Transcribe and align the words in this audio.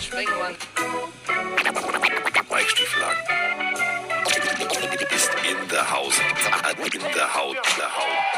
Sprengemann. 0.00 0.56
Mike 2.50 2.68
Stieflagen. 2.70 3.18
Ist 5.14 5.30
in 5.48 5.68
der 5.68 5.90
Haus. 5.90 6.14
In 6.92 7.00
der 7.14 7.34
Haut. 7.34 7.56
Haut. 7.56 7.78
Der 7.78 7.96
Haut. 7.96 8.33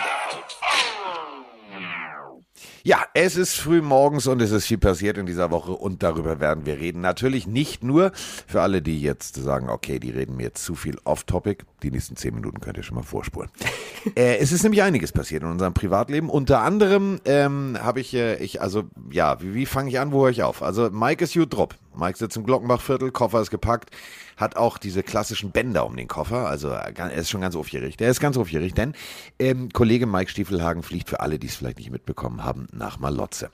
Ja, 2.87 3.05
es 3.15 3.35
ist 3.35 3.57
früh 3.57 3.83
morgens 3.83 4.29
und 4.29 4.41
es 4.41 4.53
ist 4.53 4.67
viel 4.67 4.79
passiert 4.79 5.19
in 5.19 5.27
dieser 5.27 5.51
Woche 5.51 5.73
und 5.73 6.05
darüber 6.05 6.39
werden 6.39 6.67
wir 6.67 6.79
reden. 6.79 7.01
Natürlich 7.01 7.49
nicht 7.49 7.83
nur 7.83 8.13
für 8.15 8.63
alle, 8.63 8.81
die 8.81 9.03
jetzt 9.03 9.35
sagen, 9.35 9.69
okay, 9.69 9.99
die 9.99 10.11
reden 10.11 10.37
mir 10.37 10.45
jetzt 10.45 10.65
zu 10.65 10.77
viel 10.77 10.97
off-topic. 11.03 11.65
Die 11.83 11.91
nächsten 11.91 12.15
zehn 12.15 12.37
Minuten 12.37 12.61
könnt 12.61 12.77
ihr 12.77 12.85
schon 12.85 12.95
mal 12.95 13.03
vorspulen. 13.03 13.51
äh, 14.15 14.37
es 14.37 14.53
ist 14.53 14.63
nämlich 14.63 14.85
einiges 14.85 15.11
passiert 15.11 15.43
in 15.43 15.49
unserem 15.49 15.75
Privatleben. 15.75 16.31
Unter 16.31 16.61
anderem 16.61 17.19
ähm, 17.25 17.77
habe 17.83 17.99
ich, 17.99 18.15
äh, 18.15 18.37
ich, 18.37 18.63
also 18.63 18.85
ja, 19.11 19.43
wie, 19.43 19.53
wie 19.53 19.67
fange 19.67 19.91
ich 19.91 19.99
an, 19.99 20.13
wo 20.13 20.23
höre 20.23 20.31
ich 20.31 20.45
auf? 20.45 20.63
Also 20.63 20.89
Mike 20.93 21.25
ist 21.25 21.37
drop. 21.51 21.75
Mike 21.97 22.19
sitzt 22.19 22.37
im 22.37 22.45
Glockenbachviertel, 22.45 23.11
Koffer 23.11 23.41
ist 23.41 23.51
gepackt, 23.51 23.91
hat 24.37 24.57
auch 24.57 24.79
diese 24.79 25.03
klassischen 25.03 25.51
Bänder 25.51 25.87
um 25.87 25.97
den 25.97 26.09
Koffer. 26.09 26.49
Also 26.49 26.71
äh, 26.71 26.93
er 26.97 27.13
ist 27.13 27.31
schon 27.31 27.41
ganz 27.41 27.57
aufgeregt. 27.57 28.01
Er 28.01 28.11
ist 28.11 28.21
ganz 28.21 28.37
aufgeregt, 28.37 28.79
denn 28.79 28.95
ähm, 29.39 29.71
Kollege 29.73 30.07
Mike 30.07 30.31
Stiefelhagen 30.31 30.83
fliegt 30.83 31.09
für 31.09 31.21
alle, 31.21 31.39
die 31.39 31.47
es 31.47 31.57
vielleicht 31.57 31.79
nicht 31.79 31.91
mitbekommen 31.91 32.45
haben, 32.45 32.67
nach 32.73 32.99
Malotze. 32.99 33.51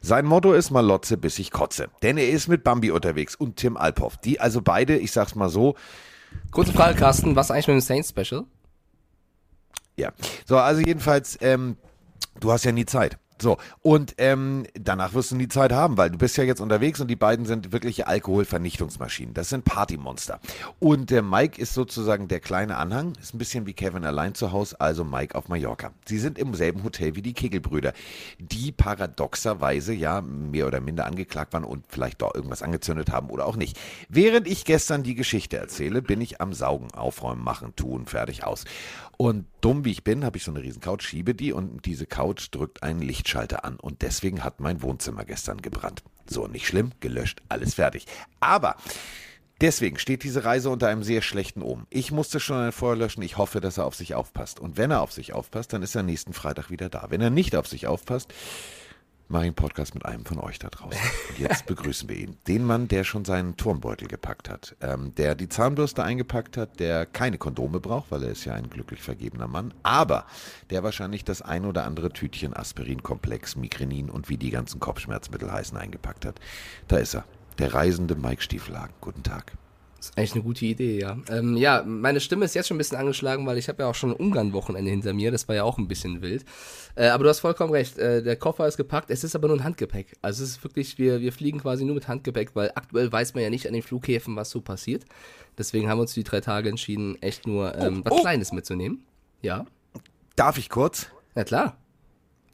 Sein 0.00 0.26
Motto 0.26 0.52
ist 0.52 0.70
Malotze, 0.70 1.16
bis 1.16 1.38
ich 1.38 1.50
kotze. 1.50 1.88
Denn 2.02 2.18
er 2.18 2.28
ist 2.28 2.48
mit 2.48 2.64
Bambi 2.64 2.90
unterwegs 2.90 3.34
und 3.34 3.56
Tim 3.56 3.76
Alphoff. 3.76 4.16
Die 4.18 4.40
also 4.40 4.62
beide, 4.62 4.96
ich 4.96 5.12
sag's 5.12 5.34
mal 5.34 5.48
so, 5.48 5.74
Kurze 6.50 6.72
Frage, 6.72 6.98
Carsten, 6.98 7.36
was 7.36 7.50
eigentlich 7.50 7.68
mit 7.68 7.76
dem 7.76 7.80
Saints 7.80 8.10
Special? 8.10 8.44
ja. 9.96 10.12
So, 10.46 10.58
also 10.58 10.80
jedenfalls, 10.80 11.38
ähm, 11.40 11.76
du 12.40 12.52
hast 12.52 12.64
ja 12.64 12.72
nie 12.72 12.86
Zeit. 12.86 13.18
So, 13.40 13.58
und 13.82 14.14
ähm, 14.18 14.64
danach 14.74 15.12
wirst 15.12 15.32
du 15.32 15.36
nie 15.36 15.48
Zeit 15.48 15.72
haben, 15.72 15.96
weil 15.96 16.10
du 16.10 16.18
bist 16.18 16.36
ja 16.36 16.44
jetzt 16.44 16.60
unterwegs 16.60 17.00
und 17.00 17.08
die 17.08 17.16
beiden 17.16 17.46
sind 17.46 17.72
wirkliche 17.72 18.06
Alkoholvernichtungsmaschinen. 18.06 19.34
Das 19.34 19.48
sind 19.48 19.64
Partymonster. 19.64 20.38
Und 20.78 21.10
der 21.10 21.22
Mike 21.22 21.60
ist 21.60 21.74
sozusagen 21.74 22.28
der 22.28 22.38
kleine 22.38 22.76
Anhang, 22.76 23.14
ist 23.20 23.34
ein 23.34 23.38
bisschen 23.38 23.66
wie 23.66 23.72
Kevin 23.72 24.04
allein 24.04 24.36
zu 24.36 24.52
Hause, 24.52 24.80
also 24.80 25.02
Mike 25.02 25.36
auf 25.36 25.48
Mallorca. 25.48 25.90
Sie 26.06 26.18
sind 26.18 26.38
im 26.38 26.54
selben 26.54 26.84
Hotel 26.84 27.16
wie 27.16 27.22
die 27.22 27.32
Kegelbrüder, 27.32 27.92
die 28.38 28.70
paradoxerweise 28.70 29.92
ja 29.92 30.20
mehr 30.20 30.68
oder 30.68 30.80
minder 30.80 31.04
angeklagt 31.04 31.52
waren 31.54 31.64
und 31.64 31.86
vielleicht 31.88 32.22
doch 32.22 32.34
irgendwas 32.34 32.62
angezündet 32.62 33.10
haben 33.10 33.30
oder 33.30 33.46
auch 33.46 33.56
nicht. 33.56 33.78
Während 34.08 34.46
ich 34.46 34.64
gestern 34.64 35.02
die 35.02 35.16
Geschichte 35.16 35.56
erzähle, 35.56 36.02
bin 36.02 36.20
ich 36.20 36.40
am 36.40 36.52
Saugen, 36.52 36.92
Aufräumen, 36.92 37.42
Machen, 37.42 37.74
Tun, 37.74 38.06
fertig 38.06 38.44
aus. 38.44 38.64
Und 39.16 39.46
dumm 39.60 39.84
wie 39.84 39.92
ich 39.92 40.04
bin, 40.04 40.24
habe 40.24 40.36
ich 40.36 40.44
so 40.44 40.50
eine 40.50 40.62
riesen 40.62 40.80
Couch, 40.80 41.04
schiebe 41.04 41.34
die 41.34 41.52
und 41.52 41.84
diese 41.86 42.06
Couch 42.06 42.48
drückt 42.50 42.82
einen 42.82 43.00
Lichtschalter 43.00 43.64
an. 43.64 43.76
Und 43.76 44.02
deswegen 44.02 44.42
hat 44.42 44.60
mein 44.60 44.82
Wohnzimmer 44.82 45.24
gestern 45.24 45.62
gebrannt. 45.62 46.02
So, 46.26 46.46
nicht 46.46 46.66
schlimm, 46.66 46.92
gelöscht, 47.00 47.42
alles 47.48 47.74
fertig. 47.74 48.06
Aber 48.40 48.76
deswegen 49.60 49.98
steht 49.98 50.22
diese 50.22 50.44
Reise 50.44 50.70
unter 50.70 50.88
einem 50.88 51.02
sehr 51.02 51.22
schlechten 51.22 51.62
Omen. 51.62 51.86
Ich 51.90 52.12
musste 52.12 52.40
schon 52.40 52.58
ein 52.58 52.72
Feuer 52.72 52.96
löschen. 52.96 53.22
Ich 53.22 53.36
hoffe, 53.36 53.60
dass 53.60 53.78
er 53.78 53.86
auf 53.86 53.94
sich 53.94 54.14
aufpasst. 54.14 54.58
Und 54.58 54.76
wenn 54.76 54.90
er 54.90 55.02
auf 55.02 55.12
sich 55.12 55.32
aufpasst, 55.32 55.72
dann 55.72 55.82
ist 55.82 55.94
er 55.94 56.02
nächsten 56.02 56.32
Freitag 56.32 56.70
wieder 56.70 56.88
da. 56.88 57.06
Wenn 57.10 57.20
er 57.20 57.30
nicht 57.30 57.54
auf 57.56 57.68
sich 57.68 57.86
aufpasst, 57.86 58.32
einen 59.32 59.54
Podcast 59.54 59.94
mit 59.94 60.04
einem 60.04 60.24
von 60.24 60.38
euch 60.38 60.58
da 60.58 60.68
draußen. 60.68 61.00
Und 61.30 61.38
jetzt 61.38 61.66
begrüßen 61.66 62.08
wir 62.08 62.16
ihn. 62.16 62.36
Den 62.46 62.64
Mann, 62.64 62.88
der 62.88 63.04
schon 63.04 63.24
seinen 63.24 63.56
Turmbeutel 63.56 64.08
gepackt 64.08 64.48
hat, 64.48 64.76
ähm, 64.80 65.14
der 65.16 65.34
die 65.34 65.48
Zahnbürste 65.48 66.04
eingepackt 66.04 66.56
hat, 66.56 66.78
der 66.78 67.06
keine 67.06 67.38
Kondome 67.38 67.80
braucht, 67.80 68.10
weil 68.10 68.22
er 68.22 68.30
ist 68.30 68.44
ja 68.44 68.54
ein 68.54 68.70
glücklich 68.70 69.02
vergebener 69.02 69.48
Mann, 69.48 69.72
aber 69.82 70.26
der 70.70 70.82
wahrscheinlich 70.82 71.24
das 71.24 71.42
ein 71.42 71.64
oder 71.64 71.84
andere 71.84 72.12
Tütchen 72.12 72.54
Aspirin-Komplex, 72.54 73.56
Migrenin 73.56 74.10
und 74.10 74.28
wie 74.28 74.36
die 74.36 74.50
ganzen 74.50 74.80
Kopfschmerzmittel 74.80 75.50
heißen 75.50 75.76
eingepackt 75.76 76.24
hat. 76.24 76.40
Da 76.88 76.98
ist 76.98 77.14
er, 77.14 77.24
der 77.58 77.74
reisende 77.74 78.14
Mike 78.14 78.42
Stiefelhagen. 78.42 78.94
Guten 79.00 79.22
Tag. 79.22 79.52
Das 80.04 80.10
ist 80.10 80.18
eigentlich 80.18 80.34
eine 80.34 80.42
gute 80.42 80.66
Idee, 80.66 81.00
ja. 81.00 81.16
Ähm, 81.30 81.56
ja, 81.56 81.82
meine 81.82 82.20
Stimme 82.20 82.44
ist 82.44 82.54
jetzt 82.54 82.68
schon 82.68 82.76
ein 82.76 82.78
bisschen 82.78 82.98
angeschlagen, 82.98 83.46
weil 83.46 83.56
ich 83.56 83.68
habe 83.68 83.82
ja 83.82 83.88
auch 83.88 83.94
schon 83.94 84.10
ein 84.10 84.16
Ungarn-Wochenende 84.16 84.90
hinter 84.90 85.14
mir. 85.14 85.30
Das 85.30 85.48
war 85.48 85.54
ja 85.54 85.64
auch 85.64 85.78
ein 85.78 85.88
bisschen 85.88 86.20
wild. 86.20 86.44
Äh, 86.94 87.08
aber 87.08 87.24
du 87.24 87.30
hast 87.30 87.40
vollkommen 87.40 87.72
recht. 87.72 87.96
Äh, 87.96 88.22
der 88.22 88.36
Koffer 88.36 88.68
ist 88.68 88.76
gepackt. 88.76 89.08
Es 89.08 89.24
ist 89.24 89.34
aber 89.34 89.48
nur 89.48 89.56
ein 89.56 89.64
Handgepäck. 89.64 90.14
Also 90.20 90.44
es 90.44 90.50
ist 90.50 90.64
wirklich, 90.64 90.98
wir, 90.98 91.22
wir 91.22 91.32
fliegen 91.32 91.58
quasi 91.58 91.86
nur 91.86 91.94
mit 91.94 92.06
Handgepäck, 92.06 92.54
weil 92.54 92.70
aktuell 92.74 93.10
weiß 93.10 93.32
man 93.32 93.42
ja 93.42 93.48
nicht 93.48 93.66
an 93.66 93.72
den 93.72 93.82
Flughäfen, 93.82 94.36
was 94.36 94.50
so 94.50 94.60
passiert. 94.60 95.04
Deswegen 95.56 95.88
haben 95.88 95.96
wir 95.96 96.02
uns 96.02 96.12
die 96.12 96.24
drei 96.24 96.40
Tage 96.40 96.68
entschieden, 96.68 97.20
echt 97.22 97.46
nur 97.46 97.74
ähm, 97.74 98.04
was 98.04 98.12
oh. 98.12 98.20
Kleines 98.20 98.52
mitzunehmen. 98.52 99.06
Ja, 99.40 99.64
Darf 100.36 100.58
ich 100.58 100.68
kurz? 100.68 101.06
na 101.34 101.44
klar. 101.44 101.78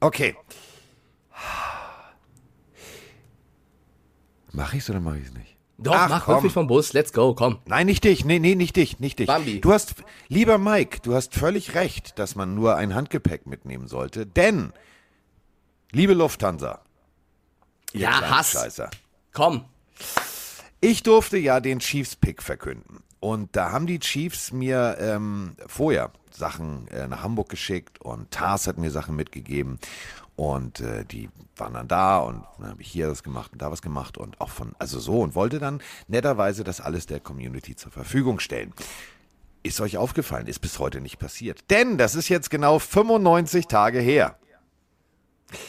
Okay. 0.00 0.36
Mach 4.52 4.74
ich's 4.74 4.90
oder 4.90 5.00
mach 5.00 5.16
ich's 5.16 5.32
nicht? 5.32 5.56
Doch, 5.82 5.94
Ach, 5.94 6.08
mach 6.10 6.24
komm. 6.26 6.34
wirklich 6.36 6.52
vom 6.52 6.66
Bus. 6.66 6.92
Let's 6.92 7.12
go, 7.12 7.34
komm. 7.34 7.58
Nein, 7.66 7.86
nicht 7.86 8.04
dich. 8.04 8.24
Nee, 8.24 8.38
nee, 8.38 8.54
nicht 8.54 8.76
dich, 8.76 9.00
nicht 9.00 9.18
dich. 9.18 9.26
Bambi. 9.26 9.60
Du 9.60 9.72
hast, 9.72 9.94
lieber 10.28 10.58
Mike, 10.58 10.98
du 11.02 11.14
hast 11.14 11.34
völlig 11.34 11.74
recht, 11.74 12.18
dass 12.18 12.34
man 12.34 12.54
nur 12.54 12.76
ein 12.76 12.94
Handgepäck 12.94 13.46
mitnehmen 13.46 13.88
sollte, 13.88 14.26
denn, 14.26 14.72
liebe 15.92 16.12
Lufthansa, 16.14 16.80
Ja, 17.92 18.20
Hass. 18.30 18.52
Scheißer, 18.52 18.90
Komm. 19.32 19.64
ich 20.80 21.02
durfte 21.02 21.38
ja 21.38 21.60
den 21.60 21.78
Chiefs-Pick 21.80 22.42
verkünden. 22.42 23.02
Und 23.20 23.54
da 23.56 23.70
haben 23.72 23.86
die 23.86 23.98
Chiefs 24.00 24.50
mir 24.52 24.96
ähm, 24.98 25.54
vorher 25.66 26.10
Sachen 26.30 26.88
äh, 26.88 27.06
nach 27.06 27.22
Hamburg 27.22 27.48
geschickt 27.50 28.00
und 28.00 28.30
Tars 28.30 28.66
hat 28.66 28.78
mir 28.78 28.90
Sachen 28.90 29.14
mitgegeben. 29.16 29.78
Und 30.40 30.80
äh, 30.80 31.04
die 31.04 31.28
waren 31.54 31.74
dann 31.74 31.86
da 31.86 32.16
und 32.16 32.42
dann 32.58 32.70
habe 32.70 32.80
ich 32.80 32.90
hier 32.90 33.08
das 33.08 33.22
gemacht 33.22 33.52
und 33.52 33.60
da 33.60 33.70
was 33.70 33.82
gemacht 33.82 34.16
und 34.16 34.40
auch 34.40 34.48
von, 34.48 34.72
also 34.78 34.98
so 34.98 35.20
und 35.20 35.34
wollte 35.34 35.58
dann 35.58 35.82
netterweise 36.08 36.64
das 36.64 36.80
alles 36.80 37.04
der 37.04 37.20
Community 37.20 37.76
zur 37.76 37.92
Verfügung 37.92 38.40
stellen. 38.40 38.72
Ist 39.62 39.82
euch 39.82 39.98
aufgefallen, 39.98 40.46
ist 40.46 40.60
bis 40.60 40.78
heute 40.78 41.02
nicht 41.02 41.18
passiert. 41.18 41.70
Denn 41.70 41.98
das 41.98 42.14
ist 42.14 42.30
jetzt 42.30 42.48
genau 42.48 42.78
95 42.78 43.66
Tage 43.66 44.00
her. 44.00 44.38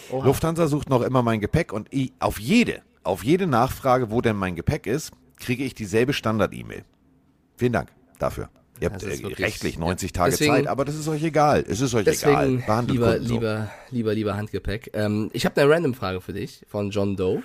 Lufthansa 0.09 0.67
sucht 0.67 0.87
noch 0.87 1.01
immer 1.01 1.21
mein 1.21 1.41
Gepäck 1.41 1.73
und 1.73 1.89
ich, 1.91 2.13
auf 2.19 2.39
jede, 2.39 2.81
auf 3.03 3.25
jede 3.25 3.47
Nachfrage, 3.47 4.09
wo 4.09 4.21
denn 4.21 4.37
mein 4.37 4.55
Gepäck 4.55 4.87
ist, 4.87 5.11
kriege 5.35 5.65
ich 5.65 5.75
dieselbe 5.75 6.13
Standard-E-Mail. 6.13 6.85
Vielen 7.57 7.73
Dank 7.73 7.91
dafür. 8.19 8.49
Ihr 8.81 8.89
habt 8.91 9.03
äh, 9.03 9.07
rechtlich 9.37 9.75
ja. 9.75 9.79
90 9.79 10.11
Tage 10.11 10.31
Deswegen- 10.31 10.53
Zeit, 10.53 10.67
aber 10.67 10.83
das 10.85 10.95
ist 10.95 11.07
euch 11.07 11.23
egal. 11.23 11.63
Es 11.67 11.79
ist 11.81 11.93
euch 11.93 12.03
Deswegen, 12.03 12.31
egal. 12.31 12.57
Behandelt 12.65 12.91
lieber, 12.97 13.11
Kunden 13.13 13.27
so. 13.27 13.33
lieber, 13.35 13.71
lieber, 13.91 14.13
lieber 14.15 14.35
Handgepäck. 14.35 14.89
Ähm, 14.93 15.29
ich 15.33 15.45
habe 15.45 15.61
eine 15.61 15.69
Random-Frage 15.71 16.19
für 16.19 16.33
dich 16.33 16.65
von 16.67 16.89
John 16.89 17.15
Doe. 17.15 17.43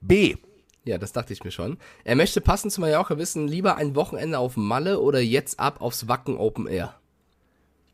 B. 0.00 0.36
Ja, 0.84 0.98
das 0.98 1.12
dachte 1.12 1.32
ich 1.32 1.44
mir 1.44 1.50
schon. 1.50 1.78
Er 2.04 2.16
möchte 2.16 2.40
passend 2.40 2.72
zu 2.72 2.80
Mallorca 2.80 3.16
wissen, 3.18 3.46
lieber 3.46 3.76
ein 3.76 3.94
Wochenende 3.94 4.38
auf 4.38 4.56
Malle 4.56 5.00
oder 5.00 5.20
jetzt 5.20 5.60
ab 5.60 5.80
aufs 5.80 6.08
Wacken 6.08 6.36
Open 6.36 6.66
Air? 6.66 6.94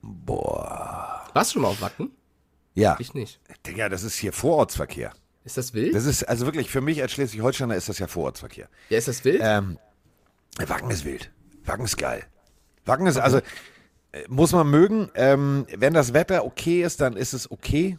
Boah. 0.03 1.27
Warst 1.35 1.51
du 1.51 1.55
schon 1.55 1.63
mal 1.63 1.69
auf 1.69 1.81
Wacken? 1.81 2.11
Ja. 2.75 2.97
Ich 2.99 3.15
nicht. 3.15 3.41
Digga, 3.67 3.89
das 3.89 4.03
ist 4.03 4.17
hier 4.17 4.33
Vorortsverkehr. 4.33 5.13
Ist 5.45 5.57
das 5.57 5.75
wild? 5.75 5.95
Das 5.95 6.05
ist, 6.05 6.25
also 6.25 6.47
wirklich, 6.47 6.71
für 6.71 6.81
mich 6.81 7.01
als 7.03 7.13
Schleswig-Holsteiner 7.13 7.75
ist 7.75 7.89
das 7.89 7.99
ja 7.99 8.07
Vorortsverkehr. 8.07 8.69
ja, 8.91 8.99
ist 8.99 9.09
das 9.09 9.25
wild? 9.25 9.41
Ähm, 9.43 9.79
Wacken 10.67 10.91
ist 10.91 11.05
wild. 11.05 11.31
Wacken 11.65 11.85
ist 11.85 11.97
geil. 11.97 12.25
Wacken 12.85 13.07
ist, 13.07 13.19
also, 13.19 13.39
äh, 13.39 14.23
muss 14.29 14.53
man 14.53 14.69
mögen. 14.69 15.11
Ähm, 15.15 15.67
wenn 15.77 15.95
das 15.95 16.13
Wetter 16.13 16.45
okay 16.45 16.83
ist, 16.83 17.01
dann 17.01 17.17
ist 17.17 17.33
es 17.33 17.51
okay. 17.51 17.99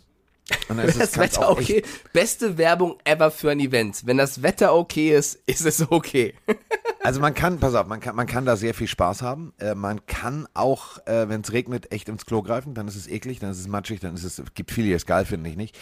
Und 0.67 0.77
dann 0.77 0.87
ist 0.87 0.99
das 0.99 1.09
es 1.09 1.13
kann's 1.13 1.35
Wetter 1.37 1.49
auch 1.49 1.59
okay. 1.59 1.83
Beste 2.13 2.57
Werbung 2.57 2.97
ever 3.05 3.31
für 3.31 3.51
ein 3.51 3.59
Event. 3.59 4.05
Wenn 4.05 4.17
das 4.17 4.41
Wetter 4.41 4.73
okay 4.75 5.15
ist, 5.15 5.39
ist 5.45 5.65
es 5.65 5.89
okay. 5.91 6.33
Also 7.03 7.19
man 7.19 7.33
kann, 7.33 7.59
pass 7.59 7.73
auf, 7.73 7.87
man 7.87 7.99
kann, 7.99 8.15
man 8.15 8.27
kann 8.27 8.45
da 8.45 8.55
sehr 8.55 8.75
viel 8.75 8.87
Spaß 8.87 9.23
haben. 9.23 9.53
Äh, 9.59 9.73
man 9.73 10.05
kann 10.05 10.47
auch, 10.53 10.99
äh, 11.07 11.27
wenn 11.29 11.41
es 11.41 11.51
regnet, 11.51 11.91
echt 11.91 12.07
ins 12.09 12.27
Klo 12.27 12.43
greifen. 12.43 12.75
Dann 12.75 12.87
ist 12.87 12.95
es 12.95 13.07
eklig, 13.07 13.39
dann 13.39 13.49
ist 13.49 13.59
es 13.59 13.67
matschig, 13.67 14.01
dann 14.01 14.13
ist 14.13 14.23
es, 14.23 14.39
gibt 14.53 14.69
viele, 14.69 14.89
die 14.89 14.93
es 14.93 15.07
geil 15.07 15.25
finden, 15.25 15.47
ich 15.47 15.55
nicht. 15.55 15.75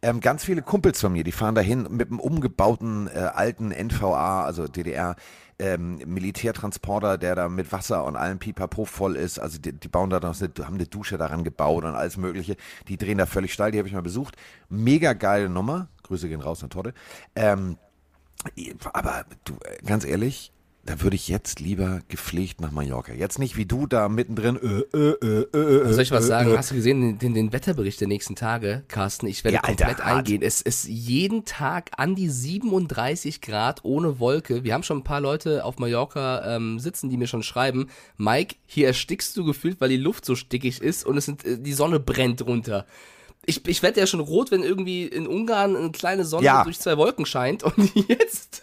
Ähm, 0.00 0.20
ganz 0.20 0.44
viele 0.44 0.62
Kumpels 0.62 0.98
von 0.98 1.12
mir, 1.12 1.24
die 1.24 1.32
fahren 1.32 1.54
dahin 1.54 1.86
mit 1.90 2.08
einem 2.08 2.18
umgebauten 2.20 3.06
äh, 3.08 3.18
alten 3.18 3.68
NVA, 3.68 4.44
also 4.44 4.66
DDR, 4.66 5.16
ähm, 5.58 5.98
Militärtransporter, 6.06 7.18
der 7.18 7.34
da 7.34 7.48
mit 7.48 7.72
Wasser 7.72 8.04
und 8.04 8.16
allem 8.16 8.38
Pipapo 8.38 8.84
voll 8.84 9.16
ist. 9.16 9.38
Also 9.38 9.58
die, 9.58 9.72
die 9.72 9.88
bauen 9.88 10.10
da 10.10 10.20
noch, 10.20 10.40
eine, 10.40 10.66
haben 10.66 10.74
eine 10.74 10.86
Dusche 10.86 11.18
daran 11.18 11.44
gebaut 11.44 11.84
und 11.84 11.94
alles 11.94 12.16
mögliche. 12.16 12.56
Die 12.88 12.96
drehen 12.96 13.18
da 13.18 13.26
völlig 13.26 13.52
steil, 13.52 13.72
die 13.72 13.78
habe 13.78 13.88
ich 13.88 13.94
mal 13.94 14.02
besucht. 14.02 14.36
Mega 14.68 15.12
geile 15.12 15.48
Nummer. 15.48 15.88
Grüße 16.02 16.28
gehen 16.28 16.40
raus, 16.40 16.60
eine 16.60 16.70
Torte. 16.70 16.94
Ähm, 17.34 17.76
aber 18.92 19.24
du, 19.44 19.54
äh, 19.54 19.84
ganz 19.84 20.04
ehrlich, 20.04 20.52
da 20.84 21.00
würde 21.00 21.14
ich 21.14 21.28
jetzt 21.28 21.60
lieber 21.60 22.00
gepflegt 22.08 22.60
nach 22.60 22.72
Mallorca. 22.72 23.12
Jetzt 23.12 23.38
nicht 23.38 23.56
wie 23.56 23.66
du 23.66 23.86
da 23.86 24.08
mittendrin. 24.08 24.56
Äh, 24.56 24.96
äh, 24.96 25.16
äh, 25.22 25.56
äh, 25.56 25.92
Soll 25.92 26.02
ich 26.02 26.10
was 26.10 26.24
äh, 26.24 26.28
sagen? 26.28 26.50
äh. 26.52 26.56
Hast 26.56 26.72
du 26.72 26.74
gesehen 26.74 27.18
den, 27.20 27.34
den, 27.34 27.52
Wetterbericht 27.52 28.00
der 28.00 28.08
nächsten 28.08 28.34
Tage, 28.34 28.82
Carsten? 28.88 29.26
Ich 29.28 29.44
werde 29.44 29.56
Ja, 29.56 29.60
Alter, 29.62 29.86
komplett 29.86 30.04
hart. 30.04 30.16
eingehen. 30.18 30.42
Es 30.42 30.60
ist 30.60 30.88
jeden 30.88 31.44
Tag 31.44 31.90
an 31.96 32.16
die 32.16 32.28
37 32.28 33.40
Grad 33.40 33.84
ohne 33.84 34.18
Wolke. 34.18 34.64
Wir 34.64 34.74
haben 34.74 34.82
schon 34.82 34.98
ein 34.98 35.04
paar 35.04 35.20
Leute 35.20 35.64
auf 35.64 35.78
Mallorca 35.78 36.56
ähm, 36.56 36.80
sitzen, 36.80 37.10
die 37.10 37.16
mir 37.16 37.28
schon 37.28 37.44
schreiben, 37.44 37.88
Mike, 38.16 38.56
hier 38.66 38.88
erstickst 38.88 39.36
du 39.36 39.44
gefühlt, 39.44 39.80
weil 39.80 39.88
die 39.88 39.96
Luft 39.96 40.24
so 40.24 40.34
stickig 40.34 40.82
ist 40.82 41.06
und 41.06 41.16
es 41.16 41.26
sind, 41.26 41.44
äh, 41.44 41.58
die 41.60 41.74
Sonne 41.74 42.00
brennt 42.00 42.44
runter. 42.44 42.86
Ich, 43.46 43.66
ich 43.68 43.82
werde 43.82 44.00
ja 44.00 44.06
schon 44.06 44.20
rot, 44.20 44.50
wenn 44.50 44.62
irgendwie 44.62 45.04
in 45.04 45.26
Ungarn 45.26 45.76
eine 45.76 45.90
kleine 45.90 46.24
Sonne 46.24 46.44
Ja. 46.46 46.64
durch 46.64 46.78
zwei 46.80 46.96
Wolken 46.96 47.26
scheint. 47.26 47.62
Und 47.62 47.92
jetzt. 48.08 48.62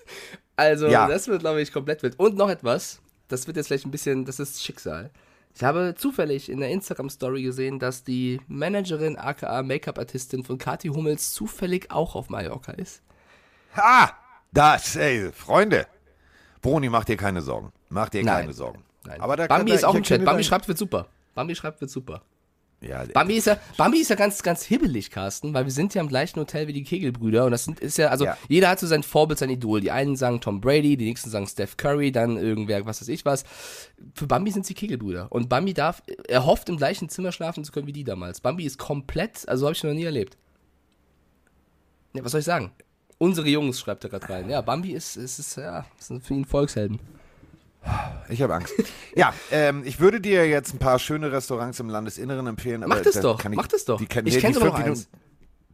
Also, 0.60 0.88
Ja. 0.88 1.08
das 1.08 1.28
wird, 1.28 1.40
glaube 1.42 1.62
ich, 1.62 1.72
komplett 1.72 2.04
wild. 2.04 2.20
Und 2.20 2.36
noch 2.36 2.50
etwas. 2.50 3.02
Das 3.30 3.48
wird 3.48 3.58
jetzt 3.58 3.68
vielleicht 3.68 3.86
ein 3.86 3.92
bisschen. 3.92 4.26
Das 4.26 4.40
ist 4.40 4.64
Schicksal. 4.64 5.10
Ich 5.56 5.64
habe 5.64 5.96
zufällig 5.98 6.50
in 6.50 6.60
der 6.60 6.70
Instagram-Story 6.70 7.42
gesehen, 7.44 7.80
dass 7.80 8.04
die 8.04 8.40
Managerin, 8.48 9.18
aka 9.18 9.64
Make-up-Artistin 9.64 10.44
von 10.44 10.58
Kathi 10.58 10.90
Hummels, 10.90 11.34
zufällig 11.34 11.92
auch 11.92 12.16
auf 12.16 12.30
Mallorca 12.30 12.72
ist. 12.74 13.02
Ha! 13.76 14.12
Das, 14.52 14.96
ey, 14.96 15.32
Freunde. 15.32 15.86
Broni, 16.62 16.90
mach 16.90 17.06
dir 17.06 17.18
keine 17.18 17.42
Sorgen. 17.42 17.72
Mach 17.90 18.10
dir 18.10 18.24
keine 18.24 18.54
Sorgen. 18.54 18.84
Nein. 19.06 19.22
Aber 19.22 19.38
da 19.38 19.48
Bambi 19.48 19.72
ist 19.74 19.86
auch 19.86 19.96
im 19.96 20.04
Chat. 20.04 20.24
Bambi 20.26 20.44
schreibt, 20.44 20.68
wird 20.68 20.78
super. 20.78 21.08
Bambi 21.36 21.56
schreibt, 21.56 21.80
wird 21.82 21.92
super. 21.92 22.22
Ja, 22.82 23.04
Bambi 23.14 23.36
ist 23.36 23.48
ja, 23.48 23.58
Bambi 23.76 24.00
ist 24.00 24.10
ja 24.10 24.16
ganz, 24.16 24.42
ganz 24.42 24.64
hibbelig, 24.64 25.12
Carsten, 25.12 25.54
weil 25.54 25.66
wir 25.66 25.72
sind 25.72 25.94
ja 25.96 26.02
im 26.02 26.08
gleichen 26.08 26.40
Hotel 26.40 26.68
wie 26.68 26.74
die 26.74 26.86
Kegelbrüder 26.86 27.44
und 27.44 27.52
das 27.52 27.66
sind, 27.66 27.82
ist 27.82 27.98
ja, 27.98 28.08
also 28.08 28.24
Ja. 28.24 28.38
jeder 28.48 28.70
hat 28.70 28.80
so 28.80 28.88
sein 28.88 29.04
Vorbild, 29.04 29.38
sein 29.38 29.50
Idol. 29.50 29.82
Die 29.82 29.92
einen 29.92 30.16
sagen 30.16 30.40
Tom 30.40 30.62
Brady, 30.62 30.96
die 30.96 31.06
nächsten 31.06 31.30
sagen 31.30 31.46
Steph 31.46 31.76
Curry, 31.76 32.14
dann 32.14 32.38
irgendwer, 32.38 32.86
was 32.86 33.02
weiß 33.02 33.10
ich 33.10 33.26
was. 33.26 33.44
Für 34.16 34.28
Bambi 34.28 34.52
sind 34.52 34.66
sie 34.66 34.76
Kegelbrüder 34.76 35.30
und 35.30 35.50
Bambi 35.50 35.74
darf, 35.74 36.02
er 36.30 36.46
hofft 36.46 36.70
im 36.70 36.78
gleichen 36.78 37.10
Zimmer 37.10 37.34
schlafen 37.34 37.66
zu 37.66 37.74
können 37.74 37.88
wie 37.88 37.92
die 37.94 38.06
damals. 38.06 38.40
Bambi 38.40 38.64
ist 38.64 38.78
komplett, 38.78 39.48
also 39.50 39.66
habe 39.66 39.76
ich 39.76 39.84
noch 39.84 39.94
nie 39.94 40.06
erlebt. 40.06 40.38
Ja, 42.14 42.24
was 42.24 42.32
soll 42.32 42.40
ich 42.40 42.46
sagen? 42.46 42.72
Unsere 43.18 43.50
Jungs 43.50 43.78
schreibt 43.82 44.06
er 44.06 44.10
gerade 44.10 44.30
rein. 44.30 44.50
Ja, 44.50 44.62
Bambi 44.62 44.94
ist, 44.94 45.18
ist, 45.18 45.38
ist 45.38 45.58
ja, 45.58 45.86
ist 46.00 46.14
für 46.24 46.34
ihn 46.34 46.46
Volkshelden. 46.46 47.00
Ich 48.30 48.42
habe 48.42 48.54
Angst. 48.54 48.74
ja, 49.16 49.34
ähm, 49.52 49.84
ich 49.86 50.00
würde 50.00 50.22
dir 50.22 50.48
jetzt 50.48 50.74
ein 50.74 50.80
paar 50.80 51.00
schöne 51.00 51.32
Restaurants 51.32 51.80
im 51.80 51.90
Landesinneren 51.90 52.46
empfehlen. 52.48 52.84
Mach 52.86 53.02
das 53.02 53.16
da 53.16 53.22
doch, 53.22 53.42
kann 53.42 53.54
ich, 53.54 53.58
mach 53.58 53.68
das 53.68 53.86
doch. 53.86 53.98
Die 53.98 54.06
kann, 54.06 54.26
Ich 54.28 54.36
nee, 54.36 54.42
kenn 54.42 54.50
die 54.52 54.60
sogar 54.60 54.72
fünf 54.76 54.80
noch 54.80 54.86
Minuten- 54.86 55.08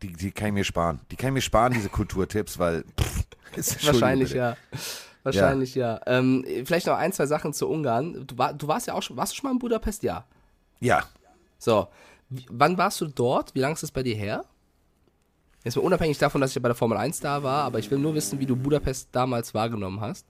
Die, 0.01 0.13
die 0.13 0.31
kann 0.31 0.47
ich 0.49 0.53
mir 0.53 0.63
sparen. 0.63 0.99
Die 1.11 1.15
kann 1.15 1.29
ich 1.29 1.33
mir 1.33 1.41
sparen, 1.41 1.73
diese 1.73 1.89
Kulturtipps, 1.89 2.57
weil. 2.59 2.83
Pff, 2.99 3.23
ist 3.55 3.85
Wahrscheinlich, 3.85 4.31
ja. 4.31 4.55
Wahrscheinlich, 5.23 5.73
ja. 5.75 5.99
Ähm, 6.05 6.45
vielleicht 6.65 6.85
noch 6.87 6.97
ein, 6.97 7.11
zwei 7.11 7.25
Sachen 7.25 7.51
zu 7.53 7.67
Ungarn. 7.67 8.25
Du, 8.27 8.37
war, 8.37 8.53
du 8.53 8.67
warst 8.67 8.87
ja 8.87 8.93
auch 8.93 9.01
schon, 9.01 9.17
warst 9.17 9.31
du 9.33 9.37
schon 9.37 9.47
mal 9.49 9.53
in 9.53 9.59
Budapest? 9.59 10.03
Ja. 10.03 10.25
Ja. 10.79 11.03
So. 11.57 11.87
Wann 12.49 12.77
warst 12.77 13.01
du 13.01 13.07
dort? 13.07 13.53
Wie 13.55 13.59
lange 13.59 13.73
ist 13.73 13.83
das 13.83 13.91
bei 13.91 14.03
dir 14.03 14.15
her? 14.15 14.45
Jetzt 15.63 15.75
mal 15.77 15.81
unabhängig 15.81 16.17
davon, 16.19 16.41
dass 16.41 16.51
ich 16.51 16.55
ja 16.55 16.61
bei 16.61 16.69
der 16.69 16.75
Formel 16.75 16.97
1 16.97 17.19
da 17.21 17.41
war, 17.41 17.63
aber 17.63 17.79
ich 17.79 17.89
will 17.89 17.97
nur 17.97 18.13
wissen, 18.13 18.39
wie 18.39 18.45
du 18.45 18.55
Budapest 18.55 19.09
damals 19.11 19.53
wahrgenommen 19.55 19.99
hast. 19.99 20.27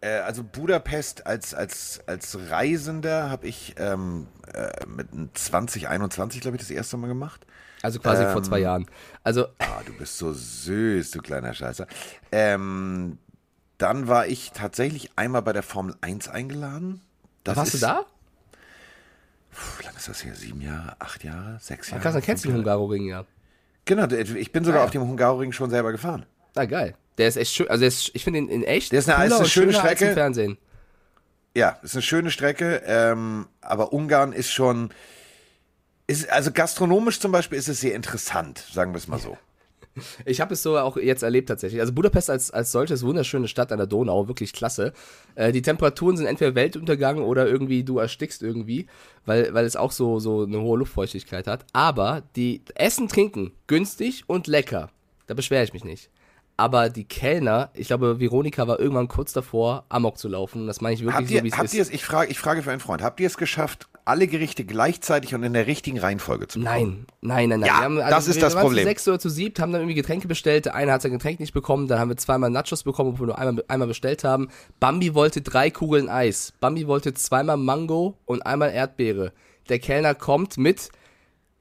Äh, 0.00 0.18
also 0.20 0.44
Budapest 0.44 1.26
als, 1.26 1.54
als, 1.54 2.00
als 2.06 2.38
Reisender 2.50 3.30
habe 3.30 3.46
ich 3.48 3.74
ähm, 3.78 4.26
äh, 4.54 4.86
mit 4.86 5.08
2021, 5.36 6.40
glaube 6.40 6.56
ich, 6.56 6.62
das 6.62 6.70
erste 6.70 6.96
Mal 6.96 7.08
gemacht. 7.08 7.44
Also 7.82 8.00
quasi 8.00 8.24
vor 8.26 8.42
zwei 8.42 8.58
Ähm. 8.58 8.62
Jahren. 8.64 8.86
Also, 9.22 9.46
Ah, 9.58 9.82
du 9.86 9.92
bist 9.92 10.18
so 10.18 10.32
süß, 10.32 11.10
du 11.12 11.20
kleiner 11.20 11.54
Scheißer. 11.54 11.86
Ähm, 12.32 13.18
dann 13.78 14.08
war 14.08 14.26
ich 14.26 14.50
tatsächlich 14.52 15.10
einmal 15.16 15.42
bei 15.42 15.52
der 15.52 15.62
Formel 15.62 15.94
1 16.00 16.28
eingeladen. 16.28 17.00
Das 17.44 17.56
warst 17.56 17.74
ist, 17.74 17.82
du 17.82 17.86
da? 17.86 18.04
Puh, 19.52 19.80
Wie 19.80 19.84
lange 19.84 19.96
ist 19.96 20.08
das 20.08 20.20
hier? 20.22 20.34
Sieben 20.34 20.60
Jahre? 20.60 20.96
Acht 21.00 21.22
Jahre? 21.24 21.58
Sechs 21.60 21.88
Ja, 21.88 21.92
Jahre? 21.94 22.02
krass, 22.02 22.14
dann 22.14 22.22
kennst 22.22 22.44
du 22.44 22.48
den? 22.48 22.58
Hungaroring, 22.58 23.06
ja. 23.06 23.24
Genau, 23.84 24.06
ich 24.06 24.52
bin 24.52 24.64
sogar 24.64 24.80
Ah, 24.80 24.82
ja. 24.82 24.86
auf 24.86 24.90
dem 24.90 25.02
Hungaroring 25.02 25.52
schon 25.52 25.70
selber 25.70 25.92
gefahren. 25.92 26.26
Ah, 26.54 26.64
geil. 26.64 26.94
Der 27.18 27.28
ist 27.28 27.36
echt 27.36 27.52
schön. 27.54 27.68
Also, 27.68 27.84
ist, 27.84 28.10
ich 28.14 28.24
finde 28.24 28.38
ihn 28.40 28.48
in 28.48 28.62
echt. 28.64 28.92
Der 28.92 29.00
ist 29.00 29.08
eine- 29.08 29.26
ist 29.26 29.32
eine 29.32 29.48
schöne 29.48 29.72
Strecke. 29.72 30.06
im 30.06 30.14
Fernsehen. 30.14 30.58
Ja, 31.54 31.78
ist 31.82 31.94
eine 31.94 32.02
schöne 32.02 32.30
Strecke, 32.30 32.82
ähm, 32.86 33.46
aber 33.60 33.92
Ungarn 33.92 34.32
ist 34.32 34.50
schon, 34.52 34.90
ist, 36.06 36.30
also 36.30 36.52
gastronomisch 36.52 37.18
zum 37.20 37.32
Beispiel 37.32 37.58
ist 37.58 37.68
es 37.68 37.80
sehr 37.80 37.94
interessant, 37.94 38.64
sagen 38.72 38.92
wir 38.92 38.98
es 38.98 39.08
mal 39.08 39.18
so. 39.18 39.36
Ich 40.24 40.40
habe 40.40 40.54
es 40.54 40.62
so 40.62 40.78
auch 40.78 40.96
jetzt 40.96 41.24
erlebt 41.24 41.48
tatsächlich. 41.48 41.80
Also 41.80 41.92
Budapest 41.92 42.30
als, 42.30 42.52
als 42.52 42.70
solches, 42.70 43.02
wunderschöne 43.04 43.48
Stadt 43.48 43.72
an 43.72 43.78
der 43.78 43.88
Donau, 43.88 44.28
wirklich 44.28 44.52
klasse. 44.52 44.92
Äh, 45.34 45.50
die 45.50 45.60
Temperaturen 45.60 46.16
sind 46.16 46.26
entweder 46.26 46.54
Weltuntergang 46.54 47.18
oder 47.18 47.48
irgendwie 47.48 47.82
du 47.82 47.98
erstickst 47.98 48.40
irgendwie, 48.44 48.86
weil, 49.26 49.52
weil 49.54 49.64
es 49.64 49.74
auch 49.74 49.90
so, 49.90 50.20
so 50.20 50.44
eine 50.44 50.60
hohe 50.60 50.78
Luftfeuchtigkeit 50.78 51.48
hat. 51.48 51.66
Aber 51.72 52.22
die 52.36 52.62
Essen, 52.76 53.08
Trinken, 53.08 53.50
günstig 53.66 54.22
und 54.28 54.46
lecker. 54.46 54.90
Da 55.26 55.34
beschwere 55.34 55.64
ich 55.64 55.72
mich 55.72 55.82
nicht. 55.82 56.10
Aber 56.60 56.90
die 56.90 57.04
Kellner, 57.04 57.70
ich 57.72 57.86
glaube, 57.86 58.18
Veronika 58.18 58.66
war 58.66 58.80
irgendwann 58.80 59.06
kurz 59.06 59.32
davor, 59.32 59.84
Amok 59.88 60.18
zu 60.18 60.26
laufen. 60.26 60.66
Das 60.66 60.80
meine 60.80 60.94
ich 60.94 61.02
wirklich 61.02 61.14
Habt 61.14 61.28
so, 61.28 61.34
ihr, 61.34 61.44
wie 61.44 61.48
es 61.48 61.56
habt 61.56 61.66
ist. 61.66 61.74
ihr 61.74 61.82
es, 61.82 61.88
ich 61.90 62.04
frage, 62.04 62.32
ich 62.32 62.38
frage 62.40 62.64
für 62.64 62.72
einen 62.72 62.80
Freund, 62.80 63.00
habt 63.00 63.20
ihr 63.20 63.28
es 63.28 63.36
geschafft, 63.36 63.86
alle 64.04 64.26
Gerichte 64.26 64.64
gleichzeitig 64.64 65.36
und 65.36 65.44
in 65.44 65.52
der 65.52 65.68
richtigen 65.68 66.00
Reihenfolge 66.00 66.48
zu 66.48 66.58
bekommen? 66.58 67.06
Nein, 67.20 67.48
nein, 67.48 67.48
nein, 67.50 67.60
nein. 67.60 67.68
Ja, 67.68 67.74
wir 67.76 67.84
haben, 67.84 67.98
also 68.00 68.10
das 68.10 68.26
ist 68.26 68.36
wir 68.36 68.42
das 68.42 68.54
waren 68.56 68.62
Problem. 68.62 68.82
Zu 68.82 68.88
sechs 68.88 69.06
oder 69.06 69.20
zu 69.20 69.28
siebt, 69.28 69.60
haben 69.60 69.70
dann 69.70 69.82
irgendwie 69.82 69.94
Getränke 69.94 70.26
bestellt. 70.26 70.64
Der 70.64 70.74
eine 70.74 70.90
hat 70.90 71.00
sein 71.02 71.12
Getränk 71.12 71.38
nicht 71.38 71.54
bekommen, 71.54 71.86
dann 71.86 72.00
haben 72.00 72.08
wir 72.08 72.16
zweimal 72.16 72.50
Nachos 72.50 72.82
bekommen, 72.82 73.10
obwohl 73.10 73.28
wir 73.28 73.34
nur 73.34 73.38
einmal, 73.38 73.64
einmal 73.68 73.86
bestellt 73.86 74.24
haben. 74.24 74.48
Bambi 74.80 75.14
wollte 75.14 75.42
drei 75.42 75.70
Kugeln 75.70 76.08
Eis. 76.08 76.54
Bambi 76.58 76.88
wollte 76.88 77.14
zweimal 77.14 77.56
Mango 77.56 78.18
und 78.24 78.44
einmal 78.44 78.72
Erdbeere. 78.72 79.32
Der 79.68 79.78
Kellner 79.78 80.16
kommt 80.16 80.58
mit 80.58 80.88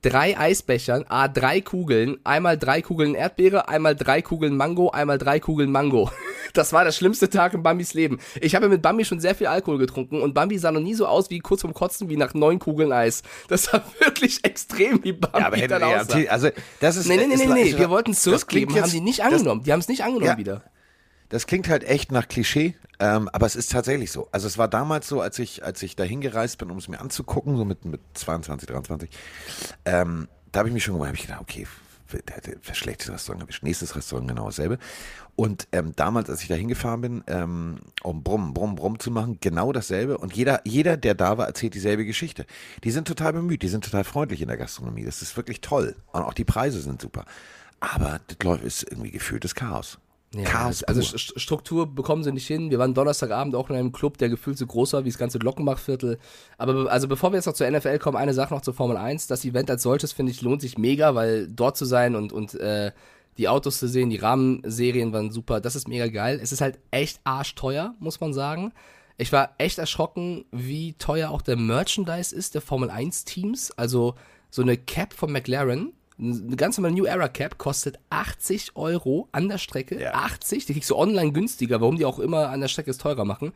drei 0.09 0.37
Eisbechern, 0.37 1.05
a 1.09 1.27
drei 1.27 1.61
Kugeln, 1.61 2.17
einmal 2.23 2.57
drei 2.57 2.81
Kugeln 2.81 3.15
Erdbeere, 3.15 3.67
einmal 3.69 3.95
drei 3.95 4.21
Kugeln 4.21 4.55
Mango, 4.57 4.89
einmal 4.91 5.17
drei 5.17 5.39
Kugeln 5.39 5.71
Mango. 5.71 6.09
Das 6.53 6.71
war 6.73 6.85
der 6.85 6.91
schlimmste 6.93 7.29
Tag 7.29 7.53
in 7.53 7.61
Bambis 7.61 7.93
Leben. 7.93 8.19
Ich 8.41 8.55
habe 8.55 8.67
mit 8.69 8.81
Bambi 8.81 9.03
schon 9.05 9.19
sehr 9.19 9.35
viel 9.35 9.45
Alkohol 9.47 9.77
getrunken 9.77 10.21
und 10.21 10.33
Bambi 10.33 10.57
sah 10.57 10.71
noch 10.71 10.79
nie 10.79 10.93
so 10.95 11.05
aus 11.05 11.29
wie 11.29 11.39
kurz 11.39 11.61
vorm 11.61 11.73
Kotzen 11.73 12.09
wie 12.09 12.15
nach 12.17 12.33
neun 12.33 12.57
Kugeln 12.57 12.91
Eis. 12.93 13.21
Das 13.49 13.71
war 13.71 13.83
wirklich 13.99 14.43
extrem, 14.43 15.03
wie 15.03 15.11
Bambi 15.11 15.39
Ja, 15.39 15.45
aber 15.47 15.57
hätte, 15.57 15.77
dann 15.79 15.89
ja, 15.91 16.01
aussah. 16.01 16.17
also 16.29 16.49
das 16.79 16.95
ist 16.95 17.07
Nee, 17.07 17.17
nee, 17.17 17.27
nee, 17.27 17.33
ist, 17.35 17.45
nee, 17.45 17.53
nee. 17.53 17.61
ist- 17.69 17.77
Wir 17.77 17.89
wollten 17.89 18.11
es 18.11 18.17
das 18.17 18.23
zurückgeben, 18.23 18.73
jetzt- 18.73 18.83
haben 18.85 18.91
die 18.91 19.01
nicht 19.01 19.19
das- 19.19 19.33
angenommen. 19.33 19.63
Die 19.63 19.73
haben 19.73 19.81
es 19.81 19.87
nicht 19.89 20.01
angenommen 20.03 20.25
Ja. 20.31 20.37
wieder. 20.37 20.63
Das 21.29 21.47
klingt 21.47 21.67
halt 21.69 21.83
echt 21.83 22.11
nach 22.11 22.27
Klischee, 22.27 22.75
ähm, 22.99 23.29
aber 23.33 23.45
es 23.45 23.55
ist 23.55 23.71
tatsächlich 23.71 24.11
so. 24.11 24.27
Also 24.31 24.47
es 24.47 24.57
war 24.57 24.67
damals 24.67 25.07
so, 25.07 25.21
als 25.21 25.39
ich, 25.39 25.63
als 25.63 25.83
ich 25.83 25.95
dahin 25.95 26.21
gereist 26.21 26.57
bin, 26.57 26.71
um 26.71 26.77
es 26.77 26.87
mir 26.87 26.99
anzugucken, 26.99 27.57
so 27.57 27.65
mit, 27.65 27.85
mit 27.85 28.01
22, 28.13 28.67
23, 28.67 29.09
ähm, 29.85 30.27
da 30.51 30.59
habe 30.59 30.69
ich 30.69 30.73
mich 30.73 30.83
schon 30.83 30.93
gemacht, 30.93 31.09
habe 31.09 31.17
ich 31.17 31.27
gedacht, 31.27 31.41
okay, 31.41 31.67
das 32.65 32.77
schlechtes 32.77 33.11
Restaurant 33.11 33.41
habe 33.41 33.51
ich, 33.51 33.61
nächstes 33.61 33.95
Restaurant 33.95 34.27
genau 34.27 34.45
dasselbe. 34.45 34.77
Und 35.35 35.67
ähm, 35.71 35.93
damals, 35.95 36.29
als 36.29 36.41
ich 36.41 36.47
da 36.47 36.55
hingefahren 36.55 37.01
bin, 37.01 37.23
ähm, 37.27 37.79
um 38.01 38.23
Brumm, 38.23 38.53
Brumm, 38.53 38.75
Brumm 38.75 38.99
zu 38.99 39.11
machen, 39.11 39.37
genau 39.39 39.71
dasselbe. 39.71 40.17
Und 40.17 40.33
jeder, 40.33 40.61
jeder, 40.65 40.97
der 40.97 41.13
da 41.13 41.37
war, 41.37 41.45
erzählt 41.45 41.75
dieselbe 41.75 42.05
Geschichte. 42.05 42.45
Die 42.83 42.91
sind 42.91 43.07
total 43.07 43.33
bemüht, 43.33 43.61
die 43.61 43.67
sind 43.67 43.83
total 43.83 44.03
freundlich 44.03 44.41
in 44.41 44.47
der 44.47 44.57
Gastronomie. 44.57 45.03
Das 45.03 45.21
ist 45.21 45.37
wirklich 45.37 45.61
toll. 45.61 45.95
Und 46.11 46.21
auch 46.23 46.33
die 46.33 46.45
Preise 46.45 46.81
sind 46.81 47.01
super. 47.01 47.25
Aber 47.79 48.19
das 48.27 48.37
läuft 48.43 48.63
ist 48.63 48.83
irgendwie 48.89 49.11
gefühltes 49.11 49.53
Chaos. 49.53 49.99
Ja, 50.35 50.43
Chaos. 50.43 50.83
also 50.83 50.99
pur. 51.01 51.09
St- 51.19 51.39
Struktur 51.39 51.87
bekommen 51.95 52.23
sie 52.23 52.31
nicht 52.33 52.45
hin. 52.47 52.69
Wir 52.69 52.79
waren 52.79 52.93
Donnerstagabend 52.93 53.55
auch 53.55 53.69
in 53.69 53.75
einem 53.77 53.91
Club, 53.93 54.17
der 54.17 54.27
gefühlt 54.29 54.57
so 54.57 54.67
groß 54.67 54.93
war 54.93 55.05
wie 55.05 55.09
das 55.09 55.17
ganze 55.17 55.39
Glockenbachviertel. 55.39 56.19
Aber 56.57 56.73
be- 56.73 56.91
also 56.91 57.07
bevor 57.07 57.31
wir 57.31 57.37
jetzt 57.37 57.45
noch 57.45 57.53
zur 57.53 57.69
NFL 57.69 57.97
kommen, 57.99 58.17
eine 58.17 58.33
Sache 58.33 58.53
noch 58.53 58.61
zur 58.61 58.73
Formel 58.73 58.97
1. 58.97 59.27
Das 59.27 59.45
Event 59.45 59.69
als 59.71 59.83
solches, 59.83 60.11
finde 60.11 60.31
ich, 60.33 60.41
lohnt 60.41 60.61
sich 60.61 60.77
mega, 60.77 61.15
weil 61.15 61.47
dort 61.47 61.77
zu 61.77 61.85
sein 61.85 62.15
und, 62.15 62.33
und 62.33 62.55
äh, 62.55 62.91
die 63.37 63.47
Autos 63.47 63.79
zu 63.79 63.87
sehen, 63.87 64.09
die 64.09 64.17
Rahmenserien 64.17 65.13
waren 65.13 65.31
super. 65.31 65.61
Das 65.61 65.75
ist 65.75 65.87
mega 65.87 66.07
geil. 66.07 66.39
Es 66.41 66.51
ist 66.51 66.59
halt 66.61 66.79
echt 66.91 67.21
arschteuer, 67.23 67.95
muss 67.99 68.19
man 68.19 68.33
sagen. 68.33 68.73
Ich 69.15 69.31
war 69.31 69.55
echt 69.57 69.77
erschrocken, 69.79 70.45
wie 70.51 70.93
teuer 70.93 71.29
auch 71.31 71.41
der 71.41 71.55
Merchandise 71.55 72.35
ist 72.35 72.53
der 72.53 72.61
Formel 72.61 72.89
1 72.89 73.23
Teams. 73.25 73.71
Also 73.77 74.15
so 74.49 74.61
eine 74.61 74.75
Cap 74.77 75.13
von 75.13 75.31
McLaren, 75.31 75.93
eine 76.19 76.55
ganz 76.55 76.77
normale 76.77 76.95
New 76.95 77.05
Era 77.05 77.27
Cap 77.27 77.59
kostet 77.59 77.99
80 78.09 78.75
Euro 78.75 79.27
an 79.31 79.49
der 79.49 79.59
Strecke. 79.59 80.01
Ja. 80.01 80.13
80, 80.13 80.65
die 80.65 80.73
kriegst 80.73 80.89
du 80.89 80.95
online 80.95 81.31
günstiger, 81.31 81.79
warum 81.79 81.97
die 81.97 82.05
auch 82.05 82.17
immer 82.17 82.49
an 82.49 82.59
der 82.59 82.67
Strecke 82.67 82.89
es 82.89 82.97
teurer 82.97 83.23
machen. 83.23 83.53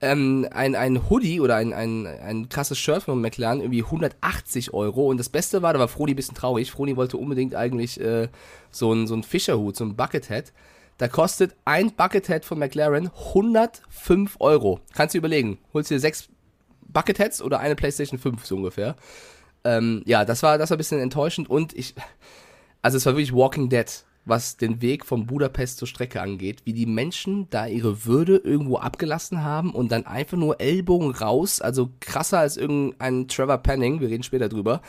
Ähm, 0.00 0.48
ein, 0.50 0.74
ein 0.74 1.08
Hoodie 1.08 1.40
oder 1.40 1.56
ein, 1.56 1.72
ein, 1.72 2.06
ein 2.06 2.48
krasses 2.48 2.78
Shirt 2.78 3.04
von 3.04 3.20
McLaren, 3.20 3.60
irgendwie 3.60 3.84
180 3.84 4.74
Euro. 4.74 5.08
Und 5.08 5.18
das 5.18 5.28
Beste 5.28 5.62
war, 5.62 5.72
da 5.72 5.78
war 5.78 5.88
Froni 5.88 6.12
ein 6.12 6.16
bisschen 6.16 6.34
traurig. 6.34 6.72
Froni 6.72 6.96
wollte 6.96 7.16
unbedingt 7.16 7.54
eigentlich 7.54 8.00
äh, 8.00 8.28
so 8.72 8.90
einen 8.90 9.06
so 9.06 9.14
einen 9.14 9.22
Fischerhut, 9.22 9.76
so 9.76 9.84
ein 9.84 9.94
Buckethead. 9.94 10.52
Da 10.98 11.06
kostet 11.08 11.54
ein 11.64 11.92
Buckethead 11.92 12.44
von 12.44 12.58
McLaren 12.58 13.10
105 13.28 14.36
Euro. 14.40 14.80
Kannst 14.94 15.14
du 15.14 15.18
überlegen, 15.18 15.58
holst 15.72 15.90
dir 15.90 16.00
sechs 16.00 16.28
Bucketheads 16.92 17.40
oder 17.40 17.60
eine 17.60 17.76
PlayStation 17.76 18.18
5 18.18 18.44
so 18.44 18.56
ungefähr. 18.56 18.96
Ähm, 19.64 20.02
ja, 20.06 20.24
das 20.24 20.42
war, 20.42 20.58
das 20.58 20.70
war 20.70 20.76
ein 20.76 20.78
bisschen 20.78 21.00
enttäuschend 21.00 21.50
und 21.50 21.72
ich, 21.74 21.94
also 22.82 22.96
es 22.96 23.06
war 23.06 23.14
wirklich 23.14 23.34
Walking 23.34 23.68
Dead, 23.68 23.86
was 24.24 24.56
den 24.56 24.82
Weg 24.82 25.06
von 25.06 25.26
Budapest 25.26 25.78
zur 25.78 25.88
Strecke 25.88 26.20
angeht, 26.20 26.62
wie 26.64 26.72
die 26.72 26.86
Menschen 26.86 27.48
da 27.50 27.66
ihre 27.66 28.04
Würde 28.04 28.36
irgendwo 28.36 28.76
abgelassen 28.76 29.42
haben 29.42 29.70
und 29.70 29.90
dann 29.90 30.06
einfach 30.06 30.36
nur 30.36 30.60
Ellbogen 30.60 31.10
raus, 31.10 31.60
also 31.60 31.90
krasser 32.00 32.38
als 32.38 32.56
irgendein 32.56 33.28
Trevor 33.28 33.58
Penning, 33.58 34.00
wir 34.00 34.08
reden 34.08 34.22
später 34.22 34.48
drüber, 34.48 34.82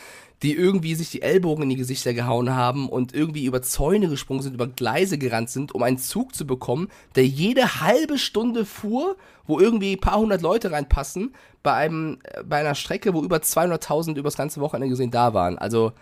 die 0.44 0.54
irgendwie 0.54 0.96
sich 0.96 1.12
die 1.12 1.22
Ellbogen 1.22 1.64
in 1.64 1.70
die 1.70 1.76
Gesichter 1.76 2.14
gehauen 2.14 2.54
haben 2.54 2.90
und 2.90 3.14
irgendwie 3.14 3.46
über 3.46 3.62
Zäune 3.62 4.10
gesprungen 4.10 4.42
sind, 4.42 4.54
über 4.54 4.68
Gleise 4.68 5.18
gerannt 5.18 5.50
sind, 5.50 5.74
um 5.74 5.84
einen 5.84 6.00
Zug 6.00 6.36
zu 6.36 6.46
bekommen, 6.48 6.90
der 7.16 7.26
jede 7.26 7.82
halbe 7.82 8.18
Stunde 8.18 8.66
fuhr, 8.66 9.18
wo 9.46 9.60
irgendwie 9.60 9.94
ein 9.94 10.02
paar 10.02 10.20
hundert 10.20 10.42
Leute 10.42 10.72
reinpassen, 10.72 11.34
bei 11.64 11.74
einem, 11.74 12.20
äh, 12.24 12.44
bei 12.44 12.58
einer 12.58 12.76
Strecke, 12.76 13.14
wo 13.14 13.24
über 13.24 13.38
200.000 13.38 14.18
übers 14.18 14.36
ganze 14.36 14.62
Wochenende 14.62 14.90
gesehen 14.90 15.12
da 15.12 15.34
waren. 15.34 15.58
Also, 15.58 15.94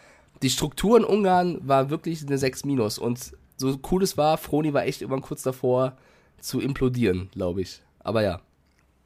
Die 0.42 0.50
Struktur 0.50 0.98
in 0.98 1.04
Ungarn 1.04 1.60
war 1.68 1.90
wirklich 1.90 2.26
eine 2.26 2.38
6 2.38 2.66
minus 2.66 2.98
und 2.98 3.34
so 3.58 3.78
cool 3.92 4.04
es 4.04 4.18
war, 4.18 4.38
Froni 4.38 4.74
war 4.74 4.86
echt 4.86 5.02
irgendwann 5.02 5.22
kurz 5.22 5.44
davor 5.44 5.98
zu 6.40 6.62
implodieren, 6.62 7.30
glaube 7.32 7.62
ich. 7.62 7.82
Aber 8.00 8.24
ja. 8.24 8.40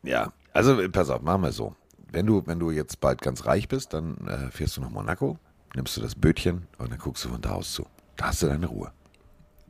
Ja, 0.04 0.32
also 0.54 0.78
pass 0.92 1.10
auf, 1.10 1.22
machen 1.22 1.42
wir 1.42 1.52
so. 1.52 1.76
Wenn 2.12 2.28
du, 2.28 2.44
wenn 2.46 2.60
du 2.60 2.70
jetzt 2.70 3.00
bald 3.02 3.22
ganz 3.22 3.46
reich 3.48 3.68
bist, 3.68 3.94
dann 3.94 4.18
äh, 4.28 4.52
fährst 4.52 4.78
du 4.78 4.82
nach 4.82 4.92
Monaco, 4.92 5.40
nimmst 5.76 5.98
du 5.98 6.02
das 6.02 6.14
Bötchen 6.14 6.68
und 6.78 6.92
dann 6.92 7.00
guckst 7.00 7.26
du 7.26 7.30
von 7.30 7.42
da 7.42 7.54
aus 7.54 7.74
zu. 7.74 7.88
Da 8.16 8.26
hast 8.26 8.44
du 8.44 8.48
deine 8.48 8.68
Ruhe. 8.68 8.92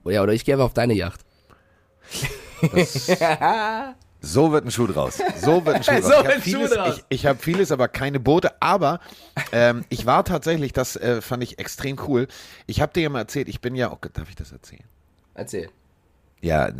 Oh 0.03 0.09
ja, 0.09 0.21
oder 0.21 0.33
ich 0.33 0.43
gehe 0.43 0.55
einfach 0.55 0.65
auf 0.65 0.73
deine 0.73 0.93
Yacht. 0.93 1.21
So 4.25 4.53
wird 4.53 4.63
ein 4.65 4.71
Schuh 4.71 4.87
draus. 4.87 5.21
So 5.35 5.65
wird 5.65 5.75
ein 5.75 5.83
Schuh 5.83 5.91
draus. 5.99 6.05
So 6.05 6.11
ich 6.11 6.25
habe 6.25 6.41
vieles, 6.41 6.71
ich, 6.71 7.03
ich 7.09 7.25
hab 7.25 7.41
vieles, 7.41 7.71
aber 7.73 7.89
keine 7.89 8.21
Boote. 8.21 8.61
Aber 8.61 9.01
ähm, 9.51 9.83
ich 9.89 10.05
war 10.05 10.23
tatsächlich, 10.23 10.71
das 10.71 10.95
äh, 10.95 11.21
fand 11.21 11.43
ich 11.43 11.59
extrem 11.59 11.99
cool. 12.07 12.27
Ich 12.65 12.79
habe 12.79 12.93
dir 12.93 13.03
ja 13.03 13.09
mal 13.09 13.19
erzählt, 13.19 13.49
ich 13.49 13.59
bin 13.59 13.75
ja, 13.75 13.91
oh 13.91 13.97
Gott, 13.99 14.17
darf 14.17 14.29
ich 14.29 14.35
das 14.35 14.53
erzählen? 14.53 14.85
Erzähl. 15.33 15.69
Ja. 16.39 16.71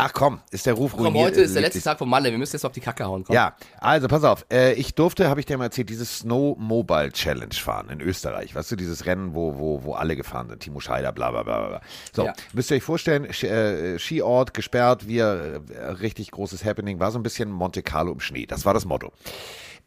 Ach 0.00 0.12
komm, 0.12 0.38
ist 0.52 0.64
der 0.64 0.74
Ruf 0.74 0.92
Komm, 0.92 1.06
ruiniert. 1.06 1.24
heute 1.32 1.40
ist 1.40 1.54
der 1.56 1.62
letzte 1.62 1.82
Tag 1.82 1.98
von 1.98 2.08
Malle. 2.08 2.30
Wir 2.30 2.38
müssen 2.38 2.54
jetzt 2.54 2.64
auf 2.64 2.70
die 2.70 2.80
Kacke 2.80 3.04
hauen. 3.04 3.24
Komm. 3.24 3.34
Ja, 3.34 3.56
also 3.80 4.06
pass 4.06 4.22
auf. 4.22 4.46
Äh, 4.48 4.74
ich 4.74 4.94
durfte, 4.94 5.28
habe 5.28 5.40
ich 5.40 5.46
dir 5.46 5.58
mal 5.58 5.64
erzählt, 5.64 5.90
dieses 5.90 6.18
Snow 6.20 6.56
Mobile 6.56 7.10
Challenge 7.10 7.52
fahren 7.52 7.88
in 7.90 8.00
Österreich. 8.00 8.54
Weißt 8.54 8.70
du, 8.70 8.76
dieses 8.76 9.06
Rennen, 9.06 9.34
wo, 9.34 9.58
wo, 9.58 9.82
wo 9.82 9.94
alle 9.94 10.14
gefahren 10.14 10.48
sind. 10.48 10.60
Timo 10.60 10.78
Scheider, 10.78 11.10
bla 11.10 11.32
bla 11.32 11.42
bla 11.42 11.66
bla. 11.66 11.80
So, 12.14 12.26
Ja. 12.26 12.32
müsst 12.52 12.70
ihr 12.70 12.76
euch 12.76 12.84
vorstellen, 12.84 13.24
äh, 13.24 13.98
Skiort 13.98 14.54
gesperrt, 14.54 15.08
wir, 15.08 15.64
äh, 15.74 15.84
richtig 15.90 16.30
großes 16.30 16.64
Happening, 16.64 17.00
war 17.00 17.10
so 17.10 17.18
ein 17.18 17.24
bisschen 17.24 17.50
Monte 17.50 17.82
Carlo 17.82 18.12
im 18.12 18.20
Schnee. 18.20 18.46
Das 18.46 18.64
war 18.64 18.74
das 18.74 18.84
Motto. 18.84 19.10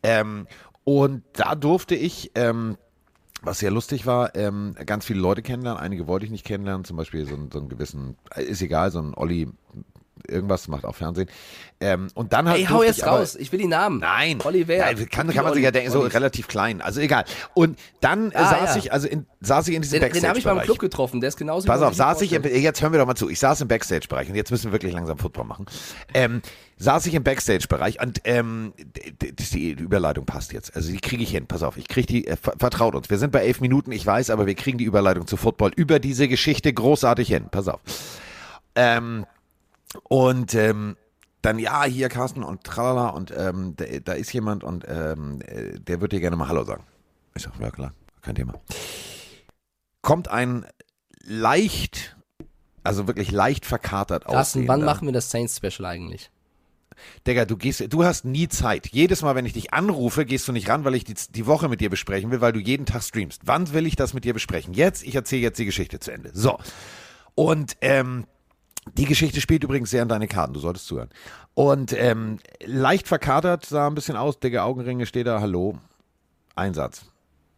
Ähm, 0.04 0.46
und 0.84 1.24
da 1.32 1.56
durfte 1.56 1.96
ich, 1.96 2.32
ähm, 2.36 2.78
was 3.44 3.60
sehr 3.60 3.72
lustig 3.72 4.06
war, 4.06 4.36
ähm, 4.36 4.76
ganz 4.86 5.06
viele 5.06 5.22
Leute 5.22 5.42
kennenlernen. 5.42 5.82
Einige 5.82 6.06
wollte 6.06 6.26
ich 6.26 6.32
nicht 6.34 6.46
kennenlernen, 6.46 6.84
zum 6.84 6.98
Beispiel 6.98 7.26
so, 7.26 7.34
einen- 7.34 7.50
so 7.50 7.60
einen 7.60 7.70
gewissen, 7.70 8.18
ist 8.36 8.62
egal, 8.62 8.92
so 8.92 9.00
ein 9.00 9.14
Olli, 9.16 9.48
irgendwas 10.28 10.68
macht 10.68 10.86
auch 10.86 10.96
Fernsehen. 10.96 11.30
Ähm, 11.80 12.10
und 12.14 12.32
dann 12.32 12.48
halt 12.48 12.60
Ey, 12.60 12.66
hau 12.66 12.84
jetzt 12.84 13.00
ich 13.00 13.06
raus. 13.06 13.36
Ich 13.36 13.52
will 13.52 13.60
die 13.60 13.68
Namen. 13.68 14.00
Nein. 14.00 14.40
Oliver. 14.44 14.78
Nein, 14.78 15.10
kann, 15.10 15.28
kann 15.30 15.44
man 15.44 15.54
sich 15.56 15.64
ja 15.64 15.72
denken, 15.72 15.90
so 15.90 16.02
relativ 16.02 16.48
klein. 16.48 16.80
Also 16.82 17.00
egal. 17.02 17.26
Und 17.56 17.80
dann 18.02 18.32
Ah, 18.36 18.52
saß 18.52 18.76
ja. 18.76 18.78
ich, 18.78 18.94
also 18.94 19.08
in, 19.08 19.26
saß 19.40 19.68
ich 19.68 19.76
in 19.76 19.82
diesem 19.82 20.00
Den, 20.00 20.12
den 20.14 20.28
habe 20.28 20.38
ich 20.38 20.44
beim. 20.46 20.60
Club 20.60 20.78
getroffen. 20.78 21.22
Der 21.22 21.30
ist 21.30 21.38
genauso 21.38 21.66
Pass 21.66 21.82
auf, 21.82 21.96
saß 21.96 22.22
ich, 22.22 22.34
im, 22.34 22.44
jetzt 22.44 22.82
hören 22.84 22.92
wir 22.92 23.00
doch 23.00 23.08
mal 23.08 23.16
zu, 23.16 23.30
ich 23.30 23.40
saß 23.40 23.62
im 23.62 23.68
Backstage-Bereich 23.68 24.30
und 24.30 24.36
jetzt 24.36 24.52
müssen 24.52 24.66
wir 24.66 24.74
wirklich 24.74 24.94
langsam 24.94 25.18
Football 25.18 25.46
machen. 25.46 25.66
Ähm, 26.14 26.44
saß 26.78 27.08
ich 27.08 27.16
im 27.16 27.24
Backstage-Bereich 27.24 28.00
und 28.00 28.22
ähm, 28.26 28.74
d- 28.78 29.32
d- 29.32 29.32
die 29.34 29.72
Überleitung 29.72 30.26
passt 30.28 30.54
jetzt. 30.54 30.76
Also 30.76 30.92
die 30.92 31.00
kriege 31.00 31.24
ich 31.24 31.32
hin, 31.32 31.48
pass 31.48 31.64
auf, 31.64 31.78
ich 31.78 31.88
kriege 31.88 32.06
die, 32.06 32.28
äh, 32.28 32.36
ver- 32.38 32.54
vertraut 32.60 32.94
uns. 32.94 33.10
Wir 33.10 33.18
sind 33.18 33.32
bei 33.32 33.44
elf 33.44 33.60
Minuten, 33.60 33.92
ich 33.92 34.06
weiß, 34.06 34.30
aber 34.30 34.46
wir 34.46 34.56
kriegen 34.56 34.78
die 34.78 34.86
Überleitung 34.86 35.26
zu 35.26 35.36
Football 35.36 35.72
über 35.76 35.98
diese 36.00 36.28
Geschichte 36.28 36.72
großartig 36.72 37.28
hin. 37.28 37.48
Pass 37.50 37.68
auf. 37.68 37.80
Ähm, 38.76 39.26
und 40.04 40.56
ähm, 40.56 40.96
dann, 41.42 41.58
ja, 41.58 41.84
hier 41.86 42.10
Carsten 42.10 42.44
und 42.44 42.64
tralala 42.64 43.10
und 43.10 43.34
ähm, 43.36 43.74
da, 43.76 43.86
da 44.04 44.14
ist 44.14 44.32
jemand 44.32 44.64
und 44.64 44.86
ähm, 44.88 45.40
äh, 45.42 45.80
der 45.80 46.02
wird 46.02 46.12
dir 46.12 46.20
gerne 46.20 46.36
mal 46.36 46.48
Hallo 46.48 46.64
sagen. 46.64 46.84
Ich 47.36 47.44
sag, 47.44 47.60
ja 47.60 47.72
klar, 47.72 47.94
kein 48.22 48.36
Thema. 48.36 48.54
Kommt 50.02 50.28
ein 50.28 50.66
leicht, 51.24 52.16
also 52.84 53.08
wirklich 53.08 53.32
leicht 53.32 53.66
verkatert 53.66 54.26
Carsten, 54.26 54.68
wann 54.68 54.84
machen 54.84 55.08
wir 55.08 55.14
das 55.14 55.32
Saints-Special 55.32 55.86
eigentlich? 55.86 56.32
Digga, 57.26 57.46
du 57.46 57.58
gehst, 57.58 57.84
du 57.92 58.04
hast 58.04 58.26
nie 58.26 58.48
Zeit. 58.48 58.88
Jedes 58.92 59.24
Mal, 59.24 59.34
wenn 59.34 59.46
ich 59.46 59.54
dich 59.54 59.74
anrufe, 59.74 60.26
gehst 60.26 60.48
du 60.48 60.52
nicht 60.52 60.70
ran, 60.70 60.86
weil 60.86 60.94
ich 60.94 61.04
die, 61.04 61.16
die 61.16 61.46
Woche 61.48 61.68
mit 61.68 61.82
dir 61.82 61.90
besprechen 61.90 62.30
will, 62.30 62.42
weil 62.42 62.54
du 62.54 62.60
jeden 62.60 62.86
Tag 62.86 63.02
streamst. 63.02 63.42
Wann 63.46 63.74
will 63.74 63.88
ich 63.88 63.96
das 63.96 64.14
mit 64.14 64.24
dir 64.24 64.34
besprechen? 64.34 64.74
Jetzt, 64.74 65.04
ich 65.04 65.16
erzähle 65.16 65.42
jetzt 65.42 65.58
die 65.58 65.66
Geschichte 65.66 66.00
zu 66.00 66.12
Ende. 66.12 66.30
So. 66.34 66.60
Und 67.34 67.78
ähm, 67.82 68.28
die 68.94 69.06
Geschichte 69.06 69.42
spielt 69.42 69.64
übrigens 69.64 69.92
sehr 69.92 70.02
an 70.02 70.10
deine 70.10 70.28
Karten, 70.28 70.54
du 70.54 70.60
solltest 70.60 70.88
zuhören. 70.88 71.10
Und 71.54 71.94
ähm, 71.94 72.40
leicht 72.66 73.08
verkatert 73.08 73.66
sah 73.66 73.88
ein 73.88 73.96
bisschen 73.96 74.16
aus, 74.16 74.40
dicke 74.40 74.64
Augenringe, 74.64 75.06
steht 75.06 75.28
da, 75.28 75.40
hallo. 75.40 75.78
Ein 76.56 76.74
Satz. 76.74 77.06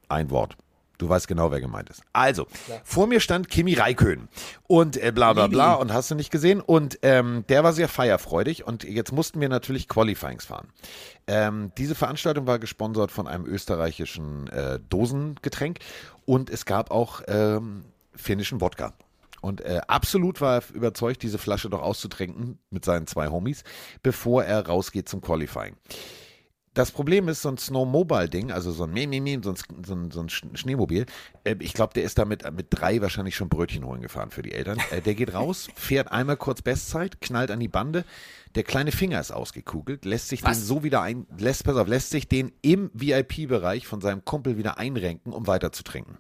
Ein 0.10 0.30
Wort. 0.30 0.58
Du 1.00 1.10
weißt 1.10 1.28
genau, 1.28 1.52
wer 1.52 1.60
gemeint 1.60 1.90
ist. 1.90 2.04
Also, 2.14 2.48
vor 2.84 3.08
mir 3.08 3.20
stand 3.20 3.50
Kimi 3.50 3.74
Raikön 3.74 4.30
und 4.68 4.96
äh, 4.96 5.12
bla 5.12 5.34
bla 5.34 5.48
bla 5.48 5.74
und 5.74 5.92
hast 5.92 6.12
du 6.12 6.16
nicht 6.16 6.30
gesehen. 6.30 6.62
Und 6.62 7.00
ähm, 7.02 7.44
der 7.50 7.64
war 7.64 7.74
sehr 7.74 7.88
feierfreudig 7.88 8.66
und 8.66 8.84
jetzt 8.84 9.12
mussten 9.12 9.42
wir 9.42 9.50
natürlich 9.50 9.90
Qualifyings 9.90 10.46
fahren. 10.46 10.68
Ähm, 11.26 11.72
diese 11.78 11.96
Veranstaltung 11.96 12.46
war 12.46 12.60
gesponsert 12.60 13.12
von 13.12 13.28
einem 13.28 13.46
österreichischen 13.46 14.48
äh, 14.50 14.80
Dosengetränk 14.88 15.80
und 16.26 16.50
es 16.50 16.66
gab 16.66 16.92
auch 16.92 17.22
ähm, 17.28 17.84
finnischen 18.16 18.62
Wodka. 18.62 18.94
Und 19.44 19.60
äh, 19.60 19.82
absolut 19.88 20.40
war 20.40 20.56
er 20.62 20.64
überzeugt, 20.74 21.22
diese 21.22 21.38
Flasche 21.38 21.70
doch 21.70 21.82
auszutrinken 21.82 22.60
mit 22.70 22.86
seinen 22.86 23.08
zwei 23.08 23.28
Homies, 23.28 23.66
bevor 24.02 24.46
er 24.46 24.66
rausgeht 24.66 25.10
zum 25.10 25.20
Qualifying. 25.20 25.76
Das 26.74 26.92
Problem 26.92 27.28
ist, 27.28 27.42
so 27.42 27.50
ein 27.50 27.58
Snowmobile-Ding, 27.58 28.52
also 28.52 28.72
so 28.72 28.86
ein 28.86 28.92
Mimimi, 28.94 29.40
so 29.44 29.52
ein, 29.52 29.56
so 29.86 29.94
ein, 29.94 30.12
so 30.12 30.22
ein 30.22 30.30
Sch- 30.30 30.58
Schneemobil, 30.58 31.06
äh, 31.44 31.58
ich 31.60 31.74
glaube, 31.74 31.94
der 31.94 32.04
ist 32.04 32.18
da 32.18 32.24
mit, 32.26 32.50
mit 32.54 32.68
drei 32.70 33.02
wahrscheinlich 33.02 33.36
schon 33.36 33.50
Brötchen 33.50 33.86
holen 33.86 34.02
gefahren 34.02 34.32
für 34.32 34.44
die 34.44 34.54
Eltern. 34.54 34.80
Äh, 34.92 35.02
der 35.02 35.14
geht 35.14 35.34
raus, 35.34 35.68
fährt 35.76 36.12
einmal 36.14 36.38
kurz 36.38 36.62
Bestzeit, 36.62 37.20
knallt 37.20 37.52
an 37.52 37.60
die 37.60 37.68
Bande, 37.68 38.06
der 38.56 38.64
kleine 38.64 38.94
Finger 38.94 39.20
ist 39.20 39.32
ausgekugelt, 39.32 40.06
lässt 40.06 40.30
sich 40.30 40.42
Was? 40.42 40.58
den 40.60 40.66
so 40.66 40.84
wieder 40.84 41.02
ein, 41.02 41.28
lässt, 41.38 41.66
pass 41.66 41.76
auf, 41.76 41.88
lässt 41.90 42.12
sich 42.12 42.30
den 42.30 42.54
im 42.62 42.90
VIP-Bereich 42.94 43.86
von 43.88 44.00
seinem 44.00 44.24
Kumpel 44.24 44.58
wieder 44.58 44.78
einrenken, 44.78 45.34
um 45.34 45.48
weiter 45.48 45.74
zu 45.74 45.84
trinken. 45.84 46.18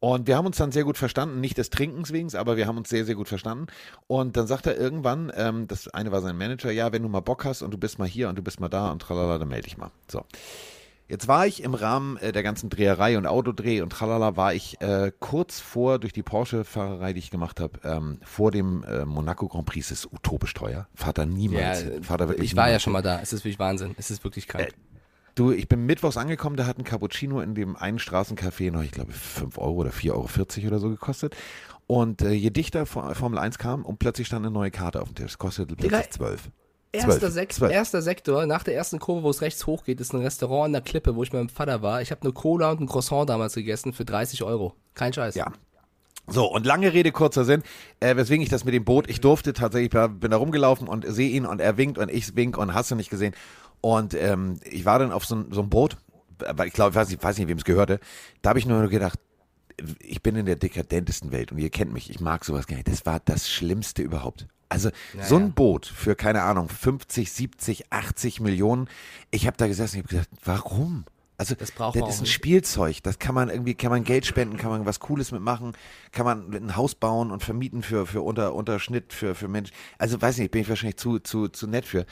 Und 0.00 0.26
wir 0.26 0.36
haben 0.36 0.46
uns 0.46 0.56
dann 0.56 0.72
sehr 0.72 0.84
gut 0.84 0.96
verstanden, 0.96 1.40
nicht 1.40 1.58
des 1.58 1.68
Trinkens 1.68 2.10
wegen, 2.10 2.34
aber 2.34 2.56
wir 2.56 2.66
haben 2.66 2.78
uns 2.78 2.88
sehr, 2.88 3.04
sehr 3.04 3.14
gut 3.14 3.28
verstanden. 3.28 3.66
Und 4.06 4.36
dann 4.38 4.46
sagt 4.46 4.66
er 4.66 4.76
irgendwann, 4.78 5.30
ähm, 5.36 5.68
das 5.68 5.88
eine 5.88 6.10
war 6.10 6.22
sein 6.22 6.38
Manager, 6.38 6.70
ja, 6.70 6.90
wenn 6.90 7.02
du 7.02 7.08
mal 7.10 7.20
Bock 7.20 7.44
hast 7.44 7.60
und 7.60 7.70
du 7.70 7.78
bist 7.78 7.98
mal 7.98 8.08
hier 8.08 8.30
und 8.30 8.38
du 8.38 8.42
bist 8.42 8.60
mal 8.60 8.70
da 8.70 8.90
und 8.90 9.02
tralala, 9.02 9.38
dann 9.38 9.48
melde 9.48 9.64
dich 9.64 9.76
mal. 9.76 9.90
So. 10.08 10.24
Jetzt 11.06 11.28
war 11.28 11.46
ich 11.46 11.62
im 11.62 11.74
Rahmen 11.74 12.16
äh, 12.18 12.32
der 12.32 12.42
ganzen 12.42 12.70
Dreherei 12.70 13.18
und 13.18 13.26
Autodreh 13.26 13.82
und 13.82 13.90
tralala, 13.90 14.36
war 14.36 14.54
ich 14.54 14.80
äh, 14.80 15.12
kurz 15.18 15.60
vor, 15.60 15.98
durch 15.98 16.14
die 16.14 16.22
Porsche-Fahrerei, 16.22 17.12
die 17.12 17.18
ich 17.18 17.30
gemacht 17.30 17.60
habe, 17.60 17.80
ähm, 17.84 18.20
vor 18.22 18.52
dem 18.52 18.84
äh, 18.84 19.04
Monaco 19.04 19.48
Grand 19.48 19.66
Prix, 19.66 19.90
es 19.90 20.04
ist 20.04 20.12
utopisch 20.12 20.54
teuer. 20.54 20.88
Ja, 21.04 21.26
niemals. 21.26 21.84
Fahrt 22.02 22.22
da 22.22 22.28
wirklich 22.28 22.52
ich 22.52 22.56
war 22.56 22.64
ja 22.64 22.68
niemals 22.68 22.82
schon 22.84 22.92
mal 22.94 23.02
da. 23.02 23.20
Es 23.20 23.34
ist 23.34 23.40
wirklich 23.44 23.58
Wahnsinn. 23.58 23.94
Es 23.98 24.10
ist 24.10 24.24
wirklich 24.24 24.48
krank. 24.48 24.72
Du, 25.34 25.52
ich 25.52 25.68
bin 25.68 25.86
mittwochs 25.86 26.16
angekommen, 26.16 26.56
da 26.56 26.66
hat 26.66 26.78
ein 26.78 26.84
Cappuccino 26.84 27.40
in 27.40 27.54
dem 27.54 27.76
einen 27.76 27.98
Straßencafé 27.98 28.70
noch, 28.70 28.82
ich 28.82 28.90
glaube, 28.90 29.12
5 29.12 29.58
Euro 29.58 29.74
oder 29.74 29.90
4,40 29.90 30.10
Euro 30.12 30.66
oder 30.68 30.78
so 30.78 30.90
gekostet. 30.90 31.36
Und 31.86 32.22
äh, 32.22 32.30
je 32.30 32.50
dichter 32.50 32.86
Formel 32.86 33.38
1 33.38 33.58
kam 33.58 33.84
und 33.84 33.98
plötzlich 33.98 34.26
stand 34.26 34.44
eine 34.44 34.52
neue 34.52 34.70
Karte 34.70 35.02
auf 35.02 35.08
dem 35.08 35.16
Tisch. 35.16 35.32
Es 35.32 35.38
kostete 35.38 35.74
plötzlich 35.74 36.10
12. 36.10 36.50
Erster, 36.92 37.18
Zwölf. 37.20 37.32
Sek 37.32 37.52
Zwölf. 37.52 37.72
erster 37.72 38.02
Sektor, 38.02 38.46
nach 38.46 38.64
der 38.64 38.74
ersten 38.74 38.98
Kurve, 38.98 39.22
wo 39.22 39.30
es 39.30 39.42
rechts 39.42 39.66
hochgeht, 39.66 40.00
ist 40.00 40.12
ein 40.12 40.22
Restaurant 40.22 40.66
an 40.66 40.72
der 40.72 40.82
Klippe, 40.82 41.14
wo 41.14 41.22
ich 41.22 41.32
mit 41.32 41.40
meinem 41.40 41.48
Vater 41.48 41.82
war. 41.82 42.02
Ich 42.02 42.10
habe 42.10 42.22
eine 42.22 42.32
Cola 42.32 42.72
und 42.72 42.80
ein 42.80 42.86
Croissant 42.86 43.28
damals 43.28 43.54
gegessen 43.54 43.92
für 43.92 44.04
30 44.04 44.42
Euro. 44.42 44.74
Kein 44.94 45.12
Scheiß. 45.12 45.36
Ja. 45.36 45.52
So, 46.26 46.46
und 46.46 46.64
lange 46.64 46.92
Rede, 46.92 47.10
kurzer 47.10 47.44
Sinn, 47.44 47.62
äh, 47.98 48.14
weswegen 48.16 48.42
ich 48.42 48.48
das 48.48 48.64
mit 48.64 48.72
dem 48.72 48.84
Boot, 48.84 49.10
ich 49.10 49.20
durfte 49.20 49.52
tatsächlich, 49.52 49.92
ich 49.92 50.10
bin 50.20 50.30
da 50.30 50.36
rumgelaufen 50.36 50.86
und 50.86 51.04
sehe 51.08 51.30
ihn 51.30 51.44
und 51.44 51.60
er 51.60 51.76
winkt 51.76 51.98
und 51.98 52.10
ich 52.10 52.36
wink 52.36 52.56
und 52.56 52.72
hast 52.72 52.90
du 52.90 52.94
nicht 52.94 53.10
gesehen. 53.10 53.34
Und 53.80 54.14
ähm, 54.14 54.60
ich 54.64 54.84
war 54.84 54.98
dann 54.98 55.10
auf 55.10 55.24
so, 55.24 55.44
so 55.50 55.60
einem 55.60 55.70
Boot, 55.70 55.96
aber 56.46 56.66
ich 56.66 56.72
glaube, 56.72 56.90
ich 56.90 56.96
weiß 56.96 57.08
nicht, 57.08 57.22
weiß 57.22 57.38
nicht 57.38 57.48
wem 57.48 57.58
es 57.58 57.64
gehörte, 57.64 57.98
da 58.42 58.50
habe 58.50 58.58
ich 58.58 58.66
nur 58.66 58.86
gedacht, 58.88 59.18
ich 59.98 60.22
bin 60.22 60.36
in 60.36 60.46
der 60.46 60.56
dekadentesten 60.56 61.32
Welt 61.32 61.52
und 61.52 61.58
ihr 61.58 61.70
kennt 61.70 61.92
mich, 61.92 62.10
ich 62.10 62.20
mag 62.20 62.44
sowas 62.44 62.66
gar 62.66 62.76
nicht. 62.76 62.88
Das 62.88 63.06
war 63.06 63.20
das 63.24 63.50
Schlimmste 63.50 64.02
überhaupt. 64.02 64.46
Also 64.68 64.90
so 65.20 65.36
ein. 65.36 65.52
Boot 65.52 65.86
für, 65.86 66.14
keine 66.14 66.42
Ahnung, 66.42 66.68
50, 66.68 67.32
70, 67.32 67.92
80 67.92 68.40
Millionen. 68.40 68.88
Ich 69.30 69.46
habe 69.46 69.56
da 69.56 69.66
gesessen 69.66 69.96
und 69.96 70.04
habe 70.04 70.08
gesagt, 70.08 70.30
warum? 70.44 71.04
Also 71.40 71.54
Das 71.54 71.72
braucht 71.72 71.94
man 71.94 72.04
das 72.04 72.10
auch 72.10 72.14
ist 72.16 72.20
ein. 72.20 72.26
Spielzeug. 72.26 73.02
Das 73.02 73.18
kann 73.18 73.34
man 73.34 73.48
irgendwie, 73.48 73.72
kann 73.72 73.88
man 73.90 74.04
Geld 74.04 74.26
spenden, 74.26 74.58
kann 74.58 74.68
man 74.68 74.84
was 74.84 75.00
Cooles 75.00 75.32
mitmachen, 75.32 75.72
kann 76.12 76.26
man 76.26 76.52
ein 76.52 76.76
Haus 76.76 76.94
bauen 76.94 77.30
und 77.30 77.42
vermieten 77.42 77.82
für, 77.82 78.04
für 78.04 78.20
unter, 78.20 78.52
Unterschnitt 78.52 79.14
für, 79.14 79.34
für 79.34 79.48
Menschen. 79.48 79.74
Also 79.96 80.20
weiß 80.20 80.36
nicht, 80.36 80.50
bin 80.50 80.60
ich 80.60 80.68
wahrscheinlich 80.68 80.98
zu, 80.98 81.18
zu, 81.18 81.48
zu 81.48 81.66
nett 81.66 81.86
für. 81.86 82.04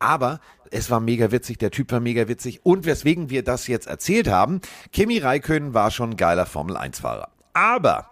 Aber 0.00 0.40
es 0.72 0.90
war 0.90 0.98
mega 0.98 1.30
witzig, 1.30 1.58
der 1.58 1.70
Typ 1.70 1.92
war 1.92 2.00
mega 2.00 2.26
witzig. 2.26 2.66
Und 2.66 2.84
weswegen 2.84 3.30
wir 3.30 3.44
das 3.44 3.68
jetzt 3.68 3.86
erzählt 3.86 4.26
haben, 4.26 4.60
Kimi 4.90 5.18
Räikkönen 5.18 5.74
war 5.74 5.92
schon 5.92 6.10
ein 6.10 6.16
geiler 6.16 6.44
Formel-1-Fahrer. 6.44 7.28
Aber 7.52 8.10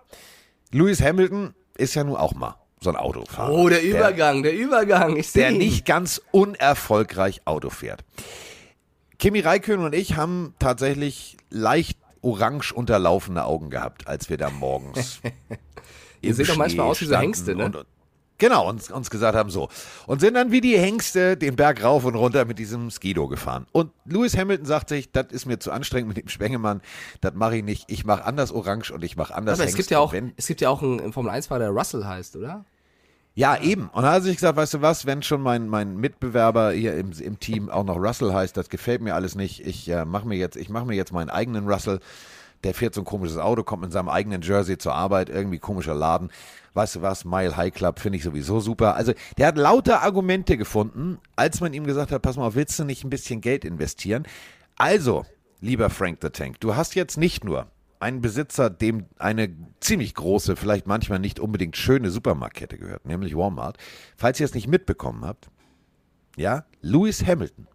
Lewis 0.70 1.02
Hamilton 1.02 1.52
ist 1.78 1.96
ja 1.96 2.04
nun 2.04 2.14
auch 2.14 2.34
mal 2.34 2.54
so 2.80 2.90
ein 2.90 2.96
Autofahrer. 2.96 3.52
Oh, 3.52 3.68
der 3.68 3.82
Übergang, 3.82 4.44
der, 4.44 4.54
Übergang. 4.54 5.16
Ich 5.16 5.32
der 5.32 5.50
ihn. 5.50 5.58
nicht 5.58 5.84
ganz 5.84 6.22
unerfolgreich 6.30 7.40
Auto 7.44 7.70
fährt. 7.70 8.04
Kimi 9.20 9.40
Räikkönen 9.40 9.84
und 9.84 9.94
ich 9.94 10.16
haben 10.16 10.54
tatsächlich 10.58 11.36
leicht 11.50 11.98
orange 12.22 12.72
unterlaufene 12.72 13.44
Augen 13.44 13.70
gehabt, 13.70 14.08
als 14.08 14.28
wir 14.28 14.36
da 14.36 14.50
morgens 14.50 15.20
Ihr 16.22 16.34
seht 16.34 16.48
doch 16.50 16.56
manchmal 16.56 16.86
aus 16.86 17.00
wie 17.00 17.06
so 17.06 17.16
Hengste, 17.16 17.54
ne? 17.54 17.66
Und, 17.66 17.86
Genau, 18.40 18.66
uns, 18.66 18.90
uns 18.90 19.10
gesagt 19.10 19.36
haben 19.36 19.50
so. 19.50 19.68
Und 20.06 20.22
sind 20.22 20.32
dann 20.32 20.50
wie 20.50 20.62
die 20.62 20.78
Hengste 20.78 21.36
den 21.36 21.56
Berg 21.56 21.84
rauf 21.84 22.06
und 22.06 22.14
runter 22.14 22.46
mit 22.46 22.58
diesem 22.58 22.90
Skido 22.90 23.28
gefahren. 23.28 23.66
Und 23.72 23.92
Lewis 24.06 24.34
Hamilton 24.34 24.64
sagt 24.64 24.88
sich, 24.88 25.12
das 25.12 25.26
ist 25.30 25.44
mir 25.44 25.58
zu 25.58 25.70
anstrengend 25.70 26.08
mit 26.08 26.16
dem 26.16 26.28
Spengemann, 26.28 26.80
das 27.20 27.34
mache 27.34 27.58
ich 27.58 27.62
nicht. 27.62 27.84
Ich 27.88 28.06
mache 28.06 28.24
anders 28.24 28.50
Orange 28.50 28.92
und 28.92 29.04
ich 29.04 29.14
mache 29.14 29.34
anders 29.34 29.58
Aber 29.58 29.64
es 29.64 29.72
Hengst. 29.72 29.76
gibt 29.76 29.90
ja 29.90 29.98
auch, 29.98 30.12
Und 30.12 30.16
wenn, 30.16 30.32
es 30.38 30.46
gibt 30.46 30.62
ja 30.62 30.70
auch 30.70 30.82
einen 30.82 31.12
Formel 31.12 31.30
1 31.30 31.48
Fahrer, 31.48 31.58
der 31.60 31.70
Russell 31.70 32.06
heißt, 32.06 32.34
oder? 32.36 32.64
Ja, 33.34 33.56
eben. 33.60 33.88
Und 33.88 34.02
da 34.02 34.12
hat 34.12 34.22
sich 34.24 34.36
gesagt, 34.36 34.56
weißt 34.56 34.74
du 34.74 34.82
was, 34.82 35.06
wenn 35.06 35.22
schon 35.22 35.40
mein, 35.40 35.68
mein 35.68 35.96
Mitbewerber 35.96 36.72
hier 36.72 36.96
im, 36.96 37.12
im 37.12 37.38
Team 37.38 37.70
auch 37.70 37.84
noch 37.84 37.96
Russell 37.96 38.32
heißt, 38.32 38.56
das 38.56 38.68
gefällt 38.68 39.00
mir 39.02 39.14
alles 39.14 39.34
nicht. 39.34 39.64
Ich 39.66 39.88
äh, 39.88 40.04
mache 40.04 40.26
mir 40.26 40.36
jetzt, 40.36 40.56
ich 40.56 40.68
mache 40.68 40.84
mir 40.84 40.94
jetzt 40.96 41.12
meinen 41.12 41.30
eigenen 41.30 41.68
Russell. 41.68 42.00
Der 42.64 42.74
fährt 42.74 42.94
so 42.94 43.00
ein 43.00 43.06
komisches 43.06 43.38
Auto, 43.38 43.62
kommt 43.62 43.82
mit 43.82 43.92
seinem 43.92 44.08
eigenen 44.08 44.42
Jersey 44.42 44.76
zur 44.76 44.94
Arbeit, 44.94 45.30
irgendwie 45.30 45.58
komischer 45.58 45.94
Laden. 45.94 46.30
Weißt 46.74 46.96
du 46.96 47.02
was, 47.02 47.24
Mile 47.24 47.56
High 47.56 47.72
Club 47.72 48.00
finde 48.00 48.18
ich 48.18 48.24
sowieso 48.24 48.60
super. 48.60 48.96
Also 48.96 49.12
der 49.38 49.46
hat 49.46 49.56
lauter 49.56 50.02
Argumente 50.02 50.56
gefunden, 50.56 51.18
als 51.36 51.60
man 51.60 51.72
ihm 51.72 51.84
gesagt 51.84 52.12
hat, 52.12 52.22
pass 52.22 52.36
mal, 52.36 52.46
auf, 52.48 52.56
willst 52.56 52.78
du 52.78 52.84
nicht 52.84 53.04
ein 53.04 53.10
bisschen 53.10 53.40
Geld 53.40 53.64
investieren? 53.64 54.26
Also, 54.76 55.24
lieber 55.60 55.88
Frank 55.88 56.18
the 56.20 56.30
Tank, 56.30 56.60
du 56.60 56.74
hast 56.76 56.94
jetzt 56.94 57.16
nicht 57.16 57.44
nur 57.44 57.68
einen 58.00 58.20
Besitzer, 58.22 58.70
dem 58.70 59.06
eine 59.18 59.54
ziemlich 59.80 60.14
große, 60.14 60.56
vielleicht 60.56 60.86
manchmal 60.86 61.18
nicht 61.18 61.38
unbedingt 61.38 61.76
schöne 61.76 62.10
Supermarktkette 62.10 62.78
gehört, 62.78 63.06
nämlich 63.06 63.36
Walmart. 63.36 63.76
Falls 64.16 64.40
ihr 64.40 64.46
es 64.46 64.54
nicht 64.54 64.66
mitbekommen 64.66 65.24
habt, 65.24 65.50
ja, 66.36 66.64
Lewis 66.80 67.24
Hamilton 67.24 67.68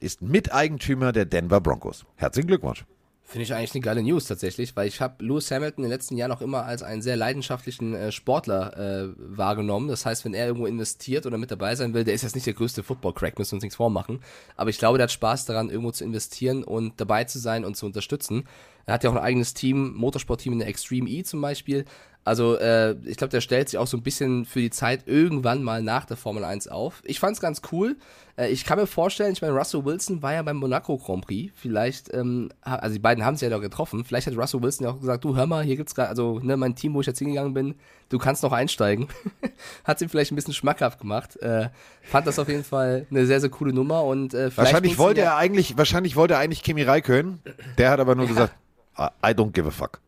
ist 0.00 0.22
Miteigentümer 0.22 1.12
der 1.12 1.24
Denver 1.24 1.60
Broncos. 1.60 2.06
Herzlichen 2.16 2.46
Glückwunsch. 2.46 2.84
Finde 3.26 3.44
ich 3.44 3.54
eigentlich 3.54 3.74
eine 3.74 3.80
geile 3.80 4.02
News 4.02 4.26
tatsächlich, 4.26 4.76
weil 4.76 4.86
ich 4.86 5.00
habe 5.00 5.24
Lewis 5.24 5.50
Hamilton 5.50 5.82
in 5.82 5.88
den 5.88 5.96
letzten 5.96 6.18
Jahren 6.18 6.30
auch 6.30 6.42
immer 6.42 6.66
als 6.66 6.82
einen 6.82 7.00
sehr 7.00 7.16
leidenschaftlichen 7.16 7.94
äh, 7.94 8.12
Sportler 8.12 8.76
äh, 8.76 9.14
wahrgenommen. 9.16 9.88
Das 9.88 10.04
heißt, 10.04 10.26
wenn 10.26 10.34
er 10.34 10.46
irgendwo 10.46 10.66
investiert 10.66 11.24
oder 11.24 11.38
mit 11.38 11.50
dabei 11.50 11.74
sein 11.74 11.94
will, 11.94 12.04
der 12.04 12.12
ist 12.12 12.22
jetzt 12.22 12.34
nicht 12.34 12.46
der 12.46 12.52
größte 12.52 12.82
Football-Crack, 12.82 13.38
müssen 13.38 13.52
wir 13.52 13.56
uns 13.56 13.62
nichts 13.62 13.76
vormachen. 13.76 14.20
Aber 14.56 14.68
ich 14.68 14.78
glaube, 14.78 14.98
der 14.98 15.04
hat 15.04 15.12
Spaß 15.12 15.46
daran, 15.46 15.70
irgendwo 15.70 15.90
zu 15.90 16.04
investieren 16.04 16.64
und 16.64 17.00
dabei 17.00 17.24
zu 17.24 17.38
sein 17.38 17.64
und 17.64 17.78
zu 17.78 17.86
unterstützen. 17.86 18.46
Er 18.84 18.94
hat 18.94 19.04
ja 19.04 19.10
auch 19.10 19.14
ein 19.14 19.22
eigenes 19.22 19.54
Team, 19.54 19.94
Motorsportteam 19.94 20.52
in 20.52 20.58
der 20.58 20.68
Extreme 20.68 21.08
E 21.08 21.22
zum 21.22 21.40
Beispiel. 21.40 21.86
Also 22.24 22.56
äh, 22.58 22.96
ich 23.04 23.18
glaube, 23.18 23.30
der 23.30 23.42
stellt 23.42 23.68
sich 23.68 23.78
auch 23.78 23.86
so 23.86 23.98
ein 23.98 24.02
bisschen 24.02 24.46
für 24.46 24.60
die 24.60 24.70
Zeit 24.70 25.02
irgendwann 25.06 25.62
mal 25.62 25.82
nach 25.82 26.06
der 26.06 26.16
Formel 26.16 26.42
1 26.42 26.68
auf. 26.68 27.02
Ich 27.04 27.20
fand's 27.20 27.38
ganz 27.38 27.60
cool. 27.70 27.96
Äh, 28.36 28.48
ich 28.48 28.64
kann 28.64 28.78
mir 28.78 28.86
vorstellen, 28.86 29.34
ich 29.34 29.42
meine, 29.42 29.52
Russell 29.54 29.84
Wilson 29.84 30.22
war 30.22 30.32
ja 30.32 30.40
beim 30.42 30.56
Monaco 30.56 30.96
Grand 30.96 31.26
Prix. 31.26 31.52
Vielleicht, 31.54 32.12
ähm, 32.14 32.50
also 32.62 32.94
die 32.94 32.98
beiden 32.98 33.24
haben 33.26 33.36
sich 33.36 33.42
ja 33.42 33.50
da 33.50 33.58
getroffen. 33.58 34.04
Vielleicht 34.04 34.26
hat 34.26 34.36
Russell 34.38 34.62
Wilson 34.62 34.86
ja 34.86 34.92
auch 34.92 35.00
gesagt, 35.00 35.22
du 35.22 35.36
hör 35.36 35.46
mal, 35.46 35.62
hier 35.64 35.76
gibt's 35.76 35.94
gerade, 35.94 36.08
also 36.08 36.38
ne, 36.42 36.56
mein 36.56 36.74
Team, 36.74 36.94
wo 36.94 37.02
ich 37.02 37.06
jetzt 37.06 37.18
hingegangen 37.18 37.52
bin, 37.52 37.74
du 38.08 38.18
kannst 38.18 38.42
noch 38.42 38.52
einsteigen. 38.52 39.08
hat 39.84 40.00
ihm 40.00 40.08
vielleicht 40.08 40.32
ein 40.32 40.36
bisschen 40.36 40.54
schmackhaft 40.54 40.98
gemacht. 41.00 41.36
Äh, 41.36 41.68
fand 42.04 42.26
das 42.26 42.38
auf 42.38 42.48
jeden 42.48 42.64
Fall 42.64 43.06
eine 43.10 43.26
sehr, 43.26 43.40
sehr 43.40 43.50
coole 43.50 43.74
Nummer 43.74 44.02
und 44.04 44.32
äh, 44.32 44.50
Wahrscheinlich 44.56 44.96
wollte 44.96 45.20
ja- 45.20 45.26
er 45.32 45.36
eigentlich, 45.36 45.76
wahrscheinlich 45.76 46.16
wollte 46.16 46.34
er 46.34 46.40
eigentlich 46.40 46.62
Kimi 46.62 46.82
Räikkönen. 46.82 47.40
Der 47.76 47.90
hat 47.90 48.00
aber 48.00 48.14
nur 48.14 48.26
gesagt, 48.26 48.54
I 48.98 49.08
I 49.22 49.30
don't 49.32 49.50
give 49.52 49.68
a 49.68 49.70
fuck. 49.70 50.00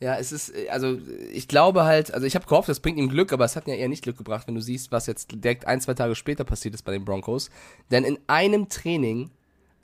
Ja, 0.00 0.16
es 0.16 0.32
ist, 0.32 0.50
äh, 0.50 0.68
also 0.68 0.98
ich 1.32 1.48
glaube 1.48 1.84
halt, 1.84 2.12
also 2.12 2.26
ich 2.26 2.34
habe 2.34 2.46
gehofft, 2.46 2.68
das 2.68 2.80
bringt 2.80 2.98
ihm 2.98 3.08
Glück, 3.08 3.32
aber 3.32 3.44
es 3.44 3.56
hat 3.56 3.66
mir 3.66 3.76
eher 3.76 3.88
nicht 3.88 4.02
Glück 4.02 4.18
gebracht, 4.18 4.46
wenn 4.46 4.54
du 4.54 4.60
siehst, 4.60 4.92
was 4.92 5.06
jetzt 5.06 5.30
direkt 5.32 5.66
ein, 5.66 5.80
zwei 5.80 5.94
Tage 5.94 6.14
später 6.14 6.44
passiert 6.44 6.74
ist 6.74 6.82
bei 6.82 6.92
den 6.92 7.04
Broncos. 7.04 7.50
Denn 7.90 8.04
in 8.04 8.18
einem 8.26 8.68
Training, 8.68 9.30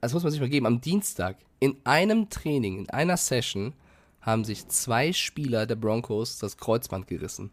das 0.01 0.13
muss 0.13 0.23
man 0.23 0.33
sich 0.33 0.41
mal 0.41 0.49
geben, 0.49 0.67
am 0.67 0.81
Dienstag, 0.81 1.37
in 1.59 1.77
einem 1.85 2.29
Training, 2.31 2.79
in 2.79 2.91
einer 2.91 3.17
Session, 3.17 3.75
haben 4.21 4.45
sich 4.45 4.69
zwei 4.69 5.13
Spieler 5.13 5.67
der 5.67 5.77
Broncos 5.77 6.39
das 6.39 6.57
Kreuzband 6.57 7.07
gerissen. 7.07 7.51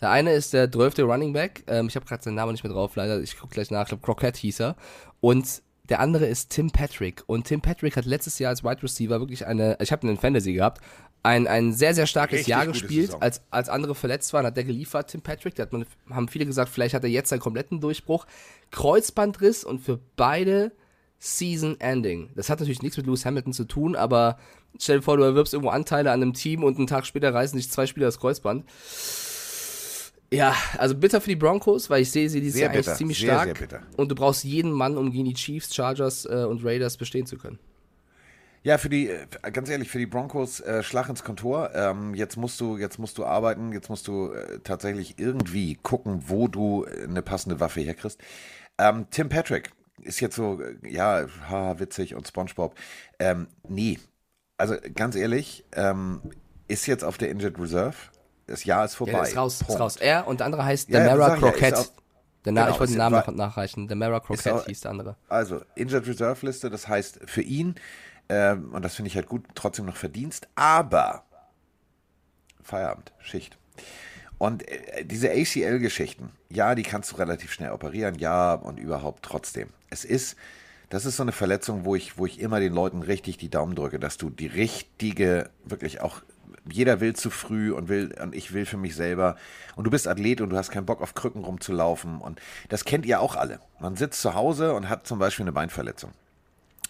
Der 0.00 0.10
eine 0.10 0.32
ist 0.32 0.52
der 0.52 0.70
12. 0.70 0.98
Running 1.00 1.32
Back, 1.32 1.64
ähm, 1.66 1.88
ich 1.88 1.96
habe 1.96 2.06
gerade 2.06 2.22
seinen 2.22 2.34
Namen 2.34 2.52
nicht 2.52 2.64
mehr 2.64 2.72
drauf, 2.72 2.94
leider, 2.96 3.20
ich 3.20 3.38
gucke 3.38 3.54
gleich 3.54 3.70
nach, 3.70 3.82
ich 3.82 3.88
glaube 3.88 4.04
Crockett 4.04 4.36
hieß 4.36 4.60
er. 4.60 4.76
Und 5.20 5.62
der 5.88 6.00
andere 6.00 6.26
ist 6.26 6.50
Tim 6.50 6.70
Patrick. 6.70 7.22
Und 7.26 7.44
Tim 7.46 7.60
Patrick 7.60 7.96
hat 7.96 8.06
letztes 8.06 8.38
Jahr 8.38 8.50
als 8.50 8.64
Wide 8.64 8.82
Receiver 8.82 9.20
wirklich 9.20 9.46
eine, 9.46 9.76
ich 9.80 9.92
habe 9.92 10.06
einen 10.06 10.16
Fantasy 10.16 10.54
gehabt, 10.54 10.80
ein, 11.22 11.46
ein 11.46 11.72
sehr, 11.72 11.94
sehr 11.94 12.06
starkes 12.06 12.40
Richtig 12.40 12.50
Jahr 12.50 12.66
gespielt. 12.66 13.06
Saison. 13.06 13.22
Als, 13.22 13.42
als 13.50 13.68
andere 13.68 13.94
verletzt 13.94 14.32
waren, 14.32 14.46
hat 14.46 14.56
der 14.56 14.64
geliefert, 14.64 15.10
Tim 15.10 15.22
Patrick. 15.22 15.54
Da 15.54 15.62
hat 15.62 15.72
man, 15.72 15.86
haben 16.10 16.28
viele 16.28 16.46
gesagt, 16.46 16.70
vielleicht 16.70 16.94
hat 16.94 17.02
er 17.02 17.10
jetzt 17.10 17.30
seinen 17.30 17.40
kompletten 17.40 17.80
Durchbruch. 17.80 18.26
Kreuzbandriss 18.70 19.64
und 19.64 19.80
für 19.80 20.00
beide 20.16 20.72
Season 21.18 21.80
Ending. 21.80 22.30
Das 22.34 22.50
hat 22.50 22.60
natürlich 22.60 22.82
nichts 22.82 22.96
mit 22.96 23.06
Lewis 23.06 23.24
Hamilton 23.24 23.54
zu 23.54 23.64
tun, 23.64 23.96
aber 23.96 24.38
stell 24.78 24.98
dir 24.98 25.02
vor, 25.02 25.16
du 25.16 25.22
erwirbst 25.22 25.54
irgendwo 25.54 25.70
Anteile 25.70 26.12
an 26.12 26.20
einem 26.20 26.34
Team 26.34 26.62
und 26.62 26.76
einen 26.76 26.86
Tag 26.86 27.06
später 27.06 27.32
reißen 27.32 27.58
sich 27.58 27.70
zwei 27.70 27.86
Spieler 27.86 28.06
das 28.06 28.20
Kreuzband. 28.20 28.64
Ja, 30.34 30.54
also 30.78 30.94
bitter 30.94 31.20
für 31.20 31.30
die 31.30 31.36
Broncos, 31.36 31.88
weil 31.90 32.02
ich 32.02 32.10
sehe 32.10 32.28
sie 32.28 32.40
dieses 32.40 32.54
Sehr 32.54 32.64
Jahr 32.64 32.72
eigentlich 32.72 32.86
bitter, 32.86 32.96
ziemlich 32.96 33.18
sehr, 33.18 33.28
stark. 33.28 33.44
sehr 33.44 33.54
bitter. 33.54 33.82
Und 33.96 34.10
du 34.10 34.14
brauchst 34.14 34.44
jeden 34.44 34.72
Mann, 34.72 34.96
um 34.96 35.10
gegen 35.10 35.24
die 35.24 35.34
Chiefs, 35.34 35.74
Chargers 35.74 36.24
äh, 36.26 36.44
und 36.48 36.64
Raiders 36.64 36.96
bestehen 36.96 37.26
zu 37.26 37.36
können. 37.36 37.58
Ja, 38.64 38.78
für 38.78 38.88
die, 38.88 39.10
äh, 39.10 39.26
ganz 39.52 39.68
ehrlich, 39.68 39.90
für 39.90 39.98
die 39.98 40.06
Broncos 40.06 40.60
äh, 40.60 40.82
Schlag 40.82 41.10
ins 41.10 41.22
Kontor. 41.22 41.70
Ähm, 41.74 42.14
jetzt 42.14 42.36
musst 42.36 42.58
du, 42.60 42.78
jetzt 42.78 42.98
musst 42.98 43.18
du 43.18 43.26
arbeiten, 43.26 43.72
jetzt 43.72 43.90
musst 43.90 44.08
du 44.08 44.32
äh, 44.32 44.58
tatsächlich 44.64 45.18
irgendwie 45.18 45.74
gucken, 45.76 46.24
wo 46.28 46.48
du 46.48 46.84
äh, 46.84 47.04
eine 47.04 47.20
passende 47.20 47.60
Waffe 47.60 47.82
herkriegst. 47.82 48.18
Ähm, 48.78 49.06
Tim 49.10 49.28
Patrick 49.28 49.70
ist 50.02 50.20
jetzt 50.20 50.36
so, 50.36 50.60
äh, 50.62 50.76
ja, 50.90 51.26
ha, 51.50 51.78
witzig 51.78 52.14
und 52.14 52.26
SpongeBob. 52.26 52.74
Ähm, 53.18 53.48
nee, 53.68 53.98
also 54.56 54.76
ganz 54.94 55.14
ehrlich, 55.14 55.64
ähm, 55.72 56.22
ist 56.66 56.86
jetzt 56.86 57.04
auf 57.04 57.18
der 57.18 57.30
Injured 57.30 57.58
Reserve. 57.58 57.96
Das 58.46 58.64
Jahr 58.64 58.84
ist 58.84 58.94
vorbei. 58.94 59.12
Ja, 59.12 59.22
ist 59.22 59.36
raus, 59.36 59.54
ist 59.60 59.66
Punkt. 59.66 59.80
raus. 59.80 59.96
Er 59.96 60.26
und 60.26 60.40
der 60.40 60.46
andere 60.46 60.64
heißt 60.64 60.88
Ja, 60.90 61.00
Demara 61.00 61.34
ich 61.36 61.40
ja, 61.42 61.68
ist 61.68 61.92
der 62.44 62.52
Na 62.52 62.62
genau, 62.64 62.74
ich 62.74 62.80
wollte 62.80 62.92
den 62.92 62.94
ist- 62.94 62.98
Namen 62.98 63.16
noch 63.16 63.28
nachreichen. 63.34 63.88
Demara 63.88 64.20
Crockett 64.20 64.52
auch- 64.52 64.66
hieß 64.66 64.80
der 64.82 64.90
andere. 64.90 65.16
Also, 65.28 65.62
Injured 65.76 66.06
Reserve 66.06 66.44
Liste, 66.44 66.68
das 66.68 66.86
heißt 66.88 67.20
für 67.24 67.40
ihn, 67.40 67.76
ähm, 68.28 68.70
und 68.74 68.82
das 68.84 68.94
finde 68.96 69.08
ich 69.08 69.16
halt 69.16 69.28
gut, 69.28 69.44
trotzdem 69.54 69.86
noch 69.86 69.96
Verdienst, 69.96 70.46
aber 70.54 71.24
Feierabend, 72.62 73.12
Schicht. 73.20 73.56
Und 74.38 74.66
äh, 74.68 75.04
diese 75.04 75.30
ACL-Geschichten, 75.30 76.30
ja, 76.50 76.74
die 76.74 76.82
kannst 76.82 77.12
du 77.12 77.16
relativ 77.16 77.52
schnell 77.52 77.70
operieren, 77.72 78.16
ja, 78.18 78.54
und 78.54 78.78
überhaupt 78.78 79.22
trotzdem. 79.24 79.68
Es 79.90 80.04
ist, 80.04 80.36
das 80.90 81.04
ist 81.06 81.16
so 81.16 81.22
eine 81.22 81.32
Verletzung, 81.32 81.84
wo 81.84 81.94
ich, 81.94 82.18
wo 82.18 82.26
ich 82.26 82.40
immer 82.40 82.60
den 82.60 82.72
Leuten 82.74 83.02
richtig 83.02 83.36
die 83.38 83.48
Daumen 83.50 83.74
drücke, 83.74 83.98
dass 83.98 84.16
du 84.16 84.30
die 84.30 84.46
richtige, 84.48 85.50
wirklich 85.64 86.00
auch, 86.00 86.22
jeder 86.70 87.00
will 87.00 87.14
zu 87.14 87.30
früh 87.30 87.72
und 87.72 87.88
will, 87.88 88.14
und 88.20 88.34
ich 88.34 88.52
will 88.52 88.66
für 88.66 88.76
mich 88.76 88.94
selber. 88.94 89.36
Und 89.76 89.84
du 89.84 89.90
bist 89.90 90.08
Athlet 90.08 90.40
und 90.40 90.50
du 90.50 90.56
hast 90.56 90.70
keinen 90.70 90.86
Bock 90.86 91.02
auf 91.02 91.14
Krücken 91.14 91.44
rumzulaufen. 91.44 92.20
Und 92.20 92.40
das 92.68 92.84
kennt 92.84 93.06
ihr 93.06 93.20
auch 93.20 93.36
alle. 93.36 93.60
Man 93.80 93.96
sitzt 93.96 94.20
zu 94.20 94.34
Hause 94.34 94.74
und 94.74 94.88
hat 94.88 95.06
zum 95.06 95.18
Beispiel 95.18 95.44
eine 95.44 95.52
Beinverletzung. 95.52 96.12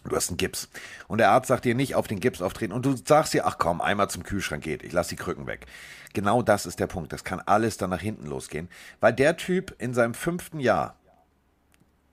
Du 0.05 0.15
hast 0.15 0.29
einen 0.29 0.37
Gips. 0.37 0.69
Und 1.09 1.19
der 1.19 1.31
Arzt 1.31 1.49
sagt 1.49 1.65
dir 1.65 1.75
nicht 1.75 1.95
auf 1.95 2.07
den 2.07 2.21
Gips 2.21 2.43
auftreten. 2.43 2.73
Und 2.73 2.85
du 2.85 2.95
sagst 2.97 3.33
dir, 3.33 3.47
ach 3.47 3.57
komm, 3.59 3.81
einmal 3.81 4.11
zum 4.11 4.23
Kühlschrank 4.23 4.63
geht. 4.63 4.83
Ich 4.83 4.93
lass 4.93 5.09
die 5.09 5.17
Krücken 5.17 5.47
weg. 5.47 5.67
Genau 6.13 6.43
das 6.43 6.67
ist 6.67 6.79
der 6.79 6.87
Punkt. 6.87 7.13
Das 7.13 7.25
kann 7.25 7.41
alles 7.41 7.79
dann 7.79 7.91
nach 7.91 8.03
hinten 8.03 8.27
losgehen. 8.27 8.69
Weil 9.01 9.15
der 9.15 9.37
Typ 9.37 9.75
in 9.79 9.95
seinem 9.95 10.15
fünften 10.15 10.61
Jahr, 10.61 10.97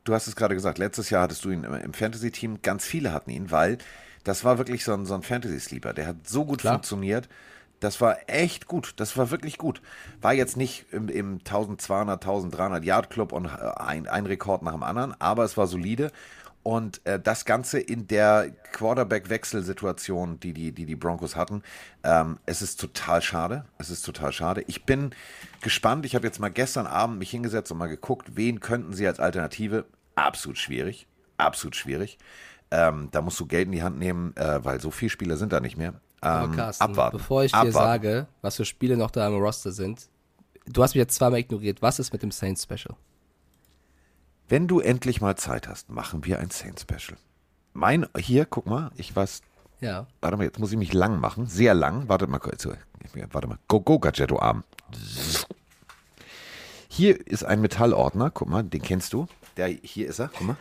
du 0.06 0.14
hast 0.14 0.28
es 0.28 0.38
gerade 0.38 0.56
gesagt, 0.56 0.78
letztes 0.78 1.10
Jahr 1.10 1.24
hattest 1.24 1.44
du 1.44 1.52
ihn 1.52 1.66
im, 1.66 1.74
im 1.74 1.94
Fantasy-Team, 1.94 2.62
ganz 2.62 2.86
viele 2.86 3.12
hatten 3.12 3.30
ihn, 3.30 3.52
weil 3.52 3.78
das 4.24 4.44
war 4.46 4.58
wirklich 4.58 4.84
so 4.86 4.94
ein, 4.94 5.06
so 5.06 5.14
ein 5.14 5.24
Fantasy-Sleeper. 5.24 5.94
Der 5.94 6.08
hat 6.08 6.28
so 6.28 6.46
gut 6.46 6.62
Klar. 6.62 6.76
funktioniert. 6.76 7.28
Das 7.82 8.00
war 8.00 8.18
echt 8.28 8.68
gut. 8.68 8.94
Das 8.98 9.18
war 9.18 9.32
wirklich 9.32 9.58
gut. 9.58 9.82
War 10.22 10.34
jetzt 10.34 10.56
nicht 10.56 10.86
im, 10.92 11.10
im 11.10 11.40
1200, 11.40 12.22
1300 12.22 12.86
Yard 12.86 13.10
Club 13.10 13.34
und 13.34 13.46
äh, 13.46 13.50
ein, 13.50 14.08
ein 14.08 14.26
Rekord 14.26 14.62
nach 14.62 14.72
dem 14.72 14.84
anderen, 14.84 15.20
aber 15.20 15.44
es 15.44 15.58
war 15.58 15.68
solide. 15.68 16.12
Und 16.64 17.04
äh, 17.08 17.20
das 17.20 17.46
Ganze 17.46 17.80
in 17.80 18.08
der 18.08 18.52
Quarterback-Wechselsituation, 18.74 20.40
die 20.40 20.54
die, 20.54 20.72
die 20.72 20.86
die 20.86 20.96
Broncos 20.96 21.36
hatten, 21.36 21.64
ähm, 22.04 22.38
es 22.46 22.62
ist 22.62 22.80
total 22.80 23.24
schade. 23.24 23.66
Es 23.80 23.90
ist 23.90 24.04
total 24.04 24.32
schade. 24.32 24.64
Ich 24.68 24.86
bin 24.86 25.10
gespannt. 25.62 26.06
Ich 26.06 26.14
habe 26.14 26.28
jetzt 26.28 26.40
mal 26.40 26.50
gestern 26.50 26.86
Abend 26.86 27.18
mich 27.18 27.32
hingesetzt 27.32 27.72
und 27.72 27.80
mal 27.80 27.88
geguckt, 27.88 28.36
wen 28.36 28.60
könnten 28.60 28.94
sie 28.94 29.08
als 29.08 29.20
Alternative. 29.20 29.86
Absolut 30.14 30.60
schwierig. 30.60 31.08
Absolut 31.38 31.76
schwierig. 31.76 32.20
Ähm, 32.70 33.10
da 33.12 33.24
musst 33.24 33.40
du 33.40 33.48
Geld 33.48 33.66
in 33.66 33.72
die 33.72 33.82
Hand 33.82 33.98
nehmen, 33.98 34.38
äh, 34.38 34.64
weil 34.64 34.80
so 34.80 34.92
viele 34.92 35.10
Spieler 35.10 35.38
sind 35.38 35.52
da 35.52 35.60
nicht 35.60 35.78
mehr. 35.78 35.96
Aber 36.22 36.46
Ähm, 36.46 36.56
Carsten, 36.56 36.84
abwarten. 36.84 37.18
bevor 37.18 37.44
ich 37.44 37.52
dir 37.52 37.58
abwarten. 37.58 37.74
sage, 37.74 38.28
was 38.42 38.56
für 38.56 38.66
Spiele 38.66 38.96
noch 38.98 39.12
da 39.12 39.28
im 39.28 39.36
Roster 39.36 39.72
sind, 39.72 40.08
du 40.68 40.84
hast 40.84 40.94
mich 40.94 41.00
jetzt 41.00 41.16
zweimal 41.16 41.40
ignoriert. 41.40 41.82
Was 41.82 42.00
ist 42.00 42.14
mit 42.14 42.22
dem 42.24 42.32
Saints 42.32 42.64
Special? 42.64 42.96
Wenn 44.48 44.68
du 44.68 44.80
endlich 44.80 45.22
mal 45.22 45.36
Zeit 45.38 45.68
hast, 45.68 45.90
machen 45.90 46.26
wir 46.26 46.40
ein 46.40 46.50
Saints 46.52 46.84
Special. 46.84 47.18
Mein, 47.74 48.06
hier, 48.18 48.46
guck 48.46 48.66
mal, 48.68 48.92
ich 48.96 49.16
weiß, 49.16 49.42
Ja. 49.80 50.06
warte 50.20 50.38
mal, 50.38 50.44
jetzt 50.44 50.60
muss 50.60 50.72
ich 50.72 50.78
mich 50.78 50.94
lang 50.94 51.20
machen, 51.20 51.48
sehr 51.48 51.74
lang. 51.74 52.08
Wartet 52.10 52.30
mal 52.30 52.40
kurz, 52.40 52.68
warte 53.32 53.48
mal, 53.48 53.58
go, 53.68 53.80
go, 53.80 53.98
Gadgetto 53.98 54.40
Arm. 54.40 54.64
Hier 56.90 57.26
ist 57.26 57.44
ein 57.46 57.62
Metallordner, 57.62 58.30
guck 58.30 58.50
mal, 58.50 58.64
den 58.64 58.82
kennst 58.82 59.14
du. 59.14 59.28
Der, 59.58 59.68
hier 59.68 60.08
ist 60.08 60.20
er, 60.20 60.28
guck 60.28 60.42
mal. 60.48 60.58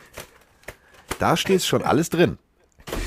Da 1.19 1.35
steht 1.37 1.63
schon 1.63 1.83
alles 1.83 2.09
drin. 2.09 2.37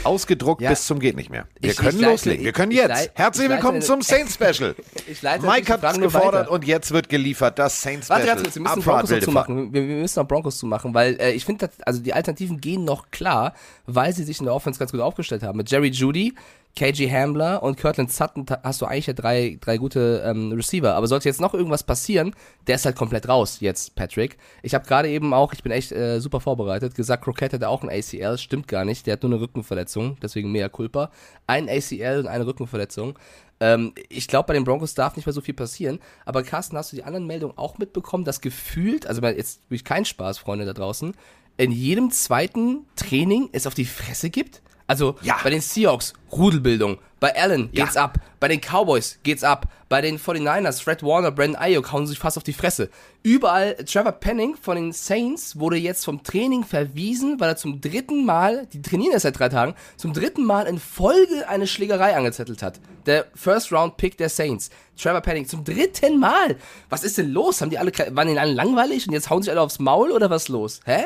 Ausgedruckt 0.07 0.63
Ja. 0.63 0.71
bis 0.71 0.87
zum 0.87 0.99
geht 1.01 1.17
nicht 1.17 1.31
mehr. 1.31 1.47
Wir 1.61 1.71
Ich- 1.71 1.77
können 1.77 1.91
ich 1.97 2.01
leite- 2.01 2.11
loslegen. 2.13 2.45
Wir 2.45 2.53
können 2.53 2.73
ich 2.73 2.79
jetzt. 2.79 3.11
Herzlich 3.15 3.45
ich 3.45 3.51
leite 3.51 3.63
willkommen 3.63 3.77
eine- 3.77 3.85
zum 3.85 4.03
Saints 4.03 4.35
Special. 4.35 4.75
Ich 5.11 5.23
leite 5.23 5.47
Mike 5.47 5.73
hat 5.73 5.83
es 5.85 5.99
gefordert 6.01 6.43
weiter. 6.47 6.51
und 6.51 6.65
jetzt 6.67 6.91
wird 6.93 7.09
geliefert. 7.09 7.59
Das 7.59 7.81
Saints 7.81 8.09
Warte 8.11 8.23
Special. 8.23 8.37
ganz 8.37 8.45
kurz, 8.45 8.55
wir 8.57 8.63
müssen 8.63 8.79
Abfahrt, 8.79 9.07
Broncos 9.09 9.25
zumachen. 9.25 9.73
Wir, 9.73 9.89
wir 9.89 9.97
müssen 9.97 10.19
noch 10.21 10.29
Broncos 10.29 10.59
zumachen, 10.59 10.95
weil 10.95 11.15
äh, 11.21 11.33
ich 11.33 11.45
finde, 11.45 11.71
also 11.87 12.01
die 12.01 12.13
Alternativen 12.13 12.61
gehen 12.61 12.85
noch 12.85 13.11
klar, 13.11 13.55
weil 13.87 14.13
sie 14.15 14.25
sich 14.25 14.39
in 14.39 14.45
der 14.47 14.55
Offense 14.55 14.79
ganz 14.79 14.93
gut 14.93 15.01
aufgestellt 15.01 15.43
haben. 15.43 15.57
Mit 15.57 15.71
Jerry 15.71 15.89
Judy, 15.89 16.35
KG 16.77 17.09
Hambler 17.09 17.63
und 17.63 17.77
Kirtland 17.77 18.13
Sutton 18.13 18.47
hast 18.65 18.81
du 18.83 18.87
eigentlich 18.87 19.07
ja 19.07 19.13
drei, 19.13 19.59
drei 19.61 19.77
gute 19.77 20.25
ähm, 20.27 20.51
Receiver. 20.51 20.93
Aber 20.97 21.07
sollte 21.07 21.29
jetzt 21.29 21.41
noch 21.41 21.55
irgendwas 21.55 21.85
passieren, 21.85 22.35
der 22.67 22.75
ist 22.75 22.85
halt 22.85 22.97
komplett 22.97 23.29
raus 23.29 23.59
jetzt, 23.61 23.95
Patrick. 23.95 24.39
Ich 24.61 24.75
habe 24.75 24.85
gerade 24.85 25.09
eben 25.09 25.33
auch, 25.35 25.53
ich 25.53 25.63
bin 25.63 25.71
echt 25.71 25.93
äh, 25.93 26.19
super 26.19 26.41
vorbereitet, 26.41 26.97
gesagt, 26.97 27.23
Crockett 27.23 27.53
hatte 27.53 27.69
auch 27.69 27.85
ein 27.85 27.91
ACL, 27.91 28.39
stimmt 28.39 28.67
gar 28.67 28.85
nicht. 28.85 29.07
Der 29.07 29.13
hat 29.13 29.23
nur 29.23 29.31
eine 29.31 29.41
Rückenverletzung, 29.41 29.94
deswegen 30.23 30.53
mea 30.53 30.69
culpa. 30.69 31.11
Ein 31.47 31.69
ACL 31.69 32.21
und 32.21 32.27
eine 32.27 32.47
Rückenverletzung. 32.47 33.19
Ähm, 33.61 33.93
ich 34.09 34.29
glaube, 34.29 34.49
bei 34.49 34.55
den 34.55 34.65
Broncos 34.65 34.95
darf 34.95 35.17
nicht 35.17 35.27
mehr 35.27 35.33
so 35.33 35.41
viel 35.41 35.55
passieren. 35.55 36.01
Aber 36.25 36.43
Carsten, 36.43 36.77
hast 36.77 36.93
du 36.93 36.97
die 36.97 37.05
anderen 37.05 37.27
Meldungen 37.27 37.57
auch 37.57 37.79
mitbekommen, 37.79 38.25
dass 38.25 38.41
gefühlt, 38.41 39.07
also 39.07 39.23
jetzt 39.23 39.63
wirklich 39.65 39.85
kein 39.85 40.05
Spaß, 40.05 40.39
Freunde 40.39 40.65
da 40.65 40.73
draußen, 40.73 41.15
in 41.57 41.71
jedem 41.71 42.11
zweiten 42.11 42.87
Training 42.97 43.49
es 43.53 43.67
auf 43.67 43.75
die 43.75 43.85
Fresse 43.85 44.31
gibt? 44.31 44.63
Also 44.87 45.17
Ja. 45.23 45.39
bei 45.43 45.51
den 45.51 45.61
Seahawks 45.61 46.13
Rudelbildung, 46.31 46.99
bei 47.21 47.35
Allen 47.41 47.71
Ja. 47.73 47.85
geht's 47.85 47.97
ab, 47.97 48.19
bei 48.39 48.49
den 48.49 48.61
Cowboys 48.61 49.19
geht's 49.23 49.43
ab, 49.43 49.67
bei 49.89 50.03
den 50.03 50.19
49ers, 50.19 50.81
Fred 50.81 51.03
Warner, 51.03 51.31
Brandon 51.31 51.57
Ayuk 51.57 51.91
hauen 51.93 52.07
sich 52.07 52.19
fast 52.19 52.37
auf 52.37 52.43
die 52.43 52.53
Fresse. 52.53 52.91
Überall, 53.23 53.77
Trevor 53.87 54.13
Penning 54.13 54.57
von 54.61 54.77
den 54.77 54.93
Saints 54.93 55.59
wurde 55.59 55.77
jetzt 55.79 56.05
vom 56.05 56.23
Training 56.23 56.65
verwiesen, 56.65 57.41
weil 57.41 57.49
er 57.51 57.57
zum 57.57 57.81
dritten 57.81 58.27
Mal, 58.27 58.67
die 58.75 58.83
trainieren 58.83 59.13
erst 59.13 59.23
seit 59.23 59.39
drei 59.39 59.49
Tagen, 59.49 59.75
zum 59.97 60.13
dritten 60.13 60.45
Mal 60.45 60.67
in 60.67 60.79
Folge 60.79 61.49
eine 61.49 61.67
Schlägerei 61.67 62.15
angezettelt 62.15 62.63
hat. 62.63 62.79
Der 63.07 63.25
First 63.35 63.73
Round 63.73 63.97
Pick 63.97 64.19
der 64.19 64.29
Saints. 64.29 64.69
Trevor 65.01 65.23
Penning 65.23 65.47
zum 65.47 65.65
dritten 65.65 66.19
Mal. 66.21 66.57
Was 66.91 67.05
ist 67.05 67.17
denn 67.17 67.31
los? 67.33 67.63
Haben 67.63 67.71
die 67.71 67.79
alle, 67.79 67.93
waren 68.11 68.29
die 68.29 68.39
alle 68.39 68.53
langweilig 68.53 69.07
und 69.07 69.15
jetzt 69.15 69.31
hauen 69.31 69.43
sich 69.43 69.51
alle 69.51 69.63
aufs 69.63 69.79
Maul 69.79 70.11
oder 70.11 70.29
was 70.29 70.49
los? 70.49 70.81
Hä? 70.85 71.05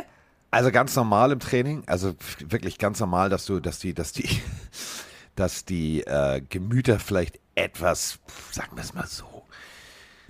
Also 0.50 0.70
ganz 0.70 0.96
normal 0.96 1.32
im 1.32 1.40
Training, 1.40 1.82
also 1.87 2.14
wirklich 2.40 2.78
ganz 2.78 3.00
normal, 3.00 3.28
dass 3.28 3.44
du, 3.44 3.61
dass 3.61 3.78
die, 3.78 3.92
dass 3.92 4.12
die, 4.12 4.28
dass 5.37 5.64
die 5.64 6.02
äh, 6.06 6.40
Gemüter 6.48 6.98
vielleicht 6.98 7.38
etwas, 7.54 8.18
sagen 8.50 8.76
wir 8.76 8.82
es 8.82 8.94
mal 8.94 9.06
so, 9.06 9.44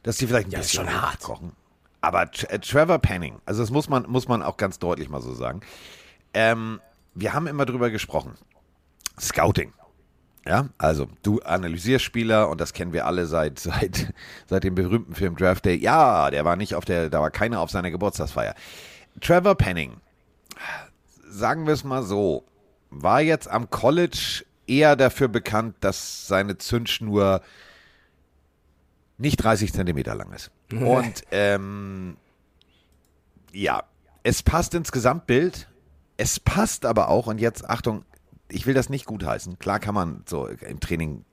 dass 0.02 0.16
die 0.16 0.26
vielleicht 0.26 0.48
ein 0.48 0.52
Ja, 0.52 0.58
ist 0.60 0.72
bisschen 0.72 0.88
schon 0.88 1.00
hart. 1.02 1.20
kochen. 1.20 1.52
Aber 2.00 2.22
äh, 2.48 2.58
Trevor 2.58 2.98
Penning, 2.98 3.40
also 3.46 3.62
das 3.62 3.70
muss 3.70 3.88
man, 3.88 4.04
muss 4.08 4.28
man 4.28 4.42
auch 4.42 4.56
ganz 4.56 4.78
deutlich 4.78 5.08
mal 5.08 5.20
so 5.22 5.34
sagen. 5.34 5.60
Ähm, 6.34 6.80
wir 7.14 7.32
haben 7.32 7.46
immer 7.46 7.64
drüber 7.66 7.90
gesprochen. 7.90 8.34
Scouting. 9.20 9.72
Ja, 10.46 10.68
also 10.78 11.08
du 11.22 11.40
analysierst 11.42 12.04
Spieler 12.04 12.48
und 12.48 12.60
das 12.60 12.72
kennen 12.72 12.92
wir 12.92 13.06
alle 13.06 13.26
seit, 13.26 13.58
seit, 13.60 14.12
seit 14.46 14.64
dem 14.64 14.74
berühmten 14.74 15.14
Film 15.14 15.36
Draft 15.36 15.64
Day. 15.64 15.76
Ja, 15.76 16.30
der 16.30 16.44
war 16.44 16.56
nicht 16.56 16.74
auf 16.74 16.84
der, 16.84 17.08
da 17.10 17.20
war 17.20 17.30
keiner 17.30 17.60
auf 17.60 17.70
seiner 17.70 17.90
Geburtstagsfeier. 17.90 18.54
Trevor 19.20 19.56
Penning, 19.56 19.96
sagen 21.28 21.66
wir 21.66 21.74
es 21.74 21.84
mal 21.84 22.02
so, 22.02 22.44
war 22.90 23.20
jetzt 23.20 23.48
am 23.48 23.70
College 23.70 24.44
eher 24.66 24.96
dafür 24.96 25.28
bekannt, 25.28 25.76
dass 25.80 26.26
seine 26.26 26.58
Zündschnur 26.58 27.42
nicht 29.18 29.36
30 29.36 29.72
Zentimeter 29.72 30.14
lang 30.14 30.32
ist. 30.32 30.50
Und 30.70 31.24
ähm, 31.30 32.16
ja, 33.52 33.82
es 34.22 34.42
passt 34.42 34.74
ins 34.74 34.92
Gesamtbild. 34.92 35.68
Es 36.16 36.40
passt 36.40 36.84
aber 36.84 37.08
auch, 37.08 37.26
und 37.26 37.40
jetzt 37.40 37.68
Achtung, 37.68 38.04
ich 38.48 38.66
will 38.66 38.74
das 38.74 38.88
nicht 38.88 39.06
gutheißen. 39.06 39.58
Klar 39.58 39.80
kann 39.80 39.94
man 39.94 40.22
so, 40.26 40.46
im 40.46 40.80
Training 40.80 41.24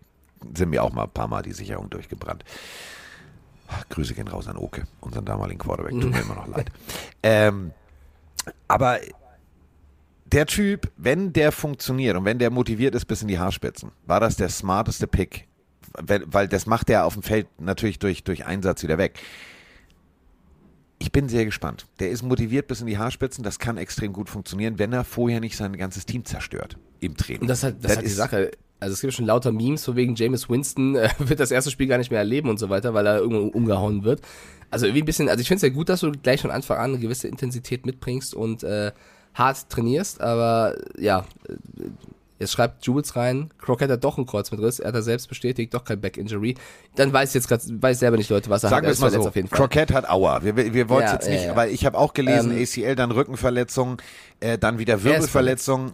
sind 0.56 0.70
mir 0.70 0.84
auch 0.84 0.94
mal 0.94 1.04
ein 1.04 1.12
paar 1.12 1.28
Mal 1.28 1.42
die 1.42 1.54
Sicherung 1.54 1.90
durchgebrannt. 1.90 2.44
Grüße 3.90 4.14
gehen 4.14 4.28
raus 4.28 4.48
an 4.48 4.58
Oke, 4.58 4.84
unseren 5.02 5.26
damaligen 5.26 5.60
Quarterback. 5.60 6.00
Tut 6.00 6.12
mir 6.12 6.22
immer 6.22 6.36
noch 6.36 6.48
leid. 6.48 6.72
Ähm, 7.24 7.72
aber 8.67 8.99
der 10.25 10.45
Typ, 10.45 10.91
wenn 10.97 11.34
der 11.34 11.51
funktioniert 11.51 12.17
und 12.17 12.25
wenn 12.25 12.39
der 12.39 12.49
motiviert 12.49 12.95
ist 12.95 13.05
bis 13.05 13.21
in 13.21 13.27
die 13.27 13.39
Haarspitzen, 13.39 13.91
war 14.05 14.19
das 14.19 14.36
der 14.36 14.49
smarteste 14.49 15.08
Pick. 15.08 15.47
Weil, 15.97 16.47
das 16.49 16.65
macht 16.65 16.89
er 16.89 17.05
auf 17.05 17.13
dem 17.13 17.23
Feld 17.23 17.47
natürlich 17.58 17.99
durch, 17.99 18.23
durch 18.23 18.45
Einsatz 18.45 18.84
wieder 18.84 18.97
weg. 18.97 19.17
Ich 20.99 21.12
bin 21.12 21.29
sehr 21.29 21.45
gespannt. 21.45 21.88
Der 21.99 22.10
ist 22.10 22.21
motiviert 22.21 22.67
bis 22.67 22.81
in 22.81 22.88
die 22.88 22.97
Haarspitzen. 22.97 23.43
Das 23.43 23.60
kann 23.60 23.77
extrem 23.77 24.12
gut 24.12 24.29
funktionieren, 24.29 24.77
wenn 24.77 24.91
er 24.91 25.05
vorher 25.05 25.39
nicht 25.39 25.55
sein 25.55 25.77
ganzes 25.77 26.05
Team 26.05 26.25
zerstört 26.25 26.77
im 26.99 27.15
Training. 27.15 27.43
Und 27.43 27.47
das 27.47 27.63
hat, 27.63 27.75
das, 27.81 27.97
hat 27.97 28.03
die 28.03 28.10
Sache. 28.10 28.51
Also 28.79 28.93
es 28.93 29.01
gibt 29.01 29.13
schon 29.13 29.25
lauter 29.25 29.51
Memes, 29.53 29.86
von 29.86 29.95
wegen 29.95 30.15
Jameis 30.15 30.49
Winston 30.49 30.95
äh, 30.95 31.10
wird 31.19 31.39
das 31.39 31.51
erste 31.51 31.71
Spiel 31.71 31.88
gar 31.88 31.97
nicht 31.97 32.12
mehr 32.12 32.19
erleben 32.19 32.49
und 32.49 32.58
so 32.58 32.69
weiter, 32.69 32.93
weil 32.93 33.05
er 33.05 33.19
irgendwo 33.19 33.47
umgehauen 33.47 34.03
wird. 34.03 34.21
Also 34.71 34.86
irgendwie 34.86 35.04
ein 35.04 35.06
bisschen, 35.06 35.30
also 35.30 35.41
ich 35.41 35.47
finde 35.47 35.58
es 35.58 35.62
ja 35.63 35.75
gut, 35.75 35.89
dass 35.89 36.01
du 36.01 36.12
gleich 36.12 36.41
von 36.41 36.51
Anfang 36.51 36.78
an 36.78 36.91
eine 36.91 36.99
gewisse 36.99 37.28
Intensität 37.28 37.86
mitbringst 37.86 38.34
und 38.34 38.63
äh, 38.63 38.91
hart 39.34 39.69
trainierst, 39.69 40.21
aber 40.21 40.75
ja, 40.97 41.25
äh, 41.47 41.54
jetzt 42.39 42.51
schreibt 42.51 42.86
Jules 42.86 43.15
rein, 43.15 43.49
Crockett 43.60 43.89
hat 43.89 44.04
doch 44.04 44.17
einen 44.17 44.25
Kreuzbandriss, 44.25 44.80
er 44.80 44.89
hat 44.89 44.95
er 44.95 45.01
selbst 45.01 45.28
bestätigt, 45.30 45.73
doch 45.73 45.84
kein 45.86 46.01
Back-Injury. 46.01 46.56
Dann 46.95 47.13
weiß 47.13 47.30
ich 47.30 47.36
jetzt 47.36 47.47
gerade, 47.47 47.63
weiß 47.82 47.99
selber 47.99 48.17
nicht, 48.17 48.30
Leute, 48.30 48.49
was 48.49 48.63
er 48.63 48.69
Sagen 48.69 48.88
hat. 48.88 48.88
wir 48.88 48.91
es 48.91 48.97
ist 48.97 49.01
mal 49.01 49.12
so. 49.12 49.28
auf 49.28 49.36
jeden 49.36 49.47
Fall. 49.47 49.58
Crockett 49.58 49.93
hat 49.93 50.10
Aua. 50.10 50.43
Wir, 50.43 50.56
wir, 50.58 50.73
wir 50.73 50.89
wollen 50.89 51.06
es 51.06 51.12
Ja, 51.12 51.15
jetzt 51.15 51.30
nicht, 51.30 51.45
ja, 51.45 51.51
aber 51.51 51.69
ich 51.69 51.86
habe 51.86 51.97
auch 51.97 52.13
gelesen, 52.13 52.51
Ähm, 52.51 52.63
ACL, 52.63 52.95
dann 52.95 53.12
Rückenverletzung, 53.12 54.01
äh, 54.41 54.58
dann 54.58 54.80
wieder. 54.80 55.04
Wirbelverletzung. 55.04 55.93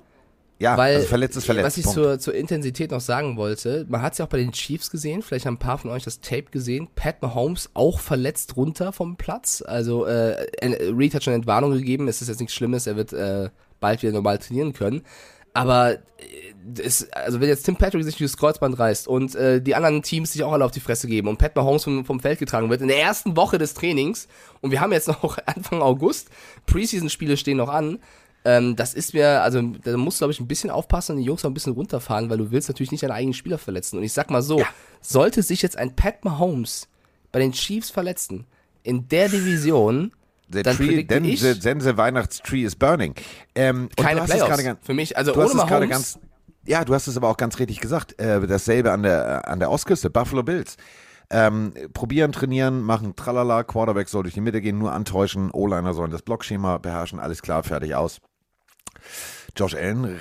Ja, 0.62 0.78
Weil, 0.78 0.98
also 0.98 1.08
verletzt 1.08 1.36
ist 1.38 1.46
verletzt. 1.46 1.66
was 1.66 1.78
ich 1.78 1.88
zur, 1.88 2.20
zur 2.20 2.36
Intensität 2.36 2.92
noch 2.92 3.02
sagen 3.02 3.36
wollte, 3.36 3.88
man 3.90 4.04
hat 4.04 4.12
es 4.12 4.20
ja 4.20 4.26
auch 4.26 4.30
bei 4.30 4.38
den 4.38 4.52
Chiefs 4.52 4.92
gesehen, 4.92 5.24
vielleicht 5.24 5.48
haben 5.48 5.56
ein 5.56 5.60
paar 5.60 5.80
von 5.80 5.90
euch 5.90 6.04
das 6.04 6.22
Tape 6.22 6.52
gesehen, 6.52 6.88
Pat 6.94 7.20
Mahomes 7.24 7.72
auch 7.74 8.00
verletzt 8.00 8.58
runter 8.58 8.94
vom 8.94 9.18
Platz, 9.18 9.64
also 9.66 10.06
äh, 10.06 10.46
Reed 10.62 11.16
hat 11.16 11.24
schon 11.24 11.34
Entwarnung 11.34 11.72
gegeben, 11.72 12.08
es 12.08 12.22
ist 12.22 12.28
jetzt 12.28 12.40
nichts 12.40 12.54
Schlimmes, 12.54 12.86
er 12.86 12.96
wird 12.96 13.12
äh, 13.12 13.50
bald 13.80 14.04
wieder 14.04 14.14
normal 14.14 14.38
trainieren 14.38 14.74
können, 14.74 15.02
aber 15.56 15.94
äh, 15.94 15.98
es, 16.80 17.12
also 17.12 17.42
wenn 17.42 17.50
jetzt 17.50 17.64
Tim 17.64 17.76
Patrick 17.76 18.04
sich 18.04 18.18
dieses 18.18 18.38
Kreuzband 18.38 18.78
reißt 18.78 19.08
und 19.08 19.34
äh, 19.34 19.64
die 19.64 19.74
anderen 19.74 20.04
Teams 20.04 20.32
sich 20.32 20.44
auch 20.44 20.54
alle 20.54 20.64
auf 20.64 20.72
die 20.72 20.80
Fresse 20.80 21.08
geben 21.08 21.28
und 21.28 21.40
Pat 21.40 21.56
Mahomes 21.56 21.86
vom, 21.86 22.06
vom 22.06 22.20
Feld 22.20 22.38
getragen 22.38 22.70
wird 22.70 22.82
in 22.82 22.88
der 22.88 23.02
ersten 23.02 23.36
Woche 23.36 23.58
des 23.58 23.74
Trainings 23.74 24.28
und 24.62 24.70
wir 24.70 24.80
haben 24.80 24.92
jetzt 24.92 25.08
noch 25.08 25.40
Anfang 25.48 25.82
August, 25.82 26.30
Preseason-Spiele 26.68 27.36
stehen 27.36 27.58
noch 27.58 27.70
an, 27.70 27.98
ähm, 28.46 28.76
das 28.76 28.94
ist 28.94 29.14
mir, 29.14 29.42
also 29.42 29.62
da 29.62 29.98
musst 29.98 30.18
du, 30.18 30.24
glaube 30.24 30.32
ich, 30.34 30.40
ein 30.40 30.48
bisschen 30.48 30.70
aufpassen 30.70 31.14
und 31.14 31.18
die 31.20 31.26
Jungs 31.26 31.44
auch 31.46 31.50
ein 31.50 31.54
bisschen 31.54 31.74
runterfahren, 31.74 32.30
weil 32.30 32.38
du 32.38 32.52
willst 32.52 32.70
natürlich 32.70 32.92
nicht 32.92 33.04
deine 33.04 33.14
eigenen 33.14 33.34
Spieler 33.34 33.58
verletzen. 33.58 33.98
Und 33.98 34.04
ich 34.04 34.14
sag 34.14 34.30
mal 34.32 34.42
so, 34.42 34.62
sollte 35.02 35.44
sich 35.44 35.62
jetzt 35.62 35.78
ein 35.78 35.96
Pat 35.96 36.26
Mahomes 36.26 36.88
bei 37.32 37.40
den 37.40 37.52
Chiefs 37.52 37.90
verletzen, 37.92 38.46
in 38.84 39.08
der 39.08 39.30
Division, 39.30 40.12
The 40.52 40.64
dann 40.64 40.76
tree, 40.76 41.04
then 41.06 41.24
ich- 41.24 41.40
the, 41.40 41.58
then 41.58 41.80
the 41.80 41.96
Weihnachtstree 41.96 42.64
is 42.64 42.76
burning. 42.76 43.14
Ähm, 43.56 43.90
keine 43.96 44.22
Playoffs. 44.22 44.64
ganz- 44.64 44.80
Für 44.86 44.94
mich, 44.94 45.16
also 45.16 45.34
ohne 45.34 45.54
Mahomes, 45.54 45.90
ganz, 45.90 46.20
ja, 46.66 46.84
du 46.84 46.94
hast 46.94 47.08
es 47.08 47.16
aber 47.16 47.30
auch 47.30 47.38
ganz 47.38 47.58
richtig 47.60 47.80
gesagt. 47.80 48.20
Äh, 48.20 48.46
dasselbe 48.48 48.92
an 48.92 49.04
der, 49.04 49.48
an 49.48 49.60
der 49.60 49.72
Ostküste, 49.72 50.10
Buffalo 50.10 50.44
Bills. 50.44 50.76
Ähm, 51.30 51.72
probieren, 51.94 52.34
trainieren, 52.34 52.82
machen 52.82 53.16
Tralala, 53.16 53.64
Quarterback 53.64 54.10
soll 54.10 54.24
durch 54.24 54.34
die 54.34 54.42
Mitte 54.42 54.60
gehen, 54.60 54.78
nur 54.78 54.92
antäuschen, 54.92 55.50
O-Liner 55.52 55.94
sollen 55.94 56.12
das 56.12 56.24
Blockschema 56.24 56.78
beherrschen, 56.80 57.20
alles 57.20 57.42
klar, 57.42 57.64
fertig 57.64 57.96
aus. 57.96 58.18
Josh 59.56 59.76
Allen 59.76 60.18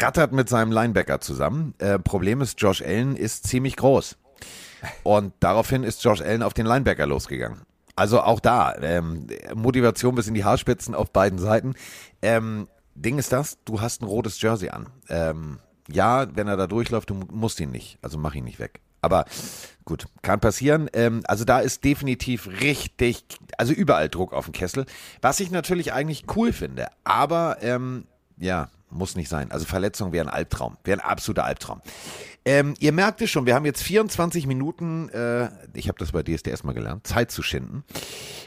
rattert 0.00 0.32
mit 0.32 0.48
seinem 0.48 0.72
Linebacker 0.72 1.20
zusammen. 1.20 1.74
Äh, 1.78 1.98
Problem 1.98 2.40
ist, 2.40 2.60
Josh 2.60 2.82
Allen 2.82 3.16
ist 3.16 3.46
ziemlich 3.46 3.76
groß. 3.76 4.16
Und 5.02 5.34
daraufhin 5.40 5.82
ist 5.82 6.02
Josh 6.02 6.20
Allen 6.20 6.42
auf 6.42 6.54
den 6.54 6.66
Linebacker 6.66 7.06
losgegangen. 7.06 7.62
Also 7.96 8.20
auch 8.22 8.40
da, 8.40 8.74
ähm, 8.80 9.26
Motivation 9.54 10.14
bis 10.14 10.26
in 10.26 10.34
die 10.34 10.44
Haarspitzen 10.44 10.94
auf 10.94 11.10
beiden 11.10 11.38
Seiten. 11.38 11.74
Ähm, 12.22 12.68
Ding 12.94 13.18
ist 13.18 13.32
das, 13.32 13.58
du 13.64 13.80
hast 13.80 14.02
ein 14.02 14.06
rotes 14.06 14.40
Jersey 14.40 14.70
an. 14.70 14.88
Ähm, 15.08 15.58
ja, 15.88 16.26
wenn 16.34 16.48
er 16.48 16.56
da 16.56 16.66
durchläuft, 16.66 17.10
du 17.10 17.14
musst 17.14 17.60
ihn 17.60 17.70
nicht. 17.70 17.98
Also 18.02 18.16
mach 18.18 18.34
ihn 18.34 18.44
nicht 18.44 18.58
weg. 18.58 18.80
Aber 19.02 19.24
gut, 19.84 20.06
kann 20.22 20.40
passieren. 20.40 20.88
Ähm, 20.92 21.22
also 21.24 21.44
da 21.44 21.60
ist 21.60 21.84
definitiv 21.84 22.48
richtig, 22.60 23.24
also 23.58 23.72
überall 23.72 24.08
Druck 24.08 24.32
auf 24.32 24.46
dem 24.46 24.52
Kessel. 24.52 24.86
Was 25.20 25.40
ich 25.40 25.50
natürlich 25.50 25.92
eigentlich 25.92 26.24
cool 26.36 26.52
finde. 26.52 26.88
Aber 27.04 27.58
ähm, 27.60 28.04
ja, 28.38 28.68
muss 28.90 29.16
nicht 29.16 29.28
sein. 29.28 29.50
Also 29.50 29.66
Verletzung 29.66 30.12
wäre 30.12 30.26
ein 30.26 30.32
Albtraum. 30.32 30.76
Wäre 30.84 31.00
ein 31.00 31.06
absoluter 31.06 31.44
Albtraum. 31.44 31.80
Ähm, 32.44 32.74
ihr 32.78 32.92
merkt 32.92 33.20
es 33.20 33.30
schon, 33.30 33.44
wir 33.44 33.54
haben 33.54 33.66
jetzt 33.66 33.82
24 33.82 34.46
Minuten, 34.46 35.10
äh, 35.10 35.50
ich 35.74 35.88
habe 35.88 35.98
das 35.98 36.12
bei 36.12 36.22
DSDS 36.22 36.64
mal 36.64 36.72
gelernt, 36.72 37.06
Zeit 37.06 37.30
zu 37.30 37.42
schinden. 37.42 37.84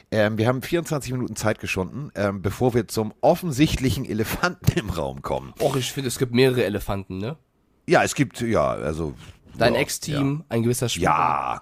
Ähm, 0.10 0.38
wir 0.40 0.48
haben 0.48 0.64
24 0.64 1.12
Minuten 1.12 1.36
Zeit 1.36 1.60
geschunden, 1.60 2.12
ähm, 2.16 2.42
bevor 2.42 2.74
wir 2.74 2.88
zum 2.88 3.14
offensichtlichen 3.22 4.06
Elefanten 4.06 4.80
im 4.80 4.90
Raum 4.90 5.22
kommen. 5.22 5.54
och, 5.60 5.76
ich 5.76 5.92
finde, 5.92 6.08
es 6.08 6.18
gibt 6.18 6.34
mehrere 6.34 6.66
Elefanten, 6.66 7.20
ne? 7.20 7.38
Ja, 7.88 8.04
es 8.04 8.16
gibt, 8.16 8.42
ja, 8.42 8.72
also. 8.72 9.14
Dein 9.58 9.74
ja, 9.76 9.80
Ex-Team, 9.82 10.44
ein 10.50 10.64
gewisser 10.64 10.90
Spieler. 10.90 11.04
Ja. 11.10 11.62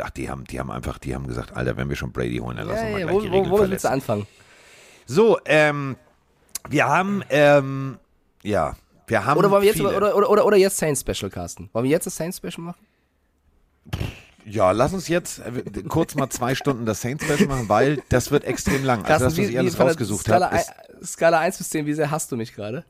Ach, 0.00 0.10
die 0.10 0.30
haben, 0.30 0.44
die 0.44 0.60
haben 0.60 0.70
einfach, 0.70 0.98
die 0.98 1.14
haben 1.14 1.26
gesagt, 1.26 1.56
Alter, 1.56 1.76
wenn 1.76 1.88
wir 1.88 1.96
schon 1.96 2.12
Brady 2.12 2.36
holen, 2.38 2.56
dann 2.56 2.68
lassen 2.68 2.86
Ja, 2.86 2.92
wir 2.92 2.98
ja, 3.00 3.06
mal 3.06 3.12
wo, 3.14 3.18
gleich 3.18 3.26
die 3.26 3.32
wo, 3.32 3.36
Regeln 3.42 3.50
wo 3.52 3.70
willst 3.70 3.84
du 3.84 3.90
anfangen? 3.90 4.26
So, 5.06 5.38
ähm, 5.44 5.96
wir 6.68 6.86
haben, 6.86 7.22
ähm, 7.30 7.98
ja, 8.42 8.76
Wir 9.08 9.24
haben 9.24 9.38
Oder 9.38 9.50
wollen 9.50 9.62
wir 9.62 9.68
jetzt 9.68 9.78
viele. 9.78 9.96
oder, 9.96 10.14
oder, 10.14 10.30
oder, 10.30 10.46
oder 10.46 10.56
jetzt 10.56 10.76
Saints 10.76 11.00
Special, 11.00 11.30
Carsten? 11.30 11.68
Wollen 11.72 11.84
wir 11.84 11.90
jetzt 11.90 12.06
das 12.06 12.14
Saints 12.16 12.36
Special 12.36 12.58
machen? 12.60 12.78
Ja, 14.44 14.70
lass 14.70 14.92
uns 14.92 15.08
jetzt 15.08 15.40
äh, 15.40 15.62
kurz 15.88 16.14
mal 16.14 16.30
zwei 16.30 16.54
Stunden 16.54 16.86
das 16.86 17.00
Saints 17.00 17.24
Special 17.24 17.48
machen, 17.48 17.68
weil 17.68 18.02
das 18.08 18.30
wird 18.30 18.44
extrem 18.44 18.84
lang. 18.84 18.98
Also 19.04 19.08
Carsten, 19.24 19.24
das, 19.24 19.38
was 19.38 19.50
ich 19.50 19.58
alles 19.58 19.80
rausgesucht 19.80 20.20
Skala, 20.26 20.48
ein- 20.48 20.62
Skala 21.04 21.38
1 21.40 21.58
bis 21.58 21.70
10, 21.70 21.86
wie 21.86 21.92
sehr 21.94 22.10
hasst 22.10 22.30
du 22.32 22.36
mich 22.36 22.54
gerade? 22.54 22.84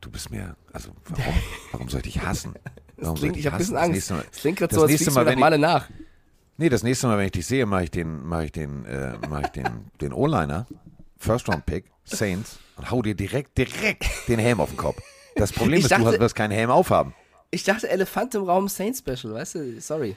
Du 0.00 0.10
bist 0.10 0.30
mir, 0.30 0.56
also 0.72 0.90
warum, 1.08 1.34
warum 1.72 1.88
soll 1.88 2.00
ich 2.04 2.14
dich 2.14 2.22
hassen? 2.22 2.54
Warum 2.96 3.16
soll 3.16 3.30
Klingt, 3.30 3.36
ich 3.38 3.46
habe 3.46 3.56
ein 3.56 3.58
bisschen 3.58 3.74
Das 3.74 3.84
Angst. 3.84 4.10
Mal- 4.10 4.24
Das 4.30 4.40
klingt 4.40 4.58
gerade 4.58 4.68
das 4.70 4.76
so, 4.76 4.82
als 4.82 4.90
nächste 4.90 5.10
du 5.10 5.14
Mal, 5.14 5.26
wenn 5.26 5.38
nach 5.38 5.52
ich- 5.52 5.58
nach. 5.60 5.88
Nee, 6.56 6.68
das 6.68 6.82
nächste 6.82 7.06
Mal, 7.06 7.16
wenn 7.18 7.24
ich 7.26 7.32
dich 7.32 7.46
sehe, 7.46 7.64
mache 7.64 7.84
ich 7.84 7.90
den, 7.90 8.22
mache 8.26 8.44
ich 8.46 8.52
den, 8.52 8.84
äh, 8.84 9.14
mache 9.30 9.42
ich 9.44 9.48
den, 9.48 9.90
den 10.00 10.12
O-Liner, 10.12 10.66
First 11.16 11.48
Round 11.48 11.64
Pick, 11.64 11.86
Saints, 12.04 12.58
und 12.76 12.90
hau 12.90 13.00
dir 13.00 13.14
direkt, 13.14 13.56
direkt 13.56 14.04
den 14.28 14.38
Helm 14.38 14.60
auf 14.60 14.68
den 14.70 14.76
Kopf. 14.76 15.00
Das 15.36 15.52
Problem 15.52 15.78
Ich 15.78 15.84
ist, 15.84 15.90
du 15.90 15.94
dachte- 15.96 16.08
hast- 16.08 16.20
wirst 16.20 16.34
keinen 16.34 16.50
Helm 16.50 16.70
aufhaben. 16.70 17.14
Ich 17.50 17.64
dachte 17.64 17.88
Elefant 17.88 18.34
im 18.34 18.42
Raum 18.44 18.68
Saints 18.68 18.98
Special, 18.98 19.32
weißt 19.34 19.54
du? 19.56 19.80
Sorry. 19.80 20.16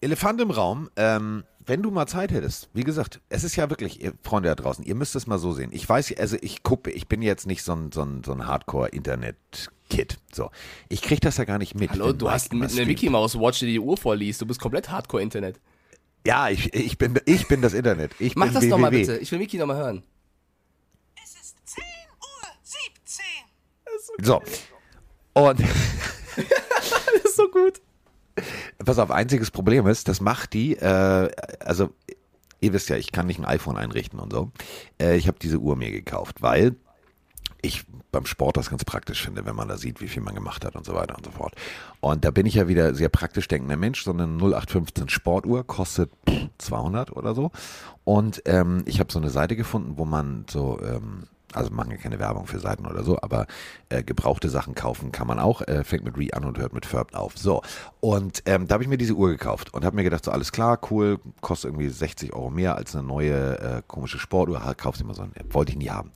Elefant 0.00 0.40
im 0.40 0.50
Raum, 0.50 0.90
ähm, 0.96 1.44
wenn 1.68 1.82
du 1.82 1.90
mal 1.90 2.06
Zeit 2.06 2.32
hättest, 2.32 2.70
wie 2.72 2.82
gesagt, 2.82 3.20
es 3.28 3.44
ist 3.44 3.54
ja 3.56 3.68
wirklich, 3.68 4.02
ihr 4.02 4.14
Freunde 4.22 4.48
da 4.48 4.54
draußen, 4.54 4.84
ihr 4.84 4.94
müsst 4.94 5.14
es 5.14 5.26
mal 5.26 5.38
so 5.38 5.52
sehen. 5.52 5.70
Ich 5.72 5.86
weiß, 5.86 6.16
also 6.16 6.38
ich 6.40 6.62
gucke, 6.62 6.90
ich 6.90 7.08
bin 7.08 7.20
jetzt 7.20 7.46
nicht 7.46 7.62
so 7.62 7.74
ein, 7.74 7.92
so 7.92 8.02
ein, 8.02 8.24
so 8.24 8.32
ein 8.32 8.46
Hardcore-Internet-Kid. 8.46 10.18
So. 10.32 10.50
Ich 10.88 11.02
krieg 11.02 11.20
das 11.20 11.36
ja 11.36 11.44
gar 11.44 11.58
nicht 11.58 11.74
mit. 11.74 11.90
Hallo, 11.90 12.14
du 12.14 12.24
Mike 12.24 12.34
hast 12.34 12.52
immer 12.52 12.60
mit 12.60 12.70
einer 12.70 12.72
streamt. 12.72 12.88
Mickey 12.88 13.10
Mouse 13.10 13.38
Watch, 13.38 13.58
die 13.60 13.66
die 13.66 13.80
Uhr 13.80 13.98
vorliest. 13.98 14.40
Du 14.40 14.46
bist 14.46 14.60
komplett 14.60 14.90
Hardcore-Internet. 14.90 15.60
Ja, 16.26 16.48
ich, 16.48 16.72
ich, 16.72 16.96
bin, 16.96 17.20
ich 17.26 17.46
bin 17.48 17.60
das 17.60 17.74
Internet. 17.74 18.12
Ich 18.18 18.34
Mach 18.34 18.46
bin 18.46 18.54
das 18.54 18.64
nochmal 18.64 18.90
bitte. 18.90 19.18
Ich 19.18 19.30
will 19.30 19.38
Mickey 19.38 19.58
nochmal 19.58 19.76
hören. 19.76 20.02
Es 21.22 21.34
ist 21.34 21.56
10 21.66 21.84
Uhr 22.20 22.48
17. 22.62 24.24
So. 24.24 24.42
Und 25.34 25.60
Das 26.36 27.24
ist 27.24 27.36
so 27.36 27.48
gut. 27.48 27.80
Pass 28.84 28.98
auf, 28.98 29.10
einziges 29.10 29.50
Problem 29.50 29.86
ist, 29.86 30.08
das 30.08 30.20
macht 30.20 30.52
die, 30.52 30.76
äh, 30.76 31.30
also 31.60 31.90
ihr 32.60 32.72
wisst 32.72 32.88
ja, 32.88 32.96
ich 32.96 33.12
kann 33.12 33.26
nicht 33.26 33.38
ein 33.38 33.44
iPhone 33.44 33.76
einrichten 33.76 34.18
und 34.18 34.32
so. 34.32 34.50
Äh, 35.00 35.16
ich 35.16 35.28
habe 35.28 35.38
diese 35.40 35.58
Uhr 35.58 35.76
mir 35.76 35.90
gekauft, 35.90 36.42
weil 36.42 36.76
ich 37.62 37.84
beim 38.12 38.26
Sport 38.26 38.56
das 38.56 38.70
ganz 38.70 38.84
praktisch 38.84 39.22
finde, 39.22 39.44
wenn 39.44 39.56
man 39.56 39.68
da 39.68 39.76
sieht, 39.76 40.00
wie 40.00 40.08
viel 40.08 40.22
man 40.22 40.34
gemacht 40.34 40.64
hat 40.64 40.76
und 40.76 40.86
so 40.86 40.94
weiter 40.94 41.16
und 41.16 41.24
so 41.24 41.32
fort. 41.32 41.54
Und 42.00 42.24
da 42.24 42.30
bin 42.30 42.46
ich 42.46 42.54
ja 42.54 42.68
wieder 42.68 42.94
sehr 42.94 43.08
praktisch 43.08 43.48
denkender 43.48 43.76
Mensch, 43.76 44.04
so 44.04 44.12
eine 44.12 44.24
0815 44.24 45.08
Sportuhr 45.08 45.66
kostet 45.66 46.10
pff, 46.28 46.48
200 46.58 47.12
oder 47.12 47.34
so. 47.34 47.50
Und 48.04 48.42
ähm, 48.46 48.82
ich 48.86 49.00
habe 49.00 49.12
so 49.12 49.18
eine 49.18 49.30
Seite 49.30 49.56
gefunden, 49.56 49.94
wo 49.96 50.04
man 50.04 50.46
so, 50.48 50.80
ähm, 50.82 51.24
also 51.54 51.70
machen 51.70 51.90
ja 51.90 51.96
keine 51.96 52.18
Werbung 52.18 52.46
für 52.46 52.58
Seiten 52.58 52.86
oder 52.86 53.02
so, 53.04 53.18
aber 53.20 53.46
äh, 53.88 54.02
gebrauchte 54.02 54.48
Sachen 54.48 54.74
kaufen 54.74 55.12
kann 55.12 55.26
man 55.26 55.38
auch. 55.38 55.62
Äh, 55.62 55.84
fängt 55.84 56.04
mit 56.04 56.16
Re 56.16 56.28
an 56.32 56.44
und 56.44 56.58
hört 56.58 56.72
mit 56.72 56.86
Furb 56.86 57.14
auf. 57.14 57.38
So. 57.38 57.62
Und 58.00 58.42
ähm, 58.46 58.68
da 58.68 58.74
habe 58.74 58.84
ich 58.84 58.88
mir 58.88 58.98
diese 58.98 59.14
Uhr 59.14 59.30
gekauft 59.30 59.72
und 59.72 59.84
habe 59.84 59.96
mir 59.96 60.04
gedacht, 60.04 60.24
so 60.24 60.30
alles 60.30 60.52
klar, 60.52 60.78
cool, 60.90 61.18
kostet 61.40 61.70
irgendwie 61.70 61.88
60 61.88 62.32
Euro 62.34 62.50
mehr 62.50 62.76
als 62.76 62.94
eine 62.94 63.06
neue 63.06 63.58
äh, 63.58 63.82
komische 63.86 64.18
Sportuhr. 64.18 64.60
Kauf 64.76 64.96
sie 64.96 65.04
mal 65.04 65.14
so, 65.14 65.26
wollte 65.50 65.72
ich 65.72 65.78
nie 65.78 65.90
haben. 65.90 66.12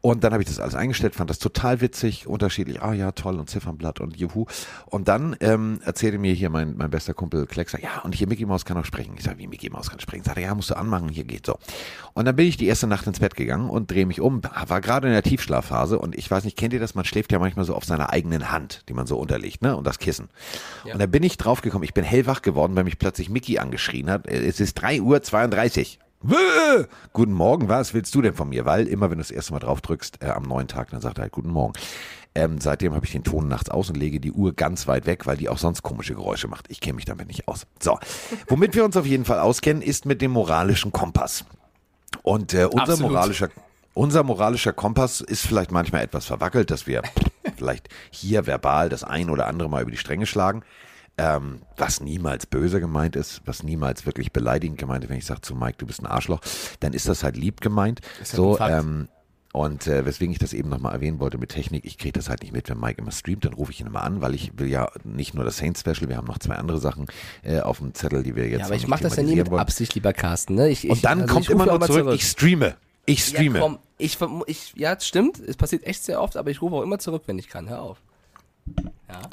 Und 0.00 0.22
dann 0.22 0.32
habe 0.32 0.42
ich 0.42 0.48
das 0.48 0.60
alles 0.60 0.76
eingestellt, 0.76 1.16
fand 1.16 1.28
das 1.28 1.40
total 1.40 1.80
witzig, 1.80 2.28
unterschiedlich, 2.28 2.80
ah 2.80 2.92
ja, 2.92 3.10
toll 3.12 3.38
und 3.38 3.50
Ziffernblatt 3.50 4.00
und 4.00 4.16
juhu. 4.16 4.46
Und 4.86 5.08
dann 5.08 5.36
ähm, 5.40 5.80
erzählte 5.84 6.18
mir 6.18 6.32
hier 6.32 6.50
mein, 6.50 6.76
mein 6.76 6.90
bester 6.90 7.14
Kumpel 7.14 7.46
Kleckser, 7.46 7.82
ja, 7.82 7.98
und 8.04 8.14
hier 8.14 8.28
Mickey 8.28 8.46
Mouse 8.46 8.64
kann 8.64 8.76
auch 8.76 8.84
sprechen. 8.84 9.14
Ich 9.16 9.24
sage, 9.24 9.38
wie 9.38 9.48
Mickey 9.48 9.70
Mouse 9.70 9.90
kann 9.90 9.98
sprechen? 9.98 10.22
Sagt 10.22 10.36
er, 10.36 10.44
ja, 10.44 10.54
musst 10.54 10.70
du 10.70 10.76
anmachen, 10.76 11.08
hier 11.08 11.24
geht 11.24 11.46
so. 11.46 11.58
Und 12.14 12.26
dann 12.26 12.36
bin 12.36 12.46
ich 12.46 12.56
die 12.56 12.66
erste 12.66 12.86
Nacht 12.86 13.08
ins 13.08 13.18
Bett 13.18 13.34
gegangen 13.34 13.70
und 13.70 13.90
drehe 13.90 14.06
mich 14.06 14.20
um, 14.20 14.40
war 14.42 14.80
gerade 14.80 15.08
in 15.08 15.12
der 15.12 15.22
Tiefschlafphase 15.24 15.98
und 15.98 16.16
ich 16.16 16.30
weiß 16.30 16.44
nicht, 16.44 16.56
kennt 16.56 16.72
ihr 16.72 16.80
das? 16.80 16.94
Man 16.94 17.04
schläft 17.04 17.32
ja 17.32 17.40
manchmal 17.40 17.64
so 17.64 17.74
auf 17.74 17.84
seiner 17.84 18.12
eigenen 18.12 18.52
Hand, 18.52 18.84
die 18.88 18.94
man 18.94 19.06
so 19.06 19.18
unterlegt, 19.18 19.62
ne? 19.62 19.76
Und 19.76 19.84
das 19.84 19.98
Kissen. 19.98 20.28
Und 20.92 21.00
da 21.00 21.06
bin 21.06 21.24
ich 21.24 21.36
draufgekommen, 21.38 21.84
ich 21.84 21.94
bin 21.94 22.04
hellwach 22.04 22.42
geworden, 22.42 22.76
weil 22.76 22.84
mich 22.84 22.98
plötzlich 22.98 23.30
Mickey 23.30 23.58
angeschrien 23.58 24.10
hat. 24.10 24.28
Es 24.28 24.60
ist 24.60 24.74
3 24.74 25.00
Uhr 25.00 25.22
32. 25.22 25.98
Wö! 26.20 26.84
Guten 27.12 27.32
Morgen, 27.32 27.68
was 27.68 27.94
willst 27.94 28.12
du 28.14 28.22
denn 28.22 28.34
von 28.34 28.48
mir? 28.48 28.64
Weil 28.64 28.88
immer, 28.88 29.08
wenn 29.08 29.18
du 29.18 29.22
das 29.22 29.30
erste 29.30 29.52
Mal 29.52 29.60
drauf 29.60 29.80
drückst, 29.80 30.22
äh, 30.22 30.30
am 30.30 30.42
neuen 30.42 30.66
Tag, 30.66 30.90
dann 30.90 31.00
sagt 31.00 31.18
er 31.18 31.22
halt 31.22 31.32
Guten 31.32 31.50
Morgen. 31.50 31.74
Ähm, 32.34 32.60
seitdem 32.60 32.92
habe 32.94 33.06
ich 33.06 33.12
den 33.12 33.22
Ton 33.22 33.46
nachts 33.46 33.70
aus 33.70 33.88
und 33.88 33.96
lege 33.96 34.18
die 34.18 34.32
Uhr 34.32 34.52
ganz 34.52 34.88
weit 34.88 35.06
weg, 35.06 35.26
weil 35.26 35.36
die 35.36 35.48
auch 35.48 35.58
sonst 35.58 35.82
komische 35.82 36.14
Geräusche 36.14 36.48
macht. 36.48 36.66
Ich 36.70 36.80
kenne 36.80 36.94
mich 36.94 37.04
damit 37.04 37.28
nicht 37.28 37.46
aus. 37.46 37.66
So, 37.80 37.98
womit 38.48 38.74
wir 38.74 38.84
uns 38.84 38.96
auf 38.96 39.06
jeden 39.06 39.24
Fall 39.24 39.38
auskennen, 39.38 39.80
ist 39.80 40.06
mit 40.06 40.20
dem 40.20 40.32
moralischen 40.32 40.90
Kompass. 40.90 41.44
Und 42.22 42.52
äh, 42.52 42.64
unser 42.64 42.92
Absolut. 42.92 43.12
moralischer 43.12 43.48
unser 43.94 44.22
moralischer 44.22 44.72
Kompass 44.72 45.20
ist 45.20 45.44
vielleicht 45.44 45.72
manchmal 45.72 46.04
etwas 46.04 46.24
verwackelt, 46.24 46.70
dass 46.70 46.86
wir 46.86 47.02
vielleicht 47.56 47.88
hier 48.10 48.46
verbal 48.46 48.88
das 48.88 49.02
ein 49.02 49.28
oder 49.28 49.48
andere 49.48 49.68
Mal 49.68 49.82
über 49.82 49.90
die 49.90 49.96
Stränge 49.96 50.26
schlagen, 50.26 50.62
ähm, 51.18 51.62
was 51.76 52.00
niemals 52.00 52.46
böse 52.46 52.80
gemeint 52.80 53.16
ist, 53.16 53.42
was 53.44 53.62
niemals 53.62 54.06
wirklich 54.06 54.32
beleidigend 54.32 54.78
gemeint 54.78 55.04
ist. 55.04 55.10
Wenn 55.10 55.18
ich 55.18 55.26
sage 55.26 55.40
zu 55.40 55.54
Mike, 55.54 55.76
du 55.78 55.86
bist 55.86 56.00
ein 56.00 56.06
Arschloch, 56.06 56.40
dann 56.80 56.92
ist 56.92 57.08
das 57.08 57.24
halt 57.24 57.36
lieb 57.36 57.60
gemeint. 57.60 58.00
Ist 58.22 58.32
halt 58.32 58.36
so, 58.36 58.58
ähm, 58.60 59.08
und 59.52 59.86
äh, 59.86 60.04
weswegen 60.04 60.32
ich 60.32 60.38
das 60.38 60.52
eben 60.52 60.68
nochmal 60.68 60.92
erwähnen 60.92 61.20
wollte 61.20 61.38
mit 61.38 61.48
Technik, 61.48 61.84
ich 61.84 61.98
kriege 61.98 62.12
das 62.12 62.28
halt 62.28 62.42
nicht 62.42 62.52
mit, 62.52 62.68
wenn 62.68 62.78
Mike 62.78 63.00
immer 63.00 63.10
streamt, 63.10 63.44
dann 63.44 63.54
rufe 63.54 63.72
ich 63.72 63.80
ihn 63.80 63.86
immer 63.86 64.04
an, 64.04 64.20
weil 64.20 64.34
ich 64.34 64.52
will 64.58 64.68
ja 64.68 64.90
nicht 65.04 65.34
nur 65.34 65.44
das 65.44 65.56
Saints 65.56 65.80
Special, 65.80 66.08
wir 66.08 66.16
haben 66.16 66.26
noch 66.26 66.38
zwei 66.38 66.54
andere 66.54 66.78
Sachen 66.78 67.06
äh, 67.42 67.60
auf 67.60 67.78
dem 67.78 67.94
Zettel, 67.94 68.22
die 68.22 68.36
wir 68.36 68.46
jetzt 68.46 68.60
Ja, 68.60 68.66
aber 68.66 68.74
noch 68.74 68.82
ich 68.82 68.88
mache 68.88 69.02
das 69.02 69.16
ja 69.16 69.22
nie 69.22 69.36
mit 69.36 69.50
wollen. 69.50 69.60
Absicht, 69.60 69.94
lieber 69.94 70.12
Carsten. 70.12 70.54
Ne? 70.54 70.68
Ich, 70.68 70.84
ich, 70.84 70.90
Und 70.90 71.04
dann 71.04 71.22
also 71.22 71.34
kommt 71.34 71.48
immer 71.48 71.64
auch 71.64 71.78
nur 71.78 71.88
zurück, 71.88 72.14
ich 72.14 72.24
streame. 72.24 72.76
Ich 73.06 73.24
streame. 73.24 73.58
Ja, 73.58 73.64
komm, 73.64 73.78
ich, 73.96 74.18
ich, 74.46 74.74
ja, 74.76 74.92
es 74.92 75.06
stimmt. 75.08 75.40
Es 75.40 75.56
passiert 75.56 75.84
echt 75.84 76.04
sehr 76.04 76.20
oft, 76.20 76.36
aber 76.36 76.50
ich 76.50 76.60
rufe 76.60 76.76
auch 76.76 76.82
immer 76.82 76.98
zurück, 76.98 77.22
wenn 77.26 77.38
ich 77.38 77.48
kann. 77.48 77.68
Hör 77.68 77.80
auf. 77.80 78.02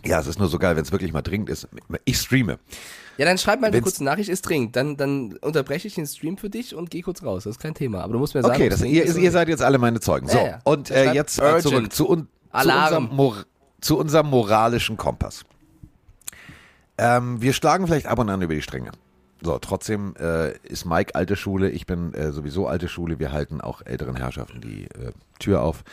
Ja, 0.06 0.20
es 0.20 0.28
ist 0.28 0.40
nur 0.40 0.48
so 0.48 0.60
geil, 0.60 0.76
wenn 0.76 0.84
es 0.84 0.92
wirklich 0.92 1.14
mal 1.14 1.22
dringend 1.22 1.50
ist. 1.50 1.68
Ich 2.06 2.18
streame. 2.18 2.60
Ja, 3.18 3.26
dann 3.26 3.38
schreib 3.38 3.62
mal 3.62 3.68
eine 3.68 3.82
kurze 3.82 4.04
Nachricht, 4.04 4.30
ist 4.30 4.42
dringend. 4.42 4.76
Dann, 4.76 4.98
dann 4.98 5.34
unterbreche 5.42 5.88
ich 5.88 5.96
den 5.96 6.06
Stream 6.06 6.38
für 6.38 6.50
dich 6.50 6.76
und 6.76 6.90
geh 6.90 7.02
kurz 7.02 7.24
raus. 7.24 7.44
Das 7.46 7.52
ist 7.56 7.60
kein 7.62 7.74
Thema. 7.74 8.02
Aber 8.04 8.14
du 8.14 8.20
musst 8.20 8.36
mir 8.36 8.42
sagen, 8.42 8.56
Okay, 8.56 8.70
das, 8.70 8.82
ihr, 8.84 9.06
ihr 9.16 9.32
seid 9.32 9.48
jetzt 9.48 9.62
alle 9.64 9.78
meine 9.78 10.00
Zeugen. 10.00 10.28
So, 10.28 10.38
Ja, 10.38 10.46
ja. 10.48 10.60
und 10.64 10.92
äh, 10.92 11.14
jetzt 11.14 11.40
urgent. 11.40 11.64
zurück 11.64 11.94
zu, 11.94 12.10
un, 12.10 12.28
zu, 12.52 12.60
unserem 12.68 13.44
zu 13.82 13.98
unserem 13.98 14.28
moralischen 14.30 14.98
Kompass. 14.98 15.44
Ähm, 16.98 17.42
wir 17.42 17.54
schlagen 17.54 17.88
vielleicht 17.88 18.08
ab 18.08 18.20
und 18.20 18.30
an 18.30 18.42
über 18.42 18.54
die 18.54 18.62
Stränge. 18.62 18.92
So, 19.42 19.60
trotzdem 19.60 20.16
äh, 20.20 20.58
ist 20.60 20.86
Mike 20.86 21.14
alte 21.14 21.36
Schule, 21.36 21.70
ich 21.70 21.86
bin 21.86 22.14
äh, 22.14 22.32
sowieso 22.32 22.68
alte 22.68 22.88
Schule. 22.88 23.20
Wir 23.20 23.32
halten 23.32 23.62
auch 23.62 23.82
älteren 23.86 24.16
Herrschaften 24.16 24.62
die 24.62 24.86
äh, 24.86 25.12
Tür 25.40 25.62
auf, 25.62 25.84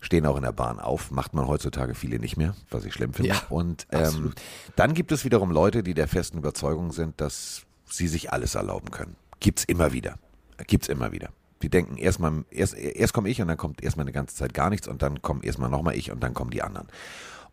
stehen 0.00 0.26
auch 0.26 0.36
in 0.36 0.42
der 0.42 0.52
Bahn 0.52 0.78
auf. 0.78 1.10
Macht 1.10 1.34
man 1.34 1.46
heutzutage 1.46 1.94
viele 1.94 2.18
nicht 2.18 2.36
mehr, 2.36 2.54
was 2.70 2.84
ich 2.84 2.94
schlimm 2.94 3.12
finde. 3.14 3.30
Ja, 3.30 3.42
und 3.48 3.86
ähm, 3.90 4.32
dann 4.76 4.94
gibt 4.94 5.12
es 5.12 5.24
wiederum 5.24 5.50
Leute, 5.50 5.82
die 5.82 5.94
der 5.94 6.08
festen 6.08 6.38
Überzeugung 6.38 6.92
sind, 6.92 7.20
dass 7.20 7.62
sie 7.86 8.08
sich 8.08 8.32
alles 8.32 8.54
erlauben 8.54 8.90
können. 8.90 9.16
Gibt's 9.40 9.64
immer 9.64 9.92
wieder. 9.92 10.16
Gibt's 10.66 10.88
immer 10.88 11.12
wieder. 11.12 11.30
Die 11.62 11.68
denken 11.68 11.96
erstmal, 11.96 12.44
erst, 12.50 12.74
erst 12.74 13.12
komme 13.12 13.28
ich 13.28 13.40
und 13.40 13.48
dann 13.48 13.56
kommt 13.56 13.82
erstmal 13.82 14.04
eine 14.04 14.12
ganze 14.12 14.36
Zeit 14.36 14.54
gar 14.54 14.70
nichts 14.70 14.86
und 14.86 15.02
dann 15.02 15.22
kommt 15.22 15.44
erstmal 15.44 15.70
nochmal 15.70 15.96
ich 15.96 16.12
und 16.12 16.22
dann 16.22 16.34
kommen 16.34 16.50
die 16.50 16.62
anderen. 16.62 16.86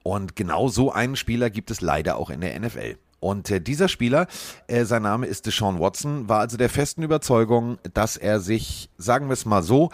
Und 0.04 0.36
genau 0.36 0.68
so 0.68 0.92
einen 0.92 1.16
Spieler 1.16 1.50
gibt 1.50 1.72
es 1.72 1.82
leider 1.82 2.18
auch 2.18 2.30
in 2.30 2.42
der 2.42 2.60
NFL. 2.60 2.98
Und 3.20 3.50
äh, 3.50 3.60
dieser 3.60 3.88
Spieler, 3.88 4.28
äh, 4.68 4.86
sein 4.86 5.02
Name 5.02 5.26
ist 5.26 5.48
Deshaun 5.48 5.80
Watson, 5.80 6.30
war 6.30 6.42
also 6.42 6.58
der 6.58 6.70
festen 6.70 7.02
Überzeugung, 7.02 7.80
dass 7.94 8.18
er 8.18 8.40
sich, 8.40 8.92
sagen 8.98 9.28
wir 9.28 9.34
es 9.34 9.46
mal 9.46 9.64
so, 9.64 9.90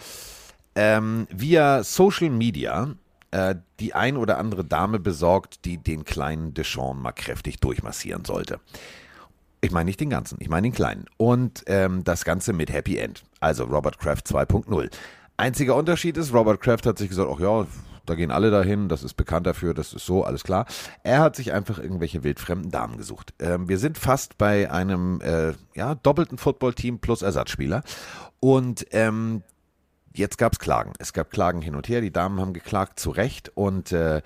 ähm, 0.75 1.27
via 1.31 1.83
Social 1.83 2.29
Media 2.29 2.95
äh, 3.31 3.55
die 3.79 3.93
ein 3.93 4.17
oder 4.17 4.37
andere 4.37 4.63
Dame 4.63 4.99
besorgt, 4.99 5.65
die 5.65 5.77
den 5.77 6.03
kleinen 6.03 6.53
Deshaun 6.53 7.01
mal 7.01 7.13
kräftig 7.13 7.59
durchmassieren 7.59 8.25
sollte. 8.25 8.59
Ich 9.61 9.71
meine 9.71 9.85
nicht 9.85 9.99
den 9.99 10.09
ganzen, 10.09 10.37
ich 10.41 10.49
meine 10.49 10.67
den 10.67 10.73
kleinen. 10.73 11.05
Und 11.17 11.63
ähm, 11.67 12.03
das 12.03 12.25
Ganze 12.25 12.51
mit 12.51 12.73
Happy 12.73 12.97
End. 12.97 13.23
Also 13.39 13.63
Robert 13.63 13.99
Kraft 13.99 14.27
2.0. 14.27 14.89
Einziger 15.37 15.75
Unterschied 15.75 16.17
ist, 16.17 16.33
Robert 16.33 16.61
Kraft 16.61 16.85
hat 16.85 16.97
sich 16.97 17.09
gesagt, 17.09 17.29
ach 17.33 17.39
ja, 17.39 17.65
da 18.05 18.15
gehen 18.15 18.31
alle 18.31 18.51
dahin, 18.51 18.89
das 18.89 19.03
ist 19.03 19.13
bekannt 19.13 19.45
dafür, 19.45 19.73
das 19.73 19.93
ist 19.93 20.05
so, 20.05 20.23
alles 20.23 20.43
klar. 20.43 20.65
Er 21.03 21.19
hat 21.19 21.35
sich 21.35 21.53
einfach 21.53 21.79
irgendwelche 21.79 22.23
wildfremden 22.23 22.71
Damen 22.71 22.97
gesucht. 22.97 23.33
Ähm, 23.39 23.69
wir 23.69 23.77
sind 23.77 23.97
fast 23.97 24.37
bei 24.37 24.69
einem 24.71 25.21
äh, 25.21 25.53
ja, 25.75 25.95
doppelten 25.95 26.37
Footballteam 26.37 26.99
plus 26.99 27.21
Ersatzspieler. 27.21 27.83
Und 28.39 28.87
ähm, 28.91 29.43
jetzt 30.13 30.37
gab 30.37 30.53
es 30.53 30.59
Klagen. 30.59 30.93
Es 30.99 31.13
gab 31.13 31.29
Klagen 31.31 31.61
hin 31.61 31.75
und 31.75 31.87
her. 31.89 32.01
Die 32.01 32.11
Damen 32.11 32.39
haben 32.39 32.53
geklagt, 32.53 32.99
zu 32.99 33.11
Recht. 33.11 33.51
Und 33.55 33.91
äh, 33.91 34.21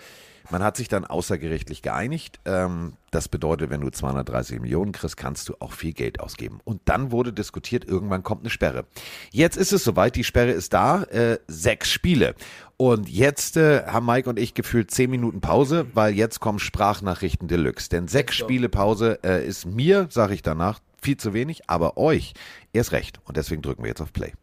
man 0.51 0.63
hat 0.63 0.77
sich 0.77 0.87
dann 0.87 1.05
außergerichtlich 1.05 1.81
geeinigt. 1.81 2.39
Ähm, 2.45 2.93
das 3.11 3.27
bedeutet, 3.27 3.69
wenn 3.69 3.81
du 3.81 3.89
230 3.89 4.59
Millionen 4.59 4.91
kriegst, 4.91 5.17
kannst 5.17 5.49
du 5.49 5.55
auch 5.59 5.71
viel 5.71 5.93
Geld 5.93 6.19
ausgeben. 6.19 6.59
Und 6.63 6.81
dann 6.85 7.11
wurde 7.11 7.33
diskutiert, 7.33 7.85
irgendwann 7.85 8.23
kommt 8.23 8.41
eine 8.41 8.49
Sperre. 8.49 8.85
Jetzt 9.31 9.57
ist 9.57 9.73
es 9.73 9.83
soweit, 9.83 10.15
die 10.15 10.23
Sperre 10.23 10.51
ist 10.51 10.73
da. 10.73 11.03
Äh, 11.03 11.39
sechs 11.47 11.91
Spiele. 11.91 12.35
Und 12.77 13.09
jetzt 13.09 13.57
äh, 13.57 13.85
haben 13.85 14.05
Mike 14.05 14.29
und 14.29 14.37
ich 14.37 14.53
gefühlt 14.53 14.91
zehn 14.91 15.09
Minuten 15.09 15.41
Pause, 15.41 15.87
weil 15.93 16.13
jetzt 16.13 16.39
kommen 16.39 16.59
Sprachnachrichten 16.59 17.47
Deluxe. 17.47 17.89
Denn 17.89 18.07
sechs 18.07 18.35
Spiele 18.35 18.69
Pause 18.69 19.19
äh, 19.23 19.45
ist 19.45 19.65
mir, 19.65 20.07
sage 20.11 20.33
ich 20.33 20.41
danach, 20.41 20.79
viel 21.01 21.17
zu 21.17 21.33
wenig, 21.33 21.69
aber 21.69 21.97
euch 21.97 22.33
erst 22.73 22.91
recht. 22.91 23.19
Und 23.25 23.37
deswegen 23.37 23.61
drücken 23.61 23.83
wir 23.83 23.89
jetzt 23.89 24.01
auf 24.01 24.11
Play. 24.11 24.33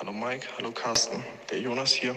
Hallo 0.00 0.12
Mike, 0.12 0.46
hallo 0.56 0.70
Carsten, 0.70 1.22
der 1.50 1.58
Jonas 1.58 1.92
hier. 1.92 2.16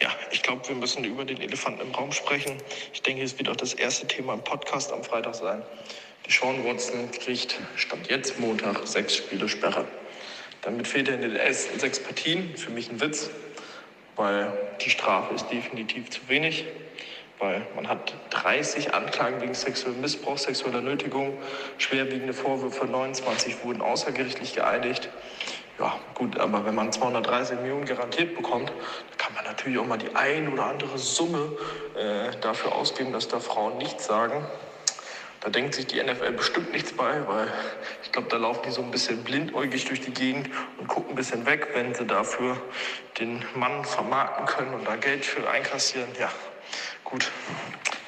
Ja, 0.00 0.08
ich 0.32 0.42
glaube, 0.42 0.68
wir 0.68 0.74
müssen 0.74 1.04
über 1.04 1.24
den 1.24 1.40
Elefanten 1.40 1.80
im 1.82 1.92
Raum 1.92 2.10
sprechen. 2.10 2.56
Ich 2.92 3.00
denke, 3.00 3.22
es 3.22 3.38
wird 3.38 3.48
auch 3.48 3.54
das 3.54 3.74
erste 3.74 4.08
Thema 4.08 4.34
im 4.34 4.42
Podcast 4.42 4.92
am 4.92 5.04
Freitag 5.04 5.36
sein. 5.36 5.62
Die 6.26 6.32
Sean 6.32 6.64
Watson 6.64 7.12
kriegt 7.12 7.60
Stand 7.76 8.10
jetzt 8.10 8.40
Montag 8.40 8.84
sechs 8.88 9.14
Spiele 9.14 9.48
Sperre. 9.48 9.86
Damit 10.62 10.88
fehlt 10.88 11.06
er 11.06 11.14
in 11.14 11.20
den 11.20 11.36
ersten 11.36 11.78
sechs 11.78 12.00
Partien. 12.00 12.56
Für 12.56 12.72
mich 12.72 12.90
ein 12.90 13.00
Witz, 13.00 13.30
weil 14.16 14.52
die 14.84 14.90
Strafe 14.90 15.32
ist 15.32 15.46
definitiv 15.52 16.10
zu 16.10 16.28
wenig. 16.28 16.64
Weil 17.38 17.64
man 17.76 17.88
hat 17.88 18.14
30 18.30 18.94
Anklagen 18.94 19.40
wegen 19.40 19.54
sexuellen 19.54 20.00
Missbrauch, 20.00 20.38
sexueller 20.38 20.80
Nötigung, 20.80 21.38
schwerwiegende 21.78 22.34
Vorwürfe, 22.34 22.86
29 22.86 23.62
wurden 23.62 23.80
außergerichtlich 23.80 24.54
geeinigt. 24.54 25.08
Ja, 25.78 25.98
gut, 26.14 26.38
aber 26.38 26.64
wenn 26.64 26.74
man 26.74 26.92
230 26.92 27.58
Millionen 27.58 27.84
garantiert 27.84 28.36
bekommt, 28.36 28.68
dann 28.70 29.18
kann 29.18 29.34
man 29.34 29.44
natürlich 29.44 29.78
auch 29.78 29.86
mal 29.86 29.98
die 29.98 30.14
ein 30.14 30.52
oder 30.52 30.66
andere 30.66 30.98
Summe 30.98 31.56
äh, 31.96 32.30
dafür 32.40 32.74
ausgeben, 32.76 33.12
dass 33.12 33.26
da 33.26 33.40
Frauen 33.40 33.78
nichts 33.78 34.06
sagen. 34.06 34.46
Da 35.40 35.50
denkt 35.50 35.74
sich 35.74 35.86
die 35.86 36.02
NFL 36.02 36.32
bestimmt 36.32 36.72
nichts 36.72 36.92
bei, 36.92 37.26
weil 37.26 37.52
ich 38.02 38.12
glaube, 38.12 38.28
da 38.28 38.36
laufen 38.36 38.62
die 38.64 38.70
so 38.70 38.82
ein 38.82 38.90
bisschen 38.90 39.24
blindäugig 39.24 39.84
durch 39.84 40.00
die 40.00 40.12
Gegend 40.12 40.48
und 40.78 40.86
gucken 40.86 41.12
ein 41.12 41.16
bisschen 41.16 41.44
weg, 41.44 41.68
wenn 41.74 41.92
sie 41.92 42.06
dafür 42.06 42.56
den 43.18 43.44
Mann 43.54 43.84
vermarkten 43.84 44.46
können 44.46 44.72
und 44.74 44.86
da 44.86 44.96
Geld 44.96 45.26
für 45.26 45.50
einkassieren. 45.50 46.08
Ja, 46.18 46.30
gut, 47.02 47.30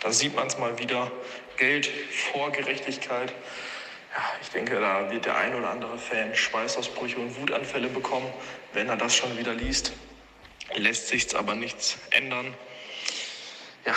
da 0.02 0.12
sieht 0.12 0.34
man 0.34 0.46
es 0.46 0.56
mal 0.56 0.78
wieder. 0.78 1.10
Geld 1.56 1.86
vor 1.86 2.52
Gerechtigkeit. 2.52 3.34
Ja, 4.14 4.22
ich 4.40 4.48
denke, 4.50 4.80
da 4.80 5.10
wird 5.10 5.26
der 5.26 5.36
ein 5.36 5.54
oder 5.54 5.70
andere 5.70 5.98
Fan 5.98 6.34
Schweißausbrüche 6.34 7.18
und 7.18 7.40
Wutanfälle 7.40 7.88
bekommen, 7.88 8.32
wenn 8.72 8.88
er 8.88 8.96
das 8.96 9.14
schon 9.14 9.36
wieder 9.36 9.54
liest. 9.54 9.92
Lässt 10.74 11.08
sich 11.08 11.36
aber 11.36 11.54
nichts 11.54 11.98
ändern. 12.10 12.54
Ja, 13.84 13.94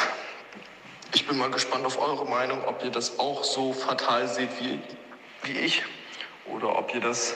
ich 1.14 1.26
bin 1.26 1.38
mal 1.38 1.50
gespannt 1.50 1.86
auf 1.86 2.00
eure 2.00 2.26
Meinung, 2.26 2.64
ob 2.66 2.84
ihr 2.84 2.92
das 2.92 3.18
auch 3.18 3.44
so 3.44 3.74
fatal 3.74 4.28
seht 4.28 4.50
wie, 4.60 4.80
wie 5.44 5.58
ich 5.58 5.84
oder 6.46 6.78
ob 6.78 6.94
ihr 6.94 7.02
das 7.02 7.36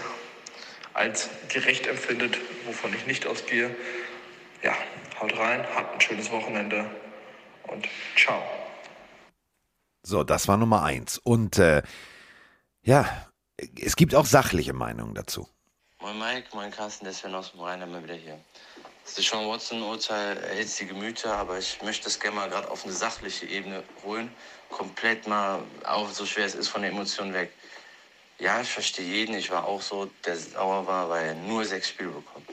als 0.93 1.29
gerecht 1.49 1.87
empfindet, 1.87 2.37
wovon 2.65 2.93
ich 2.93 3.07
nicht 3.07 3.25
ausgehe. 3.25 3.75
Ja, 4.61 4.73
haut 5.19 5.37
rein, 5.37 5.65
habt 5.75 5.95
ein 5.95 6.01
schönes 6.01 6.31
Wochenende 6.31 6.85
und 7.63 7.87
ciao. 8.15 8.43
So, 10.03 10.23
das 10.23 10.47
war 10.47 10.57
Nummer 10.57 10.83
eins. 10.83 11.17
Und 11.17 11.57
äh, 11.57 11.81
ja, 12.83 13.27
es 13.81 13.95
gibt 13.95 14.15
auch 14.15 14.25
sachliche 14.25 14.73
Meinungen 14.73 15.15
dazu. 15.15 15.47
Moin 16.01 16.19
Mike, 16.19 16.49
moin 16.53 16.71
Carsten, 16.71 17.05
der 17.05 17.13
Sven 17.13 17.33
aus 17.33 17.51
dem 17.51 17.61
Rhein, 17.61 17.81
immer 17.81 18.03
wieder 18.03 18.15
hier. 18.15 18.39
Das 19.05 19.15
Deshaun 19.15 19.47
Watson-Urteil 19.47 20.37
erhitzt 20.37 20.79
die 20.79 20.87
Gemüter, 20.87 21.33
aber 21.35 21.57
ich 21.57 21.81
möchte 21.81 22.05
das 22.05 22.19
gerne 22.19 22.35
mal 22.37 22.49
gerade 22.49 22.69
auf 22.69 22.83
eine 22.83 22.93
sachliche 22.93 23.45
Ebene 23.45 23.83
holen. 24.03 24.29
Komplett 24.69 25.27
mal, 25.27 25.63
auch 25.85 26.09
so 26.09 26.25
schwer 26.25 26.45
es 26.45 26.55
ist, 26.55 26.67
von 26.67 26.81
der 26.81 26.91
Emotion 26.91 27.33
weg. 27.33 27.53
Ja, 28.39 28.59
ich 28.61 28.69
verstehe 28.69 29.05
jeden. 29.05 29.35
Ich 29.35 29.51
war 29.51 29.65
auch 29.65 29.81
so, 29.81 30.09
der 30.25 30.37
sauer 30.37 30.85
war, 30.87 31.09
weil 31.09 31.27
er 31.27 31.35
nur 31.35 31.63
sechs 31.63 31.89
Spiele 31.89 32.09
bekommt. 32.09 32.49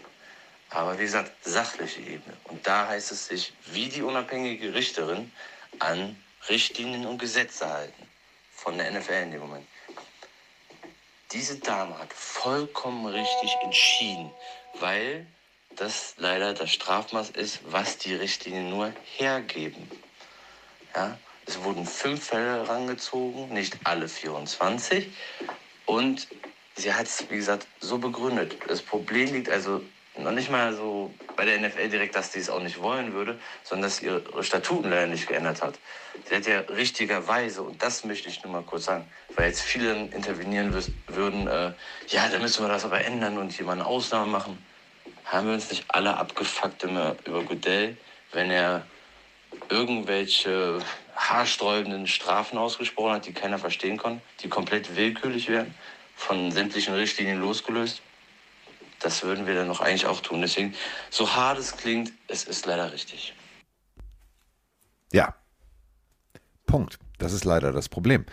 Aber 0.71 0.97
wie 0.99 1.03
gesagt, 1.03 1.33
sachliche 1.45 2.01
Ebene. 2.01 2.37
Und 2.45 2.65
da 2.67 2.87
heißt 2.87 3.11
es 3.11 3.27
sich, 3.27 3.53
wie 3.73 3.89
die 3.89 4.03
unabhängige 4.03 4.75
Richterin, 4.75 5.33
an 5.81 6.17
Richtlinien 6.49 7.07
und 7.07 7.19
Gesetze 7.19 7.69
halten. 7.69 8.07
Von 8.55 8.79
der 8.79 8.91
NFL 8.93 9.13
in 9.13 9.31
dem 9.33 9.41
Moment. 9.41 9.67
Diese 11.33 11.59
Dame 11.59 11.97
hat 11.99 12.13
vollkommen 12.13 13.07
richtig 13.07 13.57
entschieden, 13.63 14.33
weil 14.81 15.27
das 15.77 16.15
leider 16.17 16.55
das 16.55 16.73
Strafmaß 16.73 17.31
ist, 17.31 17.61
was 17.71 17.99
die 17.99 18.15
Richtlinien 18.15 18.71
nur 18.71 18.93
hergeben. 19.17 19.89
Ja? 20.95 21.17
Es 21.47 21.63
wurden 21.63 21.87
fünf 21.87 22.25
Fälle 22.25 22.65
herangezogen, 22.65 23.53
nicht 23.53 23.79
alle 23.85 24.09
24. 24.09 25.09
Und 25.87 26.27
sie 26.75 26.93
hat 26.93 27.07
es, 27.07 27.31
wie 27.31 27.37
gesagt, 27.37 27.67
so 27.81 27.99
begründet. 27.99 28.57
Das 28.67 28.83
Problem 28.83 29.33
liegt 29.33 29.49
also 29.49 29.83
noch 30.19 30.33
nicht 30.33 30.51
mal 30.51 30.75
so 30.75 31.13
bei 31.37 31.45
der 31.45 31.61
NFL 31.61 31.89
direkt, 31.89 32.15
dass 32.15 32.33
sie 32.33 32.41
es 32.41 32.51
auch 32.51 32.61
nicht 32.61 32.83
wollen 32.83 33.13
würde, 33.13 33.39
sondern 33.63 33.89
dass 33.89 34.03
ihre 34.03 34.23
Statuten 34.43 34.91
leider 34.91 35.07
nicht 35.07 35.29
geändert 35.29 35.63
hat. 35.63 35.79
Sie 36.29 36.35
hat 36.35 36.47
ja 36.47 36.61
richtigerweise, 36.61 37.63
und 37.63 37.83
das 37.83 38.05
möchte 38.05 38.29
ich 38.29 38.43
nur 38.43 38.53
mal 38.53 38.63
kurz 38.63 38.85
sagen, 38.85 39.07
weil 39.37 39.49
jetzt 39.49 39.63
viele 39.63 39.93
intervenieren 39.93 40.75
würden, 41.07 41.47
äh, 41.47 41.73
ja, 42.09 42.29
dann 42.29 42.43
müssen 42.43 42.65
wir 42.65 42.69
das 42.69 42.85
aber 42.85 43.05
ändern 43.05 43.39
und 43.39 43.53
hier 43.53 43.65
mal 43.65 43.73
eine 43.73 43.87
Ausnahme 43.87 44.31
machen 44.31 44.59
haben 45.31 45.47
wir 45.47 45.55
uns 45.55 45.71
nicht 45.71 45.85
alle 45.89 46.17
abgefuckt 46.17 46.83
immer 46.83 47.15
über 47.25 47.45
Goodell, 47.45 47.97
wenn 48.33 48.51
er 48.51 48.85
irgendwelche 49.69 50.81
haarsträubenden 51.15 52.07
Strafen 52.09 52.59
ausgesprochen 52.59 53.13
hat, 53.13 53.27
die 53.27 53.33
keiner 53.33 53.59
verstehen 53.59 53.97
konnte, 53.97 54.23
die 54.41 54.49
komplett 54.49 54.97
willkürlich 54.97 55.49
wären, 55.49 55.73
von 56.17 56.51
sämtlichen 56.51 56.95
Richtlinien 56.95 57.41
losgelöst? 57.41 58.03
Das 59.01 59.23
würden 59.23 59.47
wir 59.47 59.55
dann 59.55 59.67
noch 59.67 59.81
eigentlich 59.81 60.07
auch 60.07 60.21
tun. 60.21 60.41
Deswegen, 60.41 60.75
so 61.11 61.35
hart 61.35 61.59
es 61.59 61.77
klingt, 61.77 62.13
es 62.29 62.45
ist 62.45 62.67
leider 62.67 62.93
richtig. 62.93 63.35
Ja. 65.13 65.35
Punkt. 66.67 66.99
Das 67.19 67.33
ist 67.33 67.45
leider 67.45 67.73
das 67.73 67.89
Problem. 67.89 68.25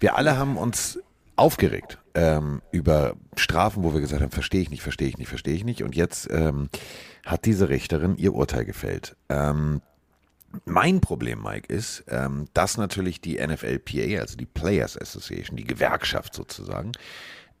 Wir 0.00 0.16
alle 0.16 0.36
haben 0.36 0.56
uns 0.56 0.98
aufgeregt 1.36 1.98
ähm, 2.14 2.62
über 2.72 3.14
Strafen, 3.36 3.82
wo 3.82 3.92
wir 3.92 4.00
gesagt 4.00 4.22
haben, 4.22 4.30
verstehe 4.30 4.62
ich 4.62 4.70
nicht, 4.70 4.82
verstehe 4.82 5.08
ich 5.08 5.18
nicht, 5.18 5.28
verstehe 5.28 5.54
ich 5.54 5.64
nicht. 5.64 5.82
Und 5.82 5.94
jetzt 5.94 6.28
ähm, 6.30 6.68
hat 7.24 7.44
diese 7.44 7.68
Richterin 7.68 8.16
ihr 8.16 8.34
Urteil 8.34 8.64
gefällt. 8.64 9.16
Ähm, 9.28 9.82
mein 10.64 11.00
Problem, 11.00 11.42
Mike, 11.42 11.72
ist, 11.72 12.04
ähm, 12.08 12.46
dass 12.54 12.78
natürlich 12.78 13.20
die 13.20 13.36
NFLPA, 13.38 14.20
also 14.20 14.36
die 14.36 14.46
Players 14.46 14.98
Association, 14.98 15.56
die 15.56 15.64
Gewerkschaft 15.64 16.34
sozusagen, 16.34 16.92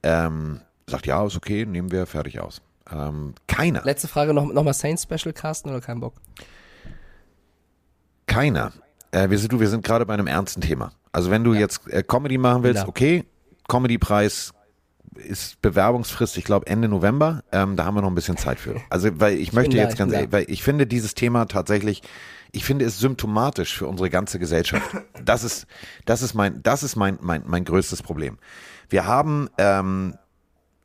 ähm, 0.02 0.60
sagt, 0.88 1.06
ja, 1.06 1.24
ist 1.26 1.36
okay, 1.36 1.66
nehmen 1.66 1.90
wir 1.90 2.06
fertig 2.06 2.40
aus. 2.40 2.62
Ähm, 2.90 3.34
keiner. 3.48 3.82
Letzte 3.82 4.08
Frage 4.08 4.32
noch, 4.32 4.46
noch 4.46 4.62
mal 4.62 4.72
Saints 4.72 5.02
Special 5.02 5.32
Casten 5.32 5.70
oder 5.70 5.80
kein 5.80 6.00
Bock? 6.00 6.14
Keiner. 8.26 8.72
Äh, 9.10 9.30
wir 9.30 9.38
sind, 9.38 9.52
du, 9.52 9.60
wir 9.60 9.68
sind 9.68 9.84
gerade 9.84 10.06
bei 10.06 10.14
einem 10.14 10.28
ernsten 10.28 10.60
Thema. 10.60 10.92
Also 11.10 11.30
wenn 11.30 11.42
du 11.42 11.54
ja. 11.54 11.60
jetzt 11.60 11.88
äh, 11.88 12.02
Comedy 12.02 12.38
machen 12.38 12.62
willst, 12.62 12.82
ja. 12.82 12.88
okay, 12.88 13.24
Comedy-Preis 13.68 14.52
ist 15.16 15.60
Bewerbungsfrist, 15.62 16.36
ich 16.36 16.44
glaube 16.44 16.66
Ende 16.66 16.88
November. 16.88 17.42
Ähm, 17.50 17.74
da 17.74 17.84
haben 17.84 17.94
wir 17.94 18.02
noch 18.02 18.10
ein 18.10 18.14
bisschen 18.14 18.36
Zeit 18.36 18.60
für. 18.60 18.80
Also, 18.90 19.08
weil 19.18 19.34
ich, 19.34 19.48
ich 19.48 19.52
möchte 19.52 19.76
jetzt 19.76 19.94
da, 19.94 19.98
ganz 19.98 20.12
ehrlich, 20.12 20.30
weil 20.30 20.44
ich 20.48 20.62
finde 20.62 20.86
dieses 20.86 21.14
Thema 21.14 21.46
tatsächlich, 21.46 22.02
ich 22.52 22.64
finde 22.64 22.84
es 22.84 22.98
symptomatisch 22.98 23.76
für 23.76 23.86
unsere 23.86 24.10
ganze 24.10 24.38
Gesellschaft. 24.38 24.88
Das 25.24 25.42
ist, 25.42 25.66
das 26.04 26.22
ist 26.22 26.34
mein, 26.34 26.62
das 26.62 26.84
ist 26.84 26.94
mein, 26.94 27.18
mein, 27.20 27.42
mein 27.46 27.64
größtes 27.64 28.02
Problem. 28.02 28.38
Wir 28.88 29.06
haben 29.06 29.48
ähm, 29.58 30.14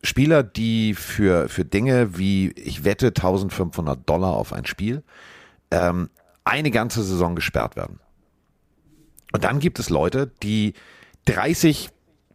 Spieler, 0.04 0.44
die 0.44 0.94
für, 0.94 1.48
für 1.50 1.66
Dinge 1.66 2.18
wie, 2.18 2.52
ich 2.52 2.84
wette 2.84 3.08
1500 3.08 4.10
Dollar 4.10 4.34
auf 4.34 4.54
ein 4.54 4.66
Spiel, 4.66 5.04
ähm, 5.70 6.10
eine 6.44 6.72
ganze 6.72 7.04
Saison 7.04 7.36
gesperrt 7.36 7.76
werden. 7.76 8.00
Und 9.32 9.44
dann 9.44 9.60
gibt 9.60 9.80
es 9.80 9.90
Leute, 9.90 10.32
die 10.42 10.74
30 11.26 11.92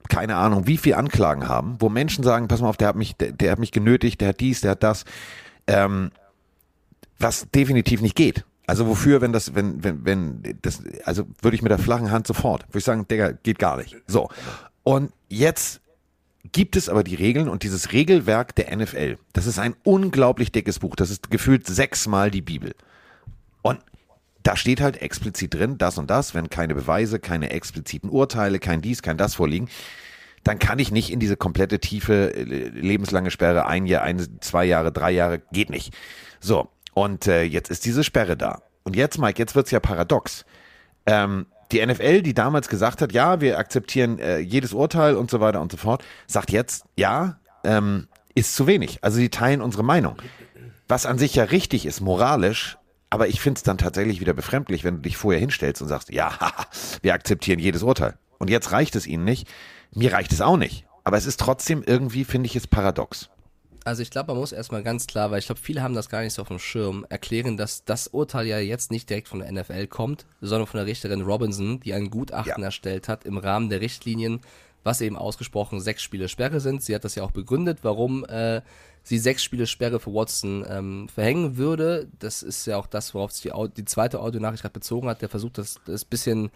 keine 0.09 0.37
Ahnung, 0.37 0.67
wie 0.67 0.77
viel 0.77 0.95
Anklagen 0.95 1.49
haben, 1.49 1.77
wo 1.81 1.89
Menschen 1.89 2.25
sagen, 2.25 2.49
pass 2.49 2.61
mal 2.61 2.69
auf, 2.69 2.77
der 2.77 2.89
hat 2.89 2.97
mich, 2.97 3.17
der, 3.17 3.33
der 3.33 3.53
hat 3.53 3.59
mich 3.59 3.73
genötigt, 3.73 4.21
der 4.21 4.29
hat 4.29 4.41
dies, 4.41 4.61
der 4.61 4.73
hat 4.73 4.83
das, 4.83 5.05
ähm, 5.67 6.11
was 7.19 7.49
definitiv 7.51 8.01
nicht 8.03 8.15
geht. 8.15 8.45
Also 8.67 8.87
wofür, 8.87 9.21
wenn 9.21 9.33
das, 9.33 9.55
wenn, 9.55 9.83
wenn, 9.85 10.05
wenn, 10.05 10.59
das, 10.63 10.83
also 11.05 11.25
würde 11.41 11.55
ich 11.55 11.63
mit 11.63 11.71
der 11.71 11.79
flachen 11.79 12.11
Hand 12.11 12.27
sofort, 12.27 12.67
würde 12.69 12.79
ich 12.79 12.85
sagen, 12.85 13.07
Digga, 13.07 13.33
geht 13.33 13.59
gar 13.59 13.77
nicht. 13.77 13.97
So. 14.07 14.29
Und 14.83 15.13
jetzt 15.29 15.81
gibt 16.53 16.77
es 16.77 16.89
aber 16.89 17.05
die 17.05 17.15
Regeln 17.15 17.49
und 17.49 17.63
dieses 17.63 17.93
Regelwerk 17.93 18.55
der 18.55 18.75
NFL, 18.77 19.19
das 19.33 19.47
ist 19.47 19.59
ein 19.59 19.75
unglaublich 19.85 20.53
dickes 20.53 20.79
Buch, 20.79 20.97
das 20.97 21.11
ist 21.11 21.31
gefühlt 21.31 21.67
sechsmal 21.67 22.31
die 22.31 22.43
Bibel. 22.43 22.75
Und 23.63 23.81
da 24.43 24.57
steht 24.57 24.81
halt 24.81 25.03
explizit 25.03 25.55
drin, 25.55 25.79
das 25.79 25.99
und 25.99 26.09
das, 26.09 26.35
wenn 26.35 26.51
keine 26.51 26.75
Beweise, 26.75 27.19
keine 27.19 27.51
expliziten 27.51 28.11
Urteile, 28.11 28.59
kein 28.59 28.81
dies, 28.81 29.03
kein 29.03 29.17
das 29.17 29.35
vorliegen, 29.35 29.69
dann 30.45 30.61
kann 30.61 30.79
ich 30.79 30.93
nicht 30.93 31.11
in 31.11 31.19
diese 31.19 31.37
komplette 31.37 31.81
tiefe 31.81 32.33
äh, 32.35 32.43
lebenslange 32.43 33.33
Sperre, 33.33 33.67
ein 33.67 33.87
Jahr, 33.87 34.03
ein, 34.03 34.41
zwei 34.41 34.65
Jahre, 34.65 34.93
drei 34.93 35.11
Jahre, 35.11 35.41
geht 35.51 35.71
nicht. 35.71 35.93
So, 36.39 36.69
und 36.95 37.27
äh, 37.27 37.43
jetzt 37.43 37.71
ist 37.71 37.85
diese 37.85 38.05
Sperre 38.05 38.37
da. 38.37 38.63
Und 38.85 38.95
jetzt, 38.95 39.19
Mike, 39.19 39.39
jetzt 39.39 39.57
wird's 39.57 39.73
ja 39.73 39.81
paradox. 39.81 40.45
Ähm, 41.07 41.47
die 41.73 41.85
NFL, 41.85 42.23
die 42.23 42.35
damals 42.35 42.69
gesagt 42.69 43.03
hat, 43.03 43.13
ja, 43.13 43.41
wir 43.41 43.59
akzeptieren 43.59 44.19
äh, 44.19 44.39
jedes 44.39 44.73
Urteil 44.73 45.17
und 45.17 45.31
so 45.31 45.41
weiter 45.41 45.61
und 45.61 45.73
so 45.73 45.79
fort, 45.79 46.05
sagt 46.27 46.51
jetzt, 46.51 46.85
ja, 46.97 47.39
ähm, 47.65 48.09
ist 48.35 48.55
zu 48.55 48.67
wenig. 48.67 48.99
Also 49.03 49.17
sie 49.17 49.31
teilen 49.31 49.61
unsere 49.61 49.83
Meinung. 49.83 50.17
Was 50.89 51.07
an 51.07 51.19
sich 51.19 51.35
ja 51.35 51.45
richtig 51.45 51.87
ist, 51.87 52.01
moralisch, 52.01 52.79
aber 53.11 53.29
ich 53.29 53.41
finde 53.41 53.59
es 53.59 53.63
dann 53.63 53.79
tatsächlich 53.79 54.21
wieder 54.21 54.35
befremdlich, 54.35 54.85
wenn 54.85 54.97
du 54.97 55.03
dich 55.03 55.17
vorher 55.17 55.41
hinstellst 55.41 55.83
und 55.83 55.89
sagst, 55.89 56.11
ja, 56.11 56.33
wir 57.03 57.15
akzeptieren 57.15 57.59
jedes 57.59 57.83
Urteil. 57.83 58.15
Und 58.39 58.51
jetzt 58.51 58.73
reicht 58.73 58.95
es 58.97 59.07
ihnen 59.07 59.25
nicht. 59.25 59.49
Mir 59.93 60.13
reicht 60.13 60.33
es 60.33 60.41
auch 60.41 60.57
nicht. 60.57 60.87
Aber 61.05 61.17
es 61.17 61.27
ist 61.27 61.41
trotzdem 61.41 61.83
irgendwie, 61.87 62.25
finde 62.25 62.47
ich 62.47 62.57
es 62.57 62.67
paradox. 62.67 63.31
Also 63.87 64.03
ich 64.03 64.11
glaube, 64.11 64.33
man 64.33 64.41
muss 64.41 64.51
erstmal 64.51 64.83
ganz 64.83 65.07
klar, 65.07 65.31
weil 65.31 65.39
ich 65.39 65.47
glaube, 65.47 65.61
viele 65.61 65.81
haben 65.81 65.95
das 65.95 66.09
gar 66.09 66.23
nicht 66.23 66.33
so 66.33 66.43
auf 66.43 66.49
dem 66.49 66.59
Schirm, 66.59 67.07
erklären, 67.09 67.57
dass 67.57 67.85
das 67.85 68.09
Urteil 68.09 68.45
ja 68.47 68.59
jetzt 68.59 68.91
nicht 68.91 69.09
direkt 69.09 69.29
von 69.29 69.39
der 69.39 69.53
NFL 69.53 69.87
kommt, 69.87 70.27
sondern 70.41 70.67
von 70.67 70.79
der 70.79 70.87
Richterin 70.87 71.21
Robinson, 71.23 71.79
die 71.79 71.95
ein 71.95 72.11
Gutachten 72.11 72.63
Ja. 72.63 72.67
erstellt 72.67 73.09
hat 73.09 73.25
im 73.25 73.39
Rahmen 73.39 73.71
der 73.71 73.81
Richtlinien, 73.81 74.41
was 74.83 75.01
eben 75.01 75.17
ausgesprochen 75.17 75.81
sechs 75.81 76.03
Spiele 76.03 76.29
Sperre 76.29 76.59
sind. 76.59 76.83
Sie 76.83 76.97
hat 76.97 77.05
das 77.05 77.15
ja 77.15 77.23
auch 77.23 77.31
begründet, 77.31 77.79
warum 77.83 78.25
äh, 78.25 78.61
sie 79.05 79.19
sechs 79.19 79.45
Spiele 79.45 79.69
Sperre 79.69 80.01
für 80.01 80.13
Watson 80.13 80.67
ähm, 80.69 81.09
verhängen 81.09 81.57
würde. 81.57 82.09
Das 82.19 82.43
ist 82.43 82.67
ja 82.67 82.79
auch 82.79 82.89
das, 82.89 83.15
worauf 83.15 83.31
sich 83.31 83.53
die, 83.53 83.69
die 83.77 83.85
zweite 83.85 84.19
Audionachricht 84.19 84.63
gerade 84.63 84.73
bezogen 84.73 85.09
hat. 85.09 85.23
Der 85.23 85.29
versucht 85.29 85.59
das, 85.59 85.79
das 85.87 86.05
bisschen 86.05 86.51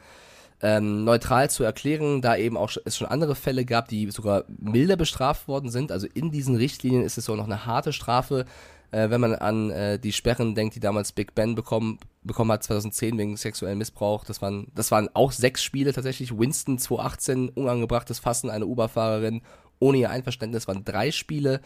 ähm, 0.62 1.04
neutral 1.04 1.48
zu 1.50 1.64
erklären, 1.64 2.20
da 2.20 2.36
eben 2.36 2.56
auch 2.56 2.70
es 2.84 2.96
schon 2.96 3.08
andere 3.08 3.34
Fälle 3.34 3.64
gab, 3.64 3.88
die 3.88 4.10
sogar 4.10 4.44
milder 4.58 4.96
bestraft 4.96 5.48
worden 5.48 5.70
sind. 5.70 5.90
Also 5.90 6.06
in 6.12 6.30
diesen 6.30 6.56
Richtlinien 6.56 7.02
ist 7.02 7.18
es 7.18 7.24
so 7.24 7.34
noch 7.34 7.46
eine 7.46 7.64
harte 7.66 7.92
Strafe, 7.92 8.44
äh, 8.90 9.08
wenn 9.08 9.20
man 9.20 9.34
an 9.34 9.70
äh, 9.70 9.98
die 9.98 10.12
Sperren 10.12 10.54
denkt, 10.54 10.74
die 10.74 10.80
damals 10.80 11.12
Big 11.12 11.34
Ben 11.34 11.54
bekommen, 11.54 11.98
bekommen 12.22 12.52
hat 12.52 12.62
2010 12.62 13.16
wegen 13.16 13.36
sexuellen 13.36 13.78
Missbrauch. 13.78 14.24
Das 14.24 14.42
waren, 14.42 14.66
das 14.74 14.90
waren 14.90 15.08
auch 15.14 15.32
sechs 15.32 15.62
Spiele 15.62 15.92
tatsächlich. 15.92 16.36
Winston 16.36 16.78
2018, 16.78 17.48
unangebrachtes 17.50 18.18
Fassen 18.18 18.50
einer 18.50 18.66
Uber-Fahrerin 18.66 19.42
ohne 19.80 19.98
ihr 19.98 20.10
Einverständnis, 20.10 20.68
waren 20.68 20.84
drei 20.84 21.10
Spiele. 21.10 21.60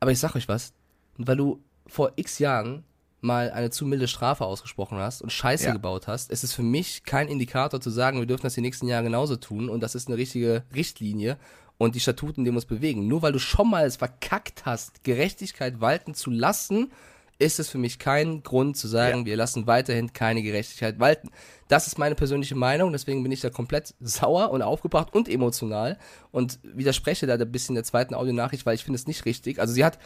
Aber 0.00 0.10
ich 0.10 0.18
sag 0.18 0.34
euch 0.34 0.48
was, 0.48 0.72
weil 1.18 1.36
du 1.36 1.60
vor 1.86 2.12
x 2.16 2.38
Jahren 2.38 2.84
mal 3.26 3.50
eine 3.50 3.70
zu 3.70 3.84
milde 3.84 4.08
Strafe 4.08 4.44
ausgesprochen 4.44 4.98
hast 4.98 5.20
und 5.20 5.30
Scheiße 5.30 5.66
Ja. 5.66 5.72
gebaut 5.72 6.06
hast, 6.06 6.30
ist 6.30 6.44
es 6.44 6.52
für 6.52 6.62
mich 6.62 7.02
kein 7.04 7.28
Indikator 7.28 7.80
zu 7.80 7.90
sagen, 7.90 8.18
wir 8.20 8.26
dürfen 8.26 8.44
das 8.44 8.54
die 8.54 8.60
nächsten 8.62 8.86
Jahre 8.88 9.04
genauso 9.04 9.36
tun 9.36 9.68
und 9.68 9.80
das 9.82 9.94
ist 9.94 10.08
eine 10.08 10.16
richtige 10.16 10.62
Richtlinie 10.74 11.36
und 11.78 11.94
die 11.94 12.00
Statuten, 12.00 12.44
die 12.44 12.50
uns 12.50 12.64
bewegen. 12.64 13.06
Nur 13.08 13.20
weil 13.22 13.32
du 13.32 13.38
schon 13.38 13.68
mal 13.68 13.84
es 13.84 13.96
verkackt 13.96 14.64
hast, 14.64 15.04
Gerechtigkeit 15.04 15.80
walten 15.80 16.14
zu 16.14 16.30
lassen, 16.30 16.90
ist 17.38 17.58
es 17.60 17.68
für 17.68 17.76
mich 17.76 17.98
kein 17.98 18.42
Grund 18.42 18.78
zu 18.78 18.88
sagen, 18.88 19.26
wir 19.26 19.36
lassen 19.36 19.66
weiterhin 19.66 20.14
keine 20.14 20.42
Gerechtigkeit 20.42 20.98
walten. 20.98 21.28
Das 21.68 21.86
ist 21.86 21.98
meine 21.98 22.14
persönliche 22.14 22.54
Meinung, 22.54 22.92
deswegen 22.92 23.22
bin 23.22 23.30
ich 23.30 23.42
da 23.42 23.50
komplett 23.50 23.94
sauer 24.00 24.50
und 24.52 24.62
aufgebracht 24.62 25.12
und 25.12 25.28
emotional 25.28 25.98
und 26.30 26.58
widerspreche 26.62 27.26
da 27.26 27.34
ein 27.34 27.52
bisschen 27.52 27.74
der 27.74 27.84
zweiten 27.84 28.14
Audionachricht, 28.14 28.64
weil 28.64 28.74
ich 28.74 28.84
finde 28.84 28.96
es 28.96 29.06
nicht 29.06 29.26
richtig. 29.26 29.60
Also 29.60 29.74
sie 29.74 29.84
hat 29.84 29.98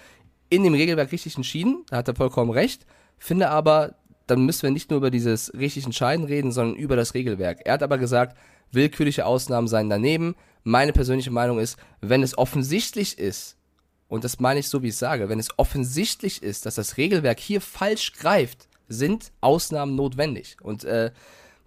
in 0.49 0.65
dem 0.65 0.75
Regelwerk 0.75 1.13
richtig 1.13 1.37
entschieden, 1.37 1.85
da 1.89 1.99
hat 1.99 2.09
er 2.09 2.17
vollkommen 2.17 2.51
recht, 2.51 2.85
finde 3.21 3.51
aber, 3.51 3.95
dann 4.27 4.45
müssen 4.45 4.65
wir 4.65 4.71
nicht 4.71 4.91
nur 4.91 4.97
über 4.97 5.11
dieses 5.11 5.53
richtig 5.55 5.85
Entscheiden 5.85 6.25
reden, 6.25 6.51
sondern 6.51 6.77
über 6.77 6.97
das 6.97 7.15
Regelwerk. 7.15 7.61
Er 7.65 7.75
hat 7.75 7.83
aber 7.83 7.99
gesagt, 7.99 8.37
willkürliche 8.73 9.27
Ausnahmen 9.27 9.69
seien 9.69 9.89
daneben. 9.89 10.35
Meine 10.65 10.93
persönliche 10.93 11.31
Meinung 11.31 11.59
ist, 11.59 11.79
wenn 12.01 12.23
es 12.23 12.37
offensichtlich 12.37 13.19
ist, 13.19 13.57
und 14.09 14.25
das 14.25 14.41
meine 14.41 14.59
ich 14.59 14.69
so, 14.69 14.83
wie 14.83 14.89
ich 14.89 14.97
sage, 14.97 15.29
wenn 15.29 15.39
es 15.39 15.57
offensichtlich 15.57 16.43
ist, 16.43 16.67
dass 16.67 16.75
das 16.75 16.97
Regelwerk 16.97 17.39
hier 17.39 17.61
falsch 17.61 18.13
greift, 18.15 18.69
sind 18.89 19.31
Ausnahmen 19.41 19.95
notwendig. 19.95 20.57
Und 20.61 20.83
äh, 20.85 21.13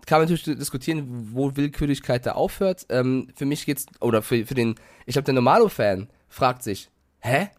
kann 0.05 0.19
man 0.19 0.29
natürlich 0.29 0.59
diskutieren, 0.59 1.29
wo 1.31 1.55
Willkürlichkeit 1.55 2.25
da 2.25 2.33
aufhört. 2.33 2.85
Ähm, 2.89 3.29
für 3.33 3.45
mich 3.45 3.65
geht's, 3.65 3.85
oder 4.01 4.21
für, 4.21 4.45
für 4.45 4.55
den, 4.55 4.75
ich 5.05 5.13
glaube, 5.13 5.25
der 5.25 5.35
Normalo-Fan 5.35 6.09
fragt 6.27 6.63
sich, 6.63 6.89
hä? 7.19 7.49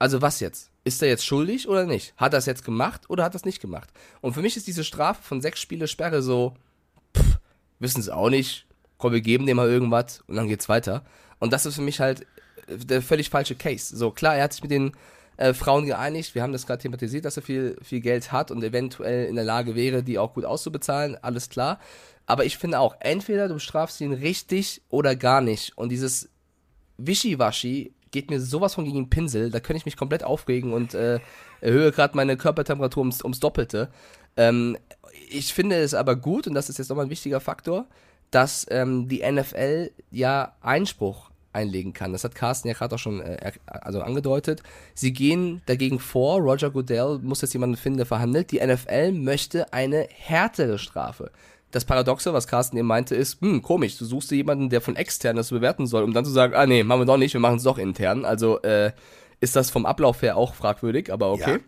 Also 0.00 0.20
was 0.20 0.40
jetzt? 0.40 0.71
Ist 0.84 1.02
er 1.02 1.08
jetzt 1.08 1.24
schuldig 1.24 1.68
oder 1.68 1.84
nicht? 1.84 2.12
Hat 2.16 2.32
er 2.32 2.38
es 2.38 2.46
jetzt 2.46 2.64
gemacht 2.64 3.08
oder 3.08 3.22
hat 3.22 3.34
er 3.34 3.36
es 3.36 3.44
nicht 3.44 3.60
gemacht? 3.60 3.90
Und 4.20 4.32
für 4.34 4.42
mich 4.42 4.56
ist 4.56 4.66
diese 4.66 4.84
Strafe 4.84 5.22
von 5.22 5.40
sechs 5.40 5.60
Spiele 5.60 5.86
Sperre 5.86 6.22
so, 6.22 6.54
pff, 7.16 7.38
wissen 7.78 8.02
sie 8.02 8.14
auch 8.14 8.30
nicht. 8.30 8.66
Komm, 8.98 9.12
wir 9.12 9.20
geben 9.20 9.46
dem 9.46 9.56
mal 9.56 9.68
irgendwas 9.68 10.22
und 10.26 10.36
dann 10.36 10.48
geht's 10.48 10.68
weiter. 10.68 11.04
Und 11.38 11.52
das 11.52 11.66
ist 11.66 11.76
für 11.76 11.82
mich 11.82 12.00
halt 12.00 12.22
äh, 12.66 12.76
der 12.78 13.02
völlig 13.02 13.30
falsche 13.30 13.54
Case. 13.54 13.96
So, 13.96 14.10
klar, 14.10 14.36
er 14.36 14.44
hat 14.44 14.52
sich 14.52 14.62
mit 14.62 14.72
den 14.72 14.92
äh, 15.36 15.54
Frauen 15.54 15.86
geeinigt. 15.86 16.34
Wir 16.34 16.42
haben 16.42 16.52
das 16.52 16.66
gerade 16.66 16.82
thematisiert, 16.82 17.24
dass 17.24 17.36
er 17.36 17.42
viel, 17.42 17.76
viel 17.82 18.00
Geld 18.00 18.32
hat 18.32 18.50
und 18.50 18.62
eventuell 18.62 19.26
in 19.26 19.36
der 19.36 19.44
Lage 19.44 19.74
wäre, 19.74 20.02
die 20.02 20.18
auch 20.18 20.34
gut 20.34 20.44
auszubezahlen. 20.44 21.16
Alles 21.22 21.48
klar. 21.48 21.78
Aber 22.26 22.44
ich 22.44 22.58
finde 22.58 22.80
auch, 22.80 22.96
entweder 23.00 23.48
du 23.48 23.58
strafst 23.58 24.00
ihn 24.00 24.12
richtig 24.12 24.82
oder 24.88 25.16
gar 25.16 25.40
nicht. 25.40 25.76
Und 25.76 25.90
dieses 25.90 26.28
Wischiwaschi 26.98 27.94
geht 28.12 28.30
mir 28.30 28.40
sowas 28.40 28.74
von 28.74 28.84
gegen 28.84 28.96
den 28.96 29.10
Pinsel. 29.10 29.50
Da 29.50 29.58
könnte 29.58 29.78
ich 29.78 29.86
mich 29.86 29.96
komplett 29.96 30.22
aufregen 30.22 30.72
und 30.72 30.94
äh, 30.94 31.18
erhöhe 31.60 31.90
gerade 31.90 32.16
meine 32.16 32.36
Körpertemperatur 32.36 33.00
ums, 33.00 33.22
ums 33.22 33.40
Doppelte. 33.40 33.88
Ähm, 34.36 34.78
ich 35.28 35.52
finde 35.52 35.76
es 35.76 35.94
aber 35.94 36.14
gut, 36.16 36.46
und 36.46 36.54
das 36.54 36.68
ist 36.68 36.78
jetzt 36.78 36.88
nochmal 36.88 37.06
ein 37.06 37.10
wichtiger 37.10 37.40
Faktor, 37.40 37.86
dass 38.30 38.66
ähm, 38.70 39.08
die 39.08 39.22
NFL 39.30 39.90
ja 40.10 40.54
Einspruch 40.60 41.30
einlegen 41.52 41.92
kann. 41.92 42.12
Das 42.12 42.24
hat 42.24 42.34
Carsten 42.34 42.68
ja 42.68 42.74
gerade 42.74 42.94
auch 42.94 42.98
schon 42.98 43.20
äh, 43.20 43.52
also 43.66 44.00
angedeutet. 44.00 44.62
Sie 44.94 45.12
gehen 45.12 45.62
dagegen 45.66 45.98
vor. 45.98 46.40
Roger 46.40 46.70
Goodell 46.70 47.18
muss 47.22 47.42
jetzt 47.42 47.52
jemanden 47.52 47.76
finden, 47.76 47.98
der 47.98 48.06
verhandelt. 48.06 48.50
Die 48.52 48.64
NFL 48.64 49.12
möchte 49.12 49.72
eine 49.72 50.08
härtere 50.10 50.78
Strafe. 50.78 51.30
Das 51.72 51.84
Paradoxe, 51.84 52.32
was 52.32 52.46
Carsten 52.46 52.76
eben 52.76 52.86
meinte, 52.86 53.16
ist, 53.16 53.40
hm, 53.40 53.62
komisch, 53.62 53.98
du 53.98 54.04
suchst 54.04 54.30
dir 54.30 54.36
jemanden, 54.36 54.70
der 54.70 54.80
von 54.80 54.94
extern 54.94 55.36
das 55.36 55.50
bewerten 55.50 55.86
soll, 55.86 56.04
um 56.04 56.12
dann 56.12 56.24
zu 56.24 56.30
sagen, 56.30 56.54
ah 56.54 56.66
nee, 56.66 56.84
machen 56.84 57.00
wir 57.00 57.06
doch 57.06 57.16
nicht, 57.16 57.32
wir 57.32 57.40
machen 57.40 57.56
es 57.56 57.64
doch 57.64 57.78
intern. 57.78 58.24
Also 58.24 58.62
äh, 58.62 58.92
ist 59.40 59.56
das 59.56 59.70
vom 59.70 59.86
Ablauf 59.86 60.22
her 60.22 60.36
auch 60.36 60.54
fragwürdig, 60.54 61.12
aber 61.12 61.32
okay. 61.32 61.58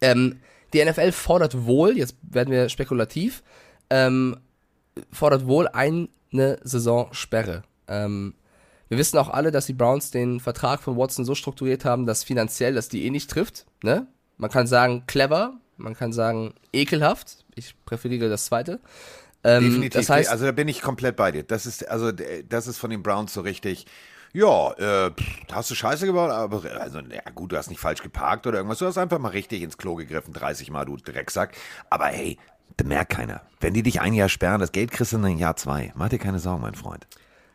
Ähm, 0.00 0.38
die 0.72 0.84
NFL 0.84 1.12
fordert 1.12 1.66
wohl, 1.66 1.96
jetzt 1.96 2.16
werden 2.22 2.50
wir 2.50 2.68
spekulativ, 2.68 3.42
ähm, 3.90 4.36
fordert 5.12 5.46
wohl 5.46 5.68
eine 5.68 6.08
Saisonsperre. 6.62 7.62
Ähm, 7.88 8.34
wir 8.88 8.98
wissen 8.98 9.18
auch 9.18 9.28
alle, 9.28 9.50
dass 9.50 9.66
die 9.66 9.74
Browns 9.74 10.10
den 10.10 10.40
Vertrag 10.40 10.80
von 10.80 10.96
Watson 10.96 11.24
so 11.24 11.34
strukturiert 11.34 11.84
haben, 11.84 12.06
dass 12.06 12.24
finanziell 12.24 12.74
das 12.74 12.88
die 12.88 13.04
eh 13.04 13.10
nicht 13.10 13.30
trifft. 13.30 13.66
Ne? 13.82 14.06
Man 14.36 14.50
kann 14.50 14.66
sagen 14.66 15.04
clever, 15.06 15.58
man 15.78 15.94
kann 15.94 16.12
sagen 16.12 16.54
ekelhaft. 16.72 17.44
Ich 17.54 17.74
präferiere 17.84 18.28
das 18.28 18.46
zweite. 18.46 18.80
Ähm, 19.44 19.64
Definitiv. 19.64 20.00
Das 20.00 20.10
heißt, 20.10 20.30
also 20.30 20.44
da 20.44 20.52
bin 20.52 20.68
ich 20.68 20.82
komplett 20.82 21.16
bei 21.16 21.32
dir. 21.32 21.44
Das 21.44 21.64
ist, 21.64 21.88
also, 21.88 22.12
das 22.12 22.66
ist 22.66 22.78
von 22.78 22.90
den 22.90 23.02
Browns 23.02 23.32
so 23.32 23.40
richtig. 23.40 23.86
Ja, 24.34 24.72
äh, 24.74 25.10
hast 25.50 25.70
du 25.70 25.74
Scheiße 25.74 26.04
gebaut, 26.04 26.30
aber 26.30 26.62
also, 26.80 26.98
ja 26.98 27.22
gut, 27.34 27.52
du 27.52 27.56
hast 27.56 27.70
nicht 27.70 27.80
falsch 27.80 28.02
geparkt 28.02 28.46
oder 28.46 28.58
irgendwas. 28.58 28.78
Du 28.78 28.86
hast 28.86 28.98
einfach 28.98 29.18
mal 29.18 29.30
richtig 29.30 29.62
ins 29.62 29.78
Klo 29.78 29.94
gegriffen, 29.94 30.34
30 30.34 30.70
Mal, 30.70 30.84
du 30.84 30.96
Drecksack. 30.96 31.56
Aber 31.88 32.06
hey, 32.06 32.36
das 32.76 32.86
merkt 32.86 33.12
keiner. 33.12 33.40
Wenn 33.60 33.72
die 33.72 33.82
dich 33.82 34.00
ein 34.00 34.12
Jahr 34.12 34.28
sperren, 34.28 34.60
das 34.60 34.72
Geld 34.72 34.90
kriegst 34.90 35.12
du 35.12 35.16
in 35.16 35.24
ein 35.24 35.38
Jahr 35.38 35.56
zwei. 35.56 35.92
Mach 35.94 36.10
dir 36.10 36.18
keine 36.18 36.40
Sorgen, 36.40 36.60
mein 36.60 36.74
Freund. 36.74 37.06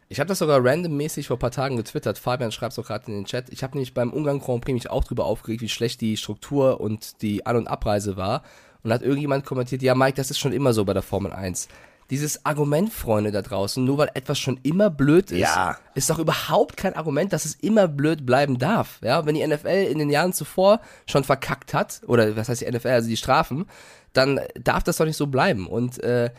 Ich 0.10 0.20
habe 0.20 0.28
das 0.28 0.40
sogar 0.40 0.64
randommäßig 0.64 1.28
vor 1.28 1.38
ein 1.38 1.40
paar 1.40 1.52
Tagen 1.52 1.78
getwittert. 1.78 2.18
Fabian 2.20 2.52
schreibt 2.52 2.74
es 2.74 2.80
auch 2.80 2.86
gerade 2.88 3.08
in 3.08 3.14
den 3.14 3.26
Chat. 3.26 3.50
Ich 3.50 3.64
habe 3.64 3.74
nämlich 3.76 3.94
beim 3.94 4.12
Ungarn 4.12 4.40
Grand 4.40 4.64
Prix 4.64 4.74
mich 4.74 4.90
auch 4.90 5.04
drüber 5.04 5.26
aufgeregt, 5.26 5.62
wie 5.62 5.70
schlecht 5.70 6.02
die 6.02 6.18
Struktur 6.18 6.80
und 6.82 7.22
die 7.22 7.46
An- 7.46 7.56
und 7.58 7.68
Abreise 7.68 8.18
war. 8.18 8.44
Und 8.84 8.92
hat 8.92 9.02
irgendjemand 9.02 9.46
kommentiert, 9.46 9.82
ja 9.82 9.96
Mike, 9.96 10.18
das 10.18 10.30
ist 10.30 10.40
schon 10.40 10.52
immer 10.52 10.74
so 10.74 10.84
bei 10.86 10.94
der 10.94 11.02
Formel 11.04 11.32
1. 11.32 11.70
Dieses 12.10 12.46
Argument, 12.46 12.92
Freunde 12.92 13.32
da 13.32 13.42
draußen, 13.42 13.84
nur 13.84 13.98
weil 13.98 14.12
etwas 14.14 14.38
schon 14.38 14.60
immer 14.62 14.90
blöd 14.90 15.32
ist, 15.32 15.40
Ja. 15.40 15.78
ist 15.96 16.10
doch 16.10 16.20
überhaupt 16.20 16.76
kein 16.76 16.96
Argument, 16.98 17.32
dass 17.32 17.46
es 17.46 17.56
immer 17.56 17.88
blöd 17.88 18.26
bleiben 18.26 18.60
darf. 18.60 19.00
Ja, 19.02 19.26
wenn 19.26 19.36
die 19.36 19.48
NFL 19.48 19.88
in 19.90 20.00
den 20.00 20.10
Jahren 20.10 20.34
zuvor 20.34 20.82
schon 21.08 21.24
verkackt 21.24 21.74
hat, 21.74 22.02
oder 22.06 22.36
was 22.36 22.50
heißt 22.50 22.62
die 22.62 22.70
NFL, 22.70 22.90
also 22.90 23.08
die 23.08 23.16
Strafen, 23.18 23.66
dann 24.12 24.42
darf 24.60 24.84
das 24.84 24.98
doch 24.98 25.06
nicht 25.06 25.16
so 25.18 25.28
bleiben. 25.28 25.66
Und 25.66 26.04
äh, 26.04 26.30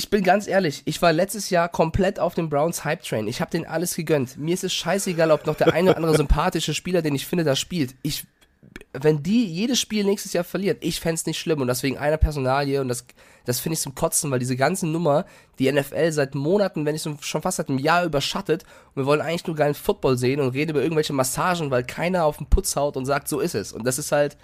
ich 0.00 0.08
bin 0.08 0.24
ganz 0.24 0.46
ehrlich, 0.46 0.80
ich 0.86 1.02
war 1.02 1.12
letztes 1.12 1.50
Jahr 1.50 1.68
komplett 1.68 2.18
auf 2.18 2.34
dem 2.34 2.48
Browns 2.48 2.86
Hype 2.86 3.02
Train. 3.02 3.28
Ich 3.28 3.42
habe 3.42 3.50
denen 3.50 3.66
alles 3.66 3.94
gegönnt. 3.94 4.38
Mir 4.38 4.54
ist 4.54 4.64
es 4.64 4.72
scheißegal, 4.72 5.30
ob 5.30 5.44
noch 5.44 5.56
der 5.56 5.74
eine 5.74 5.90
oder 5.90 5.98
andere 5.98 6.16
sympathische 6.16 6.72
Spieler, 6.72 7.02
den 7.02 7.14
ich 7.14 7.26
finde, 7.26 7.44
da 7.44 7.54
spielt. 7.54 7.94
Ich, 8.00 8.24
wenn 8.94 9.22
die 9.22 9.44
jedes 9.44 9.78
Spiel 9.78 10.04
nächstes 10.04 10.32
Jahr 10.32 10.44
verlieren, 10.44 10.78
ich 10.80 11.00
fänd's 11.00 11.26
nicht 11.26 11.38
schlimm 11.38 11.60
und 11.60 11.66
deswegen 11.66 11.98
einer 11.98 12.16
Personalie 12.16 12.80
und 12.80 12.88
das, 12.88 13.04
das 13.44 13.60
finde 13.60 13.74
ich 13.74 13.80
zum 13.80 13.94
Kotzen, 13.94 14.30
weil 14.30 14.38
diese 14.38 14.56
ganze 14.56 14.86
Nummer, 14.86 15.26
die 15.58 15.70
NFL 15.70 16.12
seit 16.12 16.34
Monaten, 16.34 16.86
wenn 16.86 16.94
nicht 16.94 17.02
so 17.02 17.18
schon 17.20 17.42
fast 17.42 17.58
seit 17.58 17.68
einem 17.68 17.76
Jahr 17.76 18.06
überschattet 18.06 18.62
und 18.94 19.02
wir 19.02 19.06
wollen 19.06 19.20
eigentlich 19.20 19.46
nur 19.46 19.56
geilen 19.56 19.74
Football 19.74 20.16
sehen 20.16 20.40
und 20.40 20.54
reden 20.54 20.70
über 20.70 20.82
irgendwelche 20.82 21.12
Massagen, 21.12 21.70
weil 21.70 21.84
keiner 21.84 22.24
auf 22.24 22.38
den 22.38 22.46
Putz 22.46 22.74
haut 22.74 22.96
und 22.96 23.04
sagt, 23.04 23.28
so 23.28 23.38
ist 23.38 23.54
es. 23.54 23.74
Und 23.74 23.84
das 23.84 23.98
ist 23.98 24.12
halt, 24.12 24.38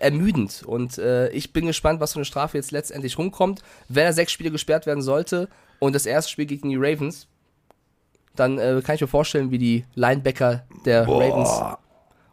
ermüdend. 0.00 0.62
Und 0.64 0.98
äh, 0.98 1.28
ich 1.30 1.52
bin 1.52 1.66
gespannt, 1.66 2.00
was 2.00 2.12
für 2.12 2.18
eine 2.18 2.24
Strafe 2.24 2.56
jetzt 2.56 2.70
letztendlich 2.70 3.18
rumkommt. 3.18 3.62
Wenn 3.88 4.04
er 4.04 4.12
sechs 4.12 4.32
Spiele 4.32 4.50
gesperrt 4.50 4.86
werden 4.86 5.02
sollte 5.02 5.48
und 5.78 5.94
das 5.94 6.06
erste 6.06 6.30
Spiel 6.30 6.46
gegen 6.46 6.68
die 6.68 6.76
Ravens, 6.76 7.28
dann 8.34 8.58
äh, 8.58 8.82
kann 8.84 8.94
ich 8.96 9.00
mir 9.00 9.06
vorstellen, 9.08 9.50
wie 9.50 9.58
die 9.58 9.84
Linebacker 9.94 10.64
der 10.84 11.08
Ravens 11.08 11.76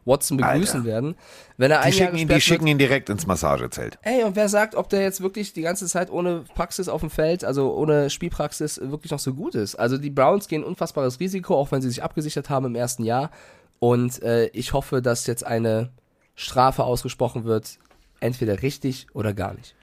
Watson 0.06 0.38
begrüßen 0.38 0.82
Alter. 0.82 0.86
werden. 0.86 1.16
Wenn 1.58 1.72
er 1.72 1.80
Die 1.80 1.84
ein 1.86 1.94
Jahr 1.94 2.08
schicken, 2.08 2.18
ihn, 2.18 2.28
die 2.28 2.34
gesperrt 2.34 2.42
schicken 2.44 2.66
wird, 2.66 2.72
ihn 2.72 2.78
direkt 2.78 3.10
ins 3.10 3.26
Massagezelt. 3.26 3.98
Ey, 4.02 4.24
und 4.24 4.36
wer 4.36 4.50
sagt, 4.50 4.76
ob 4.76 4.90
der 4.90 5.02
jetzt 5.02 5.22
wirklich 5.22 5.54
die 5.54 5.62
ganze 5.62 5.88
Zeit 5.88 6.12
ohne 6.12 6.44
Praxis 6.56 6.90
auf 6.90 7.02
dem 7.02 7.10
Feld, 7.10 7.46
also 7.46 7.74
ohne 7.74 8.10
Spielpraxis, 8.10 8.80
wirklich 8.82 9.12
noch 9.12 9.20
so 9.20 9.34
gut 9.34 9.56
ist? 9.56 9.76
Also 9.76 9.98
die 9.98 10.10
Browns 10.10 10.48
gehen 10.48 10.64
unfassbares 10.64 11.20
Risiko, 11.20 11.56
auch 11.56 11.72
wenn 11.72 11.82
sie 11.82 11.90
sich 11.90 12.04
abgesichert 12.04 12.50
haben 12.50 12.66
im 12.66 12.76
ersten 12.76 13.04
Jahr. 13.04 13.32
Und 13.80 14.22
äh, 14.24 14.48
ich 14.48 14.74
hoffe, 14.74 15.02
dass 15.02 15.28
jetzt 15.28 15.46
eine 15.46 15.90
Strafe 16.36 16.84
ausgesprochen 16.84 17.44
wird, 17.44 17.78
entweder 18.20 18.62
richtig 18.62 19.08
oder 19.14 19.34
gar 19.34 19.54
nicht. 19.54 19.76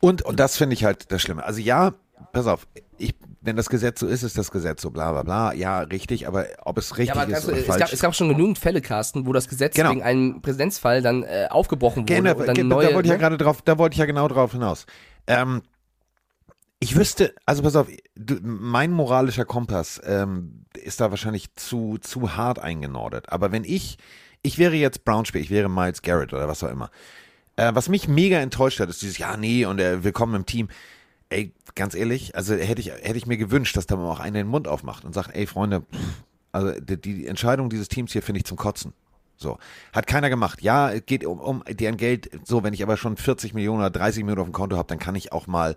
Und, 0.00 0.22
und 0.22 0.38
das 0.40 0.56
finde 0.56 0.74
ich 0.74 0.84
halt 0.84 1.10
das 1.12 1.22
Schlimme. 1.22 1.44
Also 1.44 1.60
ja, 1.60 1.92
pass 2.32 2.46
auf, 2.46 2.66
ich 2.98 3.14
wenn 3.40 3.56
das 3.56 3.68
Gesetz 3.70 4.00
so 4.00 4.06
ist, 4.06 4.24
ist 4.24 4.36
das 4.36 4.50
Gesetz 4.50 4.82
so, 4.82 4.90
bla 4.90 5.12
bla 5.12 5.22
bla. 5.22 5.52
Ja, 5.54 5.80
richtig, 5.80 6.26
aber 6.26 6.46
ob 6.64 6.76
es 6.76 6.98
richtig 6.98 7.16
Ja, 7.16 7.22
ist 7.22 7.30
ganz, 7.30 7.48
oder 7.48 7.56
es, 7.56 7.66
falsch. 7.66 7.78
gab, 7.80 7.92
es 7.92 8.00
gab 8.00 8.14
schon 8.14 8.28
genügend 8.28 8.58
Fälle, 8.58 8.80
Carsten, 8.82 9.26
wo 9.26 9.32
das 9.32 9.48
Gesetz 9.48 9.74
Genau. 9.76 9.90
wegen 9.90 10.02
einem 10.02 10.42
Präzedenzfall 10.42 11.02
dann 11.02 11.22
äh, 11.22 11.46
aufgebrochen 11.48 12.02
wurde 12.02 12.12
Gerne, 12.12 12.34
und 12.34 12.46
dann 12.46 12.54
ge- 12.54 12.64
neue. 12.64 12.88
da 12.88 12.94
wollte 12.94 13.06
ich 13.06 13.10
ja 13.10 13.16
ne? 13.16 13.20
gerade 13.22 13.38
drauf, 13.38 13.62
da 13.62 13.78
wollte 13.78 13.94
ich 13.94 13.98
ja 13.98 14.06
genau 14.06 14.26
drauf 14.28 14.52
hinaus. 14.52 14.86
Ähm, 15.26 15.62
ich 16.80 16.96
wüsste, 16.96 17.34
also 17.46 17.62
pass 17.62 17.76
auf, 17.76 17.88
du, 18.16 18.36
mein 18.42 18.90
moralischer 18.92 19.44
Kompass 19.44 20.00
ähm, 20.04 20.64
ist 20.74 21.00
da 21.00 21.10
wahrscheinlich 21.10 21.54
zu, 21.54 21.98
zu 21.98 22.36
hart 22.36 22.58
eingenordet. 22.58 23.30
Aber 23.32 23.50
wenn 23.52 23.64
ich, 23.64 23.98
ich 24.42 24.58
wäre 24.58 24.76
jetzt 24.76 25.04
Brownspieler, 25.04 25.42
ich 25.42 25.50
wäre 25.50 25.68
Miles 25.68 26.02
Garrett 26.02 26.32
oder 26.32 26.48
was 26.48 26.62
auch 26.62 26.70
immer. 26.70 26.90
Äh, 27.56 27.74
was 27.74 27.88
mich 27.88 28.08
mega 28.08 28.38
enttäuscht 28.38 28.80
hat, 28.80 28.88
ist 28.88 29.02
dieses, 29.02 29.18
ja, 29.18 29.36
nee, 29.36 29.64
und 29.64 29.80
äh, 29.80 30.04
willkommen 30.04 30.34
im 30.34 30.46
Team. 30.46 30.68
Ey, 31.28 31.52
ganz 31.74 31.94
ehrlich, 31.94 32.36
also 32.36 32.54
hätte 32.54 32.80
ich, 32.80 32.90
hätte 32.90 33.16
ich 33.16 33.26
mir 33.26 33.36
gewünscht, 33.36 33.76
dass 33.76 33.86
da 33.86 33.96
mal 33.96 34.10
auch 34.10 34.20
einer 34.20 34.38
den 34.38 34.46
Mund 34.46 34.68
aufmacht 34.68 35.04
und 35.04 35.12
sagt, 35.12 35.34
ey, 35.34 35.46
Freunde, 35.46 35.82
also 36.52 36.72
die, 36.80 37.00
die 37.00 37.26
Entscheidung 37.26 37.68
dieses 37.68 37.88
Teams 37.88 38.12
hier 38.12 38.22
finde 38.22 38.38
ich 38.38 38.44
zum 38.44 38.56
Kotzen. 38.56 38.92
So. 39.36 39.58
Hat 39.92 40.06
keiner 40.06 40.30
gemacht. 40.30 40.62
Ja, 40.62 40.90
es 40.90 41.06
geht 41.06 41.24
um, 41.24 41.40
um 41.40 41.62
deren 41.68 41.96
Geld. 41.96 42.30
So, 42.44 42.64
wenn 42.64 42.74
ich 42.74 42.82
aber 42.82 42.96
schon 42.96 43.16
40 43.16 43.54
Millionen 43.54 43.80
oder 43.80 43.90
30 43.90 44.24
Millionen 44.24 44.40
auf 44.40 44.48
dem 44.48 44.52
Konto 44.52 44.76
habe, 44.76 44.88
dann 44.88 44.98
kann 44.98 45.14
ich 45.14 45.32
auch 45.32 45.46
mal, 45.46 45.76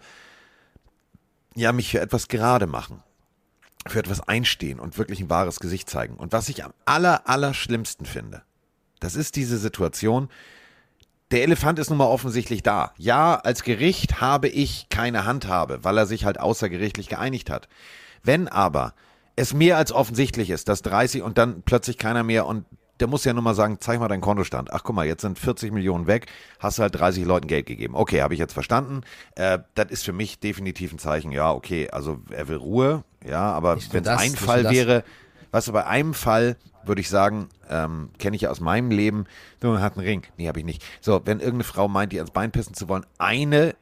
ja, 1.55 1.71
mich 1.71 1.91
für 1.91 2.01
etwas 2.01 2.27
gerade 2.27 2.65
machen. 2.65 3.03
Für 3.87 3.99
etwas 3.99 4.21
einstehen 4.21 4.79
und 4.79 4.97
wirklich 4.97 5.19
ein 5.19 5.29
wahres 5.29 5.59
Gesicht 5.59 5.89
zeigen. 5.89 6.15
Und 6.15 6.33
was 6.33 6.49
ich 6.49 6.63
am 6.63 6.73
aller, 6.85 7.27
aller 7.27 7.53
schlimmsten 7.53 8.05
finde, 8.05 8.43
das 9.01 9.15
ist 9.15 9.35
diese 9.35 9.57
Situation, 9.57 10.29
der 11.31 11.43
Elefant 11.43 11.79
ist 11.79 11.89
nun 11.89 11.97
mal 11.97 12.05
offensichtlich 12.05 12.61
da. 12.61 12.93
Ja, 12.97 13.35
als 13.35 13.63
Gericht 13.63 14.21
habe 14.21 14.47
ich 14.47 14.87
keine 14.89 15.25
Handhabe, 15.25 15.83
weil 15.83 15.97
er 15.97 16.05
sich 16.05 16.25
halt 16.25 16.39
außergerichtlich 16.39 17.09
geeinigt 17.09 17.49
hat. 17.49 17.67
Wenn 18.23 18.47
aber 18.47 18.93
es 19.35 19.53
mehr 19.53 19.77
als 19.77 19.91
offensichtlich 19.91 20.49
ist, 20.49 20.67
dass 20.67 20.81
30 20.81 21.21
und 21.21 21.37
dann 21.37 21.63
plötzlich 21.63 21.97
keiner 21.97 22.23
mehr 22.23 22.45
und 22.45 22.65
der 22.99 23.07
muss 23.07 23.25
ja 23.25 23.33
nur 23.33 23.41
mal 23.41 23.55
sagen, 23.55 23.77
zeig 23.79 23.99
mal 23.99 24.09
deinen 24.09 24.21
Kontostand. 24.21 24.71
Ach 24.71 24.83
guck 24.83 24.95
mal, 24.95 25.07
jetzt 25.07 25.21
sind 25.21 25.39
40 25.39 25.71
Millionen 25.71 26.05
weg, 26.05 26.27
hast 26.59 26.77
du 26.77 26.83
halt 26.83 26.93
30 26.93 27.25
Leuten 27.25 27.47
Geld 27.47 27.65
gegeben. 27.65 27.95
Okay, 27.95 28.21
habe 28.21 28.35
ich 28.35 28.39
jetzt 28.39 28.53
verstanden. 28.53 29.01
Äh, 29.35 29.59
das 29.73 29.89
ist 29.89 30.05
für 30.05 30.13
mich 30.13 30.39
definitiv 30.39 30.91
ein 30.93 30.99
Zeichen, 30.99 31.31
ja, 31.31 31.51
okay, 31.51 31.89
also 31.89 32.19
er 32.29 32.47
will 32.47 32.57
Ruhe, 32.57 33.03
ja, 33.25 33.51
aber 33.51 33.77
wenn 33.91 34.03
es 34.03 34.09
ein 34.09 34.35
Fall 34.35 34.69
wäre, 34.69 35.03
weißt 35.51 35.67
du, 35.67 35.71
bei 35.73 35.85
einem 35.85 36.13
Fall 36.13 36.57
würde 36.83 37.01
ich 37.01 37.09
sagen, 37.09 37.49
ähm, 37.69 38.09
kenne 38.17 38.35
ich 38.35 38.43
ja 38.43 38.49
aus 38.49 38.59
meinem 38.59 38.91
Leben, 38.91 39.25
du 39.59 39.79
hat 39.79 39.97
einen 39.97 40.05
Ring. 40.05 40.23
Nee, 40.37 40.47
habe 40.47 40.59
ich 40.59 40.65
nicht. 40.65 40.83
So, 40.99 41.21
wenn 41.25 41.39
irgendeine 41.39 41.63
Frau 41.63 41.87
meint, 41.87 42.13
ihr 42.13 42.19
ans 42.19 42.31
Bein 42.31 42.51
pissen 42.51 42.73
zu 42.73 42.89
wollen, 42.89 43.05
eine, 43.17 43.75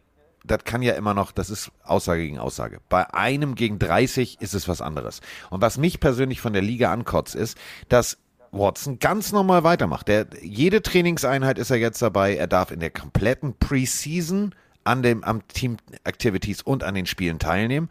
das 0.43 0.63
kann 0.63 0.81
ja 0.81 0.93
immer 0.93 1.13
noch, 1.13 1.31
das 1.31 1.49
ist 1.49 1.71
Aussage 1.83 2.23
gegen 2.23 2.39
Aussage. 2.39 2.79
Bei 2.89 3.13
einem 3.13 3.55
gegen 3.55 3.79
30 3.79 4.41
ist 4.41 4.53
es 4.53 4.67
was 4.67 4.81
anderes. 4.81 5.21
Und 5.49 5.61
was 5.61 5.77
mich 5.77 5.99
persönlich 5.99 6.41
von 6.41 6.53
der 6.53 6.61
Liga 6.61 6.91
ankotzt, 6.91 7.35
ist, 7.35 7.57
dass 7.87 8.17
Watson 8.51 8.99
ganz 8.99 9.31
normal 9.31 9.63
weitermacht. 9.63 10.07
Der, 10.07 10.27
jede 10.41 10.81
Trainingseinheit 10.81 11.59
ist 11.59 11.69
er 11.69 11.77
jetzt 11.77 12.01
dabei. 12.01 12.35
Er 12.35 12.47
darf 12.47 12.71
in 12.71 12.79
der 12.79 12.89
kompletten 12.89 13.53
Preseason 13.57 14.55
an 14.83 15.03
dem, 15.03 15.23
am 15.23 15.47
Team 15.47 15.77
Activities 16.03 16.61
und 16.63 16.83
an 16.83 16.95
den 16.95 17.05
Spielen 17.05 17.37
teilnehmen 17.37 17.89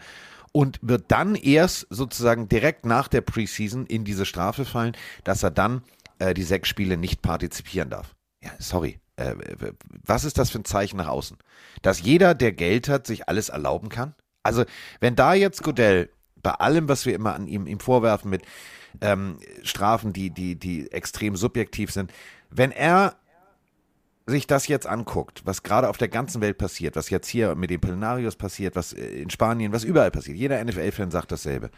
und 0.53 0.79
wird 0.83 1.05
dann 1.09 1.35
erst 1.35 1.87
sozusagen 1.91 2.49
direkt 2.49 2.87
nach 2.87 3.09
der 3.09 3.21
Preseason 3.21 3.87
in 3.87 4.05
diese 4.05 4.27
Strafe 4.27 4.65
fallen, 4.65 4.97
dass 5.25 5.43
er 5.43 5.51
dann 5.51 5.83
äh, 6.19 6.35
die 6.35 6.43
sechs 6.43 6.69
Spiele 6.69 6.97
nicht 6.97 7.23
partizipieren 7.23 7.91
darf. 7.91 8.15
Ja, 8.43 8.51
sorry. 8.59 8.99
Äh, 9.17 9.35
was 10.05 10.25
ist 10.25 10.39
das 10.39 10.51
für 10.51 10.59
ein 10.59 10.65
Zeichen 10.65 10.97
nach 10.97 11.09
außen? 11.09 11.37
Dass 11.83 12.03
jeder, 12.03 12.35
der 12.35 12.53
Geld 12.53 12.89
hat, 12.89 13.07
sich 13.07 13.29
alles 13.29 13.49
erlauben 13.49 13.89
kann? 13.89 14.15
Also, 14.43 14.65
wenn 15.01 15.17
da 15.17 15.35
jetzt 15.35 15.63
Godell 15.63 16.11
bei 16.37 16.53
allem, 16.53 16.89
was 16.89 17.05
wir 17.05 17.15
immer 17.15 17.35
an 17.35 17.49
ihm, 17.49 17.67
ihm 17.67 17.81
vorwerfen 17.81 18.31
mit 18.31 18.43
ähm, 19.01 19.39
Strafen, 19.63 20.13
die, 20.13 20.31
die, 20.31 20.57
die 20.57 20.91
extrem 20.93 21.37
subjektiv 21.37 21.93
sind, 21.93 22.13
wenn 22.51 22.71
er 22.71 23.17
sich 24.29 24.47
das 24.47 24.69
jetzt 24.69 24.87
anguckt, 24.87 25.43
was 25.45 25.63
gerade 25.63 25.89
auf 25.89 25.97
der 25.97 26.09
ganzen 26.09 26.41
Welt 26.41 26.59
passiert, 26.59 26.97
was 26.97 27.11
jetzt 27.11 27.29
hier 27.29 27.55
mit 27.55 27.71
den 27.71 27.81
Plenarios 27.81 28.37
passiert, 28.37 28.77
was 28.77 28.93
äh, 28.93 29.07
in 29.07 29.31
Spanien, 29.31 29.73
was 29.73 29.85
überall 29.85 30.11
passiert, 30.11 30.37
jeder 30.37 30.63
NFL-Fan 30.63 31.11
sagt 31.11 31.33
dasselbe. 31.33 31.71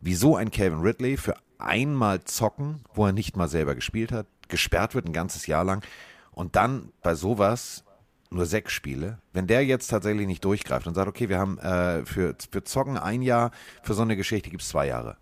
Wieso 0.00 0.36
ein 0.36 0.50
Calvin 0.50 0.80
Ridley 0.80 1.16
für 1.16 1.34
einmal 1.58 2.22
zocken, 2.24 2.84
wo 2.94 3.06
er 3.06 3.12
nicht 3.12 3.36
mal 3.36 3.48
selber 3.48 3.74
gespielt 3.74 4.12
hat, 4.12 4.26
gesperrt 4.48 4.94
wird 4.94 5.06
ein 5.06 5.12
ganzes 5.12 5.46
Jahr 5.46 5.64
lang 5.64 5.84
und 6.30 6.56
dann 6.56 6.92
bei 7.02 7.14
sowas 7.14 7.84
nur 8.30 8.46
sechs 8.46 8.72
Spiele, 8.72 9.18
wenn 9.32 9.46
der 9.46 9.64
jetzt 9.64 9.88
tatsächlich 9.88 10.26
nicht 10.26 10.44
durchgreift 10.44 10.86
und 10.86 10.94
sagt, 10.94 11.08
okay, 11.08 11.28
wir 11.28 11.38
haben 11.38 11.58
äh, 11.58 12.04
für, 12.04 12.34
für 12.50 12.64
Zocken 12.64 12.96
ein 12.96 13.22
Jahr, 13.22 13.50
für 13.82 13.94
so 13.94 14.02
eine 14.02 14.16
Geschichte 14.16 14.50
gibt 14.50 14.62
es 14.62 14.68
zwei 14.68 14.86
Jahre. 14.86 15.16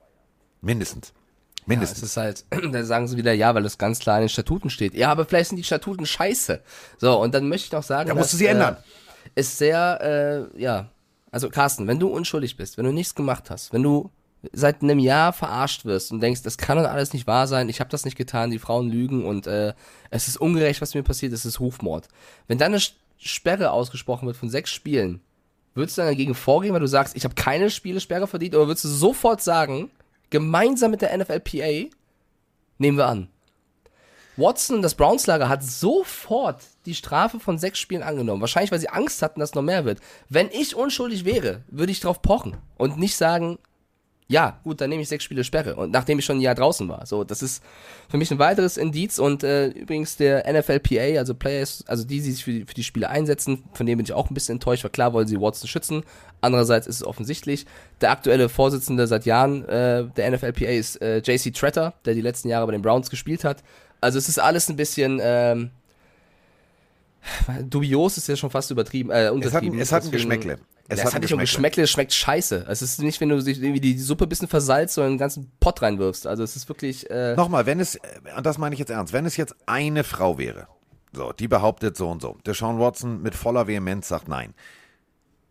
Mindestens. 0.61 1.13
Ja, 1.67 1.75
Mindestens. 1.75 2.03
es 2.03 2.11
ist 2.11 2.17
halt, 2.17 2.45
da 2.73 2.85
sagen 2.85 3.09
sie 3.09 3.17
wieder, 3.17 3.33
ja, 3.33 3.55
weil 3.55 3.65
es 3.65 3.79
ganz 3.79 3.99
klar 3.99 4.19
in 4.19 4.25
den 4.25 4.29
Statuten 4.29 4.71
steht. 4.71 4.95
Ja, 4.95 5.11
aber 5.11 5.25
vielleicht 5.25 5.49
sind 5.51 5.57
die 5.57 5.65
Statuten 5.65 6.07
scheiße. 6.07 6.61
So, 6.99 7.21
und 7.21 7.35
dann 7.35 7.49
möchte 7.49 7.67
ich 7.67 7.73
noch 7.73 7.83
sagen, 7.83 8.09
Da 8.09 8.15
musst 8.15 8.33
du 8.33 8.37
dass, 8.37 8.39
sie 8.39 8.47
ändern. 8.47 8.77
Äh, 9.35 9.41
ist 9.41 9.59
sehr, 9.59 10.49
äh, 10.55 10.61
ja, 10.61 10.91
also 11.31 11.49
Carsten, 11.51 11.87
wenn 11.89 11.99
du 11.99 12.09
unschuldig 12.09 12.57
bist, 12.57 12.79
wenn 12.79 12.85
du 12.85 12.93
nichts 12.93 13.15
gemacht 13.15 13.51
hast, 13.51 13.73
wenn 13.73 13.83
du 13.83 14.11
seit 14.53 14.83
einem 14.83 14.99
Jahr 15.01 15.33
verarscht 15.33 15.85
wirst 15.85 16.13
und 16.13 16.21
denkst, 16.21 16.43
das 16.43 16.57
kann 16.57 16.79
doch 16.79 16.89
alles 16.89 17.13
nicht 17.13 17.27
wahr 17.27 17.47
sein, 17.49 17.69
ich 17.69 17.81
habe 17.81 17.91
das 17.91 18.05
nicht 18.05 18.17
getan, 18.17 18.51
die 18.51 18.59
Frauen 18.61 18.89
lügen 18.89 19.25
und 19.25 19.47
äh, 19.47 19.75
es 20.11 20.29
ist 20.29 20.37
ungerecht, 20.37 20.81
was 20.81 20.95
mir 20.95 21.03
passiert, 21.03 21.33
es 21.33 21.45
ist 21.45 21.59
Rufmord. 21.59 22.09
Wenn 22.47 22.59
dann 22.59 22.73
eine 22.73 22.83
Sperre 23.19 23.73
ausgesprochen 23.73 24.27
wird 24.27 24.37
von 24.37 24.49
sechs 24.51 24.71
Spielen, 24.71 25.21
würdest 25.75 25.99
du 25.99 26.03
dann 26.03 26.11
dagegen 26.11 26.35
vorgehen, 26.35 26.73
weil 26.73 26.81
du 26.81 26.87
sagst, 26.87 27.17
ich 27.17 27.25
habe 27.25 27.35
keine 27.35 27.71
Spielesperre 27.71 28.27
verdient, 28.27 28.55
oder 28.55 28.69
würdest 28.69 28.85
du 28.85 28.89
sofort 28.89 29.43
sagen, 29.43 29.91
gemeinsam 30.31 30.91
mit 30.91 31.03
der 31.03 31.17
NFLPA 31.17 31.91
nehmen 32.79 32.99
wir 32.99 33.07
an. 33.07 33.29
Watson 34.37 34.83
das 34.83 34.95
Browns-Lager 34.95 35.49
hat 35.49 35.65
sofort 35.65 36.63
die 36.85 36.95
Strafe 36.95 37.41
von 37.41 37.59
sechs 37.59 37.79
Spielen 37.79 38.03
angenommen. 38.03 38.43
Wahrscheinlich, 38.43 38.71
weil 38.71 38.81
sie 38.81 38.91
Angst 38.91 39.23
hatten, 39.23 39.41
dass 39.41 39.55
noch 39.55 39.63
mehr 39.63 39.87
wird. 39.87 40.01
Wenn 40.29 40.51
ich 40.51 40.77
unschuldig 40.77 41.25
wäre, 41.25 41.63
würde 41.69 41.93
ich 41.93 42.01
drauf 42.01 42.21
pochen 42.21 42.57
und 42.77 42.99
nicht 42.99 43.17
sagen, 43.17 43.59
ja, 44.29 44.59
gut, 44.65 44.81
dann 44.81 44.91
nehme 44.91 45.03
ich 45.03 45.09
sechs 45.09 45.23
Spiele 45.23 45.45
Sperre. 45.45 45.77
Und 45.77 45.93
nachdem 45.93 46.19
ich 46.19 46.25
schon 46.25 46.39
ein 46.39 46.41
Jahr 46.41 46.57
draußen 46.57 46.89
war. 46.89 47.07
So, 47.07 47.23
das 47.23 47.43
ist 47.43 47.63
für 48.09 48.17
mich 48.17 48.31
ein 48.33 48.41
weiteres 48.41 48.77
Indiz. 48.77 49.21
Und 49.21 49.45
äh, 49.45 49.69
übrigens 49.69 50.17
der 50.17 50.53
NFLPA, 50.53 51.19
also 51.19 51.35
Players, 51.35 51.85
also 51.87 52.05
die, 52.05 52.21
die 52.21 52.33
sich 52.33 52.43
für 52.43 52.51
die, 52.51 52.65
für 52.65 52.75
die 52.75 52.83
Spiele 52.83 53.09
einsetzen, 53.09 53.63
von 53.73 53.87
denen 53.87 53.99
bin 53.99 54.05
ich 54.05 54.13
auch 54.13 54.29
ein 54.29 54.35
bisschen 54.35 54.57
enttäuscht, 54.57 54.83
weil 54.83 54.91
klar 54.91 55.13
wollen 55.13 55.29
sie 55.29 55.41
Watson 55.41 55.69
schützen. 55.69 56.03
Andererseits 56.41 56.89
ist 56.89 56.97
es 56.97 57.05
offensichtlich. 57.05 57.67
Der 58.01 58.11
aktuelle 58.11 58.49
Vorsitzende 58.49 59.07
seit 59.07 59.27
Jahren 59.27 59.65
äh, 59.69 60.07
der 60.17 60.31
NFLPA 60.33 60.67
ist 60.67 61.01
äh, 61.01 61.19
JC 61.19 61.55
Tretter, 61.55 61.95
der 62.05 62.15
die 62.15 62.21
letzten 62.21 62.49
Jahre 62.49 62.67
bei 62.67 62.73
den 62.73 62.83
Browns 62.83 63.11
gespielt 63.11 63.45
hat. 63.45 63.63
Also 64.01 64.19
es 64.19 64.29
ist 64.29 64.41
alles 64.41 64.69
ein 64.69 64.77
bisschen 64.77 65.21
ähm, 65.23 65.71
dubios 67.65 68.17
ist 68.19 68.29
ja 68.29 68.37
schon 68.37 68.51
fast 68.51 68.71
übertrieben. 68.71 69.11
Äh, 69.11 69.29
Es 69.29 69.55
hat, 69.55 69.65
es 69.65 69.93
hat 69.93 70.05
ein 70.05 70.11
Geschmäckle. 70.11 70.59
Es 70.89 71.01
es 71.01 71.15
hat 71.15 71.23
nicht 71.23 71.33
um 71.33 71.41
Geschmäckle, 71.41 71.83
es 71.83 71.91
schmeckt 71.91 72.13
scheiße. 72.13 72.67
Es 72.69 72.81
ist 72.81 73.01
nicht, 73.01 73.21
wenn 73.21 73.29
du 73.29 73.41
sich 73.41 73.61
irgendwie 73.61 73.81
die 73.81 73.99
Suppe 73.99 74.27
ein 74.27 74.29
bisschen 74.29 74.49
versalzt 74.49 74.97
und 74.99 75.05
einen 75.05 75.19
ganzen 75.19 75.51
Pott 75.59 75.83
reinwirfst. 75.83 76.27
Also 76.27 76.43
es 76.43 76.55
ist 76.55 76.69
wirklich. 76.69 77.11
Äh, 77.11 77.35
Nochmal, 77.35 77.67
wenn 77.67 77.81
es, 77.81 77.97
äh, 77.97 78.01
und 78.37 78.47
das 78.47 78.59
meine 78.59 78.75
ich 78.75 78.79
jetzt 78.79 78.91
ernst, 78.91 79.13
wenn 79.13 79.27
es 79.27 79.37
jetzt 79.37 79.55
eine 79.67 80.05
Frau 80.05 80.39
wäre, 80.39 80.69
so, 81.13 81.33
die 81.33 81.49
behauptet 81.49 81.97
so 81.97 82.09
und 82.09 82.23
so, 82.23 82.39
der 82.47 82.55
Sean 82.55 82.79
Watson 82.79 83.23
mit 83.23 83.35
voller 83.35 83.67
Vehemenz 83.67 84.09
sagt 84.09 84.29
nein, 84.29 84.55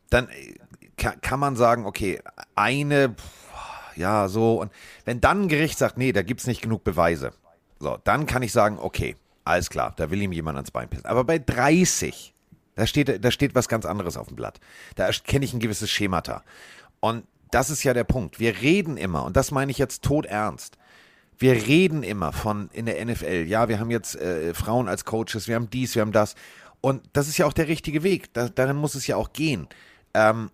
dann 0.10 0.30
äh, 0.30 0.56
kann, 0.96 1.20
kann 1.22 1.40
man 1.40 1.56
sagen, 1.56 1.86
okay, 1.86 2.22
eine, 2.56 3.10
pff, 3.10 3.98
ja, 3.98 4.28
so, 4.30 4.62
und 4.62 4.72
wenn 5.04 5.22
dann 5.22 5.44
ein 5.44 5.48
Gericht 5.50 5.78
sagt, 5.78 5.98
nee, 5.98 6.14
da 6.14 6.22
gibt's 6.22 6.48
nicht 6.48 6.62
genug 6.62 6.84
Beweise, 6.84 7.32
so, 7.80 7.98
dann 8.04 8.26
kann 8.26 8.44
ich 8.44 8.54
sagen, 8.54 8.78
okay, 8.80 9.16
alles 9.44 9.70
klar, 9.70 9.94
da 9.98 10.10
will 10.12 10.22
ihm 10.22 10.32
jemand 10.32 10.58
ans 10.58 10.72
Bein 10.72 10.90
pissen. 10.90 11.06
Aber 11.06 11.24
bei 11.24 11.40
30, 11.40 12.35
da 12.76 12.88
steht, 12.88 13.24
da 13.24 13.32
steht 13.32 13.56
was 13.56 13.68
ganz 13.68 13.86
anderes 13.86 14.18
auf 14.18 14.28
dem 14.28 14.36
Blatt. 14.36 14.60
Da 14.96 15.10
kenne 15.12 15.46
ich 15.46 15.54
ein 15.54 15.60
gewisses 15.60 15.90
Schemata. 15.90 16.44
Und 17.00 17.26
das 17.52 17.70
ist 17.70 17.84
ja 17.84 17.94
der 17.94 18.04
Punkt. 18.04 18.40
Wir 18.40 18.62
reden 18.62 18.98
immer, 18.98 19.24
und 19.24 19.38
das 19.38 19.52
meine 19.52 19.72
ich 19.72 19.78
jetzt 19.78 20.04
todernst, 20.04 20.78
wir 21.38 21.54
reden 21.54 22.04
immer 22.04 22.32
von 22.32 22.70
in 22.72 22.86
der 22.86 23.04
NFL, 23.04 23.46
ja, 23.48 23.68
wir 23.68 23.80
haben 23.80 23.92
jetzt 23.92 24.16
äh, 24.16 24.54
Frauen 24.54 24.88
als 24.88 25.06
Coaches, 25.06 25.48
wir 25.48 25.56
haben 25.56 25.70
dies, 25.70 25.96
wir 25.96 26.02
haben 26.02 26.12
das. 26.12 26.36
Und 26.82 27.04
das 27.14 27.28
ist 27.28 27.38
ja 27.38 27.46
auch 27.46 27.54
der 27.54 27.68
richtige 27.68 28.04
Weg. 28.04 28.34
Da, 28.34 28.48
darin 28.50 28.78
muss 28.78 28.96
es 28.96 29.08
ja 29.08 29.16
auch 29.16 29.34
gehen. 29.34 29.68
Ähm, 30.14 30.52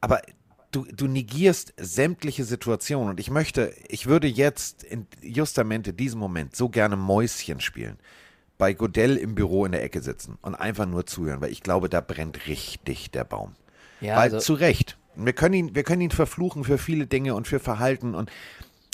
aber 0.00 0.22
du, 0.70 0.84
du 0.84 1.06
negierst 1.06 1.72
sämtliche 1.76 2.44
Situationen. 2.44 3.10
Und 3.10 3.20
ich 3.20 3.30
möchte, 3.30 3.74
ich 3.88 4.06
würde 4.06 4.26
jetzt 4.26 4.84
in 4.84 5.06
justamente 5.22 5.92
diesem 5.92 6.20
Moment 6.20 6.56
so 6.56 6.68
gerne 6.68 6.96
Mäuschen 6.96 7.60
spielen. 7.60 7.98
Bei 8.62 8.74
Godell 8.74 9.16
im 9.16 9.34
Büro 9.34 9.66
in 9.66 9.72
der 9.72 9.82
Ecke 9.82 10.00
sitzen 10.02 10.38
und 10.40 10.54
einfach 10.54 10.86
nur 10.86 11.04
zuhören, 11.04 11.40
weil 11.40 11.50
ich 11.50 11.64
glaube, 11.64 11.88
da 11.88 12.00
brennt 12.00 12.46
richtig 12.46 13.10
der 13.10 13.24
Baum. 13.24 13.56
ja, 14.00 14.14
Weil 14.14 14.32
also, 14.34 14.38
zu 14.38 14.54
Recht. 14.54 14.96
Wir 15.16 15.32
können 15.32 15.54
ihn, 15.54 15.74
wir 15.74 15.82
können 15.82 16.00
ihn 16.00 16.12
verfluchen 16.12 16.62
für 16.62 16.78
viele 16.78 17.08
Dinge 17.08 17.34
und 17.34 17.48
für 17.48 17.58
Verhalten 17.58 18.14
und 18.14 18.30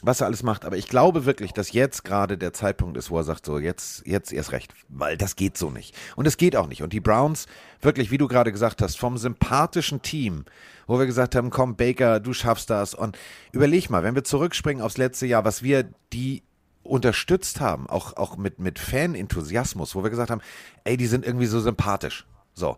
was 0.02 0.22
er 0.22 0.26
alles 0.26 0.42
macht. 0.42 0.64
Aber 0.64 0.78
ich 0.78 0.88
glaube 0.88 1.26
wirklich, 1.26 1.52
dass 1.52 1.70
jetzt 1.70 2.02
gerade 2.02 2.38
der 2.38 2.54
Zeitpunkt 2.54 2.96
ist, 2.96 3.10
wo 3.10 3.18
er 3.18 3.24
sagt, 3.24 3.44
so 3.44 3.58
jetzt, 3.58 4.06
jetzt 4.06 4.32
erst 4.32 4.52
recht, 4.52 4.72
weil 4.88 5.18
das 5.18 5.36
geht 5.36 5.58
so 5.58 5.68
nicht. 5.68 5.94
Und 6.16 6.26
es 6.26 6.38
geht 6.38 6.56
auch 6.56 6.66
nicht. 6.66 6.82
Und 6.82 6.94
die 6.94 7.00
Browns, 7.00 7.44
wirklich, 7.82 8.10
wie 8.10 8.16
du 8.16 8.26
gerade 8.26 8.52
gesagt 8.52 8.80
hast, 8.80 8.98
vom 8.98 9.18
sympathischen 9.18 10.00
Team, 10.00 10.46
wo 10.86 10.98
wir 10.98 11.04
gesagt 11.04 11.34
haben, 11.34 11.50
komm, 11.50 11.76
Baker, 11.76 12.20
du 12.20 12.32
schaffst 12.32 12.70
das. 12.70 12.94
Und 12.94 13.18
überleg 13.52 13.90
mal, 13.90 14.02
wenn 14.02 14.14
wir 14.14 14.24
zurückspringen 14.24 14.82
aufs 14.82 14.96
letzte 14.96 15.26
Jahr, 15.26 15.44
was 15.44 15.62
wir 15.62 15.90
die 16.14 16.42
unterstützt 16.88 17.60
haben, 17.60 17.88
auch, 17.88 18.16
auch 18.16 18.36
mit, 18.36 18.58
mit 18.58 18.78
Fan-Enthusiasmus, 18.78 19.94
wo 19.94 20.02
wir 20.02 20.10
gesagt 20.10 20.30
haben, 20.30 20.40
ey, 20.84 20.96
die 20.96 21.06
sind 21.06 21.24
irgendwie 21.24 21.46
so 21.46 21.60
sympathisch. 21.60 22.26
So. 22.54 22.76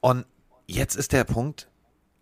Und 0.00 0.26
jetzt 0.66 0.96
ist 0.96 1.12
der 1.12 1.24
Punkt, 1.24 1.68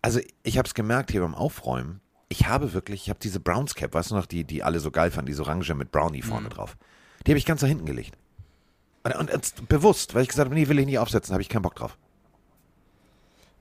also 0.01 0.19
ich 0.43 0.57
habe 0.57 0.67
es 0.67 0.73
gemerkt 0.73 1.11
hier 1.11 1.21
beim 1.21 1.35
Aufräumen, 1.35 2.01
ich 2.29 2.47
habe 2.47 2.73
wirklich, 2.73 3.03
ich 3.03 3.09
habe 3.09 3.19
diese 3.21 3.39
Browns 3.39 3.75
Cap, 3.75 3.93
weißt 3.93 4.11
du 4.11 4.15
noch, 4.15 4.25
die, 4.25 4.43
die 4.43 4.63
alle 4.63 4.79
so 4.79 4.89
geil 4.91 5.11
fanden, 5.11 5.27
diese 5.27 5.43
Orange 5.43 5.73
mit 5.75 5.91
Brownie 5.91 6.21
vorne 6.21 6.47
Mhm. 6.47 6.53
drauf. 6.53 6.77
Die 7.25 7.31
habe 7.31 7.37
ich 7.37 7.45
ganz 7.45 7.61
da 7.61 7.67
hinten 7.67 7.85
gelegt. 7.85 8.17
Und, 9.03 9.15
und, 9.15 9.31
und 9.31 9.67
bewusst, 9.69 10.15
weil 10.15 10.23
ich 10.23 10.29
gesagt 10.29 10.47
habe, 10.47 10.55
nee, 10.55 10.67
will 10.67 10.79
ich 10.79 10.85
nicht 10.85 10.99
aufsetzen, 10.99 11.33
habe 11.33 11.41
ich 11.41 11.49
keinen 11.49 11.61
Bock 11.61 11.75
drauf. 11.75 11.97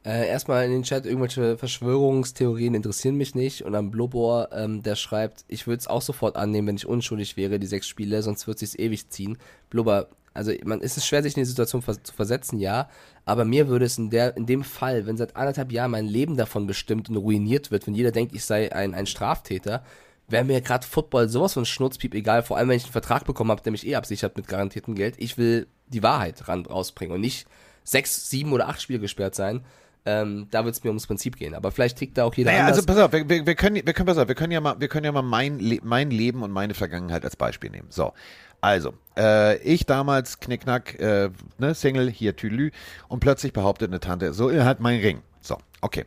Äh, 0.05 0.29
erstmal 0.29 0.65
in 0.65 0.73
den 0.73 0.83
Chat, 0.83 1.07
irgendwelche 1.07 1.57
Verschwörungstheorien 1.57 2.75
interessieren 2.75 3.17
mich 3.17 3.35
nicht. 3.35 3.63
Und 3.63 3.75
am 3.77 3.91
Blubber, 3.91 4.49
ähm, 4.53 4.83
der 4.83 4.97
schreibt, 4.97 5.45
ich 5.47 5.67
würde 5.67 5.79
es 5.79 5.87
auch 5.87 6.03
sofort 6.03 6.37
annehmen, 6.37 6.69
wenn 6.69 6.77
ich 6.77 6.87
unschuldig 6.87 7.37
wäre, 7.37 7.61
die 7.61 7.69
sechs 7.69 7.87
Spiele, 7.87 8.23
sonst 8.23 8.49
wird 8.49 8.63
es 8.63 8.77
ewig 8.77 9.11
ziehen. 9.11 9.39
Blubber, 9.71 10.09
also 10.35 10.53
man 10.65 10.81
es 10.81 10.97
ist 10.97 11.07
schwer, 11.07 11.23
sich 11.23 11.37
in 11.37 11.43
die 11.43 11.49
Situation 11.49 11.83
vers 11.83 12.03
zu 12.03 12.13
versetzen, 12.13 12.59
ja. 12.59 12.89
Aber 13.25 13.45
mir 13.45 13.69
würde 13.69 13.85
es 13.85 13.97
in, 13.97 14.11
der, 14.11 14.37
in 14.37 14.47
dem 14.47 14.65
Fall, 14.65 15.07
wenn 15.07 15.17
seit 15.17 15.37
anderthalb 15.37 15.71
Jahren 15.71 15.93
mein 15.93 16.07
Leben 16.07 16.37
davon 16.37 16.67
bestimmt 16.67 17.09
und 17.09 17.17
ruiniert 17.17 17.71
wird, 17.71 17.87
wenn 17.87 17.95
jeder 17.95 18.11
denkt, 18.11 18.35
ich 18.35 18.45
sei 18.45 18.73
ein, 18.73 18.95
ein 18.95 19.07
Straftäter, 19.07 19.85
wäre 20.27 20.45
mir 20.45 20.61
gerade 20.63 20.87
Football 20.87 21.29
sowas 21.29 21.53
von 21.53 21.65
Schnurzpiep 21.65 22.15
egal, 22.15 22.43
vor 22.43 22.57
allem 22.57 22.71
wenn 22.71 22.77
ich 22.77 22.85
einen 22.85 22.93
Vertrag 22.93 23.25
bekommen 23.25 23.53
habe, 23.53 23.63
der 23.63 23.71
mich 23.71 23.87
eh 23.87 23.95
absichert 23.95 24.37
mit 24.37 24.49
garantiertem 24.49 24.97
Geld. 24.97 25.15
Ich 25.19 25.39
will 25.39 25.69
die 25.89 26.03
Wahrheit 26.03 26.49
ran 26.49 26.67
rausbringen 26.67 27.15
und 27.15 27.21
nicht 27.21 27.47
sechs, 27.85 28.31
sieben 28.31 28.53
oder 28.53 28.69
acht 28.69 28.83
Spiele 28.83 28.99
gesperrt 28.99 29.35
sein. 29.37 29.65
Ähm, 30.05 30.49
da 30.51 30.65
wird 30.65 30.75
es 30.75 30.83
mir 30.83 30.91
ums 30.91 31.07
Prinzip 31.07 31.37
gehen. 31.37 31.55
Aber 31.55 31.71
vielleicht 31.71 31.99
tickt 31.99 32.19
da 32.19 32.25
auch 32.25 32.35
jeder 32.35 32.51
Naja, 32.51 32.65
anders. 32.65 32.79
also 32.79 32.87
pass 32.87 32.99
auf, 32.99 33.13
wir, 33.13 33.29
wir, 33.29 33.47
wir 33.47 33.55
können, 33.55 33.77
wir 33.77 33.93
können, 33.93 34.07
pass 34.07 34.19
auf, 34.19 34.27
wir 34.27 34.35
können 34.35 34.53
ja 34.53 34.61
mal, 34.61 34.81
wir 34.81 34.89
können 34.89 35.05
ja 35.05 35.13
mal 35.13 35.23
mein, 35.23 35.59
Le 35.61 35.79
mein 35.83 36.11
Leben 36.11 36.43
und 36.43 36.51
meine 36.51 36.75
Vergangenheit 36.75 37.25
als 37.25 37.37
Beispiel 37.37 37.71
nehmen. 37.71 37.87
So, 37.91 38.13
also, 38.61 38.95
äh, 39.17 39.59
ich 39.63 39.87
damals 39.87 40.41
Knickknack, 40.41 40.99
äh, 41.01 41.31
ne, 41.59 41.75
Single, 41.75 42.11
hier 42.11 42.37
Tülü, 42.37 42.71
und 43.09 43.21
plötzlich 43.21 43.53
behauptet 43.53 43.91
eine 43.91 44.01
Tante, 44.01 44.33
so, 44.33 44.49
er 44.49 44.65
hat 44.65 44.81
meinen 44.81 45.01
Ring. 45.01 45.23
So, 45.41 45.59
okay. 45.81 46.07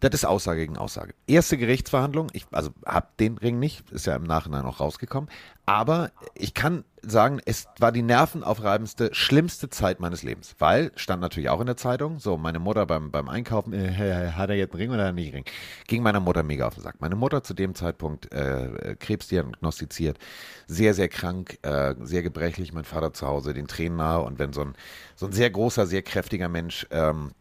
Das 0.00 0.12
ist 0.12 0.24
Aussage 0.26 0.60
gegen 0.60 0.76
Aussage. 0.76 1.14
Erste 1.26 1.56
Gerichtsverhandlung, 1.56 2.28
ich 2.32 2.46
also 2.52 2.70
hab 2.84 3.16
den 3.16 3.38
Ring 3.38 3.58
nicht, 3.58 3.90
ist 3.90 4.06
ja 4.06 4.14
im 4.14 4.24
Nachhinein 4.24 4.66
auch 4.66 4.80
rausgekommen, 4.80 5.30
aber 5.64 6.10
ich 6.34 6.54
kann 6.54 6.84
sagen, 7.02 7.40
es 7.44 7.66
war 7.78 7.92
die 7.92 8.02
nervenaufreibendste, 8.02 9.10
schlimmste 9.12 9.70
Zeit 9.70 10.00
meines 10.00 10.22
Lebens, 10.22 10.54
weil, 10.58 10.92
stand 10.96 11.22
natürlich 11.22 11.48
auch 11.48 11.60
in 11.60 11.66
der 11.66 11.76
Zeitung, 11.76 12.18
so 12.18 12.36
meine 12.36 12.58
Mutter 12.58 12.84
beim, 12.84 13.10
beim 13.10 13.28
Einkaufen, 13.28 13.72
äh, 13.72 14.32
hat 14.32 14.50
er 14.50 14.56
jetzt 14.56 14.72
einen 14.72 14.80
Ring 14.82 14.90
oder 14.90 15.02
hat 15.02 15.08
er 15.08 15.12
nicht 15.12 15.28
einen 15.28 15.44
Ring? 15.44 15.54
Ging 15.86 16.02
meiner 16.02 16.20
Mutter 16.20 16.42
mega 16.42 16.66
auf 16.66 16.74
den 16.74 16.82
Sack. 16.82 16.96
Meine 17.00 17.16
Mutter 17.16 17.42
zu 17.42 17.54
dem 17.54 17.74
Zeitpunkt 17.74 18.32
äh, 18.32 18.96
Krebs 18.98 19.28
sehr, 19.28 20.94
sehr 20.94 21.08
krank, 21.08 21.58
äh, 21.62 21.94
sehr 22.00 22.22
gebrechlich, 22.22 22.72
mein 22.72 22.84
Vater 22.84 23.12
zu 23.12 23.26
Hause, 23.26 23.54
den 23.54 23.66
Tränen 23.66 23.96
nahe 23.96 24.22
und 24.22 24.38
wenn 24.38 24.52
so 24.52 24.62
ein, 24.62 24.74
so 25.14 25.26
ein 25.26 25.32
sehr 25.32 25.50
großer, 25.50 25.86
sehr 25.86 26.02
kräftiger 26.02 26.48
Mensch 26.48 26.86
ähm, 26.90 27.32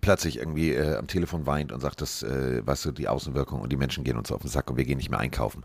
plötzlich 0.00 0.38
irgendwie 0.38 0.72
äh, 0.72 0.96
am 0.96 1.06
Telefon 1.06 1.46
weint 1.46 1.72
und 1.72 1.80
sagt, 1.80 2.00
das, 2.00 2.22
äh, 2.22 2.66
weißt 2.66 2.86
du, 2.86 2.92
die 2.92 3.08
Außenwirkung 3.08 3.60
und 3.60 3.70
die 3.70 3.76
Menschen 3.76 4.04
gehen 4.04 4.16
uns 4.16 4.32
auf 4.32 4.42
den 4.42 4.50
Sack 4.50 4.70
und 4.70 4.76
wir 4.76 4.84
gehen 4.84 4.98
nicht 4.98 5.10
mehr 5.10 5.20
einkaufen. 5.20 5.64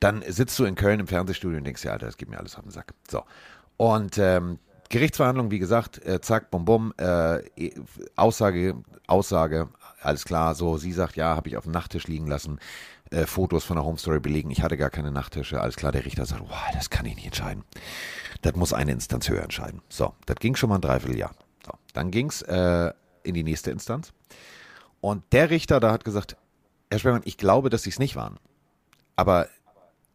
Dann 0.00 0.22
sitzt 0.26 0.58
du 0.58 0.64
in 0.64 0.74
Köln 0.74 1.00
im 1.00 1.06
Fernsehstudio 1.06 1.58
und 1.58 1.64
denkst 1.64 1.82
dir, 1.82 1.92
Alter, 1.92 2.06
das 2.06 2.16
geht 2.16 2.28
mir 2.28 2.38
alles 2.38 2.56
auf 2.56 2.62
den 2.62 2.70
Sack. 2.70 2.94
So. 3.08 3.22
Und 3.76 4.18
ähm, 4.18 4.58
Gerichtsverhandlung, 4.90 5.50
wie 5.50 5.58
gesagt, 5.58 6.04
äh, 6.04 6.20
zack, 6.20 6.50
bum, 6.50 6.64
bum, 6.64 6.92
äh, 7.00 7.38
eh, 7.56 7.74
Aussage, 8.16 8.76
Aussage, 9.06 9.68
alles 10.02 10.24
klar, 10.24 10.54
so, 10.54 10.76
sie 10.76 10.92
sagt, 10.92 11.16
ja, 11.16 11.34
habe 11.34 11.48
ich 11.48 11.56
auf 11.56 11.64
dem 11.64 11.72
Nachttisch 11.72 12.06
liegen 12.06 12.26
lassen, 12.26 12.60
äh, 13.10 13.26
Fotos 13.26 13.64
von 13.64 13.76
der 13.76 13.84
Home 13.84 13.98
Story 13.98 14.20
belegen, 14.20 14.50
ich 14.50 14.62
hatte 14.62 14.76
gar 14.76 14.90
keine 14.90 15.10
Nachttische, 15.10 15.60
alles 15.60 15.76
klar, 15.76 15.92
der 15.92 16.04
Richter 16.04 16.26
sagt, 16.26 16.42
wow, 16.42 16.70
das 16.74 16.90
kann 16.90 17.06
ich 17.06 17.16
nicht 17.16 17.26
entscheiden. 17.26 17.64
Das 18.42 18.54
muss 18.56 18.72
eine 18.72 18.92
Instanz 18.92 19.28
höher 19.28 19.42
entscheiden. 19.42 19.80
So, 19.88 20.14
das 20.26 20.36
ging 20.36 20.54
schon 20.54 20.68
mal 20.68 20.76
ein 20.76 20.82
Dreivierteljahr. 20.82 21.34
So, 21.64 21.72
dann 21.94 22.10
ging's 22.10 22.42
äh, 22.42 22.92
in 23.24 23.34
die 23.34 23.42
nächste 23.42 23.70
Instanz. 23.70 24.12
Und 25.00 25.24
der 25.32 25.50
Richter 25.50 25.80
da 25.80 25.92
hat 25.92 26.04
gesagt, 26.04 26.36
Herr 26.90 26.98
Sperrmann, 26.98 27.22
ich 27.24 27.36
glaube, 27.36 27.70
dass 27.70 27.82
Sie 27.82 27.90
es 27.90 27.98
nicht 27.98 28.16
waren. 28.16 28.38
Aber 29.16 29.48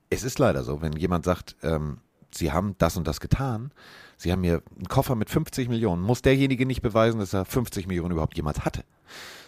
es 0.10 0.24
ist 0.24 0.40
leider 0.40 0.64
so, 0.64 0.82
wenn 0.82 0.94
jemand 0.94 1.26
sagt, 1.26 1.56
ähm, 1.62 2.00
Sie 2.32 2.52
haben 2.52 2.76
das 2.78 2.96
und 2.96 3.08
das 3.08 3.20
getan, 3.20 3.72
Sie 4.18 4.32
haben 4.32 4.42
mir 4.42 4.62
einen 4.76 4.88
Koffer 4.88 5.16
mit 5.16 5.30
50 5.30 5.70
Millionen, 5.70 6.02
muss 6.02 6.22
derjenige 6.22 6.66
nicht 6.66 6.82
beweisen, 6.82 7.20
dass 7.20 7.34
er 7.34 7.46
50 7.46 7.88
Millionen 7.88 8.12
überhaupt 8.12 8.36
jemals 8.36 8.66
hatte, 8.66 8.84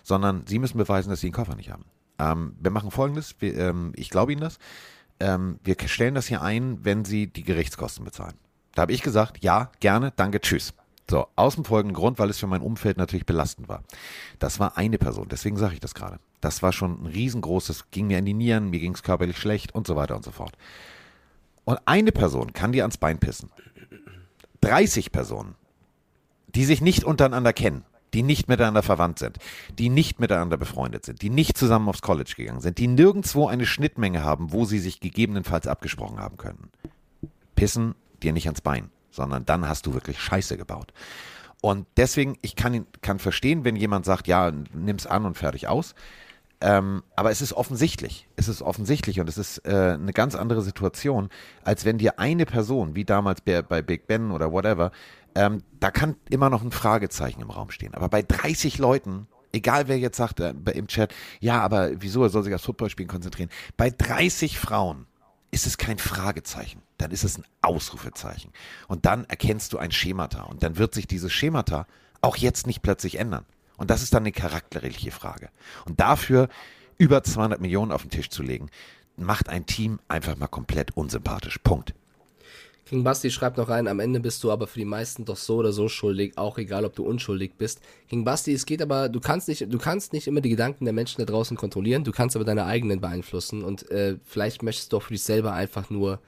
sondern 0.04 0.46
Sie 0.48 0.60
müssen 0.60 0.78
beweisen, 0.78 1.10
dass 1.10 1.20
Sie 1.20 1.28
den 1.28 1.34
Koffer 1.34 1.56
nicht 1.56 1.72
haben. 1.72 1.86
Ähm, 2.20 2.56
wir 2.60 2.72
machen 2.72 2.92
Folgendes, 2.92 3.36
wir, 3.40 3.58
ähm, 3.58 3.94
ich 3.96 4.10
glaube 4.10 4.32
Ihnen 4.32 4.42
das, 4.42 4.58
ähm, 5.20 5.60
wir 5.64 5.76
stellen 5.86 6.16
das 6.16 6.28
hier 6.28 6.42
ein, 6.42 6.84
wenn 6.84 7.06
Sie 7.06 7.28
die 7.28 7.44
Gerichtskosten 7.44 8.04
bezahlen. 8.04 8.36
Da 8.74 8.84
habe 8.84 8.94
ich 8.94 9.04
gesagt, 9.04 9.44
ja, 9.44 9.72
gerne, 9.80 10.14
danke, 10.16 10.40
tschüss. 10.40 10.74
So, 11.12 11.28
aus 11.36 11.56
dem 11.56 11.66
folgenden 11.66 11.94
Grund, 11.94 12.20
weil 12.20 12.30
es 12.30 12.40
für 12.40 12.48
mein 12.48 12.62
Umfeld 12.62 12.96
natürlich 12.96 13.26
belastend 13.26 13.68
war. 13.68 13.84
Das 14.40 14.62
war 14.62 14.78
eine 14.78 14.98
Person, 14.98 15.28
deswegen 15.30 15.58
sage 15.58 15.74
ich 15.74 15.82
das 15.82 15.94
gerade. 15.94 16.22
Das 16.40 16.64
war 16.64 16.72
schon 16.72 17.04
ein 17.04 17.06
riesengroßes, 17.06 17.92
ging 17.92 18.08
mir 18.08 18.20
in 18.20 18.24
die 18.24 18.34
Nieren, 18.34 18.70
mir 18.70 18.80
ging 18.80 18.94
es 18.94 19.04
körperlich 19.04 19.38
schlecht 19.38 19.76
und 19.76 19.86
so 19.86 19.98
weiter 19.98 20.16
und 20.16 20.24
so 20.24 20.32
fort. 20.32 20.54
Und 21.66 21.80
eine 21.84 22.14
Person 22.14 22.54
kann 22.54 22.72
dir 22.72 22.84
ans 22.84 22.98
Bein 22.98 23.20
pissen. 23.20 23.50
30 24.62 25.12
Personen, 25.12 25.56
die 26.56 26.64
sich 26.64 26.80
nicht 26.80 27.04
untereinander 27.04 27.52
kennen, 27.52 27.84
die 28.14 28.24
nicht 28.24 28.48
miteinander 28.48 28.82
verwandt 28.82 29.20
sind, 29.20 29.38
die 29.80 29.90
nicht 29.90 30.22
miteinander 30.22 30.56
befreundet 30.56 31.04
sind, 31.04 31.22
die 31.22 31.30
nicht 31.30 31.58
zusammen 31.58 31.90
aufs 31.90 32.02
College 32.02 32.36
gegangen 32.38 32.62
sind, 32.62 32.78
die 32.78 32.88
nirgendwo 32.88 33.50
eine 33.50 33.66
Schnittmenge 33.66 34.24
haben, 34.24 34.54
wo 34.54 34.64
sie 34.64 34.80
sich 34.80 35.02
gegebenenfalls 35.02 35.68
abgesprochen 35.68 36.20
haben 36.20 36.38
könnten. 36.38 36.70
Pissen 37.56 37.96
dir 38.24 38.32
nicht 38.32 38.48
ans 38.48 38.62
Bein, 38.62 38.92
sondern 39.12 39.46
dann 39.46 39.68
hast 39.68 39.86
du 39.86 39.94
wirklich 39.94 40.20
Scheiße 40.20 40.58
gebaut. 40.58 40.94
Und 41.62 41.86
deswegen, 41.96 42.38
ich 42.42 42.56
kann, 42.56 42.88
kann 43.02 43.20
verstehen, 43.20 43.64
wenn 43.64 43.76
jemand 43.76 44.06
sagt, 44.06 44.28
ja, 44.28 44.52
nimm's 44.74 45.06
an 45.06 45.26
und 45.26 45.38
fertig 45.38 45.68
aus. 45.68 45.94
Ähm, 46.60 47.04
aber 47.16 47.32
es 47.32 47.42
ist 47.42 47.54
offensichtlich. 47.54 48.28
Es 48.36 48.48
ist 48.48 48.62
offensichtlich 48.62 49.20
und 49.20 49.28
es 49.28 49.38
ist 49.38 49.60
äh, 49.66 49.94
eine 49.94 50.14
ganz 50.14 50.36
andere 50.36 50.62
Situation, 50.62 51.30
als 51.64 51.86
wenn 51.86 51.98
dir 51.98 52.20
eine 52.20 52.46
Person, 52.46 52.96
wie 52.96 53.06
damals 53.06 53.42
bei, 53.42 53.62
bei 53.62 53.82
Big 53.82 54.08
Ben 54.08 54.32
oder 54.32 54.52
whatever, 54.52 54.92
ähm, 55.34 55.64
da 55.80 55.92
kann 55.92 56.16
immer 56.30 56.50
noch 56.50 56.62
ein 56.62 56.72
Fragezeichen 56.72 57.42
im 57.42 57.50
Raum 57.50 57.72
stehen. 57.72 57.96
Aber 57.96 58.10
bei 58.10 58.22
30 58.22 58.78
Leuten, 58.78 59.28
egal 59.54 59.88
wer 59.88 59.98
jetzt 59.98 60.18
sagt 60.18 60.40
äh, 60.40 60.54
im 60.74 60.88
Chat, 60.88 61.16
ja, 61.40 61.62
aber 61.62 62.02
wieso 62.02 62.24
er 62.24 62.30
soll 62.30 62.44
sich 62.44 62.54
aufs 62.54 62.66
Footballspielen 62.66 63.10
konzentrieren? 63.10 63.50
Bei 63.76 63.90
30 63.90 64.60
Frauen 64.60 65.08
ist 65.52 65.68
es 65.68 65.78
kein 65.78 65.98
Fragezeichen, 65.98 66.82
dann 66.98 67.12
ist 67.12 67.24
es 67.24 67.38
ein 67.38 67.46
Ausrufezeichen. 67.62 68.52
Und 68.88 69.06
dann 69.06 69.26
erkennst 69.26 69.74
du 69.74 69.78
ein 69.78 69.92
Schemata 69.92 70.44
und 70.44 70.64
dann 70.64 70.78
wird 70.78 70.94
sich 70.94 71.08
dieses 71.08 71.32
Schemata 71.32 71.86
auch 72.22 72.38
jetzt 72.38 72.68
nicht 72.68 72.82
plötzlich 72.82 73.20
ändern. 73.20 73.46
Und 73.78 73.90
das 73.90 74.02
ist 74.02 74.14
dann 74.14 74.24
eine 74.24 74.32
charakterliche 74.32 75.12
Frage. 75.12 75.50
Und 75.86 76.00
dafür 76.00 76.50
über 76.98 77.24
200 77.24 77.60
Millionen 77.60 77.92
auf 77.92 78.04
den 78.04 78.12
Tisch 78.12 78.30
zu 78.30 78.44
legen, 78.44 78.70
macht 79.18 79.50
ein 79.50 79.66
Team 79.66 80.00
einfach 80.08 80.38
mal 80.38 80.48
komplett 80.48 80.96
unsympathisch. 80.96 81.58
Punkt. 81.64 81.94
King 82.92 83.06
Basti 83.06 83.32
schreibt 83.32 83.56
noch 83.56 83.70
rein, 83.70 83.88
am 83.88 84.02
Ende 84.02 84.20
bist 84.20 84.44
du 84.44 84.52
aber 84.52 84.68
für 84.68 84.78
die 84.78 84.84
meisten 84.84 85.24
doch 85.24 85.38
so 85.38 85.56
oder 85.56 85.72
so 85.72 85.88
schuldig, 85.88 86.38
auch 86.38 86.58
egal, 86.58 86.84
ob 86.84 86.94
du 86.94 87.06
unschuldig 87.06 87.54
bist. 87.58 87.80
King 88.10 88.26
Basti, 88.26 88.52
es 88.52 88.66
geht 88.66 88.82
aber, 88.82 89.08
du 89.08 89.22
kannst 89.22 89.48
nicht, 89.48 89.66
du 89.72 89.78
kannst 89.78 90.12
nicht 90.12 90.28
immer 90.28 90.42
die 90.42 90.50
Gedanken 90.50 90.84
der 90.84 90.94
Menschen 90.94 91.20
da 91.20 91.26
draußen 91.26 91.56
kontrollieren, 91.56 92.04
du 92.04 92.12
kannst 92.12 92.36
aber 92.36 92.44
deine 92.44 92.66
eigenen 92.66 93.00
beeinflussen 93.00 93.64
und 93.64 93.90
äh, 93.92 94.18
vielleicht 94.26 94.62
möchtest 94.62 94.92
du 94.92 94.98
auch 94.98 95.04
für 95.04 95.14
dich 95.14 95.24
selber 95.24 95.54
einfach 95.54 95.90
nur 95.90 96.20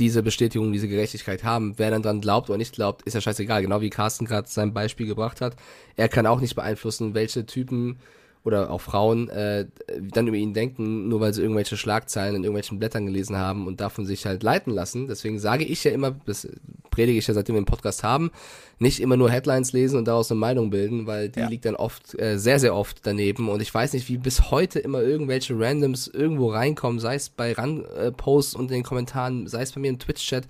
diese 0.00 0.24
Bestätigung, 0.24 0.72
diese 0.72 0.88
Gerechtigkeit 0.88 1.44
haben. 1.44 1.74
Wer 1.76 1.92
dann 1.92 2.02
dran 2.02 2.20
glaubt 2.20 2.50
oder 2.50 2.58
nicht 2.58 2.74
glaubt, 2.74 3.02
ist 3.02 3.14
ja 3.14 3.20
scheißegal. 3.20 3.62
Genau 3.62 3.80
wie 3.80 3.90
Carsten 3.90 4.24
gerade 4.24 4.48
sein 4.48 4.74
Beispiel 4.74 5.06
gebracht 5.06 5.40
hat. 5.40 5.54
Er 5.94 6.08
kann 6.08 6.26
auch 6.26 6.40
nicht 6.40 6.56
beeinflussen, 6.56 7.14
welche 7.14 7.46
Typen 7.46 8.00
oder 8.42 8.70
auch 8.70 8.80
Frauen 8.80 9.28
äh, 9.28 9.66
dann 10.00 10.26
über 10.26 10.36
ihn 10.36 10.54
denken, 10.54 11.08
nur 11.08 11.20
weil 11.20 11.34
sie 11.34 11.42
irgendwelche 11.42 11.76
Schlagzeilen 11.76 12.36
in 12.36 12.44
irgendwelchen 12.44 12.78
Blättern 12.78 13.04
gelesen 13.04 13.36
haben 13.36 13.66
und 13.66 13.80
davon 13.80 14.06
sich 14.06 14.24
halt 14.24 14.42
leiten 14.42 14.72
lassen. 14.72 15.08
Deswegen 15.08 15.38
sage 15.38 15.64
ich 15.64 15.84
ja 15.84 15.90
immer, 15.90 16.12
das 16.24 16.48
predige 16.90 17.18
ich 17.18 17.26
ja 17.26 17.34
seitdem 17.34 17.54
wir 17.56 17.60
den 17.60 17.66
Podcast 17.66 18.02
haben, 18.02 18.30
nicht 18.78 19.00
immer 19.00 19.18
nur 19.18 19.30
Headlines 19.30 19.72
lesen 19.74 19.98
und 19.98 20.06
daraus 20.08 20.30
eine 20.30 20.40
Meinung 20.40 20.70
bilden, 20.70 21.06
weil 21.06 21.28
die 21.28 21.40
Ja. 21.40 21.48
liegt 21.48 21.66
dann 21.66 21.76
oft, 21.76 22.18
äh, 22.18 22.38
sehr, 22.38 22.58
sehr 22.58 22.74
oft 22.74 23.00
daneben. 23.06 23.50
Und 23.50 23.60
ich 23.60 23.72
weiß 23.72 23.92
nicht, 23.92 24.08
wie 24.08 24.16
bis 24.16 24.50
heute 24.50 24.78
immer 24.78 25.02
irgendwelche 25.02 25.58
Randoms 25.58 26.08
irgendwo 26.08 26.50
reinkommen, 26.50 26.98
sei 26.98 27.16
es 27.16 27.28
bei 27.28 27.52
Ran-Posts 27.52 28.54
und 28.54 28.70
in 28.70 28.78
den 28.78 28.82
Kommentaren, 28.84 29.46
sei 29.48 29.62
es 29.62 29.72
bei 29.72 29.80
mir 29.82 29.88
im 29.90 29.98
Twitch-Chat, 29.98 30.44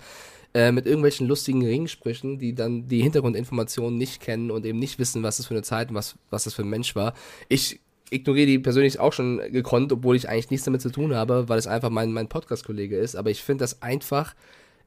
äh, 0.53 0.71
mit 0.71 0.85
irgendwelchen 0.85 1.27
lustigen 1.27 1.65
Ringsprüchen, 1.65 2.39
die 2.39 2.53
dann 2.53 2.87
die 2.87 3.01
Hintergrundinformationen 3.01 3.97
nicht 3.97 4.21
kennen 4.21 4.51
und 4.51 4.65
eben 4.65 4.79
nicht 4.79 4.99
wissen, 4.99 5.23
was 5.23 5.37
das 5.37 5.47
für 5.47 5.53
eine 5.53 5.63
Zeit 5.63 5.89
und 5.89 5.95
was, 5.95 6.15
was 6.29 6.43
das 6.43 6.53
für 6.53 6.63
ein 6.63 6.69
Mensch 6.69 6.95
war. 6.95 7.13
Ich 7.47 7.79
ignoriere 8.09 8.47
die 8.47 8.59
persönlich 8.59 8.99
auch 8.99 9.13
schon 9.13 9.37
gekonnt, 9.51 9.91
obwohl 9.93 10.15
ich 10.15 10.27
eigentlich 10.27 10.51
nichts 10.51 10.65
damit 10.65 10.81
zu 10.81 10.91
tun 10.91 11.15
habe, 11.15 11.47
weil 11.47 11.57
es 11.57 11.67
einfach 11.67 11.89
mein, 11.89 12.11
mein 12.11 12.27
Podcast-Kollege 12.27 12.97
ist. 12.97 13.15
Aber 13.15 13.29
ich 13.29 13.41
finde 13.41 13.63
das 13.63 13.81
einfach, 13.81 14.35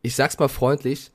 ich 0.02 0.14
sag's 0.14 0.38
mal 0.38 0.48
freundlich, 0.48 1.10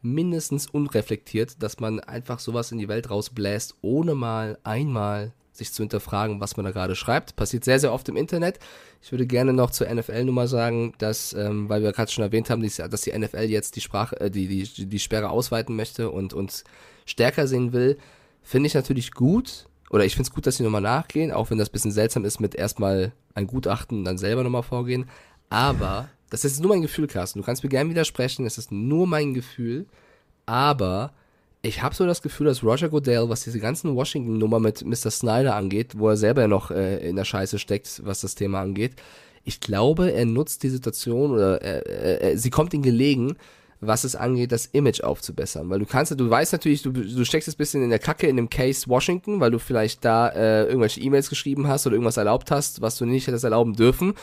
mindestens 0.00 0.66
unreflektiert, 0.66 1.62
dass 1.62 1.80
man 1.80 2.00
einfach 2.00 2.38
sowas 2.38 2.72
in 2.72 2.78
die 2.78 2.88
Welt 2.88 3.10
rausbläst, 3.10 3.76
ohne 3.82 4.14
mal 4.14 4.58
einmal 4.64 5.32
sich 5.56 5.72
zu 5.72 5.82
hinterfragen, 5.82 6.40
was 6.40 6.56
man 6.56 6.64
da 6.64 6.72
gerade 6.72 6.96
schreibt. 6.96 7.36
Passiert 7.36 7.64
sehr, 7.64 7.78
sehr 7.78 7.92
oft 7.92 8.08
im 8.08 8.16
Internet. 8.16 8.58
Ich 9.00 9.12
würde 9.12 9.26
gerne 9.26 9.52
noch 9.52 9.70
zur 9.70 9.92
NFL-Nummer 9.92 10.48
sagen, 10.48 10.94
dass, 10.98 11.32
ähm, 11.32 11.68
weil 11.68 11.82
wir 11.82 11.92
gerade 11.92 12.10
schon 12.10 12.24
erwähnt 12.24 12.50
haben, 12.50 12.62
dass 12.62 13.00
die 13.02 13.16
NFL 13.16 13.44
jetzt 13.44 13.76
die 13.76 13.80
Sprache, 13.80 14.20
äh, 14.20 14.30
die, 14.30 14.48
die, 14.48 14.86
die 14.86 14.98
Sperre 14.98 15.30
ausweiten 15.30 15.76
möchte 15.76 16.10
und 16.10 16.34
uns 16.34 16.64
stärker 17.06 17.46
sehen 17.46 17.72
will, 17.72 17.98
finde 18.42 18.66
ich 18.66 18.74
natürlich 18.74 19.12
gut. 19.12 19.66
Oder 19.90 20.04
ich 20.04 20.14
finde 20.14 20.28
es 20.28 20.34
gut, 20.34 20.46
dass 20.46 20.56
sie 20.56 20.64
nochmal 20.64 20.80
nachgehen, 20.80 21.30
auch 21.30 21.50
wenn 21.50 21.58
das 21.58 21.70
bisschen 21.70 21.92
seltsam 21.92 22.24
ist 22.24 22.40
mit 22.40 22.56
erstmal 22.56 23.12
ein 23.34 23.46
Gutachten 23.46 23.98
und 23.98 24.04
dann 24.04 24.18
selber 24.18 24.42
nochmal 24.42 24.64
vorgehen. 24.64 25.06
Aber, 25.50 26.08
das 26.30 26.44
ist 26.44 26.60
nur 26.60 26.70
mein 26.70 26.82
Gefühl, 26.82 27.06
Carsten. 27.06 27.38
Du 27.38 27.44
kannst 27.44 27.62
mir 27.62 27.68
gerne 27.68 27.90
widersprechen, 27.90 28.44
es 28.44 28.58
ist 28.58 28.72
nur 28.72 29.06
mein 29.06 29.34
Gefühl. 29.34 29.86
Aber 30.46 31.12
ich 31.64 31.82
habe 31.82 31.94
so 31.94 32.06
das 32.06 32.22
Gefühl, 32.22 32.46
dass 32.46 32.62
Roger 32.62 32.88
Goodell, 32.88 33.28
was 33.28 33.44
diese 33.44 33.58
ganzen 33.58 33.94
Washington-Nummer 33.94 34.60
mit 34.60 34.84
Mr. 34.84 35.10
Snyder 35.10 35.56
angeht, 35.56 35.98
wo 35.98 36.10
er 36.10 36.16
selber 36.16 36.46
noch 36.46 36.70
äh, 36.70 37.08
in 37.08 37.16
der 37.16 37.24
Scheiße 37.24 37.58
steckt, 37.58 38.02
was 38.04 38.20
das 38.20 38.34
Thema 38.34 38.60
angeht, 38.60 38.92
ich 39.44 39.60
glaube, 39.60 40.12
er 40.12 40.24
nutzt 40.24 40.62
die 40.62 40.68
Situation 40.68 41.30
oder 41.30 41.62
äh, 41.62 42.32
äh, 42.32 42.36
sie 42.36 42.50
kommt 42.50 42.72
ihm 42.74 42.82
gelegen, 42.82 43.36
was 43.86 44.04
es 44.04 44.16
angeht, 44.16 44.52
das 44.52 44.66
Image 44.66 45.02
aufzubessern. 45.02 45.68
Weil 45.70 45.78
du 45.78 45.86
kannst, 45.86 46.18
du 46.18 46.30
weißt 46.30 46.52
natürlich, 46.52 46.82
du, 46.82 46.92
du 46.92 47.24
steckst 47.24 47.48
ein 47.48 47.56
bisschen 47.56 47.82
in 47.82 47.90
der 47.90 47.98
Kacke 47.98 48.26
in 48.26 48.36
dem 48.36 48.50
Case 48.50 48.88
Washington, 48.88 49.40
weil 49.40 49.50
du 49.50 49.58
vielleicht 49.58 50.04
da 50.04 50.28
äh, 50.28 50.64
irgendwelche 50.64 51.00
E-Mails 51.00 51.28
geschrieben 51.28 51.68
hast 51.68 51.86
oder 51.86 51.94
irgendwas 51.94 52.16
erlaubt 52.16 52.50
hast, 52.50 52.80
was 52.80 52.96
du 52.96 53.06
nicht 53.06 53.26
hättest 53.26 53.44
erlauben 53.44 53.74
dürfen. 53.74 54.14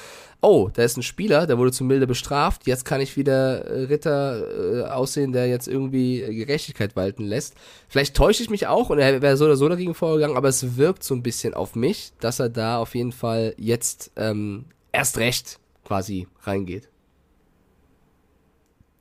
Oh, 0.41 0.69
da 0.73 0.83
ist 0.83 0.97
ein 0.97 1.03
Spieler, 1.03 1.45
der 1.45 1.57
wurde 1.57 1.71
zu 1.71 1.83
milde 1.83 2.07
bestraft, 2.07 2.65
jetzt 2.65 2.83
kann 2.83 2.99
ich 2.99 3.15
wieder 3.15 3.65
äh, 3.65 3.83
Ritter 3.83 4.87
äh, 4.87 4.89
aussehen, 4.89 5.33
der 5.33 5.47
jetzt 5.47 5.67
irgendwie 5.67 6.19
Gerechtigkeit 6.19 6.95
walten 6.95 7.25
lässt. 7.25 7.53
Vielleicht 7.87 8.15
täusche 8.15 8.41
ich 8.41 8.49
mich 8.49 8.67
auch 8.67 8.89
und 8.89 8.99
er 8.99 9.21
wäre 9.21 9.37
so 9.37 9.45
oder 9.45 9.55
so 9.55 9.69
dagegen 9.69 9.93
vorgegangen, 9.93 10.37
aber 10.37 10.49
es 10.49 10.77
wirkt 10.77 11.03
so 11.03 11.13
ein 11.13 11.21
bisschen 11.23 11.53
auf 11.53 11.75
mich, 11.75 12.13
dass 12.19 12.39
er 12.39 12.49
da 12.49 12.77
auf 12.77 12.95
jeden 12.95 13.11
Fall 13.11 13.53
jetzt 13.57 14.11
ähm, 14.15 14.65
erst 14.91 15.17
recht 15.17 15.59
quasi 15.85 16.27
reingeht. 16.43 16.90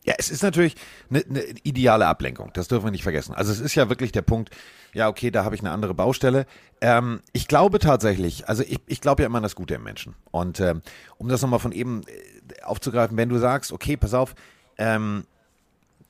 Ja, 0.05 0.15
es 0.17 0.31
ist 0.31 0.43
natürlich 0.43 0.77
eine, 1.11 1.23
eine 1.29 1.43
ideale 1.63 2.07
Ablenkung, 2.07 2.51
das 2.55 2.69
dürfen 2.69 2.87
wir 2.87 2.91
nicht 2.91 3.03
vergessen. 3.03 3.35
Also 3.35 3.53
es 3.53 3.61
ist 3.61 3.75
ja 3.75 3.91
wirklich 3.91 4.13
der 4.13 4.23
Punkt, 4.23 4.51
ja, 4.95 5.09
okay, 5.09 5.31
da 5.31 5.45
habe 5.45 5.55
ich 5.55 5.61
eine 5.61 5.71
andere 5.71 5.95
Baustelle. 5.95 6.47
Ähm, 6.81 7.21
ich 7.33 7.49
glaube 7.49 7.79
tatsächlich, 7.79 8.49
also 8.49 8.63
ich, 8.63 8.81
ich 8.87 9.01
glaube 9.01 9.23
ja 9.23 9.27
immer 9.27 9.39
an 9.39 9.43
das 9.43 9.55
Gute 9.55 9.75
im 9.75 9.83
Menschen. 9.83 10.15
Und 10.31 10.59
ähm, 10.61 10.81
um 11.19 11.29
das 11.29 11.43
nochmal 11.43 11.59
von 11.61 11.73
eben 11.73 12.03
äh, 12.03 12.63
aufzugreifen, 12.63 13.17
wenn 13.17 13.29
du 13.29 13.39
sagst, 13.39 13.73
okay, 13.73 13.99
pass 13.99 14.15
auf, 14.15 14.35
ähm, 14.79 15.25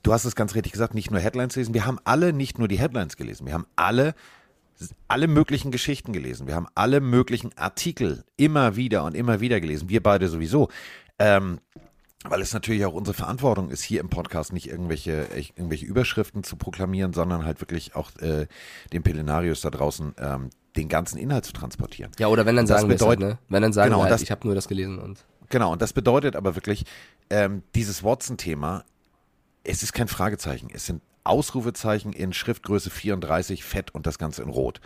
du 0.04 0.12
hast 0.12 0.24
es 0.24 0.36
ganz 0.36 0.54
richtig 0.54 0.72
gesagt, 0.72 0.94
nicht 0.94 1.10
nur 1.10 1.20
Headlines 1.20 1.56
lesen, 1.56 1.74
wir 1.74 1.84
haben 1.84 1.98
alle 2.04 2.32
nicht 2.32 2.58
nur 2.60 2.68
die 2.68 2.78
Headlines 2.78 3.16
gelesen, 3.16 3.46
wir 3.46 3.54
haben 3.54 3.66
alle 3.74 4.14
alle 5.08 5.26
möglichen 5.26 5.70
Geschichten 5.70 6.12
gelesen. 6.12 6.46
Wir 6.46 6.54
haben 6.54 6.66
alle 6.74 7.00
möglichen 7.00 7.56
Artikel 7.58 8.24
immer 8.36 8.76
wieder 8.76 9.04
und 9.04 9.14
immer 9.14 9.40
wieder 9.40 9.60
gelesen. 9.60 9.90
Wir 9.90 10.02
beide 10.02 10.28
sowieso. 10.28 10.68
Ähm, 11.18 11.60
weil 12.24 12.42
es 12.42 12.52
natürlich 12.52 12.84
auch 12.84 12.92
unsere 12.92 13.14
Verantwortung 13.14 13.70
ist, 13.70 13.82
hier 13.82 14.00
im 14.00 14.10
Podcast 14.10 14.52
nicht 14.52 14.68
irgendwelche, 14.68 15.26
irgendwelche 15.34 15.86
Überschriften 15.86 16.44
zu 16.44 16.56
proklamieren, 16.56 17.12
sondern 17.12 17.44
halt 17.44 17.60
wirklich 17.60 17.96
auch 17.96 18.14
äh, 18.18 18.46
den 18.92 19.02
Pelenarius 19.02 19.62
da 19.62 19.70
draußen 19.70 20.14
ähm, 20.18 20.50
den 20.76 20.88
ganzen 20.88 21.18
Inhalt 21.18 21.44
zu 21.44 21.52
transportieren. 21.52 22.12
Ja, 22.18 22.28
oder 22.28 22.46
wenn 22.46 22.56
dann 22.56 22.66
sagen 22.66 22.88
das 22.88 23.00
wir 23.00 23.06
bedeutet, 23.06 23.24
halt, 23.24 23.40
ne? 23.40 23.46
Wenn 23.48 23.62
dann 23.62 23.72
sagen 23.72 23.90
genau, 23.90 24.02
halt, 24.02 24.12
das, 24.12 24.22
ich 24.22 24.30
habe 24.30 24.46
nur 24.46 24.54
das 24.54 24.68
gelesen 24.68 24.98
und. 24.98 25.24
Genau, 25.48 25.72
und 25.72 25.82
das 25.82 25.92
bedeutet 25.92 26.36
aber 26.36 26.54
wirklich, 26.54 26.84
ähm, 27.28 27.62
dieses 27.74 28.04
Watson-Thema, 28.04 28.84
es 29.64 29.82
ist 29.82 29.92
kein 29.92 30.06
Fragezeichen, 30.06 30.68
es 30.72 30.86
sind 30.86 31.02
Ausrufezeichen 31.24 32.12
in 32.12 32.32
Schriftgröße 32.32 32.90
34, 32.90 33.64
fett 33.64 33.94
und 33.94 34.06
das 34.06 34.18
Ganze 34.18 34.42
in 34.42 34.48
Rot. 34.48 34.80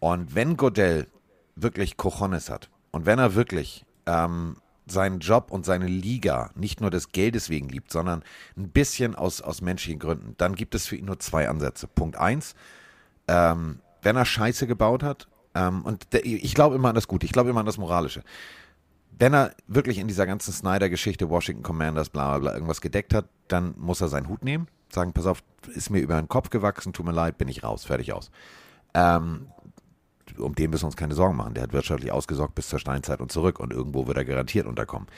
Und 0.00 0.34
wenn 0.34 0.56
Godell 0.56 1.06
wirklich 1.54 1.96
Cojones 1.96 2.50
hat 2.50 2.70
und 2.90 3.06
wenn 3.06 3.18
er 3.18 3.34
wirklich 3.34 3.84
ähm, 4.06 4.56
seinen 4.90 5.20
Job 5.20 5.50
und 5.50 5.64
seine 5.64 5.86
Liga 5.86 6.50
nicht 6.54 6.80
nur 6.80 6.90
des 6.90 7.12
Geldes 7.12 7.50
wegen 7.50 7.68
liebt, 7.68 7.90
sondern 7.90 8.22
ein 8.56 8.70
bisschen 8.70 9.14
aus, 9.14 9.40
aus 9.40 9.62
menschlichen 9.62 9.98
Gründen, 9.98 10.34
dann 10.38 10.54
gibt 10.54 10.74
es 10.74 10.86
für 10.86 10.96
ihn 10.96 11.06
nur 11.06 11.18
zwei 11.18 11.48
Ansätze. 11.48 11.86
Punkt 11.86 12.16
eins, 12.16 12.54
ähm, 13.28 13.80
wenn 14.02 14.16
er 14.16 14.24
Scheiße 14.24 14.66
gebaut 14.66 15.02
hat, 15.02 15.28
ähm, 15.54 15.82
und 15.82 16.12
der, 16.12 16.24
ich 16.24 16.54
glaube 16.54 16.76
immer 16.76 16.88
an 16.88 16.94
das 16.94 17.08
Gute, 17.08 17.26
ich 17.26 17.32
glaube 17.32 17.50
immer 17.50 17.60
an 17.60 17.66
das 17.66 17.78
Moralische. 17.78 18.22
Wenn 19.18 19.34
er 19.34 19.52
wirklich 19.66 19.98
in 19.98 20.08
dieser 20.08 20.26
ganzen 20.26 20.52
Snyder-Geschichte, 20.52 21.28
Washington 21.28 21.62
Commanders, 21.62 22.08
bla 22.08 22.30
bla 22.30 22.38
bla, 22.38 22.54
irgendwas 22.54 22.80
gedeckt 22.80 23.12
hat, 23.12 23.26
dann 23.48 23.74
muss 23.76 24.00
er 24.00 24.08
seinen 24.08 24.28
Hut 24.28 24.44
nehmen, 24.44 24.68
sagen, 24.90 25.12
pass 25.12 25.26
auf, 25.26 25.42
ist 25.74 25.90
mir 25.90 26.00
über 26.00 26.16
den 26.16 26.28
Kopf 26.28 26.50
gewachsen, 26.50 26.92
tut 26.92 27.04
mir 27.04 27.12
leid, 27.12 27.36
bin 27.36 27.48
ich 27.48 27.62
raus, 27.62 27.84
fertig 27.84 28.12
aus. 28.12 28.30
Ähm, 28.94 29.48
um 30.38 30.54
den 30.54 30.70
müssen 30.70 30.82
wir 30.82 30.88
uns 30.88 30.96
keine 30.96 31.14
Sorgen 31.14 31.36
machen. 31.36 31.54
Der 31.54 31.64
hat 31.64 31.72
wirtschaftlich 31.72 32.12
ausgesorgt 32.12 32.54
bis 32.54 32.68
zur 32.68 32.78
Steinzeit 32.78 33.20
und 33.20 33.32
zurück 33.32 33.60
und 33.60 33.72
irgendwo 33.72 34.06
wird 34.06 34.16
er 34.16 34.24
garantiert 34.24 34.66
unterkommen. 34.66 35.08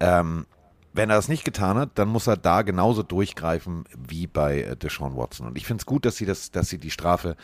Ähm, 0.00 0.46
wenn 0.92 1.10
er 1.10 1.16
das 1.16 1.28
nicht 1.28 1.44
getan 1.44 1.76
hat, 1.76 1.90
dann 1.94 2.08
muss 2.08 2.26
er 2.26 2.36
da 2.36 2.62
genauso 2.62 3.02
durchgreifen 3.02 3.84
wie 3.96 4.26
bei 4.26 4.62
äh, 4.62 4.76
Deshaun 4.76 5.16
Watson. 5.16 5.46
Und 5.46 5.58
ich 5.58 5.66
finde 5.66 5.82
es 5.82 5.86
gut, 5.86 6.06
dass 6.06 6.16
sie 6.16 6.26
das, 6.26 6.50
dass 6.50 6.68
sie 6.68 6.78
die 6.78 6.90
Strafe, 6.90 7.36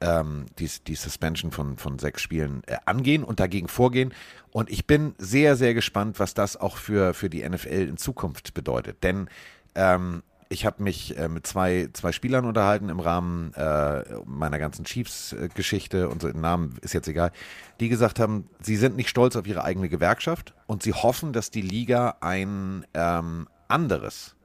ähm, 0.00 0.46
die, 0.58 0.68
die 0.86 0.94
Suspension 0.96 1.52
von, 1.52 1.76
von 1.78 1.98
sechs 1.98 2.22
Spielen 2.22 2.62
äh, 2.66 2.76
angehen 2.86 3.24
und 3.24 3.40
dagegen 3.40 3.68
vorgehen. 3.68 4.12
Und 4.50 4.70
ich 4.70 4.86
bin 4.86 5.14
sehr, 5.18 5.56
sehr 5.56 5.74
gespannt, 5.74 6.18
was 6.18 6.34
das 6.34 6.56
auch 6.56 6.76
für, 6.76 7.14
für 7.14 7.30
die 7.30 7.48
NFL 7.48 7.88
in 7.88 7.96
Zukunft 7.96 8.54
bedeutet. 8.54 9.02
Denn 9.04 9.28
ähm, 9.74 10.22
ich 10.48 10.64
habe 10.64 10.82
mich 10.82 11.16
äh, 11.18 11.28
mit 11.28 11.46
zwei, 11.46 11.88
zwei 11.92 12.12
Spielern 12.12 12.44
unterhalten 12.44 12.88
im 12.88 13.00
Rahmen 13.00 13.52
äh, 13.54 14.04
meiner 14.24 14.58
ganzen 14.58 14.84
Chiefs-Geschichte 14.84 16.08
und 16.08 16.22
so, 16.22 16.28
Namen 16.28 16.76
ist 16.80 16.94
jetzt 16.94 17.08
egal, 17.08 17.32
die 17.80 17.88
gesagt 17.88 18.18
haben, 18.18 18.48
sie 18.60 18.76
sind 18.76 18.96
nicht 18.96 19.08
stolz 19.08 19.36
auf 19.36 19.46
ihre 19.46 19.64
eigene 19.64 19.88
Gewerkschaft 19.88 20.54
und 20.66 20.82
sie 20.82 20.94
hoffen, 20.94 21.32
dass 21.32 21.50
die 21.50 21.62
Liga 21.62 22.16
ein 22.20 22.86
ähm, 22.94 23.48
anderes, 23.68 24.36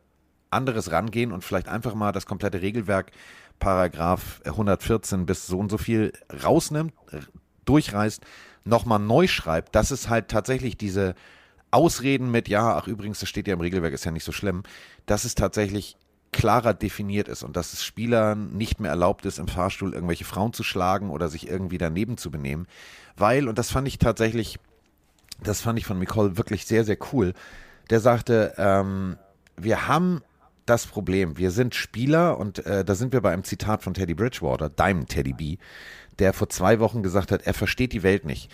anderes 0.50 0.92
rangehen 0.92 1.32
und 1.32 1.44
vielleicht 1.44 1.70
einfach 1.70 1.96
mal 1.96 2.12
das 2.12 2.26
komplette 2.26 2.62
Regelwerk, 2.62 3.12
Paragraph 3.60 4.42
114 4.46 5.26
bis 5.26 5.48
so 5.48 5.58
und 5.58 5.70
so 5.70 5.78
viel 5.78 6.12
rausnimmt, 6.44 6.94
durchreißt, 7.66 8.22
nochmal 8.66 9.00
neu 9.00 9.28
schreibt, 9.28 9.76
dass 9.76 9.92
es 9.92 10.10
halt 10.10 10.28
tatsächlich 10.28 10.78
diese 10.78 11.16
Ausreden 11.74 12.32
mit, 12.32 12.48
ja, 12.48 12.76
ach 12.76 12.88
übrigens, 12.88 13.20
das 13.20 13.30
steht 13.30 13.48
ja 13.48 13.54
im 13.54 13.62
Regelwerk, 13.62 13.94
ist 13.94 14.06
ja 14.06 14.12
nicht 14.12 14.24
so 14.24 14.32
schlimm, 14.32 14.64
dass 15.06 15.26
es 15.26 15.36
tatsächlich 15.36 15.98
klarer 16.32 16.74
definiert 16.74 17.28
ist 17.28 17.44
und 17.44 17.56
dass 17.56 17.74
es 17.74 17.84
Spielern 17.84 18.52
nicht 18.54 18.80
mehr 18.80 18.92
erlaubt 18.92 19.26
ist, 19.26 19.40
im 19.40 19.48
Fahrstuhl 19.48 19.94
irgendwelche 19.94 20.26
Frauen 20.26 20.52
zu 20.52 20.64
schlagen 20.64 21.10
oder 21.10 21.30
sich 21.30 21.48
irgendwie 21.48 21.78
daneben 21.78 22.18
zu 22.18 22.32
benehmen. 22.32 22.68
Weil, 23.16 23.48
und 23.48 23.58
das 23.58 23.70
fand 23.70 23.88
ich 23.88 24.00
tatsächlich, 24.00 24.60
das 25.42 25.62
fand 25.62 25.80
ich 25.80 25.86
von 25.86 26.00
Nicole 26.00 26.38
wirklich 26.38 26.66
sehr, 26.66 26.84
sehr 26.84 26.98
cool, 27.14 27.34
der 27.90 28.00
sagte, 28.00 28.54
ähm, 28.58 29.18
wir 29.56 29.88
haben 29.88 30.22
das 30.66 30.88
Problem, 30.88 31.38
wir 31.38 31.52
sind 31.52 31.76
Spieler 31.76 32.38
und 32.38 32.66
äh, 32.66 32.84
da 32.86 32.96
sind 32.96 33.14
wir 33.14 33.22
bei 33.22 33.32
einem 33.32 33.44
Zitat 33.44 33.84
von 33.84 33.94
Teddy 33.94 34.14
Bridgewater, 34.14 34.70
Diamond 34.70 35.10
Teddy 35.10 35.34
B, 35.34 35.58
der 36.20 36.34
vor 36.34 36.50
zwei 36.50 36.80
Wochen 36.80 37.04
gesagt 37.04 37.32
hat, 37.32 37.46
er 37.46 37.54
versteht 37.54 37.94
die 37.94 38.04
Welt 38.04 38.26
nicht. 38.26 38.50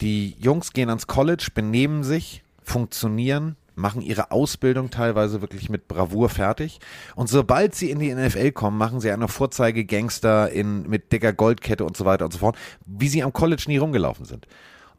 Die 0.00 0.34
Jungs 0.38 0.72
gehen 0.72 0.88
ans 0.88 1.06
College, 1.06 1.48
benehmen 1.54 2.02
sich, 2.02 2.42
funktionieren, 2.70 3.56
machen 3.74 4.02
ihre 4.02 4.30
Ausbildung 4.30 4.90
teilweise 4.90 5.40
wirklich 5.40 5.68
mit 5.70 5.88
Bravour 5.88 6.28
fertig. 6.28 6.78
Und 7.16 7.28
sobald 7.28 7.74
sie 7.74 7.90
in 7.90 7.98
die 7.98 8.14
NFL 8.14 8.52
kommen, 8.52 8.78
machen 8.78 9.00
sie 9.00 9.10
eine 9.10 9.28
Vorzeige-Gangster 9.28 10.50
in, 10.50 10.88
mit 10.88 11.12
dicker 11.12 11.32
Goldkette 11.32 11.84
und 11.84 11.96
so 11.96 12.04
weiter 12.04 12.24
und 12.24 12.32
so 12.32 12.38
fort, 12.38 12.56
wie 12.86 13.08
sie 13.08 13.22
am 13.22 13.32
College 13.32 13.64
nie 13.66 13.78
rumgelaufen 13.78 14.24
sind. 14.24 14.46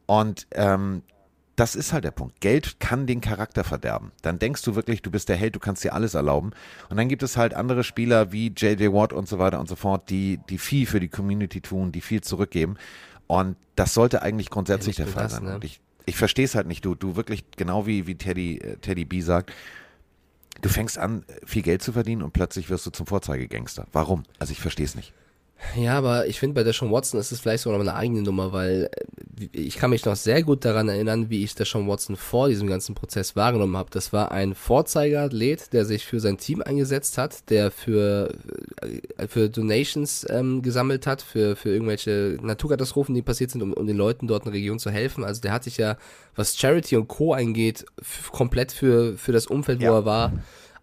Und 0.05 0.47
ähm, 0.51 1.03
das 1.55 1.75
ist 1.75 1.93
halt 1.93 2.05
der 2.05 2.11
Punkt. 2.11 2.41
Geld 2.41 2.79
kann 2.79 3.05
den 3.05 3.21
Charakter 3.21 3.63
verderben. 3.63 4.11
Dann 4.21 4.39
denkst 4.39 4.63
du 4.63 4.75
wirklich, 4.75 5.01
du 5.01 5.11
bist 5.11 5.29
der 5.29 5.35
Held, 5.35 5.55
du 5.55 5.59
kannst 5.59 5.83
dir 5.83 5.93
alles 5.93 6.13
erlauben. 6.13 6.51
Und 6.89 6.97
dann 6.97 7.07
gibt 7.07 7.23
es 7.23 7.37
halt 7.37 7.53
andere 7.53 7.83
Spieler 7.83 8.31
wie 8.31 8.47
JJ 8.47 8.87
Watt 8.87 9.13
und 9.13 9.27
so 9.27 9.37
weiter 9.37 9.59
und 9.59 9.69
so 9.69 9.75
fort, 9.75 10.09
die, 10.09 10.39
die 10.49 10.57
viel 10.57 10.87
für 10.87 10.99
die 10.99 11.09
Community 11.09 11.61
tun, 11.61 11.91
die 11.91 12.01
viel 12.01 12.21
zurückgeben. 12.21 12.77
Und 13.27 13.57
das 13.75 13.93
sollte 13.93 14.21
eigentlich 14.23 14.49
grundsätzlich 14.49 14.97
ja, 14.97 15.05
der 15.05 15.13
Fall 15.13 15.23
das, 15.23 15.33
sein. 15.33 15.43
Ne? 15.43 15.55
Und 15.55 15.63
ich, 15.63 15.79
ich 16.05 16.15
verstehe 16.15 16.45
es 16.45 16.55
halt 16.55 16.67
nicht. 16.67 16.83
Du, 16.85 16.95
du 16.95 17.15
wirklich, 17.15 17.43
genau 17.51 17.85
wie, 17.87 18.07
wie 18.07 18.15
Teddy, 18.15 18.57
äh, 18.57 18.77
Teddy 18.77 19.05
B 19.05 19.21
sagt, 19.21 19.51
du 20.61 20.69
fängst 20.69 20.97
an, 20.97 21.25
viel 21.45 21.61
Geld 21.61 21.81
zu 21.81 21.93
verdienen 21.93 22.21
und 22.21 22.33
plötzlich 22.33 22.69
wirst 22.69 22.85
du 22.85 22.91
zum 22.91 23.05
Vorzeigegangster. 23.05 23.87
Warum? 23.91 24.23
Also 24.39 24.51
ich 24.51 24.59
verstehe 24.59 24.85
es 24.85 24.95
nicht. 24.95 25.13
Ja, 25.75 25.97
aber 25.97 26.27
ich 26.27 26.39
finde, 26.39 26.55
bei 26.55 26.63
der 26.63 26.73
Deshaun 26.73 26.91
Watson 26.91 27.19
ist 27.19 27.31
es 27.31 27.39
vielleicht 27.39 27.63
sogar 27.63 27.77
noch 27.79 27.87
eine 27.87 27.95
eigene 27.97 28.23
Nummer, 28.23 28.51
weil 28.51 28.89
äh, 29.39 29.47
ich 29.53 29.77
kann 29.77 29.91
mich 29.91 30.03
noch 30.05 30.15
sehr 30.15 30.43
gut 30.43 30.65
daran 30.65 30.89
erinnern, 30.89 31.29
wie 31.29 31.43
ich 31.43 31.55
Deshaun 31.55 31.87
Watson 31.87 32.15
vor 32.15 32.49
diesem 32.49 32.67
ganzen 32.67 32.95
Prozess 32.95 33.35
wahrgenommen 33.35 33.77
habe. 33.77 33.89
Das 33.91 34.11
war 34.11 34.31
ein 34.31 34.53
Vorzeigeathlet, 34.55 35.71
der 35.73 35.85
sich 35.85 36.05
für 36.05 36.19
sein 36.19 36.37
Team 36.37 36.61
eingesetzt 36.61 37.17
hat, 37.17 37.49
der 37.49 37.71
für, 37.71 38.33
äh, 39.17 39.27
für 39.27 39.49
Donations 39.49 40.25
ähm, 40.29 40.61
gesammelt 40.61 41.07
hat, 41.07 41.21
für, 41.21 41.55
für 41.55 41.69
irgendwelche 41.69 42.37
Naturkatastrophen, 42.41 43.15
die 43.15 43.21
passiert 43.21 43.51
sind, 43.51 43.61
um, 43.61 43.73
um 43.73 43.87
den 43.87 43.97
Leuten 43.97 44.27
dort 44.27 44.45
in 44.45 44.51
der 44.51 44.59
Region 44.59 44.79
zu 44.79 44.89
helfen. 44.89 45.23
Also 45.23 45.41
der 45.41 45.53
hat 45.53 45.63
sich 45.63 45.77
ja, 45.77 45.95
was 46.35 46.57
Charity 46.57 46.97
und 46.97 47.07
Co. 47.07 47.33
eingeht, 47.33 47.85
komplett 48.31 48.71
für, 48.71 49.17
für 49.17 49.31
das 49.31 49.47
Umfeld, 49.47 49.79
wo 49.79 49.85
Ja. 49.85 49.93
er 49.99 50.05
war, 50.05 50.33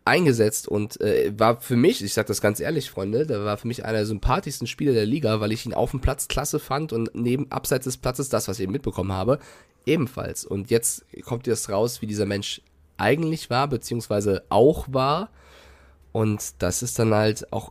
eingesetzt 0.08 0.66
und 0.68 1.00
äh, 1.00 1.32
war 1.38 1.60
für 1.60 1.76
mich, 1.76 2.02
ich 2.02 2.12
sag 2.14 2.26
das 2.26 2.40
ganz 2.40 2.58
ehrlich, 2.60 2.90
Freunde, 2.90 3.26
der 3.26 3.44
war 3.44 3.56
für 3.56 3.68
mich 3.68 3.84
einer 3.84 3.98
der 3.98 4.06
sympathischsten 4.06 4.66
Spieler 4.66 4.92
der 4.92 5.06
Liga, 5.06 5.40
weil 5.40 5.52
ich 5.52 5.64
ihn 5.66 5.74
auf 5.74 5.92
dem 5.92 6.00
Platz 6.00 6.26
klasse 6.28 6.58
fand 6.58 6.92
und 6.92 7.10
neben 7.14 7.50
abseits 7.52 7.84
des 7.84 7.96
Platzes 7.96 8.28
das, 8.28 8.48
was 8.48 8.58
ich 8.58 8.64
eben 8.64 8.72
mitbekommen 8.72 9.12
habe, 9.12 9.38
ebenfalls. 9.86 10.44
Und 10.44 10.70
jetzt 10.70 11.04
kommt 11.24 11.46
jetzt 11.46 11.68
raus, 11.70 12.02
wie 12.02 12.06
dieser 12.06 12.26
Mensch 12.26 12.60
eigentlich 12.96 13.48
war, 13.50 13.68
beziehungsweise 13.68 14.42
auch 14.48 14.86
war. 14.90 15.30
Und 16.12 16.60
das 16.62 16.82
ist 16.82 16.98
dann 16.98 17.14
halt 17.14 17.52
auch 17.52 17.70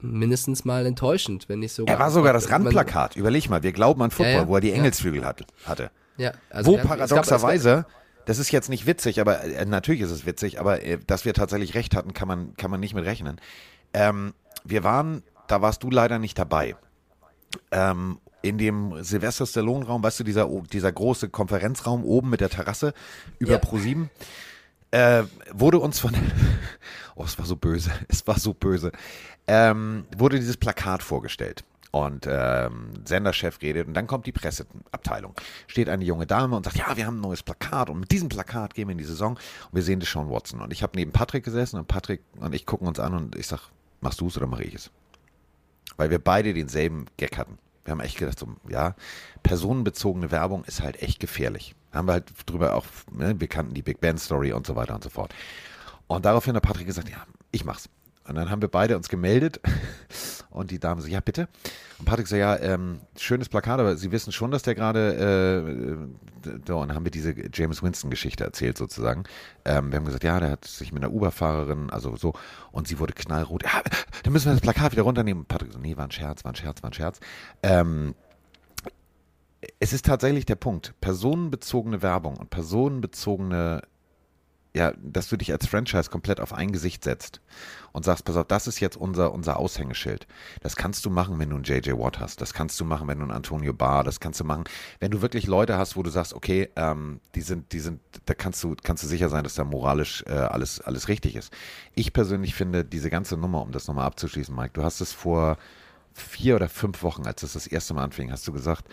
mindestens 0.00 0.64
mal 0.64 0.86
enttäuschend, 0.86 1.48
wenn 1.48 1.60
nicht 1.60 1.72
sogar. 1.72 1.94
Er 1.94 1.98
war 1.98 2.10
sogar 2.10 2.32
das 2.32 2.50
Randplakat. 2.50 3.16
Überleg 3.16 3.48
mal, 3.50 3.62
wir 3.62 3.72
glauben 3.72 4.02
an 4.02 4.10
Football, 4.10 4.32
Ja, 4.32 4.40
ja. 4.42 4.48
wo 4.48 4.54
er 4.56 4.60
die 4.60 4.68
Ja. 4.68 4.74
Engelsflügel 4.76 5.24
hat, 5.24 5.42
hatte. 5.64 5.90
Ja, 6.16 6.32
also 6.50 6.72
Wo 6.72 6.76
er- 6.76 6.84
paradoxerweise, 6.84 7.86
das 8.26 8.38
ist 8.38 8.50
jetzt 8.50 8.68
nicht 8.68 8.86
witzig, 8.86 9.20
aber 9.20 9.42
äh, 9.42 9.64
natürlich 9.64 10.02
ist 10.02 10.10
es 10.10 10.26
witzig, 10.26 10.60
aber 10.60 10.82
äh, 10.82 10.98
dass 11.06 11.24
wir 11.24 11.32
tatsächlich 11.32 11.74
recht 11.74 11.96
hatten, 11.96 12.12
kann 12.12 12.28
man, 12.28 12.54
kann 12.56 12.70
man 12.70 12.80
nicht 12.80 12.94
mit 12.94 13.06
rechnen. 13.06 13.40
Ähm, 13.94 14.34
wir 14.64 14.84
waren, 14.84 15.22
da 15.46 15.62
warst 15.62 15.82
du 15.82 15.90
leider 15.90 16.18
nicht 16.18 16.38
dabei. 16.38 16.76
Ähm, 17.70 18.18
in 18.42 18.58
dem 18.58 19.02
Sylvester 19.02 19.46
Stallone 19.46 19.86
Raum, 19.86 20.02
weißt 20.02 20.20
du, 20.20 20.24
dieser, 20.24 20.48
dieser 20.72 20.92
große 20.92 21.28
Konferenzraum 21.30 22.04
oben 22.04 22.28
mit 22.28 22.40
der 22.40 22.50
Terrasse 22.50 22.94
über 23.38 23.52
Ja. 23.52 23.58
Pro7, 23.58 24.08
äh, 24.90 25.22
wurde 25.52 25.78
uns 25.78 26.00
von, 26.00 26.14
oh, 27.14 27.24
es 27.24 27.38
war 27.38 27.46
so 27.46 27.56
böse, 27.56 27.92
es 28.08 28.26
war 28.26 28.38
so 28.38 28.54
böse, 28.54 28.90
ähm, 29.46 30.04
wurde 30.16 30.38
dieses 30.38 30.56
Plakat 30.56 31.02
vorgestellt. 31.02 31.64
Und 31.96 32.26
ähm, 32.28 32.90
Senderchef 33.06 33.62
redet 33.62 33.88
und 33.88 33.94
dann 33.94 34.06
kommt 34.06 34.26
die 34.26 34.32
Presseabteilung. 34.32 35.32
Steht 35.66 35.88
eine 35.88 36.04
junge 36.04 36.26
Dame 36.26 36.54
und 36.54 36.64
sagt, 36.64 36.76
ja, 36.76 36.94
wir 36.94 37.06
haben 37.06 37.16
ein 37.16 37.22
neues 37.22 37.42
Plakat 37.42 37.88
und 37.88 38.00
mit 38.00 38.10
diesem 38.12 38.28
Plakat 38.28 38.74
gehen 38.74 38.88
wir 38.88 38.92
in 38.92 38.98
die 38.98 39.04
Saison 39.04 39.32
und 39.36 39.74
wir 39.74 39.82
sehen 39.82 39.98
Deshaun 39.98 40.28
Watson. 40.28 40.60
Und 40.60 40.74
ich 40.74 40.82
habe 40.82 40.92
neben 40.94 41.12
Patrick 41.12 41.42
gesessen 41.42 41.78
und 41.78 41.88
Patrick 41.88 42.20
und 42.38 42.54
ich 42.54 42.66
gucken 42.66 42.86
uns 42.86 43.00
an 43.00 43.14
und 43.14 43.34
ich 43.34 43.46
sag, 43.46 43.70
machst 44.02 44.20
du 44.20 44.26
es 44.26 44.36
oder 44.36 44.46
mache 44.46 44.64
ich 44.64 44.74
es? 44.74 44.90
Weil 45.96 46.10
wir 46.10 46.18
beide 46.18 46.52
denselben 46.52 47.06
Gag 47.16 47.38
hatten. 47.38 47.56
Wir 47.86 47.92
haben 47.92 48.00
echt 48.00 48.18
gedacht, 48.18 48.38
so, 48.38 48.46
ja, 48.68 48.94
personenbezogene 49.42 50.30
Werbung 50.30 50.64
ist 50.64 50.82
halt 50.82 51.00
echt 51.02 51.18
gefährlich. 51.18 51.74
Haben 51.94 52.08
wir 52.08 52.12
halt 52.12 52.30
drüber 52.44 52.74
auch, 52.74 52.84
ne, 53.10 53.40
wir 53.40 53.48
kannten 53.48 53.72
die 53.72 53.82
Big 53.82 54.02
Band 54.02 54.20
Story 54.20 54.52
und 54.52 54.66
so 54.66 54.76
weiter 54.76 54.94
und 54.94 55.02
so 55.02 55.08
fort. 55.08 55.34
Und 56.08 56.26
daraufhin 56.26 56.54
hat 56.56 56.62
Patrick 56.62 56.88
gesagt, 56.88 57.08
ja, 57.08 57.24
ich 57.52 57.64
mach's. 57.64 57.88
Und 58.28 58.34
dann 58.34 58.50
haben 58.50 58.60
wir 58.60 58.68
beide 58.68 58.96
uns 58.96 59.08
gemeldet 59.08 59.60
und 60.50 60.70
die 60.70 60.78
Dame 60.78 61.00
so, 61.00 61.08
ja 61.08 61.20
bitte. 61.20 61.48
Und 61.98 62.04
Patrick 62.04 62.26
so, 62.26 62.36
ja, 62.36 62.56
ähm, 62.58 63.00
schönes 63.16 63.48
Plakat, 63.48 63.80
aber 63.80 63.96
Sie 63.96 64.12
wissen 64.12 64.32
schon, 64.32 64.50
dass 64.50 64.62
der 64.62 64.74
gerade, 64.74 66.08
äh, 66.44 66.58
da 66.64 66.74
und 66.74 66.94
haben 66.94 67.04
wir 67.04 67.10
diese 67.10 67.34
James 67.52 67.82
Winston-Geschichte 67.82 68.44
erzählt 68.44 68.76
sozusagen. 68.76 69.24
Ähm, 69.64 69.90
wir 69.90 69.98
haben 69.98 70.04
gesagt, 70.04 70.24
ja, 70.24 70.38
der 70.40 70.50
hat 70.50 70.64
sich 70.64 70.92
mit 70.92 71.02
einer 71.02 71.12
Uber-Fahrerin, 71.12 71.90
also 71.90 72.16
so, 72.16 72.34
und 72.72 72.88
sie 72.88 72.98
wurde 72.98 73.14
knallrot. 73.14 73.64
Ja, 73.64 73.82
dann 74.22 74.32
müssen 74.32 74.46
wir 74.46 74.52
das 74.52 74.60
Plakat 74.60 74.92
wieder 74.92 75.02
runternehmen. 75.02 75.42
Und 75.42 75.48
Patrick 75.48 75.72
so, 75.72 75.78
nee, 75.78 75.96
war 75.96 76.04
ein 76.04 76.10
Scherz, 76.10 76.44
war 76.44 76.52
ein 76.52 76.56
Scherz, 76.56 76.82
war 76.82 76.90
ein 76.90 76.94
Scherz. 76.94 77.20
Ähm, 77.62 78.14
es 79.80 79.92
ist 79.92 80.06
tatsächlich 80.06 80.46
der 80.46 80.56
Punkt, 80.56 80.94
personenbezogene 81.00 82.02
Werbung 82.02 82.36
und 82.36 82.50
personenbezogene 82.50 83.82
ja, 84.76 84.92
dass 85.02 85.28
du 85.28 85.38
dich 85.38 85.50
als 85.52 85.66
Franchise 85.66 86.10
komplett 86.10 86.38
auf 86.38 86.52
ein 86.52 86.70
Gesicht 86.70 87.02
setzt 87.02 87.40
und 87.92 88.04
sagst, 88.04 88.26
pass 88.26 88.36
auf, 88.36 88.46
das 88.46 88.66
ist 88.66 88.78
jetzt 88.78 88.98
unser, 88.98 89.32
unser 89.32 89.58
Aushängeschild. 89.58 90.26
Das 90.60 90.76
kannst 90.76 91.06
du 91.06 91.10
machen, 91.10 91.38
wenn 91.38 91.48
du 91.48 91.56
einen 91.56 91.64
JJ 91.64 91.92
Watt 91.92 92.20
hast. 92.20 92.42
Das 92.42 92.52
kannst 92.52 92.78
du 92.78 92.84
machen, 92.84 93.08
wenn 93.08 93.18
du 93.18 93.24
einen 93.24 93.32
Antonio 93.32 93.72
Barr. 93.72 94.04
Das 94.04 94.20
kannst 94.20 94.38
du 94.38 94.44
machen, 94.44 94.64
wenn 95.00 95.10
du 95.10 95.22
wirklich 95.22 95.46
Leute 95.46 95.78
hast, 95.78 95.96
wo 95.96 96.02
du 96.02 96.10
sagst, 96.10 96.34
okay, 96.34 96.68
ähm, 96.76 97.20
die 97.34 97.40
sind, 97.40 97.72
die 97.72 97.80
sind, 97.80 98.02
da 98.26 98.34
kannst 98.34 98.62
du, 98.62 98.76
kannst 98.82 99.02
du 99.02 99.08
sicher 99.08 99.30
sein, 99.30 99.44
dass 99.44 99.54
da 99.54 99.64
moralisch 99.64 100.22
äh, 100.26 100.32
alles, 100.32 100.82
alles 100.82 101.08
richtig 101.08 101.36
ist. 101.36 101.50
Ich 101.94 102.12
persönlich 102.12 102.54
finde 102.54 102.84
diese 102.84 103.08
ganze 103.08 103.38
Nummer, 103.38 103.62
um 103.62 103.72
das 103.72 103.88
nochmal 103.88 104.04
abzuschließen, 104.04 104.54
Mike, 104.54 104.72
du 104.74 104.82
hast 104.82 105.00
es 105.00 105.14
vor 105.14 105.56
vier 106.12 106.56
oder 106.56 106.68
fünf 106.68 107.02
Wochen, 107.02 107.26
als 107.26 107.42
es 107.42 107.54
das 107.54 107.66
erste 107.66 107.94
Mal 107.94 108.04
anfing, 108.04 108.30
hast 108.30 108.46
du 108.46 108.52
gesagt, 108.52 108.84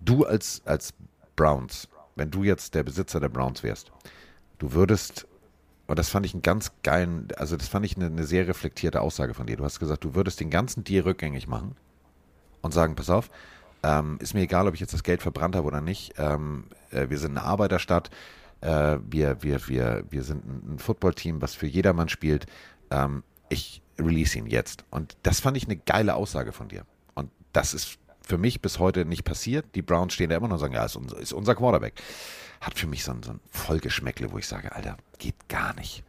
du 0.00 0.24
als, 0.24 0.62
als 0.64 0.94
Browns, 1.36 1.86
wenn 2.16 2.30
du 2.30 2.44
jetzt 2.44 2.74
der 2.74 2.82
Besitzer 2.82 3.20
der 3.20 3.28
Browns 3.28 3.62
wärst, 3.62 3.92
du 4.58 4.72
würdest, 4.72 5.26
und 5.86 5.98
das 5.98 6.08
fand 6.08 6.26
ich 6.26 6.34
einen 6.34 6.42
ganz 6.42 6.72
geilen, 6.82 7.28
also 7.36 7.56
das 7.56 7.68
fand 7.68 7.86
ich 7.86 7.96
eine, 7.96 8.06
eine 8.06 8.24
sehr 8.24 8.46
reflektierte 8.46 9.00
Aussage 9.00 9.34
von 9.34 9.46
dir. 9.46 9.56
Du 9.56 9.64
hast 9.64 9.80
gesagt, 9.80 10.04
du 10.04 10.14
würdest 10.14 10.40
den 10.40 10.50
ganzen 10.50 10.84
Deal 10.84 11.02
rückgängig 11.02 11.48
machen 11.48 11.76
und 12.62 12.74
sagen, 12.74 12.94
pass 12.94 13.10
auf, 13.10 13.30
ähm, 13.82 14.18
ist 14.20 14.34
mir 14.34 14.42
egal, 14.42 14.66
ob 14.66 14.74
ich 14.74 14.80
jetzt 14.80 14.94
das 14.94 15.02
Geld 15.02 15.22
verbrannt 15.22 15.54
habe 15.54 15.66
oder 15.66 15.80
nicht. 15.80 16.14
Ähm, 16.18 16.64
äh, 16.90 17.08
wir 17.08 17.18
sind 17.18 17.38
eine 17.38 17.46
Arbeiterstadt. 17.46 18.10
Äh, 18.60 18.98
wir, 19.08 19.42
wir, 19.42 19.68
wir, 19.68 20.04
wir 20.10 20.22
sind 20.24 20.44
ein, 20.44 20.78
Footballteam, 20.78 21.40
was 21.40 21.54
für 21.54 21.66
jedermann 21.66 22.08
spielt. 22.08 22.46
Ähm, 22.90 23.22
ich 23.48 23.82
release 23.98 24.36
ihn 24.36 24.46
jetzt. 24.46 24.84
Und 24.90 25.16
das 25.22 25.40
fand 25.40 25.56
ich 25.56 25.64
eine 25.64 25.76
geile 25.76 26.14
Aussage 26.14 26.52
von 26.52 26.68
dir. 26.68 26.84
Und 27.14 27.30
das 27.52 27.72
ist 27.72 27.98
für 28.20 28.38
mich 28.38 28.60
bis 28.60 28.78
heute 28.78 29.04
nicht 29.04 29.24
passiert. 29.24 29.64
Die 29.74 29.82
Browns 29.82 30.12
stehen 30.12 30.30
da 30.30 30.36
immer 30.36 30.48
noch 30.48 30.56
und 30.56 30.60
sagen, 30.60 30.74
ja, 30.74 30.84
ist 30.84 30.96
unser, 30.96 31.18
ist 31.18 31.32
unser 31.32 31.54
Quarterback. 31.54 31.94
Hat 32.60 32.78
für 32.78 32.86
mich 32.86 33.04
so 33.04 33.12
ein, 33.12 33.22
so 33.22 33.32
ein 33.32 33.40
Vollgeschmäckle, 33.50 34.32
wo 34.32 34.38
ich 34.38 34.46
sage, 34.46 34.74
Alter, 34.74 34.96
geht 35.18 35.34
gar 35.48 35.74
nicht. 35.76 36.02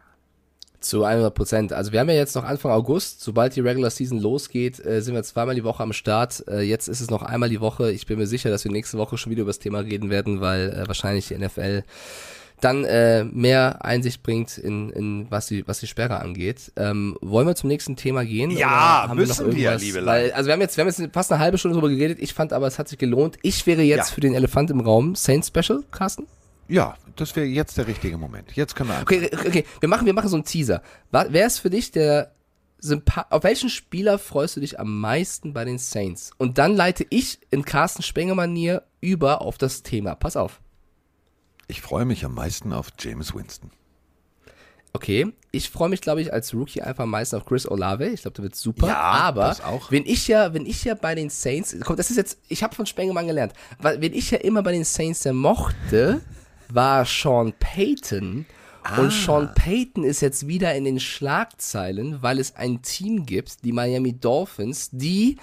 Zu 0.79 1.03
100 1.03 1.33
Prozent. 1.35 1.73
Also 1.73 1.91
wir 1.91 1.99
haben 1.99 2.07
ja 2.09 2.15
jetzt 2.15 2.35
noch 2.35 2.45
Anfang 2.45 2.71
August. 2.71 3.21
Sobald 3.21 3.53
die 3.55 3.59
Regular 3.59 3.89
Season 3.91 4.17
losgeht, 4.17 4.83
äh, 4.85 5.01
sind 5.01 5.13
wir 5.13 5.23
zweimal 5.23 5.53
die 5.55 5.65
Woche 5.65 5.83
am 5.83 5.91
Start. 5.91 6.43
Äh, 6.47 6.61
jetzt 6.61 6.87
ist 6.87 7.01
es 7.01 7.09
noch 7.09 7.21
einmal 7.21 7.49
die 7.49 7.59
Woche. 7.59 7.91
Ich 7.91 8.05
bin 8.05 8.17
mir 8.17 8.27
sicher, 8.27 8.49
dass 8.49 8.63
wir 8.63 8.71
nächste 8.71 8.97
Woche 8.97 9.17
schon 9.17 9.29
wieder 9.31 9.41
über 9.41 9.49
das 9.49 9.59
Thema 9.59 9.79
reden 9.79 10.09
werden, 10.09 10.39
weil 10.39 10.69
äh, 10.71 10.87
wahrscheinlich 10.87 11.27
die 11.27 11.37
NFL 11.37 11.83
dann 12.61 12.83
äh, 12.85 13.23
mehr 13.25 13.83
Einsicht 13.85 14.21
bringt 14.23 14.57
in, 14.57 14.89
in 14.91 15.27
was 15.29 15.47
die 15.47 15.65
was 15.67 15.79
die 15.81 15.87
Sperre 15.87 16.19
angeht. 16.21 16.71
Ähm, 16.77 17.17
wollen 17.21 17.47
wir 17.47 17.55
zum 17.55 17.67
nächsten 17.69 17.95
Thema 17.97 18.23
gehen? 18.25 18.51
Ja, 18.51 19.09
müssen 19.13 19.45
noch 19.47 19.53
wir, 19.53 19.63
irgendwas? 19.63 19.81
liebe 19.81 19.99
Leute. 19.99 20.35
Also 20.35 20.47
wir 20.47 20.53
haben 20.53 20.61
jetzt 20.61 20.77
wir 20.77 20.85
haben 20.85 20.89
jetzt 20.93 21.13
fast 21.13 21.31
eine 21.31 21.41
halbe 21.41 21.57
Stunde 21.57 21.75
darüber 21.77 21.89
geredet. 21.93 22.19
Ich 22.21 22.33
fand 22.33 22.51
aber, 22.53 22.67
es 22.67 22.79
hat 22.79 22.87
sich 22.89 22.97
gelohnt. 22.97 23.37
Ich 23.43 23.65
wäre 23.67 23.81
jetzt 23.81 24.09
Ja. 24.09 24.13
für 24.15 24.21
den 24.21 24.33
Elefant 24.33 24.71
im 24.71 24.79
Raum 24.81 25.15
Saints 25.15 25.47
Special, 25.49 25.83
Carsten. 25.91 26.25
Ja, 26.69 26.95
das 27.15 27.35
wäre 27.35 27.47
jetzt 27.47 27.77
der 27.77 27.87
richtige 27.87 28.17
Moment. 28.17 28.55
Jetzt 28.55 28.75
können 28.75 28.89
wir 28.89 28.97
anfangen. 28.97 29.25
Okay, 29.25 29.47
okay, 29.47 29.65
wir 29.79 29.89
machen, 29.89 30.05
wir 30.05 30.13
machen 30.13 30.29
so 30.29 30.35
einen 30.35 30.45
Teaser. 30.45 30.81
Wer 31.11 31.47
ist 31.47 31.59
für 31.59 31.69
dich 31.69 31.91
der 31.91 32.31
Sympa 32.77 33.25
auf 33.29 33.43
welchen 33.43 33.69
Spieler 33.69 34.17
freust 34.17 34.55
du 34.55 34.61
dich 34.61 34.79
am 34.79 35.01
meisten 35.01 35.51
bei 35.51 35.65
den 35.65 35.79
Saints? 35.79 36.31
Und 36.37 36.57
dann 36.57 36.75
leite 36.75 37.05
ich 37.09 37.39
in 37.49 37.65
Carsten 37.65 38.03
Spenger-Manier 38.03 38.83
über 39.01 39.41
auf 39.41 39.57
das 39.57 39.83
Thema. 39.83 40.15
Pass 40.15 40.37
auf. 40.37 40.61
Ich 41.67 41.81
freue 41.81 42.05
mich 42.05 42.23
am 42.23 42.35
meisten 42.35 42.71
auf 42.71 42.89
James 42.97 43.33
Winston. 43.33 43.71
Okay, 44.93 45.33
ich 45.51 45.69
freue 45.69 45.89
mich, 45.89 46.01
glaube 46.01 46.21
ich, 46.21 46.33
als 46.33 46.53
Rookie 46.53 46.81
einfach 46.81 47.03
am 47.03 47.11
meisten 47.11 47.35
auf 47.35 47.45
Chris 47.45 47.69
Olave. 47.69 48.07
Ich 48.07 48.21
glaube, 48.21 48.35
der 48.35 48.43
wird 48.43 48.55
super. 48.55 48.87
Ja, 48.87 48.99
aber 48.99 49.55
wenn 49.89 50.05
ich 50.05 50.27
ja, 50.27 50.53
wenn 50.53 50.65
ich 50.65 50.83
ja 50.83 50.95
bei 50.95 51.13
den 51.13 51.29
Saints, 51.29 51.75
komm, 51.83 51.95
das 51.95 52.09
ist 52.09 52.17
jetzt, 52.17 52.39
ich 52.47 52.63
habe 52.63 52.73
von 52.73 52.87
Spengemann 52.87 53.27
gelernt, 53.27 53.53
wenn 53.79 54.13
ich 54.13 54.31
ja 54.31 54.39
immer 54.39 54.63
bei 54.63 54.71
den 54.71 54.83
Saints 54.83 55.21
der 55.21 55.33
mochte, 55.33 56.21
war 56.73 57.05
Sean 57.05 57.53
Payton. 57.59 58.45
Ah. 58.83 59.01
Und 59.01 59.11
Sean 59.11 59.53
Payton 59.53 60.03
ist 60.03 60.21
jetzt 60.21 60.47
wieder 60.47 60.73
in 60.75 60.85
den 60.85 60.99
Schlagzeilen, 60.99 62.21
weil 62.21 62.39
es 62.39 62.55
ein 62.55 62.81
Team 62.81 63.25
gibt, 63.25 63.63
die 63.63 63.71
Miami 63.71 64.13
Dolphins, 64.13 64.89
die 64.91 65.37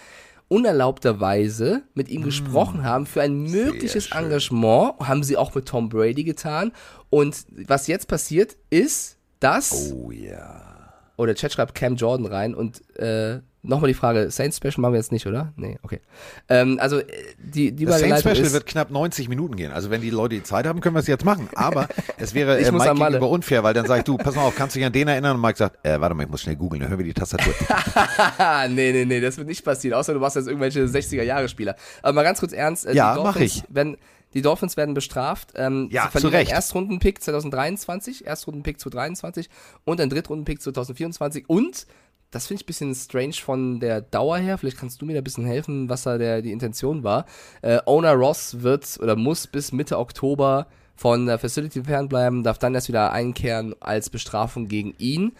unerlaubterweise 0.48 1.82
mit 1.94 2.08
ihm 2.08 2.22
gesprochen 2.22 2.84
haben 2.84 3.06
für 3.06 3.22
ein 3.22 3.50
mögliches. 3.50 4.12
Engagement, 4.12 4.94
haben 5.00 5.22
sie 5.22 5.36
auch 5.36 5.54
mit 5.54 5.66
Tom 5.66 5.88
Brady 5.88 6.24
getan. 6.24 6.72
Und 7.10 7.44
was 7.66 7.86
jetzt 7.88 8.06
passiert, 8.06 8.56
ist, 8.70 9.16
dass 9.40 9.92
Oh 9.92 10.10
ja. 10.10 10.92
oder 11.16 11.34
Chat 11.34 11.52
schreibt 11.52 11.74
Cam 11.74 11.96
Jordan 11.96 12.26
rein 12.26 12.54
und 12.54 12.82
äh, 12.96 13.40
nochmal 13.68 13.88
die 13.88 13.94
Frage, 13.94 14.30
Saints 14.30 14.56
Special 14.56 14.80
machen 14.80 14.92
wir 14.94 14.98
jetzt 14.98 15.12
nicht, 15.12 15.26
oder? 15.26 15.52
Nee, 15.56 15.78
okay. 15.82 16.00
Ähm, 16.48 16.78
also 16.80 16.98
äh, 16.98 17.04
die, 17.38 17.72
die 17.72 17.84
Das 17.84 18.00
Saints 18.00 18.20
Special 18.20 18.38
ist, 18.38 18.52
wird 18.52 18.66
knapp 18.66 18.90
90 18.90 19.28
Minuten 19.28 19.56
gehen. 19.56 19.72
Also 19.72 19.90
wenn 19.90 20.00
die 20.00 20.10
Leute 20.10 20.34
die 20.36 20.42
Zeit 20.42 20.66
haben, 20.66 20.80
können 20.80 20.94
wir 20.94 21.00
es 21.00 21.06
jetzt 21.06 21.24
machen. 21.24 21.48
Aber 21.54 21.88
es 22.18 22.34
wäre 22.34 22.58
äh, 22.58 22.70
Mike 22.72 22.94
gegenüber 22.94 23.28
unfair, 23.30 23.62
weil 23.62 23.74
dann 23.74 23.86
sag 23.86 23.98
ich, 23.98 24.04
du, 24.04 24.16
pass 24.16 24.34
mal 24.34 24.42
auf, 24.42 24.54
kannst 24.56 24.74
du 24.74 24.78
dich 24.78 24.86
an 24.86 24.92
den 24.92 25.08
erinnern? 25.08 25.36
Und 25.36 25.42
Mike 25.42 25.58
sagt, 25.58 25.84
äh, 25.84 26.00
warte 26.00 26.14
mal, 26.14 26.24
ich 26.24 26.28
muss 26.30 26.42
schnell 26.42 26.56
googeln, 26.56 26.80
dann 26.80 26.90
hören 26.90 26.98
wir 26.98 27.06
die 27.06 27.14
Tastatur. 27.14 27.54
Nee, 28.68 28.92
nee, 28.92 29.04
nee, 29.04 29.20
das 29.20 29.36
wird 29.36 29.48
nicht 29.48 29.64
passieren, 29.64 29.98
außer 29.98 30.12
du 30.14 30.20
machst 30.20 30.36
jetzt 30.36 30.46
irgendwelche 30.48 30.84
60er-Jahre-Spieler. 30.84 31.76
Aber 32.02 32.12
mal 32.12 32.22
ganz 32.22 32.40
kurz 32.40 32.52
ernst, 32.52 32.86
äh, 32.86 32.94
Ja, 32.94 33.16
die 33.16 33.22
mach 33.22 33.36
ich. 33.36 33.62
Werden, 33.68 33.96
die 34.34 34.42
Dolphins 34.42 34.76
werden 34.76 34.94
bestraft. 34.94 35.52
Ähm, 35.56 35.88
Ja, 35.90 36.02
sie 36.02 36.06
zu 36.08 36.12
verlieren 36.12 36.34
Recht. 36.34 36.50
einen 36.50 36.56
Erstrundenpick 36.56 37.22
2023, 37.22 38.26
Erstrundenpick 38.26 38.80
2023 38.80 39.48
und 39.84 40.00
einen 40.00 40.10
Drittrundenpick 40.10 40.60
2024 40.60 41.48
und 41.48 41.86
das 42.30 42.46
finde 42.46 42.60
ich 42.60 42.64
ein 42.64 42.66
bisschen 42.66 42.94
strange 42.94 43.34
von 43.34 43.80
der 43.80 44.00
Dauer 44.00 44.38
her. 44.38 44.58
Vielleicht 44.58 44.78
kannst 44.78 45.00
du 45.00 45.06
mir 45.06 45.14
da 45.14 45.20
ein 45.20 45.24
bisschen 45.24 45.46
helfen, 45.46 45.88
was 45.88 46.02
da 46.02 46.18
der, 46.18 46.42
die 46.42 46.52
Intention 46.52 47.02
war. 47.04 47.24
Äh, 47.62 47.78
Owner 47.86 48.12
Ross 48.12 48.62
wird 48.62 48.98
oder 49.00 49.16
muss 49.16 49.46
bis 49.46 49.72
Mitte 49.72 49.98
Oktober 49.98 50.66
von 50.96 51.26
der 51.26 51.38
Facility 51.38 51.84
fernbleiben, 51.84 52.42
darf 52.42 52.58
dann 52.58 52.74
erst 52.74 52.88
wieder 52.88 53.12
einkehren 53.12 53.74
als 53.80 54.10
Bestrafung 54.10 54.66
gegen 54.68 54.94
ihn. 54.98 55.32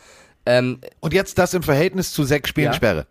Ähm, 0.45 0.78
Und 1.01 1.12
jetzt 1.14 1.39
das 1.39 1.55
im 1.55 1.62
Verhältnis 1.62 2.12
zu 2.12 2.24
sechs 2.24 2.49
Spielen 2.51 2.66
Ja. 2.66 2.72
Sperre. 2.74 3.07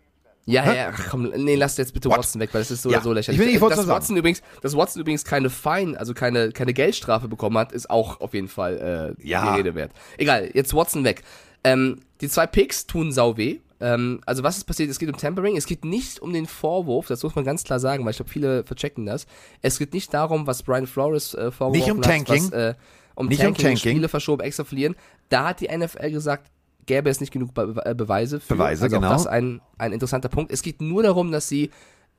ja, 0.46 0.72
ja, 0.72 0.92
komm, 1.10 1.24
nee, 1.36 1.56
lass 1.56 1.76
jetzt 1.76 1.92
bitte 1.92 2.08
What? 2.08 2.18
Watson 2.18 2.40
weg, 2.40 2.50
weil 2.54 2.60
das 2.62 2.70
ist 2.70 2.82
so 2.82 2.88
Ja, 2.90 2.98
oder 2.98 3.04
so 3.04 3.12
lächerlich. 3.12 3.38
ich 3.40 3.44
will 3.44 3.52
nicht 3.52 3.60
Äh, 3.60 3.60
Watson 3.62 3.76
dass 3.78 3.86
sagen. 3.86 3.96
Watson 4.00 4.16
übrigens, 4.16 4.42
dass 4.62 4.76
Watson 4.76 5.00
übrigens 5.02 5.24
keine 5.24 5.50
Fein, 5.50 5.96
also 5.96 6.14
keine, 6.14 6.52
keine 6.52 6.72
Geldstrafe 6.72 7.26
bekommen 7.28 7.58
hat, 7.58 7.72
ist 7.72 7.90
auch 7.90 8.20
auf 8.20 8.32
jeden 8.32 8.48
Fall 8.48 9.16
äh, 9.20 9.28
Ja. 9.28 9.52
die 9.52 9.58
Rede 9.58 9.74
wert. 9.74 9.90
Egal, 10.18 10.48
jetzt 10.54 10.72
Watson 10.72 11.02
weg. 11.04 11.22
Ähm, 11.64 11.98
die 12.20 12.28
zwei 12.28 12.46
Picks 12.46 12.86
tun 12.86 13.10
sau 13.12 13.36
weh. 13.36 13.58
Ähm, 13.80 14.20
also 14.26 14.42
was 14.42 14.56
ist 14.56 14.64
passiert? 14.64 14.90
Es 14.90 14.98
geht 14.98 15.08
um 15.08 15.16
Tampering. 15.16 15.56
Es 15.56 15.66
geht 15.66 15.84
nicht 15.84 16.20
um 16.20 16.32
den 16.32 16.46
Vorwurf, 16.46 17.08
das 17.08 17.22
muss 17.22 17.34
man 17.34 17.44
ganz 17.44 17.64
klar 17.64 17.78
sagen, 17.78 18.04
weil 18.04 18.10
ich 18.10 18.16
glaube, 18.16 18.30
viele 18.30 18.64
verchecken 18.64 19.06
das. 19.06 19.26
Es 19.62 19.78
geht 19.78 19.92
nicht 19.92 20.12
darum, 20.14 20.46
was 20.46 20.62
Brian 20.62 20.86
Flores 20.86 21.34
äh, 21.34 21.50
vorgeworfen 21.50 21.72
Nicht 21.72 21.90
um 21.90 21.98
hat, 21.98 22.26
Tanking. 22.26 22.44
was, 22.44 22.52
äh, 22.52 22.74
um 23.14 23.26
Nicht 23.26 23.40
um 23.40 23.46
Tanking, 23.46 23.64
Tanking. 23.64 23.92
Spiele 23.92 24.08
verschoben, 24.08 24.42
extra 24.42 24.64
verlieren. 24.64 24.96
Da 25.28 25.48
hat 25.48 25.60
die 25.60 25.68
NFL 25.68 26.10
gesagt, 26.10 26.50
gäbe 26.86 27.10
es 27.10 27.20
nicht 27.20 27.32
genug 27.32 27.52
Be 27.52 27.82
äh, 27.84 27.94
Beweise 27.94 28.40
für. 28.40 28.54
Beweise, 28.54 28.84
also 28.84 28.96
genau. 28.96 29.08
Auch 29.08 29.12
das 29.12 29.26
ein, 29.26 29.60
ein 29.76 29.92
interessanter 29.92 30.28
Punkt. 30.28 30.52
Es 30.52 30.62
geht 30.62 30.80
nur 30.80 31.02
darum, 31.02 31.32
dass 31.32 31.48
sie 31.48 31.70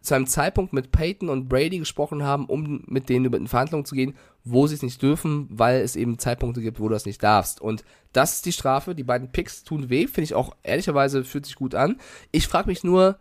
zu 0.08 0.16
einem 0.16 0.28
Zeitpunkt 0.28 0.74
mit 0.74 0.91
Peyton 0.91 1.30
und 1.30 1.47
Brady 1.49 1.80
gesprochen 1.80 2.24
haben, 2.24 2.45
um 2.45 2.84
mit 2.88 3.10
denen 3.10 3.26
über 3.26 3.38
in 3.38 3.47
Verhandlungen 3.47 3.86
zu 3.86 3.95
gehen, 3.95 4.16
wo 4.43 4.66
sie 4.68 4.76
es 4.76 4.82
nicht 4.82 5.01
dürfen, 5.01 5.47
weil 5.49 5.82
es 5.82 5.95
eben 5.95 6.18
Zeitpunkte 6.18 6.62
gibt, 6.62 6.80
wo 6.80 6.88
du 6.88 6.93
das 6.93 7.05
nicht 7.05 7.22
darfst. 7.22 7.62
Und 7.62 7.84
das 8.14 8.36
ist 8.36 8.45
die 8.45 8.51
Strafe. 8.53 8.95
Die 8.95 9.03
beiden 9.03 9.32
Picks 9.32 9.64
tun 9.64 9.89
weh, 9.89 10.08
finde 10.08 10.24
ich 10.24 10.34
auch 10.34 10.55
ehrlicherweise 10.64 11.24
fühlt 11.24 11.45
sich 11.45 11.55
gut 11.55 11.76
an. 11.76 11.99
Ich 12.32 12.47
frage 12.47 12.68
mich 12.68 12.84
nur, 12.84 13.18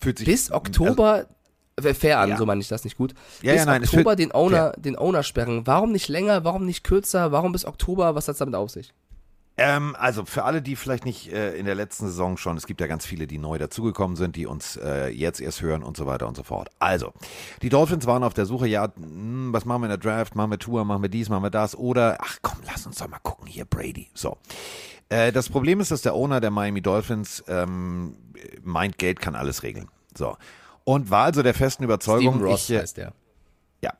Fühlt 0.00 0.18
sich 0.18 0.26
bis 0.26 0.52
Oktober, 0.52 1.26
äh, 1.76 1.94
fair 1.94 2.18
an, 2.18 2.30
Ja. 2.30 2.36
so 2.36 2.44
meine 2.44 2.60
ich 2.60 2.68
das 2.68 2.84
nicht 2.84 2.98
gut. 2.98 3.14
Ja, 3.42 3.52
bis 3.52 3.60
ja, 3.62 3.66
nein, 3.66 3.82
es 3.82 3.92
Oktober 3.92 4.16
den 4.16 4.32
Owner, 4.32 4.72
den 4.72 4.98
Owner 4.98 5.22
sperren. 5.22 5.66
Warum 5.66 5.92
nicht 5.92 6.08
länger? 6.08 6.44
Warum 6.44 6.66
nicht 6.66 6.84
kürzer? 6.84 7.32
Warum 7.32 7.52
bis 7.52 7.64
Oktober? 7.64 8.14
Was 8.14 8.28
hat's 8.28 8.38
damit 8.38 8.54
auf 8.54 8.70
sich? 8.70 8.92
Ähm, 9.58 9.96
also 9.98 10.26
für 10.26 10.44
alle, 10.44 10.60
die 10.60 10.76
vielleicht 10.76 11.06
nicht 11.06 11.32
äh, 11.32 11.56
in 11.56 11.64
der 11.64 11.74
letzten 11.74 12.06
Saison 12.06 12.36
schon, 12.36 12.58
es 12.58 12.66
gibt 12.66 12.80
ja 12.80 12.86
ganz 12.86 13.06
viele, 13.06 13.26
die 13.26 13.38
neu 13.38 13.56
dazugekommen 13.56 14.16
sind, 14.16 14.36
die 14.36 14.46
uns 14.46 14.76
äh, 14.76 15.08
jetzt 15.08 15.40
erst 15.40 15.62
hören 15.62 15.82
und 15.82 15.96
so 15.96 16.04
weiter 16.06 16.28
und 16.28 16.36
so 16.36 16.42
fort. 16.42 16.68
Also, 16.78 17.12
die 17.62 17.70
Dolphins 17.70 18.06
waren 18.06 18.22
auf 18.22 18.34
der 18.34 18.44
Suche, 18.44 18.66
ja, 18.66 18.92
hm, 18.94 19.52
was 19.52 19.64
machen 19.64 19.82
wir 19.82 19.86
in 19.86 19.90
der 19.90 19.98
Draft? 19.98 20.34
Machen 20.34 20.50
wir 20.50 20.58
Tour, 20.58 20.84
machen 20.84 21.00
wir 21.02 21.08
dies, 21.08 21.30
machen 21.30 21.42
wir 21.42 21.50
das? 21.50 21.74
Oder, 21.74 22.18
ach 22.20 22.38
komm, 22.42 22.58
lass 22.66 22.86
uns 22.86 22.98
doch 22.98 23.08
mal 23.08 23.18
gucken, 23.18 23.46
hier 23.46 23.64
Brady. 23.64 24.08
So. 24.12 24.36
Äh, 25.08 25.32
das 25.32 25.48
Problem 25.48 25.80
ist, 25.80 25.90
dass 25.90 26.02
der 26.02 26.14
Owner 26.14 26.40
der 26.40 26.50
Miami 26.50 26.82
Dolphins 26.82 27.42
ähm, 27.48 28.16
meint, 28.62 28.98
Geld 28.98 29.20
kann 29.20 29.34
alles 29.34 29.62
regeln. 29.62 29.88
So. 30.16 30.36
Und 30.84 31.10
war 31.10 31.24
also 31.24 31.42
der 31.42 31.54
festen 31.54 31.82
Überzeugung, 31.82 32.34
Steven 32.34 32.48
Ross 32.48 32.68
ich, 32.68 32.76
äh, 32.76 32.80
heißt 32.80 32.96
der. 32.98 33.12
ja, 33.82 33.92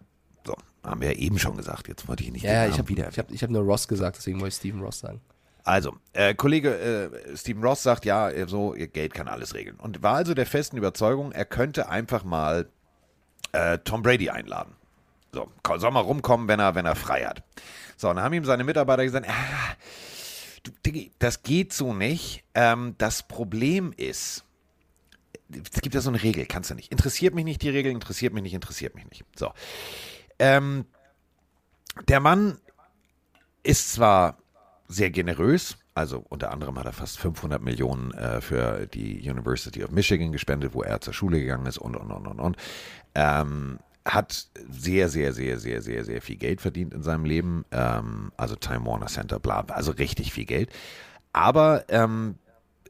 so, 0.46 0.54
haben 0.84 1.00
wir 1.00 1.12
ja 1.12 1.18
eben 1.18 1.38
schon 1.38 1.56
gesagt, 1.56 1.88
jetzt 1.88 2.06
wollte 2.08 2.24
ich 2.24 2.30
nicht 2.30 2.44
Ja, 2.44 2.66
ich 2.66 2.78
habe 2.78 2.88
wieder 2.88 3.08
ich 3.08 3.18
hab, 3.18 3.30
ich 3.30 3.42
hab 3.42 3.50
nur 3.50 3.62
Ross 3.62 3.88
gesagt, 3.88 4.18
deswegen 4.18 4.38
wollte 4.40 4.48
ich 4.48 4.56
Steven 4.56 4.82
Ross 4.82 4.98
sagen. 4.98 5.20
Also, 5.66 5.96
äh, 6.12 6.32
Kollege 6.36 6.78
äh, 6.78 7.36
Stephen 7.36 7.64
Ross 7.64 7.82
sagt, 7.82 8.04
ja, 8.04 8.30
so, 8.46 8.72
ihr 8.72 8.86
Geld 8.86 9.14
kann 9.14 9.26
alles 9.26 9.52
regeln. 9.52 9.76
Und 9.80 10.00
war 10.00 10.14
also 10.14 10.32
der 10.32 10.46
festen 10.46 10.76
Überzeugung, 10.76 11.32
er 11.32 11.44
könnte 11.44 11.88
einfach 11.88 12.22
mal 12.22 12.70
äh, 13.50 13.78
Tom 13.78 14.02
Brady 14.02 14.30
einladen. 14.30 14.76
So, 15.32 15.50
soll 15.76 15.90
mal 15.90 16.00
rumkommen, 16.00 16.46
wenn 16.46 16.60
er, 16.60 16.76
wenn 16.76 16.86
er 16.86 16.94
frei 16.94 17.24
hat. 17.24 17.42
So, 17.96 18.08
und 18.08 18.14
dann 18.14 18.24
haben 18.24 18.32
ihm 18.34 18.44
seine 18.44 18.62
Mitarbeiter 18.62 19.02
gesagt, 19.02 19.26
ah, 19.28 19.74
du, 20.62 20.70
Diggi, 20.86 21.10
das 21.18 21.42
geht 21.42 21.72
so 21.72 21.92
nicht. 21.92 22.44
Ähm, 22.54 22.94
das 22.98 23.24
Problem 23.24 23.92
ist, 23.96 24.44
es 25.50 25.80
gibt 25.80 25.96
ja 25.96 26.00
so 26.00 26.10
eine 26.10 26.22
Regel, 26.22 26.46
kannst 26.46 26.70
du 26.70 26.76
nicht. 26.76 26.92
Interessiert 26.92 27.34
mich 27.34 27.44
nicht 27.44 27.60
die 27.62 27.70
Regel, 27.70 27.90
interessiert 27.90 28.32
mich 28.32 28.44
nicht, 28.44 28.54
interessiert 28.54 28.94
mich 28.94 29.10
nicht. 29.10 29.24
So. 29.36 29.52
Ähm, 30.38 30.86
der 32.06 32.20
Mann 32.20 32.60
ist 33.64 33.92
zwar 33.92 34.38
sehr 34.88 35.10
generös. 35.10 35.78
Also 35.94 36.24
unter 36.28 36.52
anderem 36.52 36.78
hat 36.78 36.86
er 36.86 36.92
fast 36.92 37.18
500 37.18 37.62
Millionen 37.62 38.12
äh, 38.12 38.40
für 38.40 38.86
die 38.86 39.28
University 39.28 39.82
of 39.84 39.90
Michigan 39.90 40.32
gespendet, 40.32 40.74
wo 40.74 40.82
er 40.82 41.00
zur 41.00 41.14
Schule 41.14 41.40
gegangen 41.40 41.66
ist 41.66 41.78
und, 41.78 41.96
und, 41.96 42.10
und, 42.10 42.26
und, 42.26 42.40
und. 42.40 42.56
Ähm, 43.14 43.78
hat 44.04 44.46
sehr, 44.68 45.08
sehr, 45.08 45.32
sehr, 45.32 45.58
sehr, 45.58 45.82
sehr, 45.82 46.04
sehr 46.04 46.22
viel 46.22 46.36
Geld 46.36 46.60
verdient 46.60 46.94
in 46.94 47.02
seinem 47.02 47.24
Leben. 47.24 47.64
Ähm, 47.72 48.32
also 48.36 48.54
Time 48.54 48.86
Warner 48.86 49.06
Center, 49.06 49.40
bla, 49.40 49.64
also 49.68 49.92
richtig 49.92 50.32
viel 50.32 50.44
Geld. 50.44 50.70
Aber 51.32 51.84
ähm, 51.88 52.36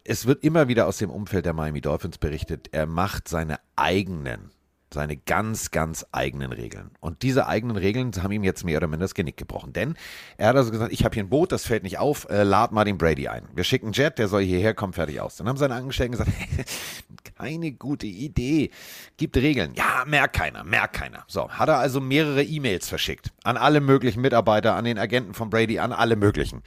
es 0.05 0.26
wird 0.26 0.44
immer 0.44 0.68
wieder 0.68 0.86
aus 0.86 0.99
dem 0.99 1.11
Umfeld 1.11 1.47
der 1.47 1.53
Miami 1.53 1.80
Dolphins 1.80 2.18
berichtet, 2.18 2.68
er 2.72 2.86
macht 2.86 3.28
seine 3.28 3.59
eigenen, 3.74 4.51
seine 4.97 5.16
ganz, 5.16 5.70
ganz 5.70 6.07
eigenen 6.11 6.53
Regeln. 6.53 6.90
Und 7.01 7.22
diese 7.22 7.47
eigenen 7.47 7.76
Regeln 7.76 8.11
haben 8.22 8.32
ihm 8.32 8.42
jetzt 8.42 8.64
mehr 8.64 8.78
oder 8.78 8.88
minder 8.88 9.05
das 9.05 9.14
Genick 9.14 9.36
gebrochen. 9.36 9.72
Denn 9.72 9.94
er 10.38 10.49
hat 10.49 10.57
also 10.57 10.70
gesagt, 10.70 10.92
ich 10.92 11.05
habe 11.05 11.14
hier 11.14 11.22
ein 11.22 11.28
Boot, 11.28 11.53
das 11.53 11.66
fällt 11.66 11.82
nicht 11.82 11.99
auf, 11.99 12.28
äh, 12.30 12.42
lad 12.42 12.72
mal 12.72 12.84
den 12.84 12.97
Brady 12.99 13.28
ein. 13.28 13.47
Wir 13.55 13.62
schicken 13.62 13.92
Jet, 13.92 14.18
der 14.18 14.26
soll 14.26 14.42
hierher 14.42 14.74
kommen, 14.74 14.94
fertig 14.94 15.20
aus. 15.20 15.36
Dann 15.36 15.49
haben 15.49 15.59
seine 15.59 15.74
Angestellten 15.74 16.12
gesagt, 16.12 16.32
keine 17.38 17.72
gute 17.72 18.07
Idee. 18.07 18.70
Gibt 19.18 19.36
Regeln. 19.36 19.74
Ja, 19.76 20.05
merkt 20.07 20.34
keiner, 20.34 20.64
merkt 20.64 20.97
keiner. 20.97 21.24
So, 21.28 21.51
hat 21.51 21.68
er 21.68 21.78
also 21.78 22.01
mehrere 22.01 22.42
E-Mails 22.42 22.88
verschickt. 22.88 23.32
An 23.44 23.57
alle 23.59 23.80
möglichen 23.80 24.22
Mitarbeiter, 24.22 24.74
an 24.74 24.86
den 24.86 24.99
Agenten 24.99 25.34
von 25.34 25.51
Brady, 25.51 25.78
an 25.78 25.92
alle 25.92 26.16
möglichen. 26.16 26.62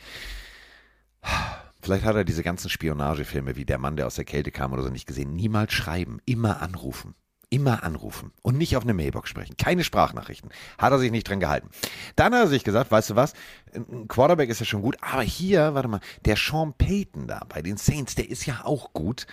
Vielleicht 1.81 2.05
hat 2.05 2.15
er 2.15 2.25
diese 2.25 2.43
ganzen 2.43 2.69
Spionagefilme 2.69 3.55
wie 3.55 3.65
Der 3.65 3.77
Mann, 3.77 3.95
der 3.95 4.07
aus 4.07 4.15
der 4.15 4.25
Kälte 4.25 4.51
kam 4.51 4.73
oder 4.73 4.83
so 4.83 4.89
nicht 4.89 5.07
gesehen. 5.07 5.35
Niemals 5.35 5.73
schreiben, 5.73 6.19
immer 6.25 6.61
anrufen. 6.61 7.15
Immer 7.51 7.83
anrufen 7.83 8.31
und 8.43 8.57
nicht 8.57 8.77
auf 8.77 8.83
eine 8.83 8.93
Mailbox 8.93 9.29
sprechen. 9.29 9.57
Keine 9.57 9.83
Sprachnachrichten. 9.83 10.51
Hat 10.77 10.91
er 10.91 10.99
sich 10.99 11.11
nicht 11.11 11.27
dran 11.27 11.39
gehalten. 11.39 11.69
Dann 12.15 12.33
hat 12.33 12.41
er 12.41 12.47
sich 12.47 12.63
gesagt, 12.63 12.91
weißt 12.91 13.11
du 13.11 13.15
was, 13.15 13.33
ein 13.73 14.07
Quarterback 14.07 14.49
ist 14.49 14.59
ja 14.59 14.65
schon 14.65 14.83
gut, 14.83 14.97
aber 15.01 15.23
hier, 15.23 15.73
warte 15.73 15.87
mal, 15.87 15.99
der 16.25 16.35
Sean 16.35 16.73
Payton 16.73 17.27
da 17.27 17.41
bei 17.49 17.61
den 17.63 17.77
Saints, 17.77 18.13
der 18.13 18.29
ist 18.29 18.45
ja 18.45 18.61
auch 18.65 18.93
gut. 18.93 19.25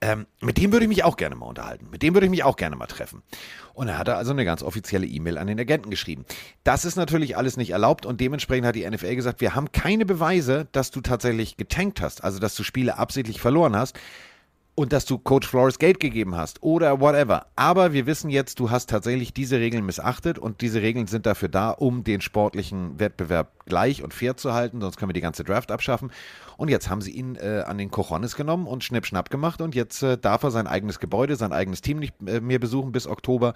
Ähm, 0.00 0.26
mit 0.40 0.58
dem 0.58 0.72
würde 0.72 0.84
ich 0.84 0.88
mich 0.88 1.02
auch 1.02 1.16
gerne 1.16 1.34
mal 1.34 1.46
unterhalten. 1.46 1.88
Mit 1.90 2.02
dem 2.02 2.14
würde 2.14 2.26
ich 2.26 2.30
mich 2.30 2.44
auch 2.44 2.56
gerne 2.56 2.76
mal 2.76 2.86
treffen. 2.86 3.22
Und 3.74 3.88
er 3.88 3.98
hat 3.98 4.08
also 4.08 4.30
eine 4.30 4.44
ganz 4.44 4.62
offizielle 4.62 5.06
E-Mail 5.06 5.38
an 5.38 5.48
den 5.48 5.58
Agenten 5.58 5.90
geschrieben. 5.90 6.24
Das 6.62 6.84
ist 6.84 6.96
natürlich 6.96 7.36
alles 7.36 7.56
nicht 7.56 7.70
erlaubt 7.70 8.06
und 8.06 8.20
dementsprechend 8.20 8.66
hat 8.66 8.76
die 8.76 8.88
NFL 8.88 9.16
gesagt, 9.16 9.40
wir 9.40 9.54
haben 9.54 9.72
keine 9.72 10.06
Beweise, 10.06 10.68
dass 10.72 10.92
du 10.92 11.00
tatsächlich 11.00 11.56
getankt 11.56 12.00
hast, 12.00 12.22
also 12.22 12.38
dass 12.38 12.54
du 12.54 12.62
Spiele 12.62 12.96
absichtlich 12.96 13.40
verloren 13.40 13.76
hast 13.76 13.98
und 14.78 14.92
dass 14.92 15.06
du 15.06 15.18
Coach 15.18 15.48
Flores 15.48 15.80
Geld 15.80 15.98
gegeben 15.98 16.36
hast 16.36 16.62
oder 16.62 17.00
whatever. 17.00 17.46
Aber 17.56 17.92
wir 17.92 18.06
wissen 18.06 18.30
jetzt, 18.30 18.60
du 18.60 18.70
hast 18.70 18.88
tatsächlich 18.88 19.34
diese 19.34 19.58
Regeln 19.58 19.84
missachtet 19.84 20.38
und 20.38 20.60
diese 20.60 20.82
Regeln 20.82 21.08
sind 21.08 21.26
dafür 21.26 21.48
da, 21.48 21.70
um 21.70 22.04
den 22.04 22.20
sportlichen 22.20 23.00
Wettbewerb 23.00 23.64
gleich 23.66 24.04
und 24.04 24.14
fair 24.14 24.36
zu 24.36 24.52
halten, 24.52 24.80
sonst 24.80 24.96
können 24.96 25.08
wir 25.08 25.14
die 25.14 25.20
ganze 25.20 25.42
Draft 25.42 25.72
abschaffen. 25.72 26.12
Und 26.56 26.68
jetzt 26.68 26.88
haben 26.88 27.00
sie 27.00 27.10
ihn 27.10 27.34
äh, 27.34 27.64
an 27.66 27.76
den 27.76 27.90
Cojones 27.90 28.36
genommen 28.36 28.68
und 28.68 28.84
Schnipp-Schnapp 28.84 29.30
gemacht 29.30 29.60
und 29.60 29.74
jetzt 29.74 30.00
äh, 30.04 30.16
darf 30.16 30.44
er 30.44 30.52
sein 30.52 30.68
eigenes 30.68 31.00
Gebäude, 31.00 31.34
sein 31.34 31.52
eigenes 31.52 31.80
Team 31.80 31.98
nicht 31.98 32.14
äh, 32.24 32.40
mehr 32.40 32.60
besuchen 32.60 32.92
bis 32.92 33.08
Oktober. 33.08 33.54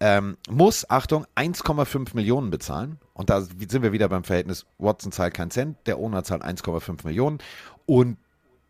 Ähm, 0.00 0.38
muss, 0.48 0.88
Achtung, 0.88 1.26
1,5 1.36 2.14
Millionen 2.14 2.48
bezahlen. 2.48 2.98
Und 3.12 3.28
da 3.28 3.42
sind 3.42 3.82
wir 3.82 3.92
wieder 3.92 4.08
beim 4.08 4.24
Verhältnis, 4.24 4.64
Watson 4.78 5.12
zahlt 5.12 5.34
keinen 5.34 5.50
Cent, 5.50 5.76
der 5.84 5.98
Owner 5.98 6.24
zahlt 6.24 6.42
1,5 6.42 7.04
Millionen 7.04 7.40
und 7.84 8.16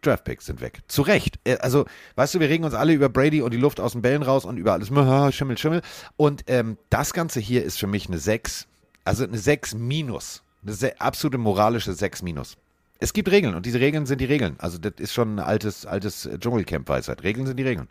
Draftpicks 0.03 0.47
sind 0.47 0.61
weg. 0.61 0.81
Zu 0.89 1.03
Recht. 1.03 1.39
Äh, 1.45 1.59
Also, 1.59 1.87
weißt 2.17 2.35
du, 2.35 2.41
wir 2.41 2.49
regen 2.49 2.65
uns 2.65 2.75
alle 2.75 2.93
über 2.93 3.09
Brady 3.09 3.43
und 3.43 3.53
die 3.53 3.59
Luft 3.59 3.81
aus 3.81 3.93
den 3.93 4.03
Bällen 4.03 4.23
raus 4.23 4.45
und 4.45 4.59
über 4.59 4.73
alles 4.73 4.89
Schimmel, 5.35 5.59
Schimmel. 5.59 5.83
Und 6.17 6.45
ähm, 6.49 6.77
das 6.91 7.13
Ganze 7.13 7.41
hier 7.41 7.65
ist 7.65 7.79
für 7.79 7.87
mich 7.87 8.09
eine 8.09 8.19
6. 8.19 8.67
Also 9.05 9.25
eine 9.25 9.39
6 9.39 9.75
minus. 9.75 10.43
Eine 10.67 11.01
absolute 11.01 11.39
moralische 11.39 11.93
6 11.93 12.23
minus. 12.23 12.57
Es 13.01 13.13
gibt 13.13 13.31
Regeln 13.31 13.55
und 13.57 13.67
diese 13.67 13.81
Regeln 13.81 14.07
sind 14.07 14.21
die 14.21 14.27
Regeln. 14.27 14.55
Also 14.59 14.79
das 14.79 14.93
ist 14.99 15.13
schon 15.13 15.37
ein 15.37 15.41
altes, 15.41 15.87
altes 15.87 16.29
Dschungelcamp-Weisheit. 16.39 17.25
Regeln 17.25 17.47
sind 17.47 17.57
die 17.57 17.65
Regeln. 17.65 17.89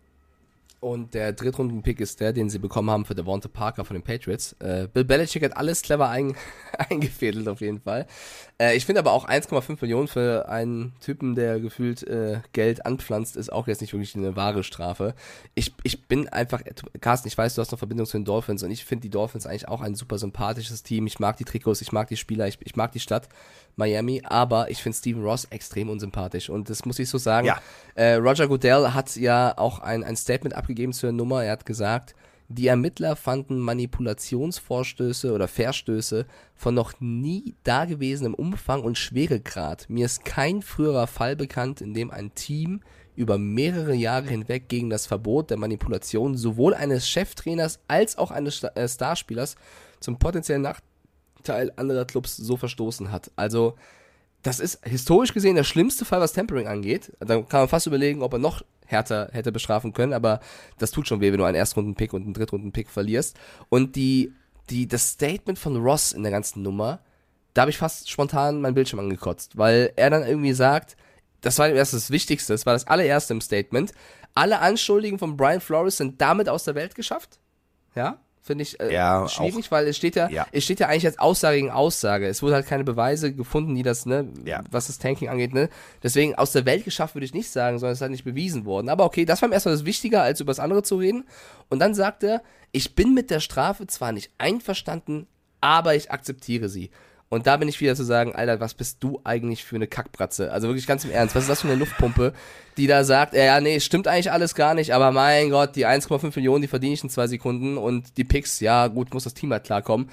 Und 0.82 1.14
der 1.14 1.32
Drittrunden-Pick 1.32 2.00
ist 2.00 2.22
der, 2.22 2.34
den 2.34 2.50
sie 2.50 2.58
bekommen 2.58 2.90
haben 2.90 3.06
für 3.06 3.14
Devonta 3.14 3.48
Parker 3.48 3.86
von 3.86 3.94
den 3.94 4.02
Patriots. 4.02 4.54
Äh, 4.54 4.88
Bill 4.92 5.06
Belichick 5.06 5.44
hat 5.44 5.56
alles 5.56 5.84
clever 5.84 6.10
ein, 6.10 6.36
eingefädelt 6.90 7.48
auf 7.48 7.62
jeden 7.62 7.80
Fall. 7.80 8.08
Äh, 8.60 8.76
ich 8.76 8.88
finde 8.88 8.98
aber 8.98 9.12
auch 9.12 9.28
1,5 9.28 9.78
Millionen 9.80 10.08
für 10.08 10.50
einen 10.50 10.94
Typen, 11.00 11.36
der 11.36 11.60
gefühlt 11.60 12.02
äh, 12.08 12.40
Geld 12.54 12.84
anpflanzt, 12.84 13.38
ist 13.38 13.54
auch 13.54 13.68
jetzt 13.68 13.82
nicht 13.82 13.94
wirklich 13.94 14.16
eine 14.16 14.36
wahre 14.36 14.64
Strafe. 14.64 15.14
Ich, 15.54 15.72
ich 15.84 16.08
bin 16.08 16.28
einfach, 16.30 16.64
Carsten, 17.00 17.28
ich 17.28 17.38
weiß, 17.38 17.54
du 17.54 17.62
hast 17.62 17.72
noch 17.72 17.78
Verbindung 17.78 18.08
zu 18.08 18.18
den 18.18 18.26
Dolphins 18.26 18.64
und 18.64 18.72
ich 18.72 18.84
finde 18.84 19.04
die 19.04 19.12
Dolphins 19.12 19.46
eigentlich 19.46 19.68
auch 19.68 19.82
ein 19.82 19.94
super 19.94 20.18
sympathisches 20.18 20.82
Team. 20.82 21.06
Ich 21.06 21.20
mag 21.20 21.38
die 21.38 21.46
Trikots, 21.46 21.82
ich 21.82 21.92
mag 21.92 22.08
die 22.08 22.18
Spieler, 22.18 22.48
ich, 22.48 22.58
ich 22.60 22.76
mag 22.76 22.92
die 22.92 23.00
Stadt 23.00 23.30
Miami, 23.76 24.22
aber 24.24 24.70
ich 24.70 24.82
finde 24.82 24.98
Steven 24.98 25.24
Ross 25.24 25.46
extrem 25.46 25.90
unsympathisch 25.90 26.50
und 26.50 26.70
das 26.70 26.86
muss 26.86 27.00
ich 27.00 27.10
so 27.10 27.18
sagen. 27.18 27.48
Ja. 27.48 27.60
Äh, 27.96 28.16
Roger 28.16 28.48
Goodell 28.48 28.90
hat 28.94 29.16
ja 29.16 29.58
auch 29.58 29.80
ein, 29.80 30.04
ein 30.04 30.16
Statement 30.16 30.56
abgegeben 30.56 30.94
zur 30.94 31.12
Nummer. 31.12 31.44
Er 31.44 31.54
hat 31.54 31.66
gesagt, 31.66 32.16
die 32.54 32.68
Ermittler 32.68 33.16
fanden 33.16 33.60
Manipulationsvorstöße 33.60 35.32
oder 35.32 35.48
Verstöße 35.48 36.26
von 36.54 36.76
noch 36.76 37.00
nie 37.00 37.56
dagewesenem 37.64 38.34
Umfang 38.34 38.84
und 38.84 38.98
Schweregrad. 38.98 39.90
Mir 39.90 40.06
ist 40.06 40.26
kein 40.26 40.62
früherer 40.62 41.08
Fall 41.08 41.38
bekannt, 41.38 41.80
in 41.80 41.94
dem 41.94 42.12
ein 42.12 42.36
Team 42.36 42.82
über 43.16 43.38
mehrere 43.38 43.94
Jahre 43.94 44.28
hinweg 44.28 44.68
gegen 44.68 44.90
das 44.90 45.06
Verbot 45.06 45.50
der 45.50 45.58
Manipulation 45.58 46.36
sowohl 46.36 46.74
eines 46.74 47.08
Cheftrainers 47.08 47.80
als 47.88 48.18
auch 48.18 48.32
eines 48.32 48.64
äh, 48.64 48.88
Starspielers 48.88 49.56
zum 50.00 50.18
potenziellen 50.20 50.64
Nachteil 51.42 51.72
anderer 51.76 52.06
Clubs 52.06 52.38
so 52.38 52.58
verstoßen 52.58 53.12
hat. 53.12 53.32
Also, 53.36 53.76
das 54.44 54.60
ist 54.60 54.80
historisch 54.86 55.34
gesehen 55.34 55.56
der 55.56 55.64
schlimmste 55.64 56.06
Fall, 56.06 56.20
was 56.20 56.34
Tempering 56.34 56.68
angeht. 56.68 57.12
Da 57.20 57.42
kann 57.42 57.62
man 57.62 57.68
fast 57.68 57.88
überlegen, 57.88 58.22
ob 58.22 58.34
er 58.34 58.40
noch 58.40 58.64
härter 58.86 59.30
hätte 59.32 59.52
bestrafen 59.52 59.94
können, 59.94 60.14
aber 60.14 60.40
das 60.78 60.92
tut 60.92 61.08
schon 61.08 61.22
weh, 61.22 61.32
wenn 61.32 61.38
du 61.38 61.46
einen 61.46 61.56
Erstrunden-Pick 61.56 62.14
und 62.14 62.24
einen 62.24 62.34
Drittrunden-Pick 62.34 62.90
verlierst. 62.90 63.38
Und 63.70 63.96
die, 63.96 64.34
die, 64.70 64.88
das 64.88 65.10
Statement 65.10 65.60
von 65.60 65.78
Ross 65.78 66.12
in 66.12 66.24
der 66.24 66.32
ganzen 66.32 66.62
Nummer, 66.64 67.00
da 67.54 67.62
habe 67.62 67.72
ich 67.72 67.78
fast 67.78 68.10
spontan 68.10 68.62
meinen 68.62 68.74
Bildschirm 68.74 69.00
angekotzt, 69.00 69.58
weil 69.58 69.94
er 69.96 70.10
dann 70.10 70.24
irgendwie 70.24 70.54
sagt, 70.54 70.98
das 71.42 71.58
war 71.60 71.70
erst 71.70 71.94
das 71.94 72.12
Wichtigste, 72.12 72.54
das 72.54 72.66
war 72.66 72.74
das 72.74 72.88
allererste 72.88 73.34
im 73.34 73.42
Statement. 73.42 73.94
Alle 74.34 74.60
Anschuldigungen 74.60 75.20
von 75.20 75.38
Brian 75.38 75.62
Flores 75.62 75.98
sind 75.98 76.22
damit 76.22 76.50
aus 76.50 76.64
der 76.64 76.76
Welt 76.76 76.96
geschafft. 76.96 77.40
Ja, 77.96 78.20
finde 78.42 78.64
ich 78.64 78.80
äh, 78.80 78.92
Ja, 78.94 79.28
schwierig, 79.30 79.72
weil 79.72 79.88
es 79.88 79.98
steht 79.98 80.16
ja, 80.16 80.28
Ja. 80.30 80.48
es 80.52 80.64
steht 80.64 80.80
ja 80.80 80.88
eigentlich 80.88 81.06
als 81.06 81.20
Aussage 81.20 81.58
gegen 81.58 81.70
Aussage. 81.70 82.28
Es 82.28 82.42
wurde 82.42 82.56
halt 82.56 82.66
keine 82.68 82.84
Beweise 82.84 83.34
gefunden, 83.34 83.76
die 83.76 83.84
das, 83.84 84.06
ne, 84.06 84.28
Ja. 84.46 84.64
was 84.72 84.88
das 84.88 84.98
Tanking 84.98 85.30
angeht, 85.30 85.54
ne. 85.54 85.70
Deswegen 86.02 86.36
aus 86.36 86.52
der 86.52 86.66
Welt 86.66 86.84
geschafft 86.84 87.14
würde 87.16 87.26
ich 87.26 87.34
nicht 87.34 87.50
sagen, 87.52 87.78
sondern 87.80 87.94
es 87.94 87.98
ist 88.00 88.02
halt 88.02 88.12
nicht 88.12 88.24
bewiesen 88.24 88.66
worden. 88.66 88.90
Aber 88.90 89.06
okay, 89.06 89.26
das 89.26 89.42
war 89.42 89.50
ihm 89.50 89.54
erstmal 89.54 89.76
das 89.76 89.86
Wichtiger, 89.86 90.24
als 90.24 90.40
über 90.40 90.50
das 90.52 90.60
andere 90.60 90.82
zu 90.84 90.96
reden. 90.98 91.26
Und 91.70 91.80
dann 91.80 91.94
sagt 91.94 92.24
er, 92.24 92.42
ich 92.72 92.96
bin 92.96 93.14
mit 93.14 93.30
der 93.30 93.40
Strafe 93.42 93.86
zwar 93.88 94.12
nicht 94.12 94.32
einverstanden, 94.38 95.28
aber 95.62 95.96
ich 95.96 96.10
akzeptiere 96.12 96.70
sie. 96.70 96.90
Und 97.32 97.48
da 97.48 97.56
bin 97.56 97.70
ich 97.70 97.80
wieder 97.80 97.96
zu 97.96 98.04
sagen, 98.04 98.36
Alter, 98.36 98.60
was 98.60 98.74
bist 98.74 98.98
du 99.00 99.22
eigentlich 99.24 99.64
für 99.64 99.78
eine 99.78 99.88
Kackbratze? 99.88 100.52
Also 100.52 100.68
wirklich 100.68 100.86
ganz 100.86 101.06
im 101.06 101.12
Ernst, 101.12 101.34
was 101.34 101.44
ist 101.44 101.50
das 101.50 101.62
für 101.62 101.70
eine 101.70 101.78
Luftpumpe, 101.78 102.34
die 102.76 102.88
da 102.88 103.06
sagt, 103.06 103.34
ja, 103.34 103.62
nee, 103.62 103.80
stimmt 103.80 104.10
eigentlich 104.10 104.34
alles 104.34 104.54
gar 104.54 104.74
nicht, 104.74 104.94
aber 104.94 105.12
mein 105.12 105.50
Gott, 105.50 105.78
die 105.78 105.88
1,5 105.88 106.36
Millionen, 106.36 106.62
die 106.62 106.68
verdiene 106.68 106.94
ich 106.94 107.04
in 107.04 107.10
zwei 107.10 107.28
Sekunden 107.28 107.78
und 107.78 108.18
die 108.18 108.26
Picks, 108.26 108.60
ja, 108.60 108.88
gut, 108.88 109.14
muss 109.14 109.24
das 109.24 109.34
Team 109.34 109.54
halt 109.54 109.64
klarkommen. 109.64 110.10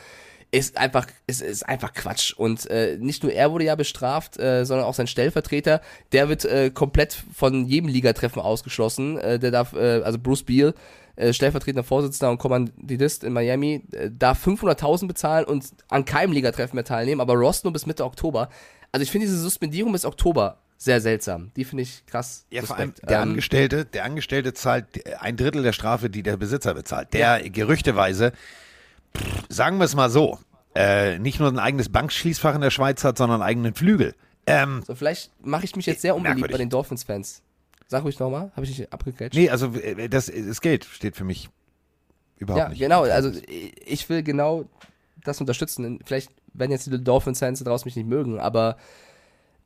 Ist 0.53 0.79
einfach, 0.79 1.09
ist, 1.27 1.43
ist 1.43 1.69
einfach 1.69 1.93
Quatsch. 1.93 2.35
Und 2.35 2.71
äh, 2.71 2.97
nicht 3.01 3.25
nur 3.25 3.33
er 3.33 3.51
wurde 3.51 3.65
ja 3.65 3.75
bestraft, 3.75 4.39
äh, 4.39 4.65
sondern 4.65 4.87
auch 4.87 4.95
sein 4.95 5.09
Stellvertreter. 5.09 5.81
Der 6.13 6.29
wird 6.29 6.45
äh, 6.45 6.71
komplett 6.71 7.21
von 7.35 7.67
jedem 7.67 7.89
Ligatreffen 7.89 8.41
ausgeschlossen. 8.41 9.19
Äh, 9.19 9.41
der 9.41 9.51
darf, 9.51 9.73
äh, 9.73 10.03
also 10.03 10.21
Bruce 10.21 10.45
Beal, 10.45 10.73
äh, 11.19 11.33
stellvertretender 11.33 11.83
Vorsitzender 11.83 12.31
und 12.31 12.39
Kommanditist 12.39 13.25
in 13.25 13.33
Miami, 13.33 13.83
äh, 13.93 14.09
darf 14.11 14.47
500.000 14.47 15.09
bezahlen 15.09 15.45
und 15.45 15.65
an 15.89 16.05
keinem 16.05 16.33
Ligatreffen 16.33 16.77
mehr 16.77 16.85
teilnehmen, 16.85 17.21
aber 17.21 17.35
Ross 17.35 17.65
nur 17.65 17.73
bis 17.73 17.87
Mitte 17.87 18.05
Oktober. 18.05 18.49
Also 18.93 19.03
ich 19.03 19.11
finde 19.11 19.27
diese 19.27 19.39
Suspendierung 19.41 19.91
bis 19.93 20.05
Oktober 20.05 20.59
sehr 20.77 21.01
seltsam. 21.01 21.51
Die 21.57 21.65
finde 21.65 21.83
ich 21.83 22.07
krass. 22.07 22.47
Ja, 22.51 22.63
vor 22.63 22.77
allem 22.77 22.95
der 23.03 23.17
Ähm, 23.23 23.31
Angestellte, 23.31 23.85
der 23.85 24.05
Angestellte 24.05 24.55
zahlt 24.55 24.87
ein 25.21 25.37
Drittel 25.37 25.65
der 25.65 25.73
Strafe, 25.73 26.09
die 26.09 26.23
der 26.23 26.37
Besitzer 26.37 26.73
bezahlt. 26.75 27.13
Der 27.13 27.41
gerüchteweise, 27.51 28.33
pff, 29.17 29.43
sagen 29.49 29.79
wir 29.79 29.85
es 29.87 29.97
mal 29.97 30.09
so, 30.09 30.39
äh, 30.77 31.19
nicht 31.19 31.41
nur 31.41 31.49
ein 31.49 31.59
eigenes 31.59 31.89
Bankschließfach 31.89 32.55
in 32.55 32.61
der 32.61 32.71
Schweiz 32.71 33.03
hat, 33.03 33.19
sondern 33.19 33.43
einen 33.43 33.51
eigenen 33.51 33.75
Flügel. 33.75 34.15
Ähm, 34.47 34.85
so, 34.87 34.95
vielleicht 34.95 35.33
mache 35.45 35.65
ich 35.65 35.75
mich 35.75 35.87
jetzt 35.87 36.01
sehr 36.03 36.15
unbeliebt 36.15 36.37
Merkwürdig. 36.43 36.55
bei 36.55 36.59
den 36.63 36.71
Dolphins-Fans. 36.71 37.43
Sag 37.89 38.05
ruhig 38.05 38.19
nochmal, 38.19 38.53
habe 38.55 38.65
ich 38.67 38.79
nicht 38.79 38.93
abgegrätscht? 38.93 39.37
nee, 39.37 39.49
also 39.51 39.73
äh, 39.75 40.09
das, 40.09 40.27
das 40.31 40.61
Geld 40.61 40.85
steht 40.85 41.17
für 41.17 41.25
mich 41.25 41.49
überhaupt 42.37 42.63
Ja, 42.63 42.69
nicht. 42.69 42.79
genau. 42.79 43.03
Also 43.03 43.33
ich 43.85 44.09
will 44.09 44.23
genau 44.23 44.67
das 45.25 45.41
unterstützen. 45.41 45.99
Vielleicht 46.05 46.31
werden 46.53 46.71
jetzt 46.71 46.87
die 46.87 47.03
Dolphins-Fans 47.03 47.63
daraus 47.65 47.85
mich 47.85 47.97
nicht 47.97 48.09
mögen, 48.09 48.39
aber 48.39 48.77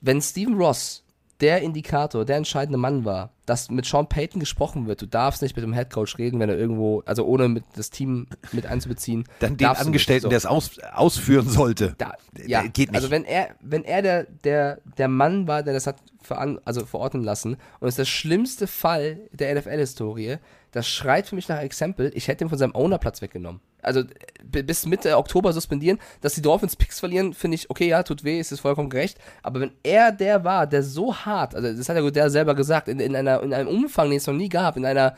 wenn 0.01 0.21
Steven 0.23 0.55
Ross 0.55 1.05
der 1.41 1.63
Indikator, 1.63 2.25
der 2.25 2.37
entscheidende 2.37 2.79
Mann 2.79 3.05
war, 3.05 3.31
dass 3.47 3.69
mit 3.69 3.85
Sean 3.85 4.09
Payton 4.09 4.39
gesprochen 4.39 4.87
wird, 4.87 5.03
du 5.03 5.07
darfst 5.07 5.43
nicht 5.43 5.57
mit 5.57 5.65
dem 5.65 5.73
Headcoach 5.73 6.17
reden, 6.19 6.39
wenn 6.39 6.49
er 6.49 6.57
irgendwo, 6.57 7.03
also 7.05 7.25
ohne 7.27 7.49
mit 7.49 7.65
das 7.75 7.91
Team 7.91 8.29
mit 8.53 8.67
einzubeziehen. 8.67 9.25
Dann 9.41 9.57
den. 9.57 9.67
Angestellten, 9.67 10.23
So. 10.25 10.29
der 10.29 10.39
es 10.39 10.47
aus, 10.47 10.79
ausführen 10.79 11.49
sollte. 11.49 11.97
Da, 11.99 12.15
ja, 12.47 12.63
geht 12.63 12.91
nicht. 12.91 12.95
also 12.95 13.11
wenn 13.11 13.25
er, 13.25 13.57
wenn 13.61 13.83
er 13.85 14.03
der, 14.03 14.25
der, 14.45 14.79
der 14.97 15.09
Mann 15.09 15.49
war, 15.49 15.65
der 15.65 15.75
das 15.75 15.89
hat 15.89 15.97
veran, 16.35 16.59
also 16.65 16.85
verordnen 16.87 17.23
lassen. 17.25 17.57
Und 17.81 17.89
ist 17.89 17.99
der 17.99 18.05
schlimmste 18.05 18.67
Fall 18.67 19.19
der 19.33 19.55
NFL-Historie, 19.55 20.37
das 20.73 20.89
schreit 20.89 21.27
für 21.27 21.35
mich 21.35 21.49
nach 21.49 21.61
Exempel, 21.61 22.11
ich 22.15 22.29
hätte 22.29 22.45
ihn 22.45 22.49
von 22.49 22.59
seinem 22.59 22.75
Ownerplatz 22.75 23.21
weggenommen. 23.21 23.61
Also 23.83 24.05
b- 24.45 24.63
bis 24.63 24.87
Mitte 24.87 25.17
Oktober 25.19 25.53
suspendieren, 25.53 25.99
dass 26.21 26.35
die 26.35 26.43
Dolphins 26.43 26.77
Picks 26.77 27.01
verlieren, 27.01 27.35
finde 27.35 27.57
ich, 27.57 27.69
okay, 27.69 27.89
ja, 27.89 28.03
tut 28.03 28.25
weh, 28.25 28.39
ist 28.39 28.53
es 28.53 28.61
vollkommen 28.61 28.89
gerecht, 28.89 29.19
aber 29.43 29.61
wenn 29.61 29.73
er 29.83 30.13
der 30.13 30.45
war, 30.45 30.67
der 30.67 30.83
so 30.83 31.15
hart, 31.15 31.55
also 31.55 31.73
das 31.77 31.89
hat 31.89 31.97
er 31.97 32.11
der 32.11 32.31
selber 32.31 32.55
gesagt, 32.55 32.89
in, 32.89 33.01
in, 33.01 33.15
einer, 33.17 33.43
in 33.43 33.53
einem 33.53 33.69
Umfang, 33.69 34.09
den 34.09 34.19
es 34.19 34.27
noch 34.27 34.35
nie 34.35 34.49
gab, 34.49 34.77
in 34.77 34.87
einer, 34.87 35.17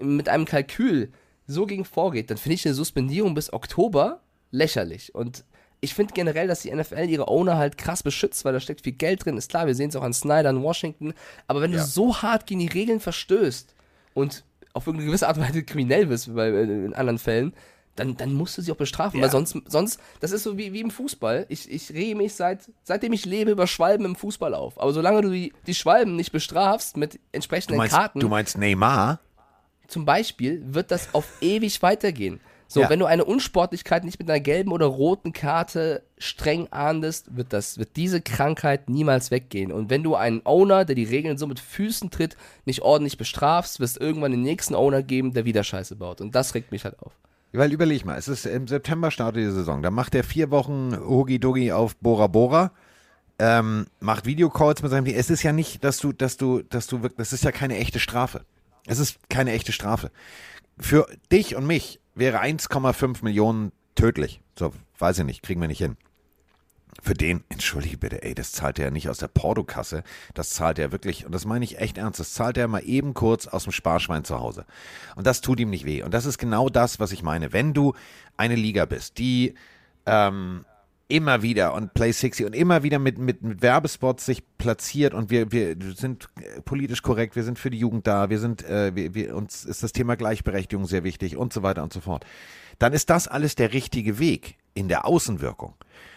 mit 0.00 0.28
einem 0.28 0.44
Kalkül 0.44 1.12
so 1.46 1.66
gegen 1.66 1.84
vorgeht, 1.84 2.30
dann 2.30 2.38
finde 2.38 2.54
ich 2.54 2.64
eine 2.64 2.74
Suspendierung 2.74 3.34
bis 3.34 3.52
Oktober 3.52 4.20
lächerlich. 4.50 5.14
Und 5.14 5.44
ich 5.84 5.94
finde 5.94 6.14
generell, 6.14 6.48
dass 6.48 6.60
die 6.60 6.74
NFL 6.74 7.08
ihre 7.08 7.28
Owner 7.28 7.56
halt 7.56 7.78
krass 7.78 8.02
beschützt, 8.02 8.44
weil 8.44 8.52
da 8.52 8.60
steckt 8.60 8.80
viel 8.80 8.94
Geld 8.94 9.24
drin. 9.24 9.36
Ist 9.36 9.50
klar, 9.50 9.66
wir 9.66 9.74
sehen 9.74 9.90
es 9.90 9.96
auch 9.96 10.02
an 10.02 10.12
Snyder 10.12 10.50
in 10.50 10.62
Washington. 10.62 11.14
Aber 11.46 11.60
wenn 11.60 11.72
du 11.72 11.82
so 11.82 12.22
hart 12.22 12.46
gegen 12.46 12.60
die 12.60 12.68
Regeln 12.68 13.00
verstößt 13.00 13.74
und 14.14 14.44
auf 14.72 14.86
irgendeine 14.86 15.08
gewisse 15.08 15.28
Art 15.28 15.36
und 15.36 15.44
Weise 15.44 15.62
kriminell 15.62 16.06
bist, 16.06 16.34
bei, 16.34 16.48
äh, 16.48 16.62
in 16.62 16.94
anderen 16.94 17.18
Fällen, 17.18 17.52
dann, 17.96 18.16
dann 18.16 18.32
musst 18.32 18.58
du 18.58 18.62
sie 18.62 18.72
auch 18.72 18.76
bestrafen. 18.76 19.20
Weil 19.20 19.30
sonst, 19.30 19.56
sonst, 19.66 20.00
das 20.18 20.32
ist 20.32 20.42
so 20.42 20.58
wie, 20.58 20.72
wie 20.72 20.80
im 20.80 20.90
Fußball. 20.90 21.46
Ich, 21.48 21.70
ich 21.70 21.92
rege 21.92 22.16
mich 22.16 22.34
seit, 22.34 22.70
seitdem 22.82 23.12
ich 23.12 23.24
lebe 23.24 23.52
über 23.52 23.68
Schwalben 23.68 24.04
im 24.04 24.16
Fußball 24.16 24.52
auf. 24.52 24.80
Aber 24.80 24.92
solange 24.92 25.22
du 25.22 25.30
die, 25.30 25.52
die 25.66 25.74
Schwalben 25.74 26.16
nicht 26.16 26.32
bestrafst 26.32 26.96
mit 26.96 27.14
Du 27.14 27.18
entsprechenden 27.32 27.76
meinst, 27.76 27.94
Karten, 27.94 28.18
du 28.18 28.28
meinst 28.28 28.58
Neymar? 28.58 29.20
zum 29.86 30.04
Beispiel, 30.04 30.62
wird 30.66 30.90
das 30.90 31.14
auf 31.14 31.26
ewig 31.40 31.82
weitergehen. 31.82 32.40
So, 32.74 32.80
Ja. 32.80 32.90
wenn 32.90 32.98
du 32.98 33.06
eine 33.06 33.24
Unsportlichkeit 33.24 34.02
nicht 34.02 34.18
mit 34.18 34.28
einer 34.28 34.40
gelben 34.40 34.72
oder 34.72 34.86
roten 34.86 35.32
Karte 35.32 36.02
streng 36.18 36.66
ahndest, 36.72 37.36
wird 37.36 37.52
das, 37.52 37.78
wird 37.78 37.90
diese 37.94 38.20
Krankheit 38.20 38.88
niemals 38.90 39.30
weggehen. 39.30 39.70
Und 39.70 39.90
wenn 39.90 40.02
du 40.02 40.16
einen 40.16 40.40
Owner, 40.44 40.84
der 40.84 40.96
die 40.96 41.04
Regeln 41.04 41.38
so 41.38 41.46
mit 41.46 41.60
Füßen 41.60 42.10
tritt, 42.10 42.36
nicht 42.64 42.82
ordentlich 42.82 43.16
bestrafst, 43.16 43.78
wirst 43.78 44.00
irgendwann 44.00 44.32
den 44.32 44.42
nächsten 44.42 44.74
Owner 44.74 45.04
geben, 45.04 45.32
der 45.32 45.44
wieder 45.44 45.62
Scheiße 45.62 45.94
baut. 45.94 46.20
Und 46.20 46.34
das 46.34 46.56
regt 46.56 46.72
mich 46.72 46.82
halt 46.84 46.98
auf. 46.98 47.12
Weil 47.52 47.72
überleg 47.72 48.04
mal, 48.04 48.18
es 48.18 48.26
ist 48.26 48.44
im 48.44 48.66
September 48.66 49.12
startet 49.12 49.42
die 49.44 49.50
Saison. 49.52 49.80
Da 49.80 49.92
macht 49.92 50.16
er 50.16 50.24
vier 50.24 50.50
Wochen 50.50 50.96
Hogi 50.98 51.38
Dogi 51.38 51.70
auf 51.70 51.94
Bora 51.98 52.26
Bora, 52.26 52.72
ähm, 53.38 53.86
macht 54.00 54.26
Videocalls 54.26 54.82
mit 54.82 54.90
seinem. 54.90 55.06
Es 55.06 55.30
ist 55.30 55.44
ja 55.44 55.52
nicht, 55.52 55.84
dass 55.84 55.98
du, 55.98 56.12
dass 56.12 56.36
du, 56.36 56.62
dass 56.62 56.88
du 56.88 57.02
wirklich, 57.02 57.18
das 57.18 57.32
ist 57.32 57.44
ja 57.44 57.52
keine 57.52 57.76
echte 57.78 58.00
Strafe. 58.00 58.40
Es 58.86 58.98
ist 58.98 59.30
keine 59.30 59.52
echte 59.52 59.70
Strafe. 59.70 60.10
Für 60.78 61.06
dich 61.30 61.56
und 61.56 61.66
mich 61.66 62.00
wäre 62.14 62.40
1,5 62.40 63.24
Millionen 63.24 63.72
tödlich. 63.94 64.40
So, 64.58 64.72
weiß 64.98 65.20
ich 65.20 65.24
nicht, 65.24 65.42
kriegen 65.42 65.60
wir 65.60 65.68
nicht 65.68 65.78
hin. 65.78 65.96
Für 67.02 67.14
den, 67.14 67.42
entschuldige 67.48 67.98
bitte, 67.98 68.22
ey, 68.22 68.34
das 68.34 68.52
zahlt 68.52 68.78
er 68.78 68.86
ja 68.86 68.90
nicht 68.90 69.08
aus 69.08 69.18
der 69.18 69.28
Portokasse, 69.28 70.04
das 70.32 70.50
zahlt 70.50 70.78
er 70.78 70.92
wirklich, 70.92 71.26
und 71.26 71.32
das 71.32 71.44
meine 71.44 71.64
ich 71.64 71.78
echt 71.78 71.98
ernst, 71.98 72.20
das 72.20 72.32
zahlt 72.32 72.56
er 72.56 72.68
mal 72.68 72.84
eben 72.84 73.14
kurz 73.14 73.46
aus 73.46 73.64
dem 73.64 73.72
Sparschwein 73.72 74.24
zu 74.24 74.38
Hause. 74.38 74.64
Und 75.16 75.26
das 75.26 75.40
tut 75.40 75.58
ihm 75.60 75.70
nicht 75.70 75.84
weh. 75.84 76.02
Und 76.02 76.14
das 76.14 76.24
ist 76.24 76.38
genau 76.38 76.68
das, 76.68 77.00
was 77.00 77.12
ich 77.12 77.22
meine. 77.22 77.52
Wenn 77.52 77.74
du 77.74 77.94
eine 78.36 78.54
Liga 78.54 78.84
bist, 78.84 79.18
die 79.18 79.54
ähm, 80.06 80.64
immer 81.08 81.42
wieder 81.42 81.74
und 81.74 81.92
Play 81.94 82.12
60 82.12 82.46
und 82.46 82.54
immer 82.54 82.82
wieder 82.82 82.98
mit, 82.98 83.18
mit, 83.18 83.42
mit 83.42 83.62
Werbespots 83.62 84.24
sich 84.24 84.42
platziert 84.56 85.12
und 85.12 85.30
wir, 85.30 85.52
wir 85.52 85.76
sind 85.94 86.28
äh, 86.40 86.62
politisch 86.62 87.02
korrekt, 87.02 87.36
wir 87.36 87.44
sind 87.44 87.58
für 87.58 87.70
die 87.70 87.78
Jugend 87.78 88.06
da, 88.06 88.30
wir 88.30 88.38
sind, 88.38 88.64
äh, 88.64 88.94
wir, 88.94 89.14
wir, 89.14 89.36
uns 89.36 89.64
ist 89.64 89.82
das 89.82 89.92
Thema 89.92 90.16
Gleichberechtigung 90.16 90.86
sehr 90.86 91.04
wichtig 91.04 91.36
und 91.36 91.52
so 91.52 91.62
weiter 91.62 91.82
und 91.82 91.92
so 91.92 92.00
fort. 92.00 92.24
Dann 92.78 92.92
ist 92.92 93.10
das 93.10 93.28
alles 93.28 93.54
der 93.54 93.72
richtige 93.72 94.18
Weg 94.18 94.56
in 94.72 94.88
der 94.88 95.04
Außenwirkung. 95.06 95.74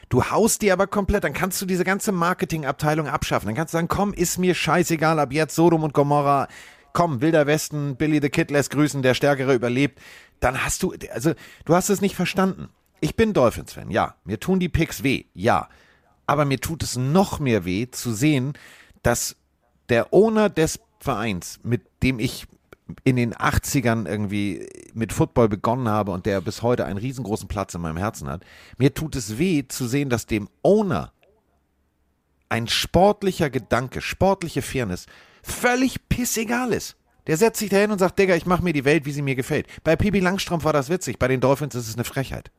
Du 0.09 0.23
haust 0.23 0.61
die 0.61 0.71
aber 0.71 0.87
komplett, 0.87 1.25
dann 1.25 1.33
kannst 1.33 1.61
du 1.61 1.65
diese 1.65 1.83
ganze 1.83 2.13
Marketingabteilung 2.13 3.07
abschaffen. 3.07 3.47
Dann 3.47 3.55
kannst 3.55 3.73
du 3.73 3.77
sagen, 3.77 3.89
komm, 3.89 4.13
ist 4.13 4.37
mir 4.37 4.55
scheißegal, 4.55 5.19
ab 5.19 5.33
jetzt 5.33 5.53
Sodom 5.53 5.83
und 5.83 5.93
Gomorra, 5.93 6.47
komm, 6.93 7.21
Wilder 7.21 7.45
Westen, 7.45 7.97
Billy 7.97 8.19
the 8.21 8.29
Kid 8.29 8.49
lässt 8.49 8.71
grüßen, 8.71 9.01
der 9.01 9.13
Stärkere 9.13 9.53
überlebt. 9.53 9.99
Dann 10.39 10.63
hast 10.63 10.81
du, 10.81 10.93
also 11.13 11.33
du 11.65 11.75
hast 11.75 11.89
es 11.89 11.99
nicht 11.99 12.15
verstanden. 12.15 12.69
Ich 12.99 13.15
bin 13.15 13.33
Dolphins-Fan, 13.33 13.91
ja. 13.91 14.15
Mir 14.23 14.39
tun 14.39 14.59
die 14.59 14.69
Picks 14.69 15.03
weh, 15.03 15.25
ja. 15.33 15.69
Aber 16.25 16.45
mir 16.45 16.59
tut 16.59 16.83
es 16.83 16.97
noch 16.97 17.39
mehr 17.39 17.65
weh 17.65 17.87
zu 17.89 18.13
sehen, 18.13 18.53
dass 19.03 19.35
der 19.89 20.13
Owner 20.13 20.49
des 20.49 20.79
Vereins, 20.99 21.59
mit 21.63 21.83
dem 22.03 22.19
ich 22.19 22.47
in 23.03 23.15
den 23.15 23.33
80ern 23.33 24.07
irgendwie 24.07 24.67
mit 24.93 25.13
Football 25.13 25.49
begonnen 25.49 25.89
habe 25.89 26.11
und 26.11 26.25
der 26.25 26.41
bis 26.41 26.61
heute 26.61 26.85
einen 26.85 26.97
riesengroßen 26.97 27.47
Platz 27.47 27.73
in 27.73 27.81
meinem 27.81 27.97
Herzen 27.97 28.29
hat, 28.29 28.45
mir 28.77 28.93
tut 28.93 29.15
es 29.15 29.37
weh 29.37 29.67
zu 29.67 29.87
sehen, 29.87 30.09
dass 30.09 30.25
dem 30.25 30.49
Owner 30.63 31.11
ein 32.49 32.67
sportlicher 32.67 33.49
Gedanke, 33.49 34.01
sportliche 34.01 34.61
Fairness 34.61 35.05
völlig 35.43 36.07
pissegal 36.07 36.71
ist. 36.73 36.95
Der 37.27 37.35
setzt 37.35 37.59
sich 37.59 37.69
dahin 37.69 37.91
und 37.91 37.99
sagt, 37.99 38.17
Digga, 38.19 38.35
ich 38.35 38.45
mache 38.45 38.63
mir 38.63 38.71
die 38.71 38.85
Welt, 38.85 39.05
wie 39.05 39.11
sie 39.11 39.21
mir 39.21 39.35
gefällt. 39.35 39.67
Bei 39.83 39.97
Pipi 39.97 40.19
Langstrumpf 40.19 40.63
war 40.63 40.73
das 40.73 40.89
witzig, 40.89 41.19
bei 41.19 41.27
den 41.27 41.41
Dolphins 41.41 41.75
ist 41.75 41.89
es 41.89 41.95
eine 41.95 42.05
Frechheit. 42.05 42.51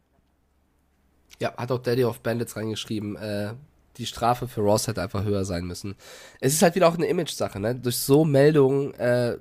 Ja, 1.40 1.56
hat 1.56 1.70
auch 1.70 1.78
Daddy 1.78 2.04
of 2.04 2.20
Bandits 2.20 2.56
reingeschrieben. 2.56 3.16
Äh, 3.16 3.54
die 3.96 4.06
Strafe 4.06 4.48
für 4.48 4.60
Ross 4.60 4.86
hätte 4.86 5.02
einfach 5.02 5.24
höher 5.24 5.44
sein 5.44 5.64
müssen. 5.64 5.96
Es 6.40 6.52
ist 6.52 6.62
halt 6.62 6.74
wieder 6.74 6.88
auch 6.88 6.94
eine 6.94 7.06
Image-Sache, 7.06 7.58
ne? 7.60 7.74
Durch 7.74 7.98
so 7.98 8.24
Meldungen 8.24 8.94
äh, 8.94 9.38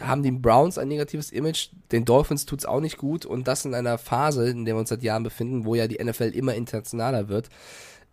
haben 0.00 0.22
die 0.22 0.30
Browns 0.30 0.78
ein 0.78 0.88
negatives 0.88 1.30
Image, 1.30 1.68
den 1.92 2.04
Dolphins 2.04 2.46
tut's 2.46 2.64
auch 2.64 2.80
nicht 2.80 2.96
gut 2.96 3.26
und 3.26 3.46
das 3.46 3.64
in 3.64 3.74
einer 3.74 3.98
Phase, 3.98 4.48
in 4.48 4.64
der 4.64 4.74
wir 4.74 4.80
uns 4.80 4.88
seit 4.88 5.02
Jahren 5.02 5.22
befinden, 5.22 5.64
wo 5.64 5.74
ja 5.74 5.86
die 5.86 6.02
NFL 6.02 6.32
immer 6.34 6.54
internationaler 6.54 7.28
wird. 7.28 7.48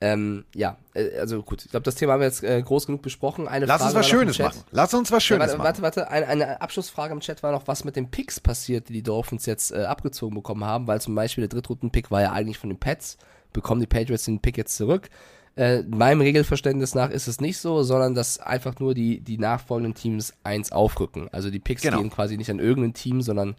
Ähm, 0.01 0.43
ja, 0.53 0.77
äh, 0.93 1.17
also 1.19 1.41
gut, 1.41 1.63
ich 1.63 1.71
glaube, 1.71 1.83
das 1.85 1.95
Thema 1.95 2.13
haben 2.13 2.19
wir 2.19 2.27
jetzt 2.27 2.43
äh, 2.43 2.61
groß 2.61 2.85
genug 2.85 3.01
besprochen. 3.01 3.47
Eine 3.47 3.65
Lass 3.65 3.77
Frage 3.81 3.91
uns 3.91 3.99
was 3.99 4.07
Schönes 4.09 4.39
machen. 4.39 4.63
Lass 4.71 4.93
uns 4.93 5.09
was 5.11 5.23
Ja, 5.23 5.35
Schönes 5.37 5.57
warte, 5.57 5.57
machen. 5.57 5.81
warte, 5.83 6.01
warte, 6.01 6.11
eine, 6.11 6.27
eine 6.27 6.61
Abschlussfrage 6.61 7.13
im 7.13 7.21
Chat 7.21 7.41
war 7.43 7.53
noch, 7.53 7.67
was 7.67 7.85
mit 7.85 7.95
den 7.95 8.11
Picks 8.11 8.39
passiert, 8.39 8.89
die 8.89 8.93
die 8.93 9.03
Dolphins 9.03 9.45
jetzt 9.45 9.71
äh, 9.71 9.83
abgezogen 9.85 10.35
bekommen 10.35 10.65
haben, 10.65 10.85
weil 10.87 10.99
zum 10.99 11.15
Beispiel 11.15 11.43
der 11.47 11.49
Drittrunden-Pick 11.49 12.11
war 12.11 12.21
ja 12.21 12.33
eigentlich 12.33 12.57
von 12.57 12.69
den 12.69 12.79
Pets, 12.79 13.17
bekommen 13.53 13.79
die 13.79 13.87
Patriots 13.87 14.25
den 14.25 14.41
Pick 14.41 14.57
jetzt 14.57 14.75
zurück. 14.75 15.09
Äh, 15.55 15.83
meinem 15.83 16.19
Regelverständnis 16.19 16.93
nach 16.95 17.09
ist 17.09 17.27
es 17.29 17.39
nicht 17.39 17.57
so, 17.59 17.81
sondern 17.83 18.13
dass 18.13 18.39
einfach 18.39 18.77
nur 18.81 18.93
die, 18.93 19.21
die 19.21 19.37
nachfolgenden 19.37 19.93
Teams 19.95 20.33
eins 20.43 20.73
aufrücken. 20.73 21.29
Also 21.31 21.49
die 21.49 21.59
Picks 21.59 21.81
Genau. 21.83 21.99
gehen 21.99 22.09
quasi 22.09 22.35
nicht 22.35 22.51
an 22.51 22.59
irgendein 22.59 22.93
Team, 22.93 23.21
sondern 23.21 23.55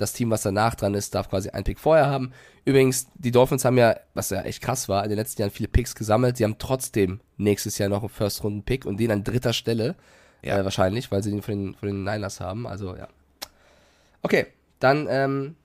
das 0.00 0.12
Team, 0.14 0.30
was 0.30 0.42
danach 0.42 0.74
dran 0.74 0.94
ist, 0.94 1.14
darf 1.14 1.28
quasi 1.28 1.50
einen 1.50 1.64
Pick 1.64 1.78
vorher 1.78 2.06
haben. 2.06 2.32
Übrigens, 2.64 3.08
die 3.14 3.30
Dolphins 3.30 3.64
haben 3.64 3.76
ja, 3.78 3.96
was 4.14 4.30
ja 4.30 4.42
echt 4.42 4.62
krass 4.62 4.88
war, 4.88 5.02
in 5.04 5.10
den 5.10 5.18
letzten 5.18 5.42
Jahren 5.42 5.50
viele 5.50 5.68
Picks 5.68 5.94
gesammelt. 5.94 6.36
Sie 6.36 6.44
haben 6.44 6.56
trotzdem 6.58 7.20
nächstes 7.36 7.78
Jahr 7.78 7.88
noch 7.88 8.00
einen 8.00 8.08
First-Runden-Pick 8.08 8.86
und 8.86 8.98
den 8.98 9.10
an 9.10 9.24
dritter 9.24 9.52
Stelle. 9.52 9.96
Ja. 10.42 10.58
Äh, 10.58 10.64
wahrscheinlich, 10.64 11.10
weil 11.10 11.22
sie 11.22 11.30
den 11.30 11.42
von 11.42 11.54
den, 11.54 11.74
von 11.74 11.88
den 11.88 12.04
Niners 12.04 12.40
haben. 12.40 12.66
Also, 12.66 12.96
ja. 12.96 13.08
Okay, 14.22 14.46
dann, 14.78 15.06
ähm, 15.10 15.56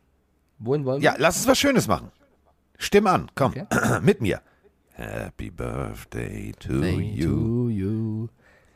wohin 0.59 0.85
wollen 0.85 1.01
wir? 1.01 1.11
Ja, 1.11 1.15
lass 1.17 1.37
uns 1.37 1.47
was 1.47 1.59
Schönes 1.59 1.87
machen. 1.87 2.11
Stimm 2.77 3.07
an, 3.07 3.29
komm, 3.35 3.51
Okay. 3.51 3.65
mit 4.01 4.21
mir. 4.21 4.41
Happy 4.95 5.49
Birthday 5.49 6.51
to 6.59 6.81
Day 6.81 6.99
you. 6.99 7.27
to 7.27 7.69
you. 7.69 8.27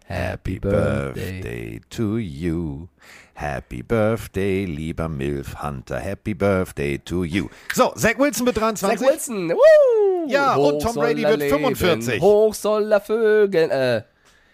Happy 0.08 0.60
Birthday. 0.60 1.42
Birthday. 1.42 1.82
to 1.90 2.18
you. 2.18 2.90
Happy 3.34 3.82
Birthday, 3.84 4.66
lieber 4.66 5.08
Milf 5.10 5.56
Hunter. 5.56 6.00
Happy 6.00 6.34
Birthday 6.34 6.98
to 6.98 7.24
you. 7.24 7.50
So, 7.74 7.94
Zach 7.96 8.18
Wilson 8.18 8.46
mit 8.46 8.58
23. 8.58 9.00
Zach 9.00 9.08
Wilson, 9.08 9.52
woo! 9.52 10.28
Ja, 10.28 10.56
und 10.56 10.76
Hoch 10.76 10.82
Tom 10.82 10.94
soll 10.94 11.06
Brady 11.06 11.24
wird 11.24 11.40
leben, 11.40 11.76
45. 11.76 12.22
Hoch 12.22 12.54
soll 12.54 12.92
er 12.92 13.02
vögeln, 13.02 13.70
äh, 13.70 14.04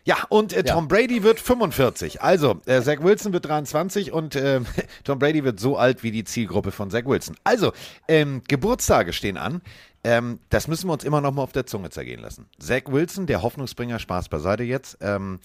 Ja, 0.06 0.18
und 0.30 0.54
äh, 0.54 0.64
Ja. 0.66 0.74
Tom 0.74 0.88
Brady 0.88 1.24
wird 1.24 1.40
45. 1.40 2.22
Also, 2.22 2.62
äh, 2.66 2.82
Zach 2.82 3.02
Wilson 3.02 3.32
wird 3.34 3.46
23 3.46 4.12
und 4.12 4.36
äh, 4.36 4.62
Tom 5.04 5.20
Brady 5.20 5.44
wird 5.44 5.60
so 5.60 5.78
alt 5.78 6.04
wie 6.04 6.12
die 6.12 6.24
Zielgruppe 6.24 6.72
von 6.72 6.90
Zach 6.92 7.06
Wilson. 7.06 7.36
Also, 7.44 7.72
ähm, 8.08 8.42
Geburtstage 8.48 9.14
stehen 9.14 9.38
an. 9.38 9.62
Ähm, 10.04 10.40
das 10.50 10.68
müssen 10.68 10.90
wir 10.90 10.94
uns 10.94 11.06
immer 11.06 11.22
noch 11.22 11.34
mal 11.34 11.44
auf 11.44 11.54
der 11.54 11.66
Zunge 11.66 11.90
zergehen 11.90 12.20
lassen. 12.20 12.48
Zach 12.60 12.82
Wilson, 12.88 13.26
der 13.28 13.42
Hoffnungsbringer, 13.42 14.00
Spaß 14.00 14.28
beiseite 14.28 14.64
jetzt. 14.64 14.98
Ähm, 15.00 15.40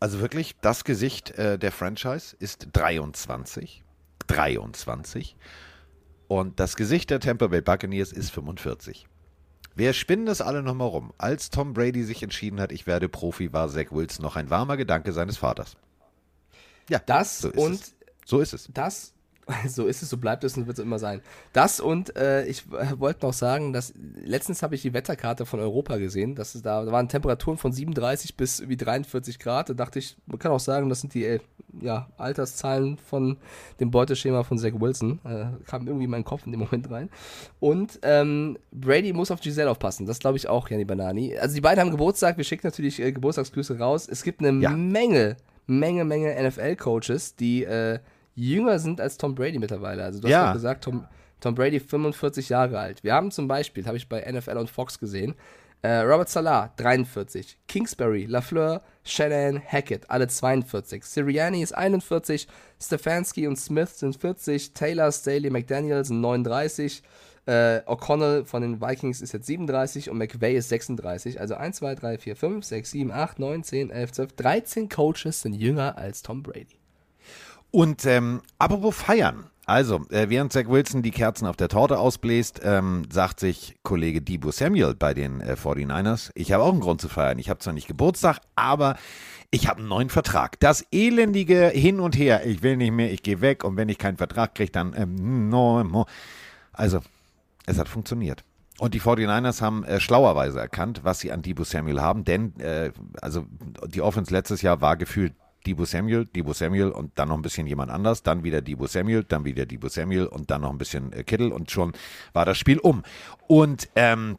also 0.00 0.20
wirklich, 0.20 0.56
das 0.60 0.84
Gesicht 0.84 1.30
äh, 1.38 1.58
der 1.58 1.70
Franchise 1.70 2.34
ist 2.40 2.68
23. 2.72 3.84
23. 4.26 5.36
Und 6.28 6.58
das 6.58 6.74
Gesicht 6.74 7.10
der 7.10 7.20
Tampa 7.20 7.46
Bay 7.46 7.60
Buccaneers 7.60 8.12
ist 8.12 8.30
45. 8.30 9.06
Wir 9.76 9.92
spinnen 9.92 10.24
das 10.24 10.40
alle 10.40 10.62
nochmal 10.62 10.88
rum. 10.88 11.12
Als 11.18 11.50
Tom 11.50 11.74
Brady 11.74 12.02
sich 12.02 12.22
entschieden 12.22 12.60
hat, 12.60 12.72
ich 12.72 12.86
werde 12.86 13.10
Profi, 13.10 13.52
war 13.52 13.68
Zach 13.68 13.92
Wilson 13.92 14.24
noch 14.24 14.34
ein 14.34 14.48
warmer 14.48 14.78
Gedanke 14.78 15.12
seines 15.12 15.36
Vaters. 15.36 15.76
Ja, 16.88 16.98
das 16.98 17.40
so 17.40 17.50
ist 17.50 17.58
und 17.58 17.74
es. 17.74 17.94
So 18.24 18.40
ist 18.40 18.54
es. 18.54 18.70
das, 18.72 19.12
so 19.68 19.86
ist 19.86 20.02
es, 20.02 20.10
so 20.10 20.16
bleibt 20.16 20.42
es 20.42 20.56
und 20.56 20.66
wird 20.66 20.78
es 20.78 20.84
immer 20.84 20.98
sein. 20.98 21.20
Das 21.52 21.78
und 21.78 22.16
äh, 22.16 22.44
ich 22.46 22.64
äh, 22.72 22.98
wollte 22.98 23.24
noch 23.24 23.32
sagen, 23.32 23.72
dass 23.72 23.94
letztens 24.24 24.62
habe 24.62 24.74
ich 24.74 24.82
die 24.82 24.92
Wetterkarte 24.92 25.46
von 25.46 25.60
Europa 25.60 25.98
gesehen. 25.98 26.34
Das 26.34 26.54
ist, 26.56 26.66
da, 26.66 26.84
da 26.84 26.90
waren 26.90 27.08
Temperaturen 27.08 27.56
von 27.56 27.72
37 27.72 28.36
bis 28.36 28.58
irgendwie 28.58 28.76
43 28.76 29.38
Grad. 29.38 29.68
Da 29.70 29.74
dachte 29.74 30.00
ich, 30.00 30.16
man 30.26 30.40
kann 30.40 30.50
auch 30.50 30.60
sagen, 30.60 30.88
das 30.88 31.00
sind 31.00 31.14
die 31.14 31.24
äh, 31.24 31.38
ja, 31.80 32.08
Alterszahlen 32.16 32.98
von 32.98 33.36
dem 33.78 33.92
Beuteschema 33.92 34.42
von 34.42 34.58
Zach 34.58 34.72
Wilson. 34.80 35.20
Äh, 35.24 35.46
kam 35.66 35.86
irgendwie 35.86 36.04
in 36.06 36.10
meinen 36.10 36.24
Kopf 36.24 36.44
in 36.44 36.50
dem 36.52 36.60
Moment 36.60 36.90
rein. 36.90 37.08
Und 37.60 38.00
ähm, 38.02 38.58
Brady 38.72 39.12
muss 39.12 39.30
auf 39.30 39.40
Giselle 39.40 39.70
aufpassen. 39.70 40.06
Das 40.06 40.18
glaube 40.18 40.38
ich 40.38 40.48
auch, 40.48 40.68
Janni 40.68 40.84
Banani. 40.84 41.36
Also 41.38 41.54
die 41.54 41.60
beiden 41.60 41.80
haben 41.80 41.90
Geburtstag. 41.92 42.36
Wir 42.36 42.44
schicken 42.44 42.66
natürlich 42.66 43.00
äh, 43.00 43.12
Geburtstagsgrüße 43.12 43.78
raus. 43.78 44.08
Es 44.10 44.24
gibt 44.24 44.40
eine 44.40 44.60
Ja. 44.60 44.70
Menge, 44.70 45.36
Menge, 45.68 46.04
Menge 46.04 46.34
NFL-Coaches, 46.48 47.36
die 47.36 47.62
äh, 47.62 48.00
jünger 48.36 48.78
sind 48.78 49.00
als 49.00 49.16
Tom 49.16 49.34
Brady 49.34 49.58
mittlerweile. 49.58 50.04
Also 50.04 50.20
du 50.20 50.28
hast 50.28 50.32
Ja. 50.32 50.52
gesagt, 50.52 50.84
Tom, 50.84 51.04
Tom 51.40 51.54
Brady 51.56 51.80
45 51.80 52.48
Jahre 52.48 52.78
alt. 52.78 53.02
Wir 53.02 53.14
haben 53.14 53.30
zum 53.32 53.48
Beispiel, 53.48 53.84
habe 53.86 53.96
ich 53.96 54.08
bei 54.08 54.20
NFL 54.30 54.56
und 54.58 54.70
Fox 54.70 54.98
gesehen, 55.00 55.34
äh, 55.82 55.98
Robert 55.98 56.28
Salah 56.28 56.72
43, 56.76 57.58
Kingsbury, 57.68 58.24
LaFleur, 58.24 58.82
Shannon, 59.04 59.60
Hackett, 59.64 60.08
alle 60.10 60.26
42, 60.28 61.04
Sirianni 61.04 61.62
ist 61.62 61.72
41, 61.76 62.48
Stefanski 62.82 63.46
und 63.46 63.56
Smith 63.56 63.98
sind 63.98 64.16
40, 64.16 64.72
Taylor, 64.72 65.12
Staley, 65.12 65.50
McDaniel 65.50 66.04
sind 66.04 66.20
39, 66.20 67.02
äh, 67.46 67.80
O'Connell 67.86 68.44
von 68.44 68.62
den 68.62 68.80
Vikings 68.80 69.20
ist 69.20 69.32
jetzt 69.32 69.46
37 69.46 70.10
und 70.10 70.18
McVay 70.18 70.56
ist 70.56 70.68
36. 70.70 71.40
Also 71.40 71.54
1, 71.54 71.76
2, 71.76 71.94
3, 71.94 72.18
4, 72.18 72.34
5, 72.36 72.64
6, 72.64 72.90
7, 72.90 73.12
8, 73.12 73.38
9, 73.38 73.62
10, 73.62 73.90
11, 73.90 74.12
12, 74.12 74.32
13 74.32 74.88
Coaches 74.88 75.42
sind 75.42 75.54
jünger 75.54 75.96
als 75.96 76.22
Tom 76.22 76.42
Brady. 76.42 76.78
Und 77.70 78.06
ähm, 78.06 78.42
apropos 78.58 78.96
feiern. 78.96 79.50
Also, 79.66 80.06
äh, 80.10 80.28
während 80.28 80.52
Zach 80.52 80.68
Wilson 80.68 81.02
die 81.02 81.10
Kerzen 81.10 81.44
auf 81.46 81.56
der 81.56 81.68
Torte 81.68 81.98
ausbläst, 81.98 82.60
ähm, 82.62 83.02
sagt 83.10 83.40
sich 83.40 83.74
Kollege 83.82 84.22
Debo 84.22 84.52
Samuel 84.52 84.94
bei 84.94 85.12
den 85.12 85.40
äh, 85.40 85.56
49ers, 85.60 86.30
ich 86.36 86.52
habe 86.52 86.62
auch 86.62 86.70
einen 86.70 86.80
Grund 86.80 87.00
zu 87.00 87.08
feiern. 87.08 87.40
Ich 87.40 87.50
habe 87.50 87.58
zwar 87.58 87.72
nicht 87.72 87.88
Geburtstag, 87.88 88.38
aber 88.54 88.96
ich 89.50 89.66
habe 89.66 89.80
einen 89.80 89.88
neuen 89.88 90.08
Vertrag. 90.08 90.60
Das 90.60 90.86
elendige 90.92 91.66
Hin 91.68 91.98
und 91.98 92.16
Her, 92.16 92.46
ich 92.46 92.62
will 92.62 92.76
nicht 92.76 92.92
mehr, 92.92 93.12
ich 93.12 93.24
gehe 93.24 93.40
weg 93.40 93.64
und 93.64 93.76
wenn 93.76 93.88
ich 93.88 93.98
keinen 93.98 94.18
Vertrag 94.18 94.54
kriege, 94.54 94.70
dann 94.70 94.94
ähm, 94.96 95.48
no, 95.48 95.82
no. 95.82 96.06
Also, 96.72 97.00
es 97.66 97.76
hat 97.76 97.88
funktioniert. 97.88 98.44
Und 98.78 98.94
die 98.94 99.00
49ers 99.00 99.62
haben 99.62 99.82
äh, 99.82 99.98
schlauerweise 99.98 100.60
erkannt, 100.60 101.00
was 101.02 101.18
sie 101.18 101.32
an 101.32 101.42
Debo 101.42 101.64
Samuel 101.64 102.00
haben, 102.00 102.24
denn 102.24 102.54
äh, 102.60 102.92
also 103.20 103.46
die 103.88 104.02
Offense 104.02 104.32
letztes 104.32 104.62
Jahr 104.62 104.80
war 104.80 104.96
gefühlt 104.96 105.32
Debo 105.66 105.84
Samuel, 105.84 106.26
Debo 106.26 106.52
Samuel 106.52 106.90
und 106.90 107.18
dann 107.18 107.28
noch 107.28 107.36
ein 107.36 107.42
bisschen 107.42 107.66
jemand 107.66 107.90
anders, 107.90 108.22
dann 108.22 108.44
wieder 108.44 108.62
Debo 108.62 108.86
Samuel, 108.86 109.24
dann 109.24 109.44
wieder 109.44 109.66
Debo 109.66 109.88
Samuel 109.88 110.26
und 110.26 110.50
dann 110.50 110.62
noch 110.62 110.70
ein 110.70 110.78
bisschen 110.78 111.12
äh, 111.12 111.24
Kittel 111.24 111.52
und 111.52 111.70
schon 111.70 111.92
war 112.32 112.44
das 112.44 112.58
Spiel 112.58 112.78
um. 112.78 113.02
Und 113.46 113.88
ähm, 113.96 114.38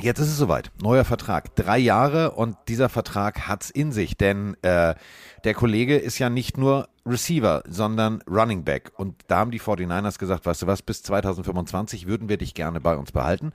Jetzt 0.00 0.18
ist 0.18 0.26
es 0.26 0.38
soweit. 0.38 0.72
Neuer 0.82 1.04
Vertrag. 1.04 1.54
Drei 1.54 1.78
Jahre 1.78 2.32
und 2.32 2.56
dieser 2.66 2.88
Vertrag 2.88 3.46
hat's 3.46 3.70
in 3.70 3.92
sich, 3.92 4.16
denn 4.16 4.56
äh, 4.62 4.96
der 5.44 5.54
Kollege 5.54 5.96
ist 5.96 6.18
ja 6.18 6.28
nicht 6.28 6.58
nur 6.58 6.88
Receiver, 7.06 7.62
sondern 7.68 8.20
Running 8.28 8.64
Back. 8.64 8.90
Und 8.96 9.22
da 9.28 9.36
haben 9.36 9.52
die 9.52 9.60
49ers 9.60 10.18
gesagt, 10.18 10.46
weißt 10.46 10.62
du 10.62 10.66
was, 10.66 10.82
bis 10.82 11.04
2025 11.04 12.08
würden 12.08 12.28
wir 12.28 12.38
dich 12.38 12.54
gerne 12.54 12.80
bei 12.80 12.96
uns 12.96 13.12
behalten. 13.12 13.52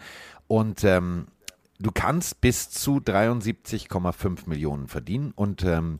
Und 0.47 0.85
ähm, 0.85 1.25
du 1.77 1.91
kannst 1.91 2.39
bis 2.39 2.69
zu 2.69 2.99
73,5 2.99 4.47
Millionen 4.47 4.87
verdienen. 4.87 5.33
Und 5.35 5.65
ähm, 5.65 5.99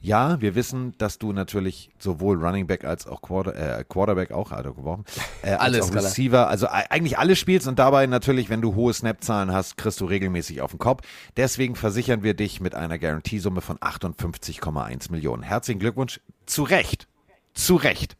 ja, 0.00 0.40
wir 0.40 0.54
wissen, 0.54 0.94
dass 0.98 1.18
du 1.18 1.32
natürlich 1.32 1.90
sowohl 1.98 2.42
Running 2.44 2.66
Back 2.66 2.84
als 2.84 3.06
auch 3.06 3.20
Quarter, 3.20 3.54
äh, 3.80 3.84
Quarterback 3.84 4.30
auch, 4.30 4.52
also 4.52 4.72
geworfen, 4.72 5.04
äh, 5.42 5.50
als 5.50 5.60
Alles 5.60 5.80
auch 5.82 5.88
kann 5.88 5.96
er. 5.98 6.04
Receiver, 6.04 6.48
also 6.48 6.66
e- 6.66 6.86
eigentlich 6.90 7.18
alles 7.18 7.38
spielst 7.38 7.66
und 7.66 7.78
dabei 7.78 8.06
natürlich, 8.06 8.48
wenn 8.48 8.60
du 8.60 8.74
hohe 8.76 8.92
Snap-Zahlen 8.94 9.52
hast, 9.52 9.76
kriegst 9.76 10.00
du 10.00 10.04
regelmäßig 10.04 10.60
auf 10.60 10.70
den 10.70 10.78
Kopf. 10.78 11.02
Deswegen 11.36 11.74
versichern 11.74 12.22
wir 12.22 12.34
dich 12.34 12.60
mit 12.60 12.74
einer 12.74 12.98
Garantiesumme 12.98 13.60
von 13.60 13.76
58,1 13.78 15.10
Millionen. 15.10 15.42
Herzlichen 15.42 15.80
Glückwunsch. 15.80 16.20
Zu 16.46 16.62
Recht. 16.62 17.08
Zu 17.54 17.74
Recht. 17.76 18.16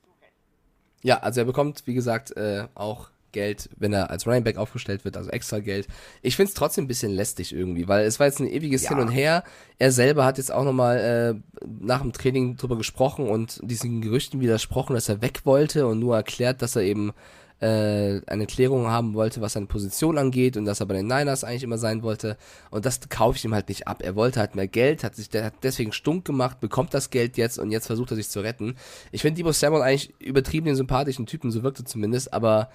Ja, 1.03 1.19
also 1.19 1.41
er 1.41 1.47
bekommt, 1.47 1.83
wie 1.87 1.95
gesagt, 1.95 2.37
äh, 2.37 2.67
auch 2.75 3.11
Geld, 3.33 3.69
wenn 3.77 3.93
er 3.93 4.11
als 4.11 4.27
Running 4.27 4.45
Back 4.45 4.57
aufgestellt 4.57 5.05
wird, 5.05 5.17
also 5.17 5.31
extra 5.31 5.61
Geld. 5.61 5.87
Ich 6.23 6.37
find's 6.37 6.55
trotzdem 6.55 6.85
ein 6.85 6.89
bisschen 6.89 7.13
lästig 7.13 7.53
irgendwie, 7.53 7.89
weil 7.89 8.07
es 8.07 8.19
war 8.19 8.27
jetzt 8.27 8.41
ein 8.41 8.49
ewiges 8.49 8.85
Ja. 8.85 8.91
Hin 8.91 9.01
und 9.01 9.09
Her. 9.09 9.45
Er 9.79 9.93
selber 9.93 10.25
hat 10.25 10.39
jetzt 10.39 10.53
auch 10.53 10.65
nochmal 10.65 10.99
äh, 10.99 11.67
nach 11.81 12.03
dem 12.03 12.13
Training 12.13 12.57
drüber 12.57 12.77
gesprochen 12.77 13.29
und 13.29 13.61
diesen 13.63 14.01
Gerüchten 14.01 14.41
widersprochen, 14.41 14.95
dass 14.95 15.09
er 15.09 15.23
weg 15.23 15.41
wollte 15.45 15.87
und 15.87 15.99
nur 15.99 16.17
erklärt, 16.17 16.63
dass 16.63 16.77
er 16.77 16.83
eben 16.83 17.13
äh, 17.61 18.21
eine 18.27 18.47
Klärung 18.47 18.87
haben 18.87 19.15
wollte, 19.15 19.41
was 19.41 19.55
seine 19.55 19.67
Position 19.67 20.19
angeht 20.19 20.57
und 20.57 20.65
dass 20.65 20.81
er 20.81 20.87
bei 20.87 20.95
den 20.95 21.07
Niners 21.07 21.45
eigentlich 21.45 21.65
immer 21.65 21.79
sein 21.79 22.03
wollte. 22.03 22.37
Und 22.71 22.87
das 22.87 23.01
kaufe 23.09 23.37
ich 23.37 23.45
ihm 23.45 23.55
halt 23.55 23.69
nicht 23.69 23.89
ab. 23.89 24.03
Er 24.03 24.15
wollte 24.15 24.41
halt 24.41 24.55
mehr 24.55 24.69
Geld, 24.69 25.03
hat 25.05 25.17
sich 25.17 25.29
der 25.29 25.45
hat 25.45 25.55
deswegen 25.63 25.93
stunk 25.93 26.25
gemacht, 26.25 26.61
bekommt 26.61 26.95
das 26.95 27.11
Geld 27.11 27.37
jetzt 27.37 27.59
und 27.59 27.71
jetzt 27.71 27.87
versucht 27.87 28.13
er 28.13 28.17
sich 28.17 28.29
zu 28.29 28.41
retten. 28.41 28.77
Ich 29.11 29.23
finde 29.23 29.39
Debo 29.39 29.53
Samuel 29.53 29.83
eigentlich 29.83 30.15
übertrieben 30.21 30.67
den 30.67 30.77
sympathischen 30.77 31.27
Typen, 31.27 31.51
so 31.51 31.63
wirkte 31.63 31.85
zumindest, 31.85 32.33
aber 32.33 32.71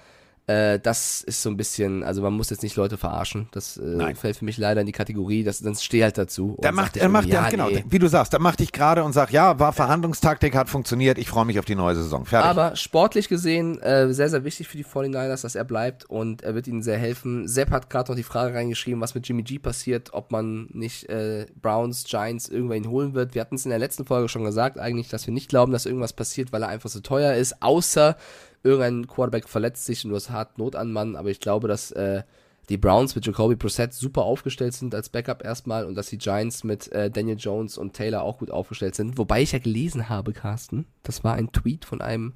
Äh, 0.46 0.78
das 0.78 1.22
ist 1.22 1.42
so 1.42 1.48
ein 1.48 1.56
bisschen, 1.56 2.02
also 2.02 2.20
man 2.20 2.34
muss 2.34 2.50
jetzt 2.50 2.62
nicht 2.62 2.76
Leute 2.76 2.98
verarschen. 2.98 3.48
Das 3.52 3.78
äh, 3.78 4.14
fällt 4.14 4.36
für 4.36 4.44
mich 4.44 4.58
leider 4.58 4.82
in 4.82 4.86
die 4.86 4.92
Kategorie, 4.92 5.42
das, 5.42 5.60
dann 5.60 5.74
steh 5.74 6.02
halt 6.02 6.18
dazu. 6.18 6.58
Da 6.60 6.70
macht, 6.70 6.94
sag 6.94 7.02
er 7.02 7.08
macht 7.08 7.28
ja, 7.28 7.48
genau, 7.48 7.70
nee. 7.70 7.82
wie 7.88 7.98
du 7.98 8.08
sagst, 8.08 8.34
da 8.34 8.38
macht 8.38 8.60
dich 8.60 8.70
gerade 8.70 9.04
und 9.04 9.14
sagt, 9.14 9.32
ja, 9.32 9.58
war 9.58 9.72
Verhandlungstaktik, 9.72 10.54
hat 10.54 10.68
funktioniert, 10.68 11.16
ich 11.16 11.30
freue 11.30 11.46
mich 11.46 11.58
auf 11.58 11.64
die 11.64 11.74
neue 11.74 11.94
Saison. 11.94 12.26
Fertig. 12.26 12.50
Aber 12.50 12.76
sportlich 12.76 13.30
gesehen 13.30 13.80
äh, 13.80 14.12
sehr, 14.12 14.28
sehr 14.28 14.44
wichtig 14.44 14.68
für 14.68 14.76
die 14.76 14.84
49ers, 14.84 15.42
dass 15.42 15.54
er 15.54 15.64
bleibt 15.64 16.04
und 16.04 16.42
er 16.42 16.54
wird 16.54 16.66
ihnen 16.66 16.82
sehr 16.82 16.98
helfen. 16.98 17.48
Sepp 17.48 17.70
hat 17.70 17.88
gerade 17.88 18.12
noch 18.12 18.16
die 18.16 18.22
Frage 18.22 18.54
reingeschrieben, 18.54 19.00
was 19.00 19.14
mit 19.14 19.26
Jimmy 19.26 19.44
G 19.44 19.58
passiert, 19.58 20.12
ob 20.12 20.30
man 20.30 20.68
nicht 20.72 21.08
äh, 21.08 21.46
Browns, 21.62 22.04
Giants 22.04 22.50
irgendwann 22.50 22.90
holen 22.90 23.14
wird. 23.14 23.34
Wir 23.34 23.40
hatten 23.40 23.54
es 23.54 23.64
in 23.64 23.70
der 23.70 23.78
letzten 23.78 24.04
Folge 24.04 24.28
schon 24.28 24.44
gesagt, 24.44 24.78
eigentlich, 24.78 25.08
dass 25.08 25.26
wir 25.26 25.32
nicht 25.32 25.48
glauben, 25.48 25.72
dass 25.72 25.86
irgendwas 25.86 26.12
passiert, 26.12 26.52
weil 26.52 26.62
er 26.62 26.68
einfach 26.68 26.90
so 26.90 27.00
teuer 27.00 27.32
ist, 27.32 27.62
außer 27.62 28.18
irgendein 28.64 29.06
Quarterback 29.06 29.48
verletzt 29.48 29.84
sich 29.84 30.04
und 30.04 30.10
du 30.10 30.16
hast 30.16 30.30
hart 30.30 30.58
Not 30.58 30.74
an 30.74 30.90
Mann. 30.90 31.14
Aber 31.14 31.30
ich 31.30 31.38
glaube, 31.38 31.68
dass 31.68 31.92
äh, 31.92 32.24
die 32.68 32.78
Browns 32.78 33.14
mit 33.14 33.26
Jacoby 33.26 33.56
Brissett 33.56 33.92
super 33.92 34.22
aufgestellt 34.22 34.74
sind 34.74 34.94
als 34.94 35.10
Backup 35.10 35.44
erstmal 35.44 35.84
und 35.84 35.94
dass 35.94 36.08
die 36.08 36.18
Giants 36.18 36.64
mit 36.64 36.90
äh, 36.92 37.10
Daniel 37.10 37.36
Jones 37.38 37.78
und 37.78 37.92
Taylor 37.92 38.22
auch 38.22 38.38
gut 38.38 38.50
aufgestellt 38.50 38.94
sind. 38.94 39.18
Wobei 39.18 39.42
ich 39.42 39.52
ja 39.52 39.58
gelesen 39.58 40.08
habe, 40.08 40.32
Carsten, 40.32 40.86
das 41.02 41.22
war 41.22 41.34
ein 41.34 41.52
Tweet 41.52 41.84
von 41.84 42.00
einem 42.00 42.32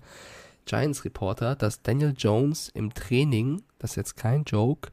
Giants-Reporter, 0.67 1.57
dass 1.57 1.83
Daniel 1.83 2.15
Jones 2.17 2.71
im 2.75 2.93
Training, 2.93 3.63
das 3.79 3.93
ist 3.93 3.97
jetzt 3.97 4.17
kein 4.17 4.45
Joke, 4.45 4.91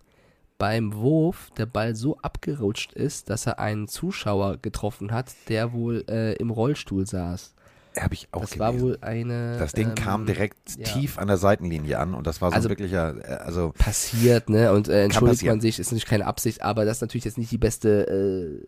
beim 0.58 0.94
Wurf 0.94 1.52
der 1.58 1.66
Ball 1.66 1.96
so 1.96 2.18
abgerutscht 2.20 2.94
ist, 2.94 3.30
dass 3.30 3.46
er 3.46 3.60
einen 3.60 3.90
Zuschauer 3.90 4.58
getroffen 4.58 5.12
hat, 5.12 5.34
der 5.50 5.74
wohl 5.74 6.06
äh, 6.08 6.36
im 6.36 6.50
Rollstuhl 6.50 7.06
saß. 7.06 7.55
Habe 8.00 8.14
ich 8.14 8.28
auch 8.32 8.42
Das 8.42 8.52
gelesen. 8.52 8.60
war 8.60 8.80
wohl 8.82 8.98
eine. 9.02 9.58
das 9.58 9.72
Ding 9.74 9.90
ähm, 9.90 9.96
kam 9.96 10.26
direkt 10.26 10.78
ja. 10.78 10.84
tief 10.86 11.18
an 11.18 11.28
der 11.28 11.38
Seitenlinie 11.38 11.98
an 12.00 12.14
und 12.14 12.28
das 12.28 12.42
war 12.42 12.50
so 12.52 12.56
Also- 12.56 12.68
ein 12.68 12.72
wirklicher, 12.72 13.16
äh, 13.24 13.34
also 13.44 13.74
passiert, 13.78 14.50
ne? 14.50 14.72
Und 14.74 14.88
äh, 14.90 15.04
entschuldigt 15.04 15.44
man 15.46 15.62
sich, 15.62 15.80
ist 15.80 15.88
natürlich 15.88 16.06
keine 16.06 16.26
Absicht, 16.26 16.62
aber 16.62 16.84
das 16.86 16.98
ist 16.98 17.02
natürlich 17.02 17.24
jetzt 17.26 17.38
nicht 17.38 17.52
die 17.52 17.58
beste 17.58 18.62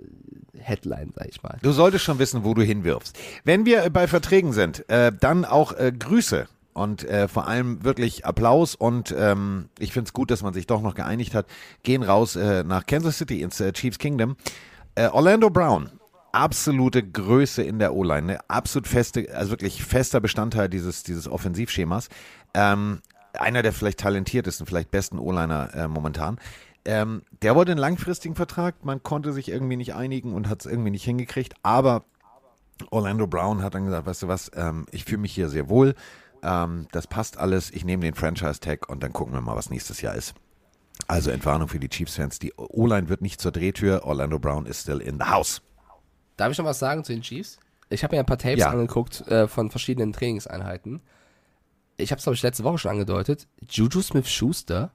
äh, 0.56 0.60
Headline, 0.60 1.12
sag 1.16 1.28
ich 1.28 1.44
mal. 1.44 1.58
Du 1.62 1.72
solltest 1.72 2.04
schon 2.06 2.20
wissen, 2.20 2.44
wo 2.44 2.54
du 2.54 2.62
hinwirfst. 2.62 3.18
Wenn 3.44 3.66
wir 3.66 3.90
bei 3.90 4.08
Verträgen 4.08 4.54
sind, 4.54 4.88
äh, 4.90 5.12
dann 5.20 5.46
auch 5.46 5.74
äh, 5.74 5.92
Grüße 5.98 6.48
und 6.74 7.04
äh, 7.06 7.28
vor 7.28 7.48
allem 7.48 7.84
wirklich 7.84 8.26
Applaus 8.26 8.76
und 8.76 9.14
ähm, 9.18 9.70
ich 9.80 9.92
finde 9.94 10.08
es 10.10 10.14
gut, 10.14 10.32
dass 10.32 10.42
man 10.44 10.54
sich 10.54 10.68
doch 10.68 10.82
noch 10.82 10.96
geeinigt 10.96 11.34
hat. 11.36 11.48
Gehen 11.84 12.04
raus 12.04 12.36
äh, 12.36 12.64
nach 12.64 12.86
Kansas 12.86 13.18
City 13.18 13.42
ins 13.42 13.60
äh, 13.60 13.74
Chiefs 13.74 13.98
Kingdom. 14.00 14.36
Äh, 14.96 15.08
Orlando 15.10 15.50
Brown, 15.50 15.90
absolute 16.38 17.02
Größe 17.02 17.64
in 17.64 17.80
der 17.80 17.96
O-Line, 17.96 18.28
ne? 18.28 18.40
absolut 18.48 18.88
feste, 18.88 19.28
also 19.34 19.52
wirklich 19.52 19.84
fester 19.84 20.20
Bestandteil 20.20 20.70
dieses, 20.70 21.02
dieses 21.02 21.28
Offensivschemas. 21.28 22.10
Ähm, 22.54 23.02
einer 23.34 23.64
der 23.64 23.74
vielleicht 23.74 24.00
talentiertesten, 24.00 24.68
vielleicht 24.68 24.92
besten 24.92 25.18
O-Liner 25.18 25.74
äh, 25.74 25.88
momentan. 25.88 26.38
Ähm, 26.86 27.24
der 27.42 27.56
wollte 27.56 27.72
einen 27.72 27.82
langfristigen 27.82 28.36
Vertrag, 28.36 28.86
man 28.86 29.02
konnte 29.02 29.34
sich 29.34 29.50
irgendwie 29.50 29.78
nicht 29.78 29.96
einigen 29.96 30.34
und 30.34 30.48
hat 30.48 30.62
es 30.62 30.72
irgendwie 30.72 30.92
nicht 30.92 31.04
hingekriegt, 31.04 31.56
aber 31.64 32.06
Orlando 32.92 33.26
Brown 33.26 33.64
hat 33.64 33.74
dann 33.74 33.86
gesagt, 33.86 34.06
weißt 34.06 34.24
du 34.24 34.28
was, 34.28 34.52
ähm, 34.56 34.86
ich 34.92 35.06
fühle 35.06 35.22
mich 35.22 35.34
hier 35.34 35.50
sehr 35.50 35.70
wohl, 35.70 35.96
ähm, 36.44 36.88
das 36.92 37.08
passt 37.08 37.38
alles, 37.38 37.72
ich 37.72 37.84
nehme 37.84 38.04
den 38.04 38.14
Franchise-Tag 38.14 38.90
und 38.90 39.02
dann 39.02 39.12
gucken 39.12 39.34
wir 39.34 39.42
mal, 39.42 39.56
was 39.56 39.72
nächstes 39.72 40.02
Jahr 40.02 40.14
ist. 40.14 40.36
Also 41.08 41.32
Entwarnung 41.32 41.68
für 41.68 41.80
die 41.80 41.90
Chiefs-Fans, 41.90 42.40
die 42.40 42.54
O-Line 42.56 43.10
wird 43.10 43.22
nicht 43.22 43.42
zur 43.42 43.52
Drehtür, 43.52 44.06
Orlando 44.06 44.38
Brown 44.38 44.68
ist 44.68 44.84
still 44.84 45.00
in 45.00 45.18
the 45.20 45.26
house. 45.26 45.62
Darf 46.38 46.52
ich 46.52 46.58
noch 46.58 46.66
was 46.66 46.80
sagen 46.80 47.04
zu 47.04 47.12
den 47.14 47.22
Chiefs? 47.22 47.60
Ich 47.90 48.04
habe 48.04 48.16
mir 48.16 48.20
ein 48.20 48.26
paar 48.26 48.38
Tapes 48.38 48.60
Ja. 48.60 48.70
angeguckt 48.70 49.28
äh, 49.28 49.48
von 49.48 49.70
verschiedenen 49.70 50.14
Trainingseinheiten. 50.14 51.02
Ich 51.98 52.12
habe 52.12 52.20
es, 52.20 52.24
glaube 52.24 52.36
ich, 52.36 52.44
letzte 52.44 52.64
Woche 52.64 52.78
schon 52.78 52.92
angedeutet. 52.92 53.48
Juju 53.70 54.02
Smith-Schuster 54.02 54.92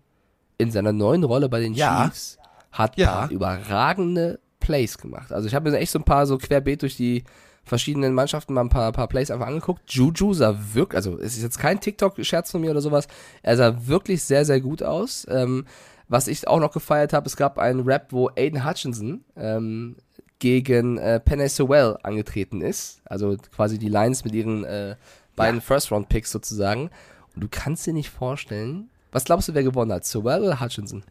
in 0.58 0.70
seiner 0.70 0.92
neuen 0.92 1.24
Rolle 1.24 1.48
bei 1.48 1.60
den 1.60 1.74
Ja. 1.74 2.04
Chiefs 2.06 2.38
hat 2.70 2.96
Ja. 2.96 3.12
paar 3.12 3.30
überragende 3.30 4.38
Plays 4.60 4.98
gemacht. 4.98 5.32
Also 5.32 5.48
ich 5.48 5.54
habe 5.54 5.70
mir 5.70 5.76
echt 5.78 5.90
so 5.92 5.98
ein 5.98 6.04
paar 6.04 6.26
so 6.26 6.38
querbeet 6.38 6.82
durch 6.82 6.96
die 6.96 7.24
verschiedenen 7.64 8.14
Mannschaften 8.14 8.54
mal 8.54 8.60
ein 8.62 8.68
paar, 8.68 8.92
paar 8.92 9.08
Plays 9.08 9.30
einfach 9.30 9.46
angeguckt. 9.46 9.82
Juju 9.92 10.34
sah 10.34 10.56
wirklich, 10.74 10.96
also 10.96 11.18
es 11.18 11.36
ist 11.36 11.42
jetzt 11.42 11.58
kein 11.58 11.80
TikTok-Scherz 11.80 12.50
von 12.50 12.60
mir 12.60 12.70
oder 12.70 12.80
sowas, 12.80 13.08
er 13.42 13.56
sah 13.56 13.86
wirklich 13.86 14.22
sehr, 14.22 14.44
sehr 14.44 14.60
gut 14.60 14.82
aus. 14.82 15.26
Ähm, 15.30 15.64
was 16.08 16.28
ich 16.28 16.46
auch 16.46 16.60
noch 16.60 16.72
gefeiert 16.72 17.12
habe, 17.12 17.26
es 17.26 17.36
gab 17.36 17.58
einen 17.58 17.80
Rap, 17.80 18.08
wo 18.10 18.28
Aiden 18.36 18.64
Hutchinson 18.68 19.24
ähm, 19.36 19.96
gegen 20.42 20.98
äh, 20.98 21.20
Penny 21.20 21.48
Sewell 21.48 21.96
angetreten 22.02 22.62
ist. 22.62 23.00
Also 23.04 23.36
quasi 23.54 23.78
die 23.78 23.88
Lions 23.88 24.24
mit 24.24 24.34
ihren 24.34 24.64
äh, 24.64 24.96
beiden 25.36 25.60
First-Round-Picks 25.60 26.32
sozusagen. 26.32 26.90
Und 27.36 27.44
du 27.44 27.48
kannst 27.48 27.86
dir 27.86 27.92
nicht 27.92 28.10
vorstellen, 28.10 28.90
was 29.12 29.24
glaubst 29.24 29.46
du, 29.46 29.54
wer 29.54 29.62
gewonnen 29.62 29.92
hat? 29.92 30.04
Sewell 30.04 30.42
oder 30.42 30.60
Hutchinson? 30.60 31.04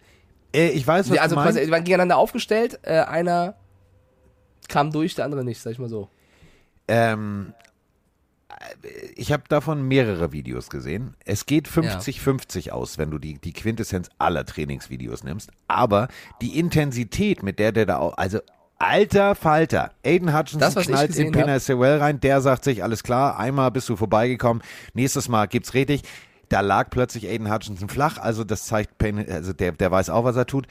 Äh, 0.54 0.72
ich 0.72 0.86
weiß, 0.86 1.10
was 1.10 1.16
Ja, 1.16 1.22
also 1.22 1.36
du 1.36 1.42
meinst. 1.42 1.56
quasi, 1.56 1.66
die 1.66 1.72
waren 1.72 1.86
gegeneinander 1.86 2.18
aufgestellt. 2.18 2.82
Äh, 2.84 3.00
einer 3.00 3.56
kam 4.68 4.92
durch, 4.92 5.16
der 5.16 5.24
andere 5.24 5.46
nicht, 5.46 5.62
sag 5.62 5.72
ich 5.72 5.80
mal 5.80 5.88
so. 5.88 6.10
Ähm, 6.90 7.54
ich 9.16 9.32
habe 9.32 9.44
davon 9.48 9.88
mehrere 9.88 10.34
Videos 10.34 10.70
gesehen. 10.70 11.16
Es 11.24 11.46
geht 11.46 11.70
50-50 11.70 12.72
aus, 12.72 12.98
wenn 12.98 13.12
du 13.12 13.18
die, 13.18 13.36
die 13.36 13.54
Quintessenz 13.54 14.10
aller 14.18 14.46
Trainingsvideos 14.46 15.24
nimmst. 15.24 15.52
Aber 15.70 16.10
die 16.42 16.60
Intensität, 16.60 17.44
mit 17.44 17.60
der 17.60 17.72
der 17.72 17.86
da 17.86 17.98
auch, 18.00 18.18
also 18.18 18.40
alter 18.82 19.36
Falter, 19.36 19.92
Aiden 20.06 20.38
Hutchinson 20.38 20.60
Das, 20.74 20.76
knallt 20.86 21.16
in 21.16 21.32
Pena. 21.32 21.60
Sewell 21.60 22.00
rein, 22.00 22.20
der 22.20 22.42
sagt 22.42 22.64
sich, 22.64 22.84
alles 22.84 23.04
klar, 23.04 23.38
einmal 23.40 23.72
bist 23.72 23.88
du 23.90 23.96
vorbeigekommen, 23.96 24.64
nächstes 24.94 25.30
Mal 25.30 25.48
gibt's 25.48 25.74
richtig. 25.74 26.02
Da 26.50 26.60
lag 26.62 26.90
plötzlich 26.90 27.28
Aiden 27.28 27.52
Hutchinson 27.54 27.88
flach, 27.90 28.18
also 28.18 28.44
das 28.44 28.66
zeigt 28.66 28.98
Payne, 28.98 29.26
also 29.30 29.54
der, 29.54 29.72
der 29.72 29.92
weiß 29.92 30.10
auch, 30.10 30.24
was 30.26 30.36
er 30.36 30.46
tut. 30.46 30.68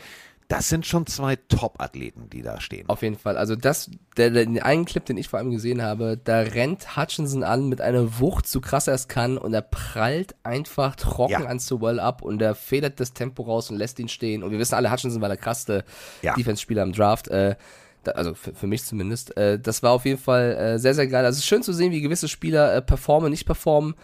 Das 0.48 0.68
sind 0.68 0.84
schon 0.84 1.06
zwei 1.06 1.36
Top-Athleten, 1.36 2.28
die 2.28 2.42
da 2.42 2.60
stehen. 2.60 2.88
Auf 2.88 3.02
jeden 3.02 3.16
Fall. 3.16 3.36
Also 3.38 3.54
das, 3.54 3.88
der, 4.16 4.30
der, 4.30 4.46
den 4.46 4.60
einen 4.60 4.84
Clip, 4.84 5.04
den 5.04 5.16
ich 5.16 5.28
vor 5.28 5.38
allem 5.38 5.52
gesehen 5.52 5.80
habe, 5.80 6.18
da 6.22 6.40
rennt 6.40 6.96
Hutchinson 6.96 7.44
an 7.44 7.68
mit 7.68 7.80
einer 7.80 8.18
Wucht, 8.18 8.48
so 8.48 8.60
krass 8.60 8.88
er 8.88 8.94
es 8.94 9.06
kann, 9.06 9.38
und 9.38 9.54
er 9.54 9.62
prallt 9.62 10.34
einfach 10.42 10.96
trocken 10.96 11.30
Ja. 11.44 11.44
an 11.44 11.60
Sewell 11.60 12.00
ab 12.00 12.20
und 12.20 12.42
er 12.42 12.56
federt 12.56 12.98
das 12.98 13.12
Tempo 13.12 13.44
raus 13.44 13.70
und 13.70 13.76
lässt 13.76 14.00
ihn 14.00 14.08
stehen. 14.08 14.42
Und 14.42 14.50
wir 14.50 14.58
wissen 14.58 14.74
alle, 14.74 14.90
Hutchinson 14.90 15.22
war 15.22 15.28
der 15.28 15.38
krasseste 15.38 15.84
Ja. 16.20 16.34
Defense-Spieler 16.34 16.82
im 16.82 16.92
Draft. 16.92 17.28
Äh, 17.28 17.54
also 18.08 18.34
für, 18.34 18.54
für 18.54 18.66
mich 18.66 18.84
zumindest. 18.84 19.36
Äh, 19.36 19.58
das 19.58 19.82
war 19.82 19.92
auf 19.92 20.04
jeden 20.04 20.18
Fall 20.18 20.56
äh, 20.56 20.78
sehr, 20.78 20.94
sehr 20.94 21.06
geil. 21.06 21.24
Also 21.24 21.36
es 21.36 21.44
ist 21.44 21.48
schön 21.48 21.62
zu 21.62 21.72
sehen, 21.72 21.92
wie 21.92 22.00
gewisse 22.00 22.28
Spieler 22.28 22.74
äh, 22.74 22.82
performen, 22.82 23.30
nicht 23.30 23.46
performen. 23.46 23.94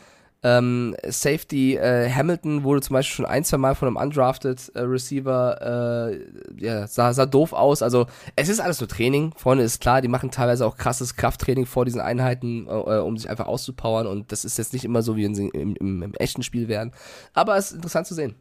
Ähm, 0.43 0.95
Safety 1.05 1.77
äh, 1.77 2.11
Hamilton 2.11 2.63
wurde 2.63 2.83
zum 2.83 2.95
Beispiel 2.95 3.17
schon 3.17 3.27
ein, 3.27 3.43
zwei 3.43 3.57
Mal 3.57 3.75
von 3.75 3.89
einem 3.89 3.97
undrafted 3.97 4.71
äh, 4.75 4.81
Receiver, 4.81 6.11
äh, 6.13 6.65
ja, 6.65 6.87
sah, 6.87 7.13
sah 7.15 7.27
doof 7.27 7.53
aus. 7.53 7.83
Also 7.83 8.07
es 8.37 8.49
ist 8.49 8.61
alles 8.61 8.79
nur 8.79 8.89
Training, 8.89 9.33
Freunde, 9.37 9.65
ist 9.65 9.81
klar, 9.81 10.03
die 10.03 10.09
machen 10.09 10.31
teilweise 10.31 10.67
auch 10.67 10.77
krasses 10.77 11.17
Krafttraining 11.17 11.67
vor 11.67 11.85
diesen 11.85 12.01
Einheiten, 12.01 12.67
um 12.67 13.17
sich 13.17 13.31
einfach 13.31 13.47
auszupowern 13.47 14.07
und 14.07 14.31
das 14.31 14.45
ist 14.45 14.59
jetzt 14.59 14.73
nicht 14.73 14.85
immer 14.85 15.03
so, 15.03 15.17
wie 15.17 15.25
wenn 15.25 15.35
sie 15.35 15.49
im, 15.49 15.75
im, 15.77 16.03
im 16.03 16.15
echten 16.15 16.43
Spiel 16.43 16.69
wären. 16.69 16.93
Aber 17.33 17.57
es 17.57 17.71
ist 17.71 17.77
interessant 17.77 18.07
zu 18.07 18.15
sehen. 18.15 18.37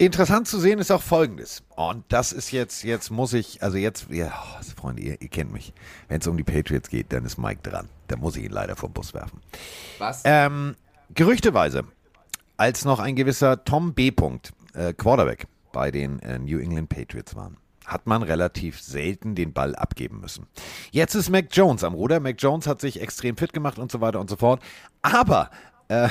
Interessant 0.00 0.48
zu 0.48 0.58
sehen 0.58 0.78
ist 0.78 0.90
auch 0.90 1.02
Folgendes. 1.02 1.62
Und 1.76 2.06
das 2.08 2.32
ist 2.32 2.52
jetzt, 2.52 2.84
jetzt 2.84 3.10
muss 3.10 3.34
ich, 3.34 3.62
also 3.62 3.76
jetzt, 3.76 4.06
ja, 4.08 4.32
oh, 4.32 4.62
Freunde, 4.74 5.02
ihr, 5.02 5.20
ihr 5.20 5.28
kennt 5.28 5.52
mich. 5.52 5.74
Wenn 6.08 6.22
es 6.22 6.26
um 6.26 6.38
die 6.38 6.42
Patriots 6.42 6.88
geht, 6.88 7.12
dann 7.12 7.26
ist 7.26 7.36
Mike 7.36 7.60
dran. 7.62 7.86
Da 8.08 8.16
muss 8.16 8.34
ich 8.34 8.44
ihn 8.44 8.50
leider 8.50 8.76
vom 8.76 8.94
Bus 8.94 9.12
werfen. 9.12 9.42
Was? 9.98 10.22
Ähm, 10.24 10.74
gerüchteweise, 11.12 11.84
als 12.56 12.86
noch 12.86 12.98
ein 12.98 13.14
gewisser 13.14 13.62
Tom 13.62 13.92
B. 13.92 14.10
Punkt, 14.10 14.54
äh, 14.72 14.94
Quarterback 14.94 15.46
bei 15.70 15.90
den 15.90 16.18
äh, 16.20 16.38
New 16.38 16.58
England 16.60 16.88
Patriots 16.88 17.36
waren, 17.36 17.58
hat 17.84 18.06
man 18.06 18.22
relativ 18.22 18.80
selten 18.80 19.34
den 19.34 19.52
Ball 19.52 19.74
abgeben 19.74 20.18
müssen. 20.20 20.46
Jetzt 20.92 21.14
ist 21.14 21.28
Mac 21.28 21.48
Jones 21.52 21.84
am 21.84 21.92
Ruder. 21.92 22.20
Mac 22.20 22.36
Jones 22.38 22.66
hat 22.66 22.80
sich 22.80 23.02
extrem 23.02 23.36
fit 23.36 23.52
gemacht 23.52 23.78
und 23.78 23.92
so 23.92 24.00
weiter 24.00 24.18
und 24.18 24.30
so 24.30 24.36
fort. 24.36 24.62
Aber 25.02 25.50
äh, 25.88 26.08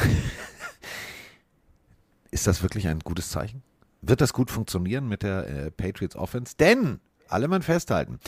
ist 2.30 2.46
das 2.46 2.62
wirklich 2.62 2.88
ein 2.88 3.00
gutes 3.00 3.30
Zeichen? 3.30 3.64
Wird 4.02 4.22
das 4.22 4.34
gut 4.34 4.50
funktionieren 4.50 5.08
mit 5.08 5.24
der 5.24 5.48
äh, 5.48 5.72
Patriots 5.72 6.16
Offense? 6.16 6.56
Denn, 6.58 7.00
alle 7.28 7.48
mal 7.48 7.62
festhalten, 7.62 8.20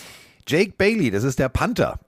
Jake 0.48 0.73
Bailey, 0.77 1.11
das 1.11 1.23
ist 1.23 1.39
der 1.39 1.49
Panther, 1.49 1.99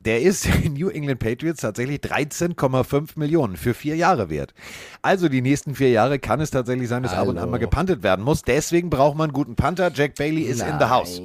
der 0.00 0.20
ist 0.20 0.46
in 0.64 0.74
New 0.74 0.88
England 0.88 1.20
Patriots 1.20 1.60
tatsächlich 1.60 2.00
13,5 2.00 3.10
Millionen 3.16 3.56
für 3.56 3.74
vier 3.74 3.96
Jahre 3.96 4.30
wert. 4.30 4.54
Also 5.02 5.28
die 5.28 5.42
nächsten 5.42 5.74
vier 5.74 5.90
Jahre 5.90 6.18
kann 6.18 6.40
es 6.40 6.50
tatsächlich 6.50 6.88
sein, 6.88 7.02
dass 7.02 7.12
ab 7.12 7.28
und 7.28 7.36
an 7.36 7.42
Hallo. 7.42 7.52
mal 7.52 7.58
gepantet 7.58 8.02
werden 8.02 8.24
muss. 8.24 8.42
Deswegen 8.42 8.90
braucht 8.90 9.16
man 9.16 9.30
einen 9.30 9.32
guten 9.32 9.56
Panther. 9.56 9.90
Jack 9.94 10.16
Bailey 10.16 10.42
ist 10.42 10.60
in 10.62 10.78
the 10.78 10.86
house. 10.86 11.20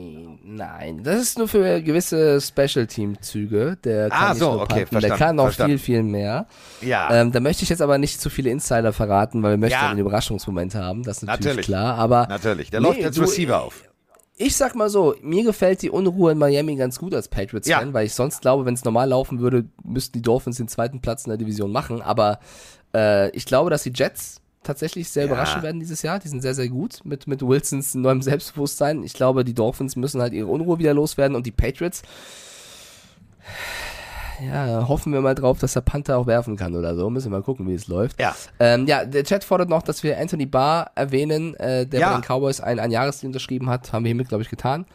Nein, 0.52 1.04
das 1.04 1.22
ist 1.22 1.38
nur 1.38 1.48
für 1.48 1.80
gewisse 1.84 2.42
Special-Team-Züge. 2.42 3.78
Der 3.84 4.10
kann 4.10 4.20
Ah, 4.22 4.30
nicht 4.30 4.40
so, 4.40 4.52
nur 4.54 4.62
okay, 4.64 4.86
der 4.92 5.10
kann 5.12 5.36
noch 5.36 5.44
verstanden. 5.46 5.78
viel, 5.78 5.96
viel 5.98 6.04
mehr. 6.04 6.48
Ja. 6.82 7.14
Ähm, 7.14 7.32
da 7.32 7.40
möchte 7.40 7.62
ich 7.64 7.70
jetzt 7.70 7.82
aber 7.84 8.00
nicht 8.00 8.20
zu 8.20 8.32
viele 8.32 8.50
Insider 8.50 8.92
verraten, 8.92 9.44
weil 9.44 9.52
wir 9.52 9.58
möchten 9.58 9.80
Ja. 9.80 9.90
einen 9.90 10.00
Überraschungsmoment 10.00 10.74
haben. 10.74 11.04
Das 11.04 11.18
ist 11.18 11.24
natürlich, 11.24 11.46
Natürlich. 11.46 11.66
klar. 11.68 11.96
Aber 12.00 12.26
Natürlich. 12.28 12.72
Der 12.72 12.82
Nee, 12.82 12.88
läuft 12.88 13.04
als 13.04 13.16
du, 13.16 13.22
Receiver 13.22 13.62
auf. 13.62 13.84
ich 14.38 14.56
sag 14.56 14.74
mal 14.74 14.90
so, 14.90 15.14
mir 15.22 15.44
gefällt 15.44 15.84
die 15.84 15.92
Unruhe 15.92 16.32
in 16.32 16.40
Miami 16.40 16.76
ganz 16.78 16.98
gut 16.98 17.14
als 17.14 17.28
Patriots-Fan, 17.28 17.88
Ja. 17.90 17.94
weil 17.94 18.08
ich 18.08 18.16
sonst 18.16 18.42
glaube, 18.42 18.66
wenn 18.66 18.74
es 18.74 18.84
normal 18.84 19.10
laufen 19.10 19.40
würde, 19.40 19.66
müssten 19.84 20.14
die 20.14 20.24
Dolphins 20.24 20.58
den 20.58 20.68
zweiten 20.68 21.00
Platz 21.00 21.26
in 21.26 21.30
der 21.30 21.38
Division 21.38 21.72
machen. 21.72 22.02
Aber 22.02 22.40
äh, 22.96 23.30
ich 23.38 23.46
glaube, 23.46 23.70
dass 23.70 23.84
die 23.84 23.92
Jets 23.94 24.42
tatsächlich 24.64 25.10
sehr 25.10 25.26
Ja. 25.26 25.32
überraschen 25.32 25.62
werden 25.64 25.80
dieses 25.80 26.02
Jahr. 26.02 26.20
Die 26.20 26.28
sind 26.28 26.42
sehr, 26.42 26.54
sehr 26.54 26.70
gut 26.70 27.00
mit, 27.04 27.28
mit 27.28 27.42
Wilsons 27.42 27.96
neuem 27.96 28.22
Selbstbewusstsein. 28.22 29.04
Ich 29.04 29.14
glaube, 29.14 29.44
die 29.44 29.54
Dolphins 29.54 29.96
müssen 29.96 30.22
halt 30.22 30.34
ihre 30.34 30.48
Unruhe 30.48 30.80
wieder 30.80 30.94
loswerden 30.94 31.36
und 31.36 31.46
die 31.46 31.52
Patriots. 31.52 32.02
Ja, 34.42 34.88
hoffen 34.88 35.12
wir 35.12 35.20
mal 35.20 35.36
drauf, 35.36 35.60
dass 35.60 35.74
der 35.74 35.82
Panther 35.82 36.18
auch 36.18 36.26
werfen 36.26 36.56
kann 36.56 36.74
oder 36.76 36.96
so. 36.96 37.10
Müssen 37.10 37.30
wir 37.32 37.38
mal 37.40 37.44
gucken, 37.44 37.68
wie 37.68 37.74
es 37.74 37.88
läuft. 37.88 38.20
Ja. 38.22 38.34
Ähm, 38.60 38.88
ja, 38.88 39.04
der 39.04 39.26
Chat 39.26 39.44
fordert 39.44 39.68
noch, 39.70 39.82
dass 39.82 40.02
wir 40.02 40.18
Anthony 40.18 40.46
Barr 40.46 40.92
erwähnen, 40.96 41.56
äh, 41.56 41.86
der 41.86 42.00
Ja. 42.00 42.10
bei 42.14 42.22
den 42.22 42.24
Cowboys 42.24 42.62
ein, 42.62 42.80
ein 42.80 42.92
Jahresdeal 42.92 43.28
unterschrieben 43.30 43.70
hat. 43.70 43.92
Haben 43.92 44.06
wir 44.06 44.10
hiermit, 44.10 44.30
glaube 44.30 44.44
ich, 44.44 44.50
getan. 44.50 44.86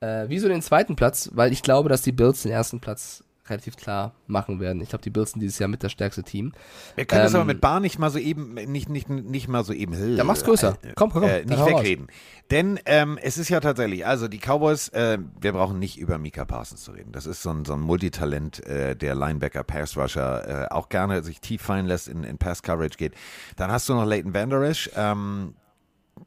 Äh, 0.00 0.24
wieso 0.28 0.46
den 0.48 0.60
zweiten 0.60 0.94
Platz? 0.94 1.30
Weil 1.32 1.52
ich 1.52 1.62
glaube, 1.62 1.88
dass 1.88 2.02
die 2.02 2.12
Bills 2.12 2.42
den 2.42 2.52
ersten 2.52 2.80
Platz 2.80 3.24
relativ 3.48 3.76
klar 3.76 4.14
machen 4.28 4.60
werden. 4.60 4.80
Ich 4.82 4.90
glaube, 4.90 5.02
die 5.02 5.10
Bills 5.10 5.32
sind 5.32 5.40
dieses 5.40 5.58
Jahr 5.58 5.68
mit 5.68 5.82
das 5.82 5.90
stärkste 5.90 6.22
Team. 6.22 6.52
Wir 6.94 7.04
können 7.06 7.24
das 7.24 7.32
Ähm, 7.32 7.40
aber 7.40 7.44
mit 7.46 7.60
Bar 7.60 7.80
nicht 7.80 7.98
mal 7.98 8.08
so 8.10 8.18
eben, 8.18 8.54
nicht, 8.54 8.88
nicht, 8.88 9.08
nicht 9.10 9.48
mal 9.48 9.64
so 9.64 9.72
eben. 9.72 10.16
Ja, 10.16 10.22
mach's 10.22 10.44
größer. 10.44 10.78
Komm, 10.94 11.10
komm, 11.10 11.22
komm, 11.22 11.30
Äh, 11.30 11.40
dann 11.40 11.48
nicht 11.48 11.58
hau 11.58 11.64
raus. 11.66 11.80
wegreden. 11.82 12.06
Denn 12.52 12.78
ähm, 12.86 13.18
es 13.20 13.38
ist 13.38 13.48
ja 13.48 13.58
tatsächlich, 13.60 14.06
also 14.06 14.28
die 14.28 14.38
Cowboys, 14.38 14.88
äh, 14.90 15.18
wir 15.40 15.52
brauchen 15.52 15.78
nicht 15.80 15.98
über 15.98 16.18
Mika 16.18 16.44
Parsons 16.44 16.84
zu 16.84 16.92
reden. 16.92 17.10
Das 17.12 17.26
ist 17.26 17.42
so 17.42 17.50
ein, 17.50 17.64
so 17.64 17.72
ein 17.72 17.80
Multitalent, 17.80 18.64
äh, 18.64 18.94
der 18.94 19.14
Linebacker, 19.16 19.64
Pass 19.64 19.96
Rusher, 19.96 20.66
äh, 20.66 20.72
auch 20.72 20.88
gerne 20.88 21.22
sich 21.24 21.40
tief 21.40 21.62
fallen 21.62 21.86
lässt, 21.86 22.08
in, 22.08 22.22
in 22.24 22.38
Pass 22.38 22.62
Coverage 22.62 22.96
geht. 22.96 23.14
Dann 23.56 23.72
hast 23.72 23.88
du 23.88 23.94
noch 23.94 24.04
Leighton 24.04 24.34
Vander 24.34 24.62
Esch, 24.62 24.88
ähm, 24.94 25.54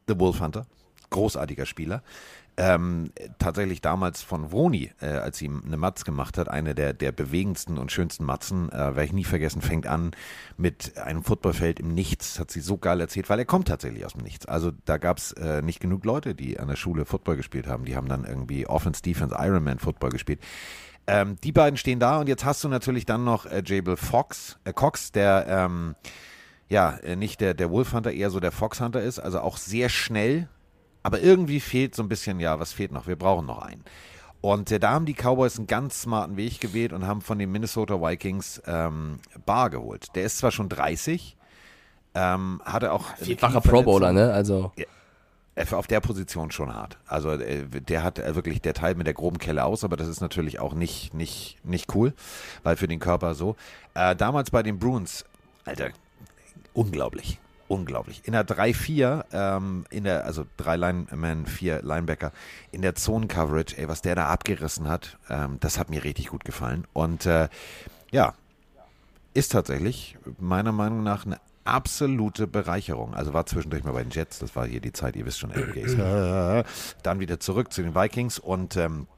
The 0.06 0.18
Wolf 0.20 0.40
Hunter, 0.40 0.66
großartiger 1.10 1.64
Spieler. 1.64 2.02
Ähm, 2.58 3.10
tatsächlich 3.38 3.82
damals 3.82 4.22
von 4.22 4.50
Vroni, 4.50 4.90
äh, 5.02 5.08
als 5.08 5.36
sie 5.36 5.46
eine 5.46 5.76
Matz 5.76 6.04
gemacht 6.04 6.38
hat, 6.38 6.48
eine 6.48 6.74
der, 6.74 6.94
der 6.94 7.12
bewegendsten 7.12 7.76
und 7.76 7.92
schönsten 7.92 8.24
Matzen, 8.24 8.72
äh, 8.72 8.76
werde 8.76 9.04
ich 9.04 9.12
nie 9.12 9.24
vergessen, 9.24 9.60
fängt 9.60 9.86
an 9.86 10.12
mit 10.56 10.96
einem 10.96 11.22
Footballfeld 11.22 11.80
im 11.80 11.88
Nichts, 11.88 12.40
hat 12.40 12.50
sie 12.50 12.60
so 12.60 12.78
geil 12.78 12.98
erzählt, 13.00 13.28
weil 13.28 13.38
er 13.38 13.44
kommt 13.44 13.68
tatsächlich 13.68 14.06
aus 14.06 14.14
dem 14.14 14.22
Nichts. 14.22 14.46
Also 14.46 14.72
da 14.86 14.96
gab 14.96 15.18
es 15.18 15.32
äh, 15.32 15.60
nicht 15.60 15.80
genug 15.80 16.06
Leute, 16.06 16.34
die 16.34 16.58
an 16.58 16.68
der 16.68 16.76
Schule 16.76 17.04
Football 17.04 17.36
gespielt 17.36 17.66
haben. 17.66 17.84
Die 17.84 17.94
haben 17.94 18.08
dann 18.08 18.24
irgendwie 18.24 18.66
Offense, 18.66 19.02
Defense, 19.02 19.36
Ironman 19.38 19.78
Football 19.78 20.10
gespielt. 20.10 20.40
Ähm, 21.06 21.36
die 21.44 21.52
beiden 21.52 21.76
stehen 21.76 22.00
da 22.00 22.18
und 22.18 22.28
jetzt 22.28 22.46
hast 22.46 22.64
du 22.64 22.68
natürlich 22.68 23.04
dann 23.04 23.22
noch 23.22 23.44
äh, 23.44 23.62
Jabel 23.64 23.96
Fox, 23.96 24.58
äh, 24.64 24.72
Cox, 24.72 25.12
der 25.12 25.46
ähm, 25.46 25.94
ja 26.68 26.96
äh, 26.96 27.16
nicht 27.16 27.40
der, 27.40 27.52
der 27.54 27.70
Wolf 27.70 27.92
eher 27.92 28.30
so 28.30 28.40
der 28.40 28.50
Fox 28.50 28.80
Hunter 28.80 29.02
ist, 29.02 29.18
also 29.18 29.40
auch 29.40 29.56
sehr 29.56 29.88
schnell, 29.88 30.48
aber 31.06 31.20
irgendwie 31.20 31.60
fehlt 31.60 31.94
so 31.94 32.02
ein 32.02 32.08
bisschen, 32.08 32.40
ja, 32.40 32.58
was 32.58 32.72
fehlt 32.72 32.90
noch? 32.90 33.06
Wir 33.06 33.14
brauchen 33.14 33.46
noch 33.46 33.62
einen. 33.62 33.84
Und 34.40 34.72
äh, 34.72 34.80
da 34.80 34.90
haben 34.90 35.06
die 35.06 35.14
Cowboys 35.14 35.56
einen 35.56 35.68
ganz 35.68 36.02
smarten 36.02 36.36
Weg 36.36 36.60
gewählt 36.60 36.92
und 36.92 37.06
haben 37.06 37.20
von 37.20 37.38
den 37.38 37.52
Minnesota 37.52 38.02
Vikings 38.02 38.60
ähm, 38.66 39.20
Bar 39.44 39.70
geholt. 39.70 40.08
Der 40.16 40.24
ist 40.24 40.38
zwar 40.38 40.50
schon 40.50 40.68
30, 40.68 41.36
ähm, 42.16 42.60
hatte 42.64 42.90
auch. 42.90 43.04
eine 43.16 43.24
Vierfacher 43.24 43.60
Pro 43.60 43.84
Bowler, 43.84 44.12
ne? 44.12 44.32
Also, 44.32 44.72
Äh, 45.54 45.64
Auf 45.70 45.86
der 45.86 46.00
Position 46.00 46.50
schon 46.50 46.74
hart. 46.74 46.98
Also 47.06 47.30
äh, 47.30 47.66
der 47.68 48.02
hat 48.02 48.18
äh, 48.18 48.34
wirklich, 48.34 48.60
der 48.60 48.74
teilt 48.74 48.98
mit 48.98 49.06
der 49.06 49.14
groben 49.14 49.38
Kelle 49.38 49.64
aus, 49.64 49.84
aber 49.84 49.96
das 49.96 50.08
ist 50.08 50.20
natürlich 50.20 50.58
auch 50.58 50.74
nicht, 50.74 51.14
nicht, 51.14 51.58
nicht 51.62 51.94
cool, 51.94 52.14
weil 52.64 52.76
für 52.76 52.88
den 52.88 52.98
Körper 52.98 53.36
so. 53.36 53.54
Damals 53.94 54.50
bei 54.50 54.64
den 54.64 54.80
Bruins, 54.80 55.24
Alter, 55.64 55.90
unglaublich. 56.74 57.38
Unglaublich. 57.68 58.22
In 58.24 58.32
der 58.32 58.46
3-4, 58.46 59.24
ähm, 59.32 59.86
in 59.90 60.04
der, 60.04 60.24
also 60.24 60.46
drei 60.56 60.76
Linemen, 60.76 61.46
vier 61.46 61.82
Linebacker, 61.82 62.32
in 62.70 62.82
der 62.82 62.94
Zone-Coverage, 62.94 63.76
ey, 63.76 63.88
was 63.88 64.02
der 64.02 64.14
da 64.14 64.28
abgerissen 64.28 64.88
hat, 64.88 65.18
ähm, 65.28 65.58
das 65.60 65.78
hat 65.78 65.90
mir 65.90 66.04
richtig 66.04 66.28
gut 66.28 66.44
gefallen. 66.44 66.86
Und 66.92 67.26
äh, 67.26 67.48
ja, 68.12 68.34
ist 69.34 69.52
tatsächlich 69.52 70.16
meiner 70.38 70.72
Meinung 70.72 71.02
nach 71.02 71.26
eine 71.26 71.40
absolute 71.64 72.46
Bereicherung. 72.46 73.14
Also 73.14 73.34
war 73.34 73.46
zwischendurch 73.46 73.82
mal 73.82 73.92
bei 73.92 74.02
den 74.02 74.10
Jets, 74.10 74.38
das 74.38 74.54
war 74.54 74.66
hier 74.66 74.80
die 74.80 74.92
Zeit, 74.92 75.16
ihr 75.16 75.26
wisst 75.26 75.40
schon, 75.40 75.50
LGs. 75.50 75.96
Dann 77.02 77.20
wieder 77.20 77.40
zurück 77.40 77.72
zu 77.72 77.82
den 77.82 77.94
Vikings 77.94 78.38
und 78.38 78.76
ähm, 78.76 79.08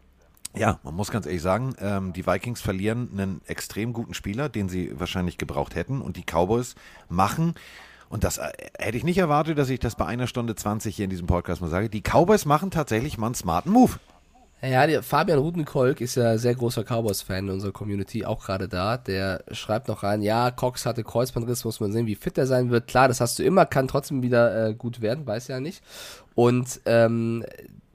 ja, 0.57 0.81
man 0.83 0.95
muss 0.95 1.11
ganz 1.11 1.27
ehrlich 1.27 1.43
sagen, 1.43 1.75
ähm, 1.79 2.15
die 2.15 2.27
Vikings 2.27 2.63
verlieren 2.63 3.11
einen 3.13 3.43
extrem 3.47 3.93
guten 3.93 4.15
Spieler, 4.15 4.49
den 4.49 4.71
sie 4.71 4.99
wahrscheinlich 4.99 5.37
gebraucht 5.37 5.75
hätten 5.75 6.01
und 6.01 6.17
die 6.17 6.25
Cowboys 6.25 6.75
machen 7.11 7.55
und 8.09 8.25
das 8.25 8.39
äh, 8.39 8.51
hätte 8.79 8.97
ich 8.97 9.05
nicht 9.05 9.19
erwartet, 9.19 9.59
dass 9.59 9.69
ich 9.71 9.81
das 9.81 9.97
bei 9.97 10.07
einer 10.07 10.27
Stunde 10.27 10.55
20 10.55 10.97
hier 10.97 11.05
in 11.05 11.11
diesem 11.11 11.27
Podcast 11.27 11.61
mal 11.61 11.69
sage. 11.69 11.89
Die 11.89 12.03
Cowboys 12.03 12.45
machen 12.45 12.71
tatsächlich 12.71 13.19
mal 13.19 13.27
einen 13.27 13.35
smarten 13.35 13.73
Move. 13.73 13.99
Ja, 14.61 15.03
Fabian 15.03 15.39
Rutenkolk 15.39 16.01
ist 16.01 16.17
ja 16.17 16.37
sehr 16.37 16.57
großer 16.57 16.83
Cowboys-Fan 16.83 17.47
in 17.47 17.51
unserer 17.51 17.71
Community, 17.71 18.25
auch 18.25 18.45
gerade 18.45 18.67
da. 18.67 18.97
Der 18.97 19.45
schreibt 19.53 19.87
noch 19.87 20.03
rein, 20.03 20.21
ja, 20.21 20.51
Cox 20.51 20.85
hatte 20.85 21.05
Kreuzbandriss, 21.05 21.65
muss 21.65 21.79
man 21.79 21.93
sehen, 21.93 22.07
wie 22.07 22.17
fit 22.17 22.37
er 22.39 22.47
sein 22.47 22.71
wird. 22.71 22.89
Klar, 22.89 23.07
das 23.07 23.21
hast 23.21 23.39
du 23.39 23.45
immer, 23.45 23.67
kann 23.67 23.87
trotzdem 23.87 24.21
wieder 24.21 24.71
äh, 24.71 24.75
gut 24.75 25.01
werden, 25.01 25.25
weiß 25.25 25.47
ja 25.47 25.61
nicht. 25.61 25.81
Und 26.35 26.81
ähm, 26.87 27.45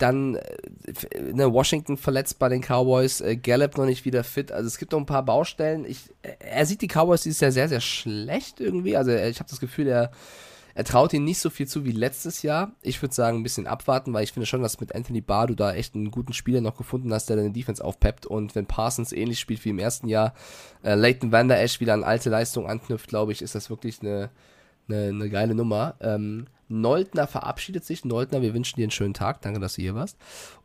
dann 0.03 0.35
äh, 0.35 1.31
ne, 1.33 1.51
Washington 1.51 1.97
verletzt 1.97 2.37
bei 2.37 2.49
den 2.49 2.61
Cowboys, 2.61 3.21
äh, 3.21 3.37
Gallup 3.37 3.77
noch 3.77 3.85
nicht 3.85 4.05
wieder 4.05 4.23
fit. 4.23 4.51
Also 4.51 4.67
es 4.67 4.77
gibt 4.77 4.91
noch 4.91 4.99
ein 4.99 5.05
paar 5.05 5.23
Baustellen. 5.23 5.85
Ich, 5.85 6.09
äh, 6.21 6.33
er 6.39 6.65
sieht 6.65 6.81
die 6.81 6.87
Cowboys 6.87 7.23
dieses 7.23 7.39
Jahr 7.39 7.51
sehr, 7.51 7.69
sehr 7.69 7.81
schlecht 7.81 8.59
irgendwie. 8.59 8.97
Also 8.97 9.11
äh, 9.11 9.29
ich 9.29 9.39
habe 9.39 9.49
das 9.49 9.59
Gefühl, 9.59 9.87
er 9.87 10.11
er 10.75 10.83
traut 10.83 11.13
ihnen 11.13 11.25
nicht 11.25 11.39
so 11.39 11.51
viel 11.51 11.67
zu 11.67 11.85
wie 11.85 11.91
letztes 11.91 12.41
Jahr. 12.41 12.71
Ich 12.81 12.99
würde 13.01 13.13
sagen, 13.13 13.37
ein 13.37 13.43
bisschen 13.43 13.67
abwarten, 13.67 14.11
weil 14.11 14.23
ich 14.23 14.31
finde 14.31 14.47
schon, 14.47 14.63
dass 14.63 14.79
mit 14.79 14.95
Anthony 14.95 15.21
Barr 15.21 15.47
du 15.47 15.55
da 15.55 15.73
echt 15.73 15.93
einen 15.93 16.09
guten 16.09 16.33
Spieler 16.33 16.61
noch 16.61 16.77
gefunden 16.77 17.13
hast, 17.13 17.29
der 17.29 17.35
deine 17.35 17.51
Defense 17.51 17.83
aufpeppt. 17.83 18.25
Und 18.25 18.55
wenn 18.55 18.65
Parsons 18.65 19.11
ähnlich 19.11 19.39
spielt 19.39 19.63
wie 19.65 19.69
im 19.69 19.77
ersten 19.77 20.07
Jahr, 20.07 20.33
äh, 20.83 20.95
Leighton 20.95 21.31
Vander 21.31 21.59
Esch 21.59 21.79
wieder 21.79 21.93
an 21.93 22.03
alte 22.03 22.31
Leistung 22.31 22.67
anknüpft, 22.67 23.07
glaube 23.07 23.31
ich, 23.31 23.43
ist 23.43 23.53
das 23.53 23.69
wirklich 23.69 24.01
eine, 24.01 24.31
eine, 24.89 25.09
eine 25.09 25.29
geile 25.29 25.53
Nummer. 25.53 25.93
Ähm, 26.01 26.47
Neultner 26.81 27.27
verabschiedet 27.27 27.85
sich. 27.85 28.03
Neultner, 28.05 28.41
wir 28.41 28.53
wünschen 28.53 28.77
dir 28.77 28.83
einen 28.83 28.91
schönen 28.91 29.13
Tag. 29.13 29.41
Danke, 29.41 29.59
dass 29.59 29.75
du 29.75 29.81
hier 29.81 29.95
warst. 29.95 30.17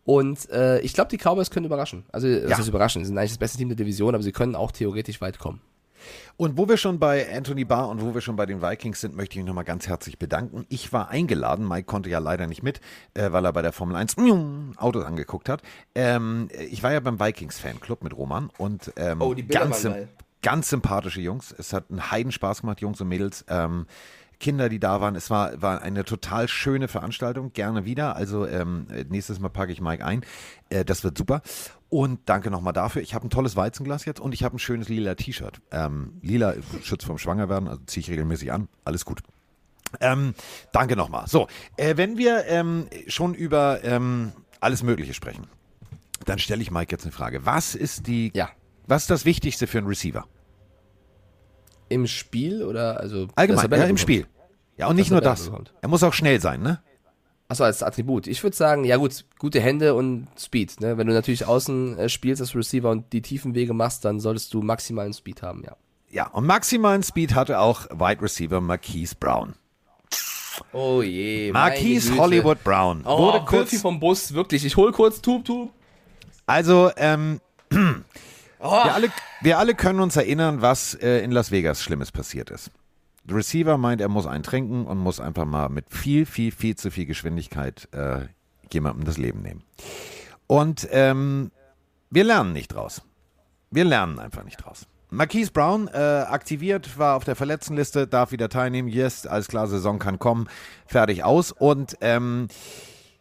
Und 0.04 0.48
äh, 0.50 0.80
ich 0.80 0.94
glaube, 0.94 1.10
die 1.10 1.18
Cowboys 1.18 1.50
können 1.50 1.66
überraschen. 1.66 2.04
Also, 2.12 2.28
das 2.28 2.50
Ja. 2.50 2.58
ist 2.58 2.68
überraschen. 2.68 3.02
Sie 3.04 3.08
sind 3.08 3.18
eigentlich 3.18 3.32
das 3.32 3.38
beste 3.38 3.58
Team 3.58 3.68
der 3.68 3.76
Division, 3.76 4.14
aber 4.14 4.22
sie 4.24 4.32
können 4.32 4.54
auch 4.54 4.72
theoretisch 4.72 5.20
weit 5.20 5.38
kommen. 5.38 5.60
Und 6.36 6.56
wo 6.56 6.68
wir 6.68 6.76
schon 6.76 7.00
bei 7.00 7.26
Anthony 7.36 7.64
Barr 7.64 7.88
und 7.88 8.00
wo 8.00 8.14
wir 8.14 8.20
schon 8.20 8.36
bei 8.36 8.46
den 8.46 8.62
Vikings 8.62 9.00
sind, 9.00 9.16
möchte 9.16 9.32
ich 9.34 9.38
mich 9.38 9.46
nochmal 9.46 9.64
ganz 9.64 9.88
herzlich 9.88 10.16
bedanken. 10.18 10.64
Ich 10.68 10.92
war 10.92 11.08
eingeladen, 11.08 11.66
Mike 11.66 11.86
konnte 11.86 12.08
ja 12.08 12.20
leider 12.20 12.46
nicht 12.46 12.62
mit, 12.62 12.80
äh, 13.14 13.32
weil 13.32 13.44
er 13.44 13.52
bei 13.52 13.62
der 13.62 13.72
Formel 13.72 13.96
1 13.96 14.14
Autos 14.76 15.04
angeguckt 15.04 15.48
hat. 15.48 15.60
Ähm, 15.96 16.48
ich 16.70 16.82
war 16.84 16.92
ja 16.92 17.00
beim 17.00 17.18
Vikings-Fanclub 17.18 18.04
mit 18.04 18.16
Roman 18.16 18.50
und 18.58 18.92
ähm, 18.96 19.20
Oh, 19.20 19.34
ganz, 19.48 19.86
ganz 20.40 20.70
sympathische 20.70 21.20
Jungs. 21.20 21.52
Es 21.58 21.72
hat 21.72 21.90
einen 21.90 22.10
Heidenspaß 22.12 22.60
gemacht, 22.60 22.80
Jungs 22.80 23.00
und 23.00 23.08
Mädels. 23.08 23.44
Ähm, 23.48 23.86
Kinder, 24.40 24.68
die 24.68 24.78
da 24.78 25.00
waren. 25.00 25.16
Es 25.16 25.30
war, 25.30 25.60
war 25.60 25.82
eine 25.82 26.04
total 26.04 26.48
schöne 26.48 26.88
Veranstaltung. 26.88 27.52
Gerne 27.52 27.84
wieder. 27.84 28.14
Also 28.16 28.46
ähm, 28.46 28.86
nächstes 29.08 29.40
Mal 29.40 29.48
packe 29.48 29.72
ich 29.72 29.80
Mike 29.80 30.04
ein. 30.04 30.24
Äh, 30.70 30.84
das 30.84 31.02
wird 31.04 31.18
super. 31.18 31.42
Und 31.88 32.20
danke 32.26 32.50
nochmal 32.50 32.72
dafür. 32.72 33.02
Ich 33.02 33.14
habe 33.14 33.26
ein 33.26 33.30
tolles 33.30 33.56
Weizenglas 33.56 34.04
jetzt 34.04 34.20
und 34.20 34.34
ich 34.34 34.44
habe 34.44 34.56
ein 34.56 34.58
schönes 34.58 34.88
lila 34.88 35.14
T-Shirt. 35.14 35.60
Ähm, 35.70 36.18
lila 36.22 36.54
schützt 36.82 37.06
vom 37.06 37.18
Schwangerwerden, 37.18 37.68
also 37.68 37.82
ziehe 37.86 38.02
ich 38.02 38.10
regelmäßig 38.10 38.52
an. 38.52 38.68
Alles 38.84 39.04
gut. 39.04 39.20
Ähm, 40.00 40.34
danke 40.72 40.96
nochmal. 40.96 41.26
So, 41.28 41.48
äh, 41.78 41.96
wenn 41.96 42.18
wir 42.18 42.44
ähm, 42.46 42.88
schon 43.06 43.34
über 43.34 43.82
ähm, 43.84 44.32
alles 44.60 44.82
Mögliche 44.82 45.14
sprechen, 45.14 45.46
dann 46.26 46.38
stelle 46.38 46.60
ich 46.60 46.70
Mike 46.70 46.92
jetzt 46.92 47.04
eine 47.04 47.12
Frage. 47.12 47.46
Was 47.46 47.74
ist 47.74 48.06
die, 48.06 48.30
Ja. 48.34 48.50
was 48.86 49.02
ist 49.04 49.10
das 49.10 49.24
Wichtigste 49.24 49.66
für 49.66 49.78
einen 49.78 49.86
Receiver? 49.86 50.26
Im 51.88 52.06
Spiel 52.06 52.62
oder 52.62 53.00
also 53.00 53.28
Allgemein, 53.34 53.70
ja, 53.70 53.84
im? 53.84 53.96
Spiel. 53.96 54.26
Ja, 54.76 54.86
und 54.88 54.96
nicht 54.96 55.10
nur 55.10 55.20
das. 55.20 55.46
bekommt. 55.46 55.72
Er 55.80 55.88
muss 55.88 56.02
auch 56.02 56.12
schnell 56.12 56.40
sein, 56.40 56.62
ne? 56.62 56.80
Achso, 57.48 57.64
als 57.64 57.82
Attribut. 57.82 58.26
Ich 58.26 58.42
würde 58.42 58.54
sagen, 58.54 58.84
ja 58.84 58.96
gut, 58.98 59.24
gute 59.38 59.60
Hände 59.60 59.94
und 59.94 60.28
Speed. 60.38 60.80
Ne? 60.80 60.98
Wenn 60.98 61.06
du 61.06 61.14
natürlich 61.14 61.46
außen 61.46 61.98
äh, 61.98 62.08
spielst 62.10 62.42
als 62.42 62.54
Receiver 62.54 62.90
und 62.90 63.10
die 63.14 63.22
tiefen 63.22 63.54
Wege 63.54 63.72
machst, 63.72 64.04
dann 64.04 64.20
solltest 64.20 64.52
du 64.52 64.60
maximalen 64.60 65.14
Speed 65.14 65.40
haben, 65.42 65.64
ja. 65.64 65.74
Ja, 66.10 66.26
und 66.28 66.46
maximalen 66.46 67.02
Speed 67.02 67.34
hatte 67.34 67.58
auch 67.58 67.86
Wide 67.90 68.22
Receiver 68.22 68.60
Marquise 68.60 69.14
Brown. 69.18 69.54
Oh 70.72 71.02
je. 71.02 71.52
Marquise 71.52 72.16
Hollywood 72.16 72.62
Brown. 72.64 73.02
Oh, 73.04 73.18
wurde 73.18 73.38
Kurz 73.44 73.70
kurz, 73.70 73.80
vom 73.82 74.00
Bus, 74.00 74.32
wirklich. 74.34 74.64
Ich 74.64 74.76
hol 74.76 74.92
kurz 74.92 75.20
Tub, 75.20 75.44
Tub. 75.44 75.70
also, 76.46 76.90
ähm, 76.96 77.40
Oh, 78.60 78.70
wir, 78.70 78.94
alle, 78.94 79.08
wir 79.40 79.58
alle 79.58 79.74
können 79.74 80.00
uns 80.00 80.16
erinnern, 80.16 80.62
was 80.62 80.94
äh, 80.94 81.20
in 81.20 81.30
Las 81.30 81.50
Vegas 81.50 81.82
Schlimmes 81.82 82.10
passiert 82.10 82.50
ist. 82.50 82.70
Der 83.24 83.36
Receiver 83.36 83.76
meint, 83.76 84.00
er 84.00 84.08
muss 84.08 84.26
einen 84.26 84.42
trinken 84.42 84.86
und 84.86 84.98
muss 84.98 85.20
einfach 85.20 85.44
mal 85.44 85.68
mit 85.68 85.86
viel, 85.90 86.26
viel, 86.26 86.50
viel 86.50 86.76
zu 86.76 86.90
viel 86.90 87.06
Geschwindigkeit 87.06 87.88
äh, 87.92 88.26
jemandem 88.72 89.04
das 89.04 89.18
Leben 89.18 89.42
nehmen. 89.42 89.62
Und 90.46 90.88
ähm, 90.90 91.50
wir 92.10 92.24
lernen 92.24 92.52
nicht 92.52 92.68
draus. 92.68 93.02
Wir 93.70 93.84
lernen 93.84 94.18
einfach 94.18 94.44
nicht 94.44 94.56
draus. 94.56 94.86
Marquise 95.10 95.52
Brown 95.52 95.88
äh, 95.88 95.96
aktiviert, 95.96 96.98
war 96.98 97.16
auf 97.16 97.24
der 97.24 97.36
Verletztenliste, 97.36 98.06
darf 98.06 98.32
wieder 98.32 98.48
teilnehmen. 98.48 98.88
Yes, 98.88 99.26
alles 99.26 99.48
klar, 99.48 99.66
Saison 99.66 99.98
kann 99.98 100.18
kommen. 100.18 100.48
Fertig 100.86 101.24
aus. 101.24 101.52
Und 101.52 101.96
ähm, 102.00 102.48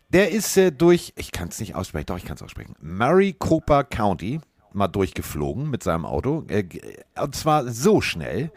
der 0.09 0.31
ist 0.31 0.55
äh, 0.57 0.71
durch, 0.71 1.13
ich 1.15 1.31
kann 1.31 1.49
es 1.49 1.59
nicht 1.59 1.75
aussprechen, 1.75 2.07
doch, 2.07 2.17
ich 2.17 2.25
kann 2.25 2.35
es 2.35 2.41
aussprechen. 2.41 2.75
Maricopa 2.79 3.83
County 3.83 4.39
mal 4.77 4.87
durchgeflogen 4.87 5.69
mit 5.69 5.83
seinem 5.83 6.05
Auto. 6.05 6.45
Äh, 6.47 6.65
und 7.21 7.35
zwar 7.35 7.69
so 7.69 8.01
schnell, 8.01 8.51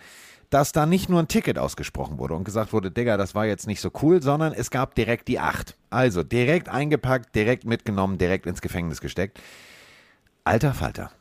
dass 0.50 0.72
da 0.72 0.84
nicht 0.84 1.08
nur 1.08 1.20
ein 1.20 1.28
Ticket 1.28 1.58
ausgesprochen 1.58 2.18
wurde 2.18 2.34
und 2.34 2.44
gesagt 2.44 2.72
wurde, 2.72 2.90
Digga, 2.90 3.16
das 3.16 3.34
war 3.34 3.46
jetzt 3.46 3.66
nicht 3.66 3.80
so 3.80 3.90
cool, 4.02 4.20
sondern 4.20 4.52
es 4.52 4.70
gab 4.70 4.94
direkt 4.94 5.28
die 5.28 5.38
acht. 5.38 5.76
Also 5.90 6.22
direkt 6.22 6.68
eingepackt, 6.68 7.34
direkt 7.34 7.64
mitgenommen, 7.64 8.18
direkt 8.18 8.46
ins 8.46 8.60
Gefängnis 8.60 9.00
gesteckt. 9.00 9.40
Alter 10.44 10.74
Falter. 10.74 11.12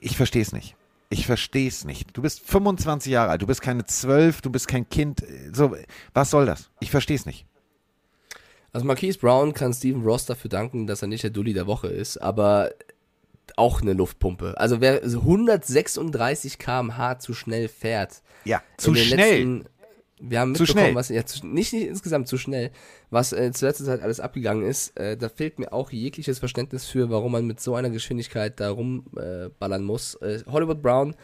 Ich 0.00 0.16
verstehe 0.16 0.42
es 0.42 0.52
nicht. 0.52 0.76
Ich 1.10 1.26
verstehe 1.26 1.68
es 1.68 1.84
nicht. 1.84 2.16
Du 2.16 2.22
bist 2.22 2.40
25 2.40 3.12
Jahre 3.12 3.30
alt, 3.30 3.42
du 3.42 3.46
bist 3.46 3.60
keine 3.60 3.84
12, 3.84 4.40
du 4.40 4.50
bist 4.50 4.68
kein 4.68 4.88
Kind. 4.88 5.22
So, 5.52 5.76
was 6.12 6.30
soll 6.30 6.46
das? 6.46 6.70
Ich 6.80 6.90
verstehe 6.90 7.16
es 7.16 7.26
nicht. 7.26 7.46
Also 8.72 8.86
Marquise 8.86 9.18
Brown 9.18 9.52
kann 9.54 9.72
Steven 9.72 10.02
Ross 10.02 10.26
dafür 10.26 10.48
danken, 10.48 10.88
dass 10.88 11.02
er 11.02 11.08
nicht 11.08 11.22
der 11.22 11.30
Dulli 11.30 11.52
der 11.52 11.68
Woche 11.68 11.86
ist, 11.86 12.16
aber 12.18 12.70
auch 13.56 13.82
eine 13.82 13.92
Luftpumpe. 13.92 14.54
Also 14.56 14.80
wer 14.80 15.02
136 15.02 16.58
km/h 16.58 17.18
zu 17.18 17.34
schnell 17.34 17.68
fährt. 17.68 18.22
Ja, 18.44 18.62
zu 18.76 18.94
schnell. 18.94 19.18
Letzten, 19.18 19.68
wir 20.20 20.40
haben 20.40 20.52
mitbekommen, 20.52 20.94
was 20.94 21.08
ja, 21.08 21.24
zu, 21.26 21.46
nicht, 21.46 21.72
nicht 21.72 21.86
insgesamt 21.86 22.28
zu 22.28 22.38
schnell, 22.38 22.70
was 23.10 23.32
äh, 23.32 23.52
zur 23.52 23.68
letzten 23.68 23.84
Zeit 23.84 24.02
alles 24.02 24.20
abgegangen 24.20 24.64
ist. 24.64 24.96
Äh, 24.98 25.16
da 25.16 25.28
fehlt 25.28 25.58
mir 25.58 25.72
auch 25.72 25.90
jegliches 25.90 26.38
Verständnis 26.38 26.86
für, 26.86 27.10
warum 27.10 27.32
man 27.32 27.46
mit 27.46 27.60
so 27.60 27.74
einer 27.74 27.90
Geschwindigkeit 27.90 28.58
da 28.60 28.70
rumballern 28.70 29.82
äh, 29.82 29.84
muss. 29.84 30.14
Äh, 30.16 30.42
Hollywood 30.46 30.82
Brown, 30.82 31.14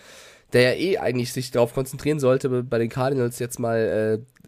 der 0.53 0.63
ja 0.63 0.81
eh 0.81 0.99
eigentlich 0.99 1.33
sich 1.33 1.51
darauf 1.51 1.73
konzentrieren 1.75 2.21
sollte, 2.21 2.49
bei 2.63 2.79
den 2.79 2.89
Cardinals 2.89 3.39
jetzt 3.39 3.59
mal 3.59 3.79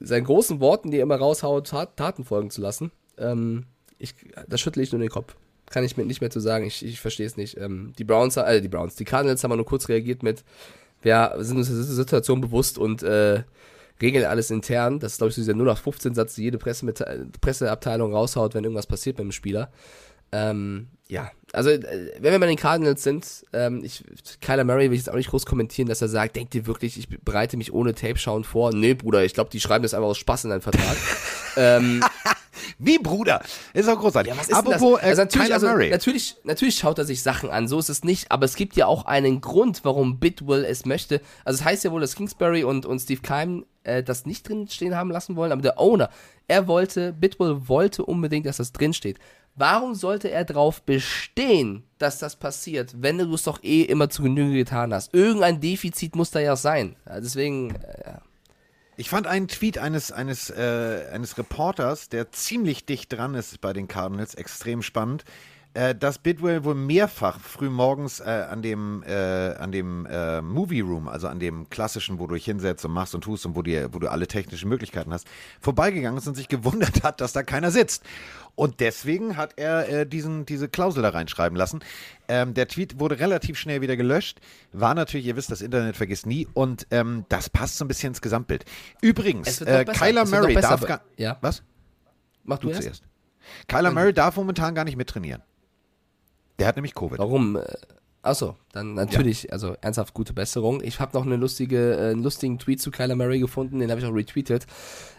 äh, 0.01 0.05
seinen 0.05 0.25
großen 0.25 0.61
Worten, 0.61 0.91
die 0.91 0.99
er 0.99 1.05
immer 1.05 1.17
raushaut, 1.17 1.69
Tat, 1.69 1.97
Taten 1.97 2.25
folgen 2.25 2.51
zu 2.51 2.61
lassen. 2.61 2.91
Ähm, 3.19 3.67
ich, 3.99 4.15
da 4.49 4.59
schüttle 4.59 4.83
ich 4.83 4.93
nur 4.93 5.01
den 5.01 5.11
Kopf. 5.11 5.37
Kann 5.73 5.85
ich 5.85 5.97
mir 5.97 6.05
nicht 6.05 6.21
mehr 6.21 6.31
zu 6.31 6.41
sagen. 6.41 6.67
Ich, 6.67 6.85
ich 6.85 7.01
verstehe 7.01 7.27
es 7.27 7.37
nicht. 7.37 7.57
Ähm, 7.57 7.93
die 7.99 8.05
Browns, 8.05 8.37
äh, 8.37 8.61
die 8.61 8.69
Browns, 8.69 8.95
die 8.95 9.05
Cardinals 9.05 9.43
haben 9.43 9.57
nur 9.57 9.65
kurz 9.65 9.89
reagiert 9.89 10.23
mit, 10.23 10.45
wir 11.01 11.35
sind 11.39 11.57
uns 11.57 11.69
der 11.69 11.77
Situation 11.83 12.41
bewusst 12.41 12.79
und 12.79 13.03
äh, 13.03 13.43
regeln 14.01 14.25
alles 14.25 14.51
intern. 14.51 15.01
Das 15.01 15.13
ist, 15.13 15.19
glaube 15.19 15.31
ich, 15.31 15.37
so 15.37 15.43
dieser 15.43 15.55
0815-Satz, 15.55 16.35
die 16.35 16.43
jede 16.43 16.59
Presseabteilung 16.59 18.13
raushaut, 18.13 18.55
wenn 18.55 18.65
irgendwas 18.65 18.87
passiert 18.87 19.17
beim 19.17 19.33
Spieler. 19.33 19.71
Ähm, 20.31 20.89
ja, 21.09 21.31
also 21.53 21.69
äh, 21.69 22.13
wenn 22.21 22.33
wir 22.33 22.41
bei 22.41 22.47
den 22.47 22.57
Cardinals 22.57 23.03
sind, 23.03 23.45
ähm, 23.53 23.83
ich, 23.85 24.03
Kyler 24.41 24.65
Murray 24.65 24.89
will 24.89 24.95
ich 24.95 25.01
jetzt 25.01 25.11
auch 25.11 25.17
nicht 25.17 25.29
groß 25.29 25.45
kommentieren, 25.45 25.89
dass 25.89 26.01
er 26.01 26.09
sagt, 26.09 26.37
denkt 26.37 26.55
ihr 26.55 26.67
wirklich, 26.67 26.99
ich 26.99 27.09
bereite 27.09 27.59
mich 27.59 27.73
ohne 27.73 27.95
Tape 27.95 28.17
schauen 28.17 28.45
vor? 28.45 28.73
Nee, 28.73 28.95
Bruder, 28.95 29.25
ich 29.25 29.35
glaube, 29.35 29.51
die 29.51 29.61
schreiben 29.61 29.83
das 29.83 29.93
einfach 29.93 30.09
aus 30.09 30.19
Spaß 30.19 30.45
in 30.45 30.51
deinen 30.51 30.63
Vertrag. 30.63 30.97
ähm, 31.57 32.03
Wie, 32.85 32.99
Bruder? 32.99 33.43
Ist 33.75 33.89
auch 33.89 33.99
großartig. 33.99 34.33
ja, 34.33 34.39
was 34.39 34.49
ist 34.49 34.55
Apropos, 34.55 35.01
das? 35.01 35.09
Also 35.09 35.23
äh, 35.23 35.25
natürlich, 35.25 35.55
also 35.55 35.67
natürlich, 35.67 36.37
natürlich 36.45 36.75
schaut 36.77 36.99
er 36.99 37.05
sich 37.05 37.23
Sachen 37.23 37.51
an, 37.51 37.69
so 37.69 37.79
ist 37.79 37.89
es 37.89 38.03
nicht, 38.03 38.33
aber 38.33 38.45
es 38.45 38.57
gibt 38.57 38.77
ja 38.77 38.87
auch 38.87 39.07
einen 39.07 39.41
Grund, 39.41 39.81
warum 39.85 40.19
Bitwell 40.19 40.65
es 40.65 40.85
möchte. 40.85 41.21
Also 41.45 41.61
es 41.61 41.65
heißt 41.65 41.85
ja 41.85 41.93
wohl, 41.93 42.01
dass 42.01 42.17
Kingsbury 42.17 42.65
und, 42.65 42.85
und 42.85 42.99
Steve 42.99 43.21
Keim 43.23 43.65
äh, 43.85 44.03
das 44.03 44.27
nicht 44.27 44.49
drin 44.49 44.69
stehen 44.69 44.97
haben 44.97 45.11
lassen 45.11 45.37
wollen, 45.37 45.53
aber 45.53 45.63
der 45.63 45.79
Owner, 45.79 46.11
er 46.49 46.67
wollte, 46.67 47.13
Bitwell 47.13 47.69
wollte 47.69 48.05
unbedingt, 48.05 48.47
dass 48.47 48.57
das 48.57 48.73
drin 48.73 48.93
steht. 48.93 49.19
Warum 49.55 49.95
sollte 49.95 50.31
er 50.31 50.45
darauf 50.45 50.83
bestehen, 50.83 51.85
dass 51.99 52.19
das 52.19 52.37
passiert, 52.37 52.95
wenn 53.03 53.19
du 53.19 53.35
es 53.35 53.43
doch 53.43 53.63
eh 53.63 53.83
immer 53.83 54.09
zu 54.09 54.23
Genüge 54.23 54.55
getan 54.55 54.95
hast? 54.95 55.13
Irgendein 55.13 55.61
Defizit 55.61 56.17
muss 56.17 56.31
da 56.31 56.41
ja 56.41 56.57
sein. 56.57 56.97
Deswegen, 57.07 57.75
äh, 57.75 58.15
Ich 59.03 59.09
fand 59.09 59.27
einen 59.27 59.49
Tweet 59.49 59.79
eines, 59.79 60.13
eines, 60.13 60.49
äh, 60.49 61.09
eines 61.13 61.37
Reporters, 61.37 62.09
der 62.09 62.31
ziemlich 62.31 62.87
dicht 62.87 63.13
dran 63.13 63.35
ist 63.35 63.61
bei 63.61 63.73
den 63.73 63.89
Cardinals, 63.89 64.37
extrem 64.37 64.81
spannend, 64.81 65.25
äh, 65.75 65.95
dass 65.95 66.19
Bidwell 66.19 66.65
wohl 66.65 66.75
mehrfach 66.75 67.41
früh 67.41 67.71
morgens 67.71 68.21
äh, 68.21 68.47
an 68.51 68.63
dem, 68.63 69.03
äh, 69.07 69.55
an 69.55 69.73
dem 69.73 70.07
äh, 70.07 70.43
Movie 70.43 70.81
Room, 70.81 71.09
also 71.09 71.29
an 71.29 71.39
dem 71.41 71.71
klassischen, 71.71 72.19
wo 72.19 72.27
du 72.27 72.35
dich 72.35 72.45
hinsetzt 72.45 72.85
und 72.85 72.93
machst 72.93 73.15
und 73.15 73.23
tust 73.23 73.47
und 73.47 73.57
wo, 73.57 73.63
dir, 73.63 73.93
wo 73.95 73.99
du 73.99 74.11
alle 74.11 74.27
technischen 74.27 74.69
Möglichkeiten 74.69 75.13
hast, 75.13 75.27
vorbeigegangen 75.61 76.19
ist 76.19 76.27
und 76.29 76.35
sich 76.35 76.49
gewundert 76.49 77.03
hat, 77.03 77.21
dass 77.21 77.33
da 77.33 77.43
keiner 77.43 77.71
sitzt. 77.71 78.03
Und 78.55 78.81
deswegen 78.81 79.37
hat 79.39 79.55
er 79.57 79.89
äh, 79.89 80.07
diesen, 80.07 80.45
diese 80.45 80.69
Klausel 80.69 81.03
da 81.03 81.09
reinschreiben 81.09 81.57
lassen. 81.57 81.81
Ähm, 82.29 82.53
der 82.53 82.69
Tweet 82.69 83.01
wurde 83.01 83.19
relativ 83.19 83.59
schnell 83.59 83.81
wieder 83.81 83.97
gelöscht. 83.97 84.41
War 84.73 84.95
natürlich, 84.95 85.25
ihr 85.27 85.37
wisst, 85.37 85.51
das 85.51 85.63
Internet 85.63 85.97
vergisst 85.97 86.27
nie. 86.27 86.47
Und 86.53 86.87
ähm, 86.91 87.25
das 87.31 87.49
passt 87.49 87.79
so 87.79 87.85
ein 87.85 87.89
bisschen 87.89 88.09
ins 88.09 88.21
Gesamtbild. 88.21 88.67
Übrigens, 89.01 89.63
äh. 89.63 89.87
Kyler 89.87 90.27
Murray 90.27 90.55
darf 90.55 90.85
gar. 90.87 91.01
ja. 91.17 91.39
Was? 91.41 91.63
mach 92.45 92.59
du, 92.59 92.67
Du 92.67 92.73
erst. 92.73 92.83
zuerst. 92.83 93.03
Kyler 93.69 93.91
Murray 93.91 94.13
darf 94.13 94.37
momentan 94.37 94.75
gar 94.75 94.85
nicht 94.85 94.97
mittrainieren. 94.97 95.43
Der 96.63 96.69
hat 96.69 96.77
nämlich 96.77 96.95
Covid. 96.95 97.19
Warum? 97.19 97.57
Äh, 97.57 97.63
Achso, 98.25 98.55
dann 98.71 98.95
natürlich, 98.95 99.53
also 99.53 99.75
ernsthaft 99.81 100.15
gute 100.15 100.33
Besserung. 100.33 100.81
Ich 100.85 101.01
habe 101.01 101.19
noch 101.19 101.27
eine 101.27 101.35
lustige, 101.35 101.97
äh, 101.97 102.11
einen 102.13 102.23
lustigen 102.23 102.57
Tweet 102.61 102.81
zu 102.81 102.93
Kyler 102.93 103.17
Murray 103.17 103.41
gefunden, 103.41 103.81
den 103.81 103.91
habe 103.91 104.01
ich 104.01 104.07
auch 104.07 104.15
retweetet, 104.15 104.65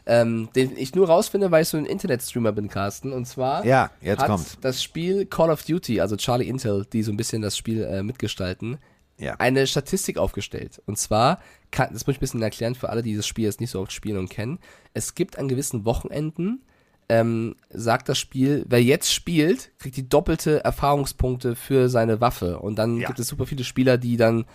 ähm, 0.06 0.48
den 0.56 0.78
ich 0.78 0.95
nur 0.95 1.07
rausfinde, 1.07 1.52
weil 1.52 1.64
ich 1.64 1.68
so 1.68 1.76
ein 1.76 1.86
Internetstreamer 1.86 2.53
bin, 2.53 2.70
Carsten. 2.70 3.11
Und 3.11 3.26
zwar 3.26 3.65
Ja, 3.65 3.91
jetzt 3.99 4.22
hat 4.22 4.30
kommt's. 4.30 4.57
das 4.61 4.82
Spiel 4.82 5.26
Call 5.26 5.49
of 5.49 5.64
Duty, 5.65 5.99
also 5.99 6.15
Charlie 6.15 6.48
Intel, 6.48 6.86
die 6.94 7.03
so 7.03 7.11
ein 7.11 7.18
bisschen 7.18 7.41
das 7.41 7.57
Spiel 7.57 7.84
äh, 7.84 8.03
mitgestalten, 8.03 8.78
Ja. 9.20 9.36
eine 9.38 9.68
Statistik 9.68 10.18
aufgestellt. 10.18 10.82
Und 10.86 10.98
zwar, 10.98 11.40
kann, 11.72 11.90
das 11.91 12.07
muss 12.07 12.14
ich 12.14 12.20
ein 12.20 12.22
bisschen 12.22 12.41
erklären 12.41 12.74
für 12.74 12.88
alle, 12.88 13.02
die 13.03 13.10
dieses 13.10 13.28
Spiel 13.28 13.44
jetzt 13.44 13.60
nicht 13.60 13.72
so 13.72 13.82
oft 13.82 13.91
spielen 13.91 14.18
und 14.18 14.30
kennen. 14.30 14.60
Es 14.94 15.14
gibt 15.14 15.38
an 15.38 15.49
gewissen 15.49 15.84
Wochenenden, 15.84 16.64
ähm, 17.09 17.55
sagt 17.69 18.09
das 18.09 18.17
Spiel, 18.19 18.65
wer 18.67 18.81
jetzt 18.84 19.13
spielt, 19.13 19.71
kriegt 19.80 19.97
die 19.97 20.07
doppelte 20.07 20.63
Erfahrungspunkte 20.63 21.55
für 21.55 21.89
seine 21.89 22.21
Waffe. 22.21 22.59
Und 22.59 22.77
dann 22.77 22.97
Ja. 22.97 23.07
gibt 23.07 23.19
es 23.19 23.27
super 23.27 23.45
viele 23.45 23.63
Spieler, 23.63 23.97
die 23.97 24.17
dann 24.17 24.45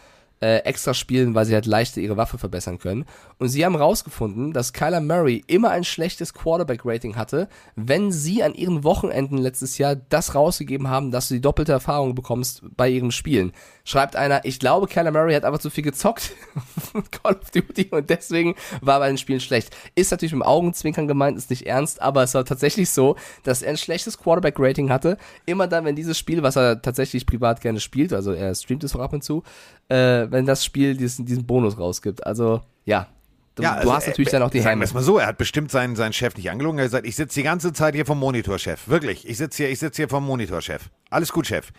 äh, 0.40 0.58
extra 0.58 0.94
spielen, 0.94 1.34
weil 1.34 1.44
sie 1.44 1.54
halt 1.54 1.66
leichter 1.66 2.00
ihre 2.00 2.16
Waffe 2.16 2.38
verbessern 2.38 2.78
können. 2.78 3.04
Und 3.38 3.48
sie 3.48 3.64
haben 3.64 3.76
rausgefunden, 3.76 4.52
dass 4.52 4.72
Kyler 4.72 5.00
Murray 5.00 5.42
immer 5.46 5.70
ein 5.70 5.84
schlechtes 5.84 6.34
Quarterback-Rating 6.34 7.16
hatte, 7.16 7.48
wenn 7.76 8.12
sie 8.12 8.42
an 8.42 8.54
ihren 8.54 8.84
Wochenenden 8.84 9.38
letztes 9.38 9.78
Jahr 9.78 9.96
das 9.96 10.34
rausgegeben 10.34 10.88
haben, 10.88 11.10
dass 11.10 11.28
du 11.28 11.34
die 11.34 11.40
doppelte 11.40 11.72
Erfahrung 11.72 12.14
bekommst 12.14 12.62
bei 12.76 12.88
ihren 12.88 13.12
Spielen. 13.12 13.52
Schreibt 13.84 14.16
einer, 14.16 14.44
ich 14.44 14.58
glaube, 14.58 14.86
Kyler 14.86 15.10
Murray 15.10 15.34
hat 15.34 15.44
einfach 15.44 15.60
zu 15.60 15.70
viel 15.70 15.84
gezockt 15.84 16.32
Call 17.10 17.36
of 17.36 17.50
Duty 17.50 17.88
und 17.90 18.10
deswegen 18.10 18.54
war 18.80 18.98
bei 19.00 19.08
den 19.08 19.18
Spielen 19.18 19.40
schlecht. 19.40 19.74
Ist 19.94 20.10
natürlich 20.10 20.34
mit 20.34 20.46
Augenzwinkern 20.46 21.08
gemeint, 21.08 21.38
ist 21.38 21.50
nicht 21.50 21.66
ernst, 21.66 22.02
aber 22.02 22.22
es 22.22 22.34
war 22.34 22.44
tatsächlich 22.44 22.90
so, 22.90 23.16
dass 23.44 23.62
er 23.62 23.70
ein 23.70 23.76
schlechtes 23.76 24.18
Quarterback-Rating 24.18 24.90
hatte. 24.90 25.16
Immer 25.46 25.66
dann, 25.66 25.84
wenn 25.84 25.96
dieses 25.96 26.18
Spiel, 26.18 26.42
was 26.42 26.56
er 26.56 26.82
tatsächlich 26.82 27.26
privat 27.26 27.60
gerne 27.60 27.80
spielt, 27.80 28.12
also 28.12 28.32
er 28.32 28.54
streamt 28.54 28.84
es 28.84 28.94
auch 28.94 29.00
ab 29.00 29.12
und 29.12 29.24
zu, 29.24 29.42
äh, 29.88 30.30
wenn 30.30 30.46
das 30.46 30.64
Spiel 30.64 30.96
diesen, 30.96 31.26
diesen 31.26 31.46
Bonus 31.46 31.78
rausgibt. 31.78 32.26
Also, 32.26 32.60
ja. 32.84 33.08
Du, 33.54 33.62
Ja, 33.64 33.72
du 33.72 33.78
also, 33.80 33.92
hast 33.94 34.06
natürlich 34.06 34.28
äh, 34.28 34.32
dann 34.32 34.42
auch 34.42 34.50
die 34.50 34.58
es 34.58 34.94
mal 34.94 35.02
so, 35.02 35.18
er 35.18 35.26
hat 35.26 35.38
bestimmt 35.38 35.70
seinen, 35.70 35.96
seinen 35.96 36.12
Chef 36.12 36.36
nicht 36.36 36.48
angelogen. 36.50 36.78
Er 36.78 36.84
hat 36.84 36.90
gesagt, 36.90 37.06
ich 37.06 37.16
sitze 37.16 37.40
die 37.40 37.42
ganze 37.42 37.72
Zeit 37.72 37.94
hier 37.94 38.06
vom 38.06 38.18
Monitor, 38.18 38.58
Chef. 38.58 38.86
Wirklich, 38.88 39.28
ich 39.28 39.36
sitze 39.36 39.64
hier, 39.64 39.70
ich 39.72 39.80
sitze 39.80 40.02
hier 40.02 40.08
vom 40.08 40.24
Monitor, 40.24 40.60
Chef. 40.60 40.90
Alles 41.10 41.32
gut, 41.32 41.46
Chef. 41.46 41.72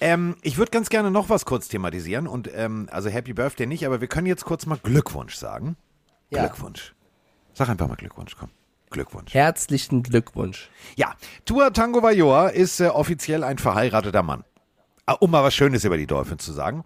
Ähm, 0.00 0.36
ich 0.42 0.56
würde 0.56 0.70
ganz 0.70 0.88
gerne 0.88 1.10
noch 1.10 1.28
was 1.28 1.44
kurz 1.44 1.68
thematisieren 1.68 2.26
und 2.26 2.50
ähm, 2.54 2.88
also 2.90 3.08
Happy 3.10 3.32
Birthday 3.32 3.66
nicht, 3.66 3.86
aber 3.86 4.00
wir 4.00 4.08
können 4.08 4.26
jetzt 4.26 4.44
kurz 4.44 4.66
mal 4.66 4.78
Glückwunsch 4.82 5.34
sagen. 5.34 5.76
Ja. 6.30 6.46
Glückwunsch. 6.46 6.94
Sag 7.52 7.68
einfach 7.68 7.86
mal 7.86 7.96
Glückwunsch, 7.96 8.36
komm. 8.38 8.50
Glückwunsch. 8.90 9.34
Herzlichen 9.34 10.02
Glückwunsch. 10.02 10.68
Ja, 10.96 11.14
Tua 11.44 11.70
Tango 11.70 12.02
Vailoa 12.02 12.48
ist 12.48 12.80
äh, 12.80 12.88
offiziell 12.88 13.44
ein 13.44 13.58
verheirateter 13.58 14.22
Mann. 14.22 14.44
Ah, 15.06 15.16
Um 15.20 15.30
mal 15.30 15.44
was 15.44 15.54
Schönes 15.54 15.84
über 15.84 15.96
die 15.96 16.06
Dolphins 16.06 16.44
zu 16.44 16.52
sagen. 16.52 16.84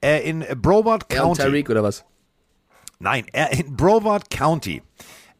Äh, 0.00 0.28
in 0.28 0.44
Broward 0.60 1.06
Er 1.08 1.26
und 1.26 1.36
County. 1.36 1.42
Tyreek 1.42 1.70
oder 1.70 1.82
was? 1.82 2.04
Nein, 2.98 3.26
er 3.32 3.52
in 3.52 3.76
Broward 3.76 4.30
County 4.30 4.82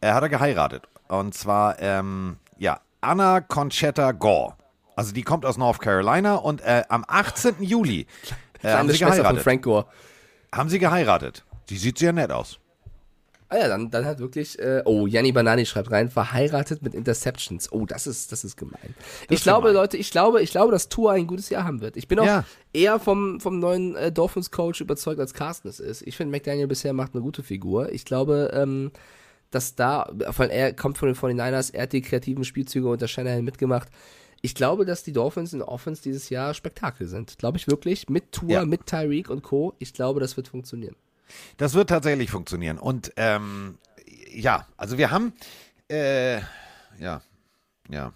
äh, 0.01 0.13
hat 0.13 0.23
er 0.23 0.29
geheiratet. 0.29 0.89
Und 1.09 1.35
zwar, 1.35 1.81
ähm, 1.81 2.37
ja, 2.59 2.81
Anna 3.01 3.41
Conchetta 3.41 4.13
Gore. 4.13 4.55
Also 4.97 5.13
die 5.13 5.23
kommt 5.23 5.45
aus 5.45 5.57
North 5.57 5.81
Carolina 5.81 6.37
und 6.37 6.61
äh, 6.61 6.83
am 6.89 7.05
18. 7.07 7.63
Juli 7.63 8.07
äh, 8.63 8.73
haben 8.73 8.91
sie 8.91 8.99
geheiratet. 8.99 9.43
Frank 9.43 9.63
Gore. 9.63 9.87
Haben 10.53 10.69
sie 10.69 10.79
geheiratet. 10.79 11.45
Die 11.69 11.77
sieht 11.77 11.99
sehr 11.99 12.13
nett 12.13 12.33
aus. 12.33 12.59
Ah 13.51 13.57
ja, 13.59 13.69
dann, 13.69 13.91
dann 13.91 14.05
hat 14.05 14.19
wirklich, 14.19 14.59
äh, 14.59 14.83
oh, 14.85 15.07
Janni 15.07 15.33
Banani 15.33 15.65
schreibt 15.65 15.91
rein, 15.91 16.11
verheiratet 16.11 16.83
mit 16.83 16.95
Interceptions. 16.95 17.73
Oh, 17.73 17.87
das 17.87 18.07
ist, 18.07 18.31
das 18.31 18.45
ist 18.45 18.57
gemein. 18.57 18.95
ich 19.31 19.43
glaube, 19.43 19.69
gemein. 19.69 19.83
Leute, 19.83 19.97
ich 19.97 20.11
glaube, 20.11 20.43
ich 20.43 20.51
glaube, 20.51 20.71
dass 20.71 20.91
Tua 20.91 21.13
ein 21.13 21.27
gutes 21.27 21.49
Jahr 21.49 21.65
haben 21.65 21.81
wird. 21.81 21.97
Ich 21.97 22.09
bin 22.09 22.19
auch 22.19 22.27
Ja. 22.27 22.45
eher 22.75 22.99
vom, 23.01 23.41
vom 23.41 23.59
neuen 23.59 23.97
äh, 23.97 24.13
Dolphins-Coach 24.13 24.83
überzeugt, 24.83 25.19
als 25.19 25.33
Carsten 25.33 25.69
es 25.69 25.81
ist. 25.81 26.03
Ich 26.03 26.17
finde, 26.17 26.33
McDaniel 26.33 26.67
bisher 26.67 26.93
macht 26.93 27.15
eine 27.15 27.23
gute 27.23 27.43
Figur. 27.43 27.91
Ich 27.91 28.05
glaube, 28.05 28.51
ähm, 28.53 28.91
dass 29.51 29.75
da, 29.75 30.13
vor 30.31 30.43
allem 30.45 30.51
er 30.51 30.75
kommt 30.75 30.99
von 30.99 31.09
den 31.09 31.17
49ers, 31.17 31.73
er 31.73 31.85
hat 31.85 31.95
die 31.95 32.03
kreativen 32.03 32.45
Spielzüge 32.45 32.87
unter 32.87 33.09
Shanahan 33.09 33.45
mitgemacht. 33.45 33.89
Ich 34.43 34.55
glaube, 34.55 34.85
dass 34.85 35.03
die 35.05 35.13
Dolphins 35.15 35.55
in 35.55 35.63
Offense 35.63 36.03
dieses 36.03 36.29
Jahr 36.29 36.53
Spektakel 36.53 37.09
sind. 37.09 37.39
Glaube 37.39 37.57
ich 37.57 37.67
wirklich. 37.67 38.11
Mit 38.11 38.31
Tua, 38.31 38.51
Ja. 38.51 38.65
mit 38.67 38.85
Tyreek 38.87 39.31
und 39.31 39.43
Co. 39.43 39.73
Ich 39.79 39.95
glaube, 39.95 40.21
das 40.21 40.37
wird 40.37 40.49
funktionieren. 40.49 40.95
Das 41.57 41.75
wird 41.75 41.89
tatsächlich 41.91 42.31
funktionieren. 42.31 42.79
Und 42.79 43.13
ähm, 43.17 43.79
ja, 44.31 44.67
also 44.77 44.99
wir 44.99 45.11
haben, 45.11 45.33
äh, 45.91 46.39
ja, 46.99 47.23
ja. 47.89 48.13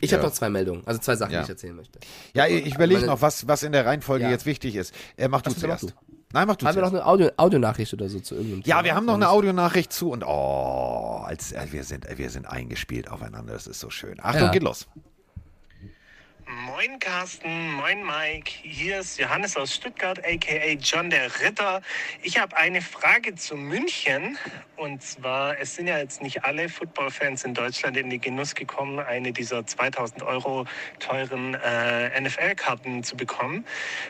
Ich 0.00 0.10
Ja. 0.10 0.16
habe 0.18 0.28
noch 0.28 0.34
zwei 0.34 0.48
Meldungen, 0.48 0.82
also 0.86 0.98
zwei 1.00 1.14
Sachen, 1.16 1.32
Ja. 1.32 1.40
die 1.40 1.44
ich 1.44 1.50
erzählen 1.50 1.76
möchte. 1.76 1.98
Ja, 2.32 2.46
ich 2.46 2.74
überlege 2.74 3.04
noch, 3.06 3.20
was, 3.20 3.46
was 3.46 3.62
in 3.62 3.72
der 3.72 3.84
Reihenfolge 3.84 4.24
Ja. 4.24 4.30
jetzt 4.30 4.46
wichtig 4.46 4.76
ist. 4.76 4.94
Äh, 5.16 5.28
mach 5.28 5.42
du 5.42 5.50
Ach 5.50 5.56
zuerst. 5.58 5.94
Nein, 6.32 6.48
mach 6.48 6.56
du 6.56 6.66
Haben 6.66 6.74
wir 6.76 6.82
noch 6.82 6.88
zuerst. 6.90 7.04
eine 7.04 7.06
Audio 7.12 7.30
Audionachricht 7.36 7.92
oder 7.92 8.08
so 8.08 8.18
zu 8.18 8.34
irgendeinem 8.34 8.62
Ja, 8.64 8.76
Thema? 8.76 8.84
wir 8.84 8.94
haben 8.96 9.04
noch 9.06 9.14
eine 9.14 9.28
Audionachricht 9.28 9.92
zu 9.92 10.10
und 10.10 10.24
oh, 10.24 11.22
als, 11.24 11.52
äh, 11.52 11.66
wir, 11.70 11.84
sind, 11.84 12.06
äh, 12.06 12.16
wir 12.18 12.30
sind 12.30 12.46
eingespielt 12.46 13.10
aufeinander. 13.10 13.52
Das 13.52 13.66
ist 13.66 13.78
so 13.78 13.90
schön. 13.90 14.18
Achtung, 14.22 14.50
geht 14.50 14.62
los. 14.62 14.88
Moin 16.54 17.00
Carsten, 17.00 17.72
moin 17.72 18.04
Mike, 18.04 18.52
hier 18.62 19.00
ist 19.00 19.18
Johannes 19.18 19.56
aus 19.56 19.74
Stuttgart, 19.74 20.20
aka 20.24 20.76
John 20.80 21.10
der 21.10 21.40
Ritter. 21.40 21.82
Ich 22.22 22.38
habe 22.38 22.56
eine 22.56 22.80
Frage 22.80 23.34
zu 23.34 23.56
München 23.56 24.38
und 24.76 25.02
zwar, 25.02 25.58
es 25.58 25.74
sind 25.74 25.88
ja 25.88 25.98
jetzt 25.98 26.22
nicht 26.22 26.44
alle 26.44 26.68
Footballfans 26.68 27.44
in 27.44 27.54
Deutschland 27.54 27.96
in 27.96 28.08
den 28.08 28.20
Genuss 28.20 28.54
gekommen, 28.54 29.00
eine 29.00 29.32
dieser 29.32 29.66
2000 29.66 30.22
Euro 30.22 30.64
teuren 31.00 31.54
äh, 31.54 32.20
NFL-Karten 32.20 33.02
zu 33.02 33.16
bekommen. 33.16 33.64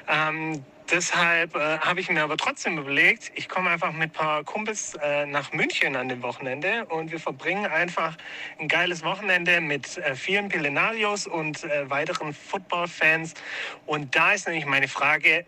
Ähm, 0.07 0.65
Deshalb 0.91 1.57
äh, 1.57 1.79
habe 1.79 2.01
ich 2.01 2.11
mir 2.11 2.23
aber 2.23 2.37
trotzdem 2.37 2.79
überlegt, 2.79 3.33
ich 3.35 3.49
komme 3.49 3.71
einfach 3.71 3.93
mit 3.93 4.11
ein 4.11 4.13
paar 4.13 4.45
Kumpels 4.45 4.95
äh, 5.03 5.25
nach 5.27 5.53
München 5.53 5.97
an 5.97 6.09
dem 6.09 6.23
Wochenende 6.23 6.85
und 6.87 7.11
wir 7.11 7.19
verbringen 7.19 7.67
einfach 7.67 8.17
ein 8.59 8.69
geiles 8.69 9.03
Wochenende 9.03 9.61
mit 9.63 9.97
äh, 9.97 10.15
vielen 10.15 10.49
Pelenarios 10.51 11.27
und 11.27 11.65
äh, 11.65 11.89
weiteren 11.89 12.35
Football-Fans. 12.35 13.35
Und 13.87 14.15
da 14.15 14.35
ist 14.35 14.47
nämlich 14.47 14.67
meine 14.67 14.89
Frage, 14.89 15.47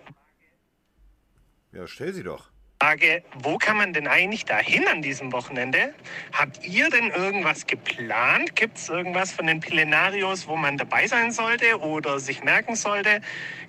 Ja, 1.72 1.86
stell 1.86 2.14
sie 2.14 2.22
doch. 2.22 2.50
Frage, 2.80 3.22
wo 3.42 3.56
kann 3.56 3.78
man 3.78 3.94
denn 3.94 4.06
eigentlich 4.06 4.44
dahin 4.44 4.86
an 4.86 5.00
diesem 5.00 5.32
Wochenende? 5.32 5.94
Habt 6.32 6.66
ihr 6.66 6.90
denn 6.90 7.10
irgendwas 7.10 7.66
geplant? 7.66 8.54
Gibt 8.54 8.76
es 8.76 8.90
irgendwas 8.90 9.32
von 9.32 9.46
den 9.46 9.60
Pillenarios, 9.60 10.46
wo 10.46 10.56
man 10.56 10.76
dabei 10.76 11.06
sein 11.06 11.32
sollte 11.32 11.80
oder 11.80 12.20
sich 12.20 12.44
merken 12.44 12.76
sollte? 12.76 13.22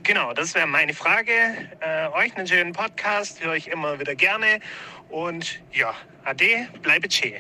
Genau, 0.04 0.34
das 0.34 0.56
wäre 0.56 0.68
meine 0.68 0.94
Frage. 0.94 1.32
Äh, 1.80 2.10
euch 2.10 2.36
einen 2.36 2.48
schönen 2.48 2.74
Podcast, 2.74 3.42
höre 3.42 3.56
ich 3.56 3.70
immer 3.70 3.98
wieder 3.98 4.14
gerne. 4.14 4.60
Und 5.10 5.62
ja, 5.72 5.94
ade, 6.26 6.68
bleibe 6.82 7.10
schön. 7.10 7.34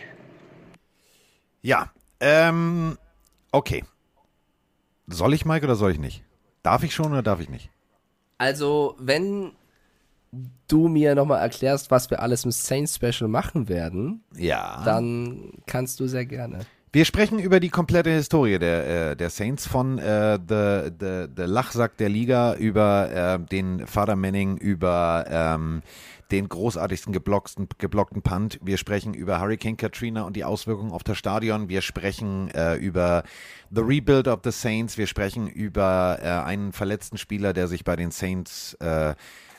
Ja, 1.61 1.91
ähm, 2.21 2.97
okay. 3.51 3.83
Soll 5.07 5.33
ich, 5.33 5.43
Mike, 5.45 5.65
oder 5.65 5.75
soll 5.75 5.91
ich 5.91 5.99
nicht? 5.99 6.23
Darf 6.63 6.83
ich 6.83 6.93
schon 6.93 7.11
oder 7.11 7.23
darf 7.23 7.41
ich 7.41 7.49
nicht? 7.49 7.69
Also, 8.37 8.95
wenn 8.99 9.53
du 10.67 10.87
mir 10.87 11.15
nochmal 11.15 11.39
erklärst, 11.41 11.91
was 11.91 12.09
wir 12.09 12.21
alles 12.21 12.45
im 12.45 12.51
Saints 12.51 12.95
Special 12.95 13.27
machen 13.29 13.69
werden, 13.69 14.23
Ja. 14.35 14.81
dann 14.85 15.51
kannst 15.65 15.99
du 15.99 16.07
sehr 16.07 16.25
gerne. 16.25 16.59
Wir 16.93 17.05
sprechen 17.05 17.37
über 17.37 17.59
die 17.59 17.69
komplette 17.69 18.09
Historie 18.09 18.59
der, 18.59 19.11
äh, 19.11 19.15
der 19.15 19.29
Saints 19.29 19.67
von 19.67 19.99
äh, 19.99 20.39
the, 20.47 20.89
the, 20.99 21.27
the 21.35 21.43
Lachsack 21.43 21.97
der 21.97 22.09
Liga 22.09 22.55
über 22.55 23.11
äh, 23.11 23.39
den 23.39 23.85
Vater 23.85 24.15
Manning, 24.15 24.57
über 24.57 25.25
ähm, 25.29 25.81
den 26.31 26.49
großartigsten 26.49 27.13
geblockten, 27.13 27.67
geblockten 27.77 28.21
Punt. 28.21 28.59
Wir 28.61 28.77
sprechen 28.77 29.13
über 29.13 29.39
Hurricane 29.39 29.77
Katrina 29.77 30.23
und 30.23 30.35
die 30.35 30.43
Auswirkungen 30.43 30.91
auf 30.91 31.03
das 31.03 31.17
Stadion. 31.17 31.69
Wir 31.69 31.81
sprechen 31.81 32.49
äh, 32.51 32.75
über 32.75 33.23
The 33.69 33.81
Rebuild 33.81 34.27
of 34.27 34.39
the 34.43 34.51
Saints. 34.51 34.97
Wir 34.97 35.07
sprechen 35.07 35.47
über 35.47 36.19
äh, 36.21 36.27
einen 36.27 36.71
verletzten 36.71 37.17
Spieler, 37.17 37.53
der 37.53 37.67
sich 37.67 37.83
bei 37.83 37.95
den 37.95 38.11
Saints 38.11 38.73
äh, 38.75 39.13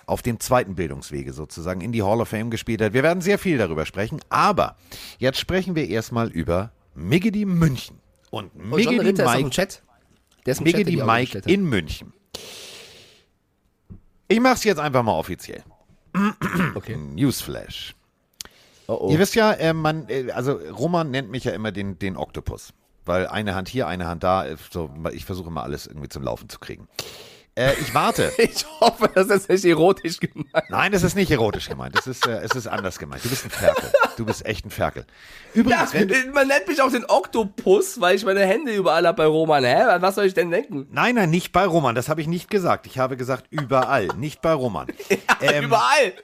auf 0.09 0.23
dem 0.23 0.41
zweiten 0.41 0.75
Bildungswege 0.75 1.33
sozusagen 1.33 1.81
in 1.81 1.93
die 1.93 2.03
Hall 2.03 2.21
of 2.21 2.29
Fame 2.29 2.51
gespielt 2.51 2.81
hat. 2.81 2.93
Wir 2.93 3.03
werden 3.03 3.21
sehr 3.21 3.39
viel 3.39 3.59
darüber 3.59 3.87
sprechen, 3.87 4.21
aber 4.29 4.77
jetzt 5.19 5.39
sprechen 5.39 5.75
wir 5.75 5.89
erstmal 5.89 6.29
über 6.29 6.73
Miggedy 6.95 7.45
München. 7.45 7.99
Und 8.31 8.51
Oh, 8.55 8.77
Miggedy 8.77 9.09
im 9.09 9.17
Mike, 9.17 9.51
Chat. 9.51 9.83
Der 10.47 10.53
ist 10.53 10.59
Chat, 10.59 10.67
Miggedy 10.67 11.01
Augen 11.01 11.11
Mike 11.11 11.43
in 11.47 11.65
München. 11.65 12.13
Ich 14.29 14.41
mach's 14.41 14.65
jetzt 14.65 14.79
einfach 14.79 15.03
mal 15.03 15.13
offiziell. 15.13 15.63
Okay. 16.75 16.97
Newsflash. 16.97 17.95
Oh, 18.87 18.99
oh. 19.01 19.11
Ihr 19.11 19.19
wisst 19.19 19.35
ja, 19.35 19.53
äh, 19.53 19.73
man, 19.73 20.09
äh, 20.09 20.31
also 20.33 20.53
Roman 20.53 21.11
nennt 21.11 21.31
mich 21.31 21.45
ja 21.45 21.53
immer 21.53 21.73
den, 21.73 21.99
den 21.99 22.17
Oktopus. 22.17 22.73
Weil 23.05 23.27
eine 23.27 23.55
Hand 23.55 23.69
hier, 23.69 23.87
eine 23.87 24.07
Hand 24.07 24.23
da, 24.23 24.47
äh, 24.47 24.57
so, 24.71 24.91
ich 25.13 25.25
versuche 25.25 25.49
immer 25.49 25.63
alles 25.63 25.87
irgendwie 25.87 26.09
zum 26.09 26.23
Laufen 26.23 26.49
zu 26.49 26.59
kriegen. 26.59 26.89
Äh, 27.59 27.75
ich 27.81 27.93
warte. 27.93 28.33
Ich 28.39 28.65
hoffe, 28.81 29.11
das 29.13 29.27
ist 29.27 29.49
nicht 29.49 29.65
erotisch 29.65 30.21
gemeint. 30.21 30.71
Nein, 30.71 30.93
das 30.93 31.03
ist 31.03 31.17
nicht 31.17 31.31
erotisch 31.31 31.69
gemeint. 31.69 31.97
Das 31.97 32.07
ist, 32.07 32.27
äh, 32.27 32.39
es 32.39 32.53
ist 32.53 32.69
anders 32.69 32.99
gemeint. 32.99 33.25
Du 33.25 33.29
bist 33.29 33.45
ein 33.45 33.51
Ferkel. 33.51 33.91
Du 34.17 34.25
bist 34.25 34.47
echt 34.47 34.65
ein 34.65 34.71
Ferkel. 34.71 35.05
Ja, 35.55 35.61
Übrigens, 35.61 35.93
wenn 35.93 36.09
du, 36.09 36.15
man 36.33 36.47
nennt 36.47 36.69
mich 36.69 36.81
auch 36.81 36.91
den 36.91 37.05
Oktopus, 37.05 38.01
weil 38.01 38.15
ich 38.15 38.25
meine 38.25 38.47
Hände 38.47 38.73
überall 38.75 39.05
habe 39.07 39.17
bei 39.17 39.27
Roman. 39.27 39.65
Hä? 39.65 39.85
Was 39.99 40.15
soll 40.15 40.27
ich 40.27 40.35
denn 40.35 40.51
denken? 40.51 40.87
Nein, 40.93 41.17
nein, 41.17 41.31
nicht 41.31 41.53
bei 41.53 41.65
Roman. 41.67 41.97
Das 41.97 42.09
habe 42.09 42.21
ich 42.21 42.29
nicht 42.29 42.49
gesagt. 42.49 42.87
Ich 42.87 42.99
habe 42.99 43.17
gesagt 43.17 43.47
überall, 43.51 44.07
nicht 44.17 44.41
bei 44.41 44.53
Roman. 44.53 44.87
Ähm, 45.41 45.67
überall. 45.67 46.15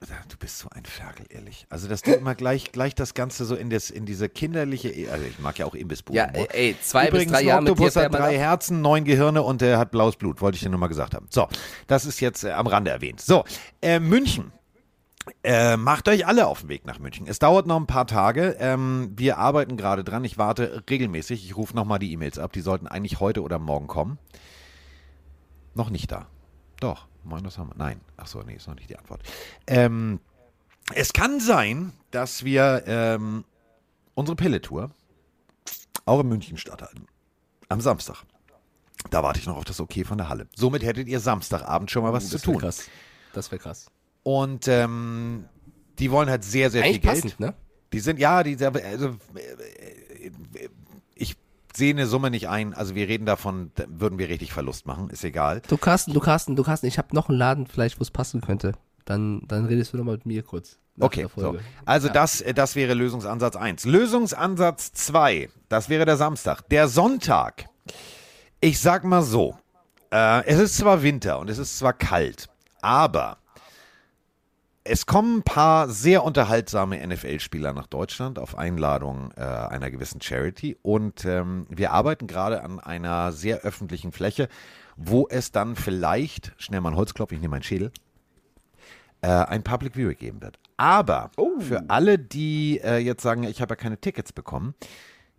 Du 0.00 0.36
bist 0.38 0.58
so 0.58 0.68
ein 0.70 0.84
Ferkel, 0.84 1.26
ehrlich. 1.28 1.66
Also, 1.70 1.88
dass 1.88 2.02
du 2.02 2.12
immer 2.12 2.36
gleich, 2.36 2.70
gleich 2.70 2.94
das 2.94 3.14
Ganze 3.14 3.44
so 3.44 3.56
in, 3.56 3.68
das, 3.68 3.90
in 3.90 4.06
diese 4.06 4.28
kinderliche, 4.28 5.10
also 5.10 5.24
ich 5.24 5.40
mag 5.40 5.58
ja 5.58 5.66
auch 5.66 5.74
Imbissbuben. 5.74 6.16
Ja, 6.16 6.26
ey, 6.26 6.46
ey, 6.52 6.76
zwei 6.80 7.08
Übrigens, 7.08 7.32
bis 7.32 7.40
drei 7.40 7.46
Jahre 7.46 7.62
mit 7.62 7.68
dir 7.68 7.72
Oktopus 7.72 7.96
hat 7.96 8.14
drei. 8.14 8.38
Herzen, 8.38 8.80
neun 8.80 9.04
Gehirne 9.04 9.42
und 9.42 9.60
er 9.60 9.78
hat 9.78 9.90
blaues 9.90 10.14
Blut. 10.14 10.40
Wollte 10.40 10.54
ich 10.56 10.62
dir 10.62 10.68
nur 10.68 10.78
mal 10.78 10.86
gesagt 10.86 11.14
haben. 11.14 11.26
So, 11.30 11.48
das 11.88 12.06
ist 12.06 12.20
jetzt 12.20 12.44
äh, 12.44 12.52
am 12.52 12.68
Rande 12.68 12.92
erwähnt. 12.92 13.20
So, 13.20 13.44
äh, 13.82 13.98
München. 13.98 14.52
Äh, 15.42 15.76
macht 15.76 16.08
euch 16.08 16.26
alle 16.26 16.46
auf 16.46 16.60
den 16.60 16.68
Weg 16.70 16.86
nach 16.86 17.00
München. 17.00 17.26
Es 17.26 17.38
dauert 17.38 17.66
noch 17.66 17.76
ein 17.76 17.86
paar 17.86 18.06
Tage. 18.06 18.56
Ähm, 18.60 19.12
wir 19.16 19.38
arbeiten 19.38 19.76
gerade 19.76 20.04
dran. 20.04 20.24
Ich 20.24 20.38
warte 20.38 20.84
regelmäßig. 20.88 21.44
Ich 21.44 21.56
rufe 21.56 21.74
nochmal 21.74 21.98
die 21.98 22.12
E-Mails 22.12 22.38
ab. 22.38 22.52
Die 22.52 22.60
sollten 22.60 22.86
eigentlich 22.86 23.20
heute 23.20 23.42
oder 23.42 23.58
morgen 23.58 23.88
kommen. 23.88 24.18
Noch 25.74 25.90
nicht 25.90 26.10
da. 26.12 26.28
Doch. 26.80 27.08
Moin, 27.28 27.44
das 27.44 27.58
haben 27.58 27.70
wir. 27.70 27.76
Nein. 27.76 28.00
Ach 28.16 28.26
so, 28.26 28.42
nee, 28.42 28.54
ist 28.54 28.66
noch 28.66 28.74
nicht 28.74 28.88
die 28.90 28.96
Antwort. 28.98 29.22
Ähm, 29.66 30.20
es 30.94 31.12
kann 31.12 31.40
sein, 31.40 31.92
dass 32.10 32.44
wir 32.44 32.84
ähm, 32.86 33.44
unsere 34.14 34.34
Pille-Tour 34.36 34.90
auch 36.06 36.20
in 36.20 36.28
München 36.28 36.56
statthalten. 36.56 37.06
Am 37.68 37.80
Samstag. 37.80 38.24
Da 39.10 39.22
warte 39.22 39.38
ich 39.40 39.46
noch 39.46 39.56
auf 39.56 39.64
das 39.64 39.78
Okay 39.80 40.04
von 40.04 40.16
der 40.18 40.28
Halle. 40.28 40.48
Somit 40.56 40.82
hättet 40.82 41.06
ihr 41.06 41.20
Samstagabend 41.20 41.90
schon 41.90 42.02
mal 42.02 42.12
was 42.12 42.28
zu 42.28 42.32
Das 42.36 42.42
wäre 42.46 42.52
tun. 42.52 42.60
krass. 42.62 42.88
Das 43.34 43.50
wäre 43.52 43.60
krass. 43.60 43.86
Und 44.22 44.66
ähm, 44.68 45.44
die 45.98 46.10
wollen 46.10 46.30
halt 46.30 46.44
sehr, 46.44 46.70
sehr 46.70 46.82
Eigentlich 46.82 47.02
viel 47.02 47.10
Geld. 47.10 47.22
passend, 47.22 47.40
ne? 47.40 47.54
Die 47.92 48.00
sind, 48.00 48.18
ja, 48.18 48.42
die, 48.42 48.56
also, 48.64 49.08
äh, 49.34 50.26
ich 50.26 50.32
sehe 51.78 51.94
eine 51.94 52.06
Summe 52.06 52.30
nicht 52.30 52.48
ein. 52.48 52.74
Also 52.74 52.94
wir 52.94 53.08
reden 53.08 53.24
davon, 53.24 53.70
da 53.76 53.84
würden 53.88 54.18
wir 54.18 54.28
richtig 54.28 54.52
Verlust 54.52 54.86
machen. 54.86 55.08
Ist 55.10 55.24
egal. 55.24 55.62
Du 55.68 55.76
Carsten, 55.76 56.12
du 56.12 56.20
Carsten, 56.20 56.56
du 56.56 56.62
Carsten, 56.62 56.86
ich 56.86 56.98
habe 56.98 57.14
noch 57.14 57.28
einen 57.28 57.38
Laden 57.38 57.66
vielleicht, 57.66 57.98
wo 57.98 58.02
es 58.02 58.10
passen 58.10 58.40
könnte. 58.40 58.72
Dann, 59.04 59.42
dann 59.48 59.64
redest 59.64 59.92
du 59.92 59.96
noch 59.96 60.04
mal 60.04 60.12
mit 60.12 60.26
mir 60.26 60.42
kurz. 60.42 60.78
Okay, 61.00 61.26
so. 61.36 61.56
Also 61.84 62.08
das, 62.08 62.40
äh, 62.40 62.52
das 62.52 62.74
wäre 62.74 62.94
Lösungsansatz 62.94 63.56
1. 63.56 63.84
Lösungsansatz 63.84 64.92
2, 64.92 65.48
das 65.68 65.88
wäre 65.88 66.04
der 66.04 66.16
Samstag. 66.16 66.68
Der 66.68 66.88
Sonntag, 66.88 67.66
ich 68.60 68.80
sag 68.80 69.04
mal 69.04 69.22
so, 69.22 69.56
äh, 70.12 70.44
es 70.46 70.58
ist 70.58 70.76
zwar 70.76 71.02
Winter 71.02 71.38
und 71.38 71.48
es 71.48 71.58
ist 71.58 71.78
zwar 71.78 71.92
kalt, 71.92 72.48
aber 72.82 73.38
es 74.88 75.06
kommen 75.06 75.38
ein 75.38 75.42
paar 75.42 75.88
sehr 75.88 76.24
unterhaltsame 76.24 77.06
NFL-Spieler 77.06 77.72
nach 77.72 77.86
Deutschland 77.86 78.38
auf 78.38 78.56
Einladung 78.56 79.32
äh, 79.36 79.42
einer 79.42 79.90
gewissen 79.90 80.20
Charity 80.20 80.78
und 80.82 81.24
ähm, 81.24 81.66
wir 81.68 81.92
arbeiten 81.92 82.26
gerade 82.26 82.62
an 82.62 82.80
einer 82.80 83.32
sehr 83.32 83.60
öffentlichen 83.60 84.12
Fläche, 84.12 84.48
wo 84.96 85.28
es 85.28 85.52
dann 85.52 85.76
vielleicht, 85.76 86.52
schnell 86.56 86.80
mal 86.80 86.90
ein 86.90 86.96
Holzklopf, 86.96 87.32
ich 87.32 87.40
nehme 87.40 87.52
meinen 87.52 87.62
Schädel, 87.62 87.92
äh, 89.20 89.28
ein 89.28 89.62
Public 89.62 89.94
Viewing 89.94 90.16
geben 90.16 90.42
wird. 90.42 90.58
Aber 90.76 91.30
für 91.58 91.88
alle, 91.88 92.18
die 92.18 92.80
äh, 92.82 92.96
jetzt 92.98 93.22
sagen, 93.22 93.44
ich 93.44 93.60
habe 93.60 93.72
ja 93.72 93.76
keine 93.76 93.98
Tickets 93.98 94.32
bekommen, 94.32 94.74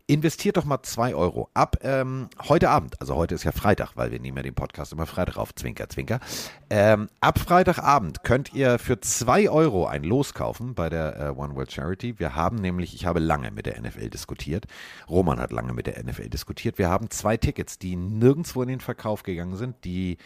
investiert 0.10 0.57
doch 0.57 0.65
mal 0.65 0.81
2 0.81 1.14
Euro. 1.14 1.49
Ab 1.53 1.77
ähm, 1.84 2.30
heute 2.48 2.69
Abend, 2.69 2.99
also 2.99 3.15
heute 3.15 3.36
ist 3.36 3.44
ja 3.44 3.52
Freitag, 3.52 3.91
weil 3.95 4.11
wir 4.11 4.19
nehmen 4.19 4.38
ja 4.38 4.44
den 4.44 4.56
Podcast 4.56 4.91
immer 4.91 5.06
Freitag 5.06 5.38
auf, 5.38 5.53
Zwinker, 5.53 5.88
Zwinker. 5.88 6.19
Ähm, 6.72 7.10
ab 7.22 7.38
Freitagabend 7.38 8.23
könnt 8.23 8.52
ihr 8.53 8.80
für 8.80 8.99
2 8.99 9.52
Euro 9.52 9.86
ein 9.86 10.03
Los 10.03 10.34
kaufen 10.34 10.73
bei 10.73 10.90
der 10.90 11.19
äh, 11.19 11.30
One 11.40 11.56
World 11.56 11.72
Charity. 11.72 12.18
Wir 12.18 12.36
haben 12.36 12.57
nämlich, 12.57 12.95
ich 12.95 13.06
habe 13.06 13.19
lange 13.19 13.52
mit 13.52 13.68
der 13.68 13.80
NFL 13.80 14.10
diskutiert, 14.10 14.65
Roman 15.07 15.40
hat 15.40 15.52
lange 15.52 15.73
mit 15.73 15.86
der 15.86 16.03
NFL 16.03 16.30
diskutiert. 16.30 16.80
Wir 16.80 16.90
haben 16.90 17.11
zwei 17.11 17.38
Tickets, 17.38 17.77
die 17.77 17.95
nirgendwo 17.95 18.64
in 18.64 18.69
den 18.69 18.80
Verkauf 18.80 19.22
gegangen 19.22 19.57
sind, 19.57 19.76
die 19.86 20.18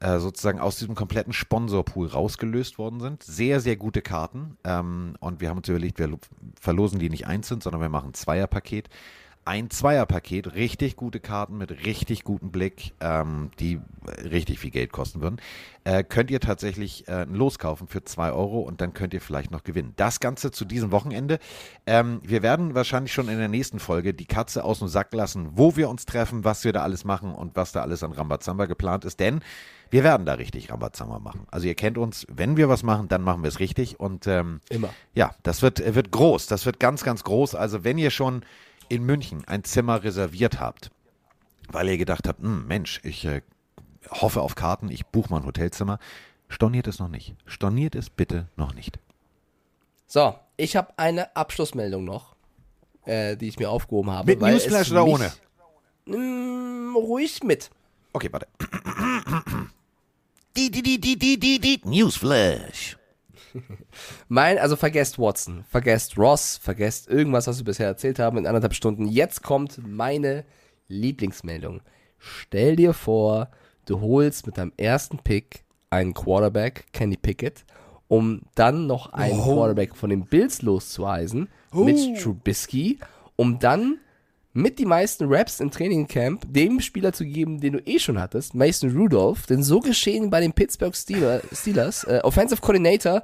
äh, 0.00 0.18
sozusagen 0.18 0.58
aus 0.60 0.76
diesem 0.78 0.94
kompletten 0.94 1.32
Sponsorpool 1.32 2.08
rausgelöst 2.08 2.78
worden 2.78 3.00
sind. 3.00 3.22
Sehr, 3.22 3.60
sehr 3.60 3.76
gute 3.76 4.02
Karten. 4.02 4.56
Ähm, 4.64 5.14
und 5.20 5.40
wir 5.40 5.48
haben 5.50 5.58
uns 5.58 5.68
überlegt, 5.68 5.98
wir 5.98 6.08
lo- 6.08 6.18
verlosen 6.60 6.98
die 6.98 7.10
nicht 7.10 7.26
einzeln, 7.26 7.60
sondern 7.60 7.80
wir 7.82 7.88
machen 7.88 8.10
ein 8.10 8.14
Zweierpaket. 8.14 8.88
ein 9.46 9.70
Zweierpaket, 9.70 10.54
richtig 10.54 10.96
gute 10.96 11.18
Karten 11.18 11.56
mit 11.56 11.84
richtig 11.86 12.24
gutem 12.24 12.52
Blick, 12.52 12.92
ähm, 13.00 13.50
die 13.58 13.80
richtig 14.22 14.58
viel 14.60 14.70
Geld 14.70 14.92
kosten 14.92 15.22
würden, 15.22 15.40
äh, 15.84 16.04
könnt 16.04 16.30
ihr 16.30 16.40
tatsächlich 16.40 17.08
äh, 17.08 17.22
ein 17.22 17.34
für 17.88 18.04
2 18.04 18.32
Euro 18.32 18.60
und 18.60 18.80
dann 18.82 18.92
könnt 18.92 19.14
ihr 19.14 19.20
vielleicht 19.20 19.50
noch 19.50 19.64
gewinnen. 19.64 19.94
Das 19.96 20.20
Ganze 20.20 20.50
zu 20.50 20.66
diesem 20.66 20.92
Wochenende. 20.92 21.38
Ähm, 21.86 22.20
wir 22.22 22.42
werden 22.42 22.74
wahrscheinlich 22.74 23.12
schon 23.14 23.28
in 23.30 23.38
der 23.38 23.48
nächsten 23.48 23.78
Folge 23.80 24.12
die 24.12 24.26
Katze 24.26 24.62
aus 24.62 24.78
dem 24.80 24.88
Sack 24.88 25.12
lassen, 25.14 25.48
wo 25.54 25.74
wir 25.74 25.88
uns 25.88 26.04
treffen, 26.04 26.44
was 26.44 26.62
wir 26.64 26.72
da 26.74 26.82
alles 26.82 27.04
machen 27.04 27.34
und 27.34 27.56
was 27.56 27.72
da 27.72 27.80
alles 27.80 28.02
an 28.04 28.12
Rambazamba 28.12 28.66
geplant 28.66 29.06
ist, 29.06 29.20
denn 29.20 29.40
wir 29.90 30.04
werden 30.04 30.24
da 30.26 30.34
richtig 30.34 30.70
Rambazamba 30.70 31.18
machen. 31.18 31.46
Also 31.50 31.66
ihr 31.66 31.74
kennt 31.74 31.98
uns, 31.98 32.26
wenn 32.30 32.56
wir 32.56 32.68
was 32.68 32.82
machen, 32.82 33.08
dann 33.08 33.22
machen 33.22 33.42
wir 33.42 33.48
es 33.48 33.58
richtig 33.60 33.98
und 34.00 34.26
ähm, 34.26 34.60
Immer. 34.68 34.90
ja, 35.14 35.34
das 35.42 35.62
wird, 35.62 35.94
wird 35.94 36.10
groß, 36.12 36.46
das 36.46 36.64
wird 36.66 36.78
ganz, 36.80 37.02
ganz 37.02 37.24
groß. 37.24 37.54
Also 37.54 37.82
wenn 37.84 37.98
ihr 37.98 38.10
schon 38.10 38.44
in 38.88 39.04
München 39.04 39.44
ein 39.46 39.64
Zimmer 39.64 40.02
reserviert 40.04 40.60
habt, 40.60 40.90
weil 41.68 41.88
ihr 41.88 41.98
gedacht 41.98 42.26
habt, 42.28 42.40
hm, 42.40 42.66
Mensch, 42.66 43.00
ich 43.04 43.24
äh, 43.24 43.42
hoffe 44.10 44.40
auf 44.40 44.54
Karten, 44.54 44.90
ich 44.90 45.06
buche 45.06 45.30
mal 45.30 45.38
ein 45.38 45.46
Hotelzimmer, 45.46 45.98
storniert 46.48 46.86
es 46.86 46.98
noch 46.98 47.08
nicht. 47.08 47.34
Storniert 47.46 47.94
es 47.94 48.10
bitte 48.10 48.48
noch 48.56 48.74
nicht. 48.74 48.98
So, 50.06 50.34
ich 50.56 50.74
habe 50.76 50.92
eine 50.96 51.34
Abschlussmeldung 51.36 52.04
noch, 52.04 52.34
äh, 53.04 53.36
die 53.36 53.46
ich 53.48 53.58
mir 53.58 53.70
aufgehoben 53.70 54.10
habe. 54.10 54.26
Mit 54.26 54.40
Newsflash 54.40 54.90
oder 54.90 55.04
mich- 55.04 55.14
ohne? 55.14 55.32
Mm, 56.06 56.96
ruhig 56.96 57.42
mit. 57.44 57.70
Okay, 58.12 58.28
warte. 58.32 58.48
Die, 60.56 60.70
die, 60.70 60.82
die, 60.82 61.00
die, 61.00 61.18
die, 61.18 61.38
die, 61.38 61.60
die. 61.60 61.80
Newsflash. 61.84 62.96
Mein, 64.28 64.58
also 64.58 64.76
vergesst 64.76 65.18
Watson, 65.18 65.64
vergesst 65.68 66.16
Ross, 66.16 66.56
vergesst 66.56 67.08
irgendwas, 67.08 67.46
was 67.46 67.58
wir 67.58 67.64
bisher 67.64 67.86
erzählt 67.86 68.18
haben 68.18 68.38
in 68.38 68.46
anderthalb 68.46 68.74
Stunden. 68.74 69.06
Jetzt 69.06 69.42
kommt 69.42 69.80
meine 69.86 70.44
Lieblingsmeldung. 70.88 71.80
Stell 72.18 72.76
dir 72.76 72.92
vor, 72.92 73.48
du 73.86 74.00
holst 74.00 74.46
mit 74.46 74.58
deinem 74.58 74.72
ersten 74.76 75.18
Pick 75.18 75.64
einen 75.88 76.14
Quarterback, 76.14 76.86
Kenny 76.92 77.16
Pickett, 77.16 77.64
um 78.08 78.42
dann 78.54 78.86
noch 78.86 79.12
einen 79.12 79.40
Quarterback 79.40 79.96
von 79.96 80.10
den 80.10 80.26
Bills 80.26 80.62
loszueisen 80.62 81.48
mit 81.72 82.20
Trubisky, 82.20 82.98
um 83.36 83.58
dann 83.58 83.98
mit 84.52 84.78
die 84.78 84.86
meisten 84.86 85.32
Raps 85.32 85.60
im 85.60 85.70
Trainingcamp 85.70 86.44
dem 86.52 86.80
Spieler 86.80 87.12
zu 87.12 87.24
geben, 87.24 87.60
den 87.60 87.74
du 87.74 87.78
eh 87.86 87.98
schon 87.98 88.20
hattest, 88.20 88.54
Mason 88.54 88.96
Rudolph. 88.96 89.46
Denn 89.46 89.62
so 89.62 89.80
geschehen 89.80 90.30
bei 90.30 90.40
den 90.40 90.52
Pittsburgh 90.52 90.94
Steelers. 90.94 91.42
Steelers. 91.52 92.04
Äh, 92.04 92.20
Offensive 92.22 92.60
Coordinator 92.60 93.22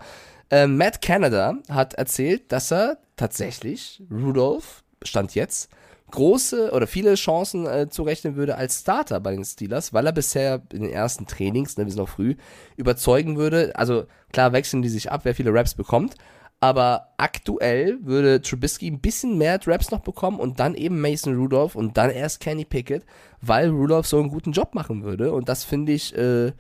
äh, 0.51 0.67
Matt 0.67 1.03
Canada 1.03 1.55
hat 1.69 1.95
erzählt, 1.95 2.53
dass 2.53 2.73
er 2.73 2.99
tatsächlich 3.17 4.03
Rudolph, 4.11 4.85
stand 5.03 5.35
jetzt, 5.35 5.71
große 6.13 6.71
oder 6.71 6.87
viele 6.87 7.15
Chancen 7.15 7.67
äh, 7.67 7.89
zurechnen 7.89 8.37
würde 8.37 8.57
als 8.57 8.81
Starter 8.81 9.19
bei 9.21 9.33
den 9.33 9.45
Steelers, 9.45 9.93
weil 9.93 10.07
er 10.07 10.13
bisher 10.13 10.63
in 10.73 10.83
den 10.83 10.91
ersten 10.91 11.27
Trainings, 11.27 11.77
ne, 11.77 11.85
wir 11.85 11.93
sind 11.93 12.01
noch 12.01 12.09
früh, 12.09 12.37
überzeugen 12.77 13.37
würde. 13.37 13.73
Also 13.75 14.07
klar 14.33 14.53
wechseln 14.53 14.83
die 14.83 14.89
sich 14.89 15.11
ab, 15.11 15.23
wer 15.25 15.35
viele 15.35 15.53
Raps 15.53 15.75
bekommt. 15.75 16.15
Aber 16.61 17.13
aktuell 17.19 17.99
würde 18.03 18.41
Trubisky 18.41 18.91
ein 18.91 19.01
bisschen 19.01 19.37
mehr 19.37 19.61
Raps 19.67 19.91
noch 19.91 20.01
bekommen 20.01 20.41
und 20.41 20.59
dann 20.59 20.75
eben 20.75 21.01
Mason 21.01 21.37
Rudolph 21.37 21.75
und 21.75 21.97
dann 21.97 22.11
erst 22.11 22.41
Kenny 22.41 22.65
Pickett, 22.65 23.05
weil 23.41 23.69
Rudolph 23.69 24.07
so 24.07 24.19
einen 24.19 24.31
guten 24.31 24.53
Job 24.53 24.75
machen 24.75 25.05
würde. 25.05 25.33
Und 25.33 25.49
das 25.49 25.65
finde 25.65 25.93
ich 25.93 26.17
äh, 26.17 26.53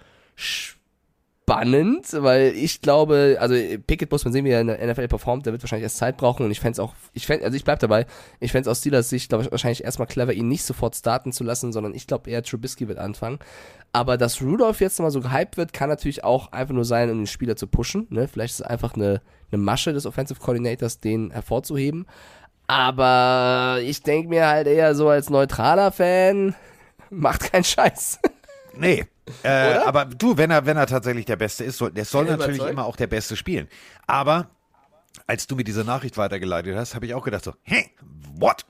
spannend, 1.47 2.09
weil 2.13 2.55
ich 2.57 2.83
glaube, 2.83 3.37
also 3.41 3.55
Pickett 3.87 4.11
muss 4.11 4.25
man 4.25 4.33
sehen, 4.33 4.45
wie 4.45 4.51
er 4.51 4.61
in 4.61 4.67
der 4.67 4.85
NFL 4.85 5.07
performt, 5.07 5.47
der 5.47 5.53
wird 5.53 5.63
wahrscheinlich 5.63 5.85
erst 5.85 5.99
Zeit 5.99 6.17
brauchen 6.17 6.45
und 6.45 6.51
ich 6.51 6.59
fände 6.59 6.73
es 6.73 6.79
auch, 6.81 6.95
ich 7.13 7.25
fände, 7.25 7.45
also 7.45 7.57
ich 7.57 7.63
bleib 7.63 7.79
dabei, 7.79 8.07
ich 8.41 8.51
fände 8.51 8.69
es 8.69 8.69
aus 8.69 8.81
Steelers 8.81 9.09
Sicht, 9.09 9.29
glaube 9.29 9.45
ich, 9.45 9.51
wahrscheinlich 9.53 9.85
erstmal 9.85 10.09
clever, 10.09 10.33
ihn 10.33 10.49
nicht 10.49 10.65
sofort 10.65 10.97
starten 10.97 11.33
zu 11.33 11.45
lassen, 11.45 11.73
sondern 11.73 11.95
ich 11.95 12.09
glaube 12.09 12.29
eher 12.31 12.43
Trubisky 12.43 12.89
wird 12.89 12.99
anfangen. 12.99 13.39
Aber 13.93 14.19
dass 14.19 14.43
Rudolph 14.43 14.81
jetzt 14.81 14.99
nochmal 14.99 15.13
so 15.13 15.21
gehypt 15.21 15.57
wird, 15.57 15.73
kann 15.73 15.89
natürlich 15.89 16.25
auch 16.25 16.51
einfach 16.51 16.75
nur 16.75 16.85
sein, 16.85 17.11
um 17.11 17.19
den 17.19 17.27
Spieler 17.29 17.55
zu 17.55 17.69
pushen. 17.69 18.09
Ne? 18.11 18.27
Vielleicht 18.27 18.55
ist 18.55 18.61
es 18.61 18.67
einfach 18.67 18.95
eine, 18.95 19.23
eine 19.51 19.63
Masche 19.63 19.93
des 19.93 20.07
Offensive 20.07 20.41
Coordinators, 20.41 21.01
den 21.01 21.31
hervorzuheben. 21.31 22.07
Aber 22.67 23.79
ich 23.83 24.03
denke 24.03 24.29
mir 24.29 24.47
halt 24.47 24.67
eher 24.67 24.95
so 24.95 25.09
als 25.09 25.31
neutraler 25.31 25.93
Fan, 25.93 26.55
macht 27.11 27.53
keinen 27.53 27.65
Scheiß. 27.65 28.19
Nee. 28.79 29.07
Äh, 29.43 29.49
aber 29.87 30.05
du, 30.05 30.37
wenn 30.37 30.51
er, 30.51 30.67
wenn 30.67 30.77
er 30.77 30.87
tatsächlich 30.87 31.25
der 31.25 31.37
Beste 31.37 31.65
ist, 31.65 31.79
soll, 31.79 31.93
der 31.93 32.05
soll 32.05 32.27
Ja, 32.27 32.37
natürlich 32.37 32.63
immer 32.63 32.85
auch 32.85 32.97
der 32.97 33.07
Beste 33.07 33.35
spielen. 33.35 33.69
Aber 34.07 34.51
als 35.27 35.47
du 35.47 35.57
mir 35.57 35.65
diese 35.65 35.83
Nachricht 35.83 36.19
weitergeleitet 36.19 36.77
hast, 36.77 36.95
habe 36.95 37.07
ich 37.07 37.15
auch 37.15 37.25
gedacht 37.25 37.45
so, 37.45 37.55
hey, 37.63 37.91
what? 38.39 38.67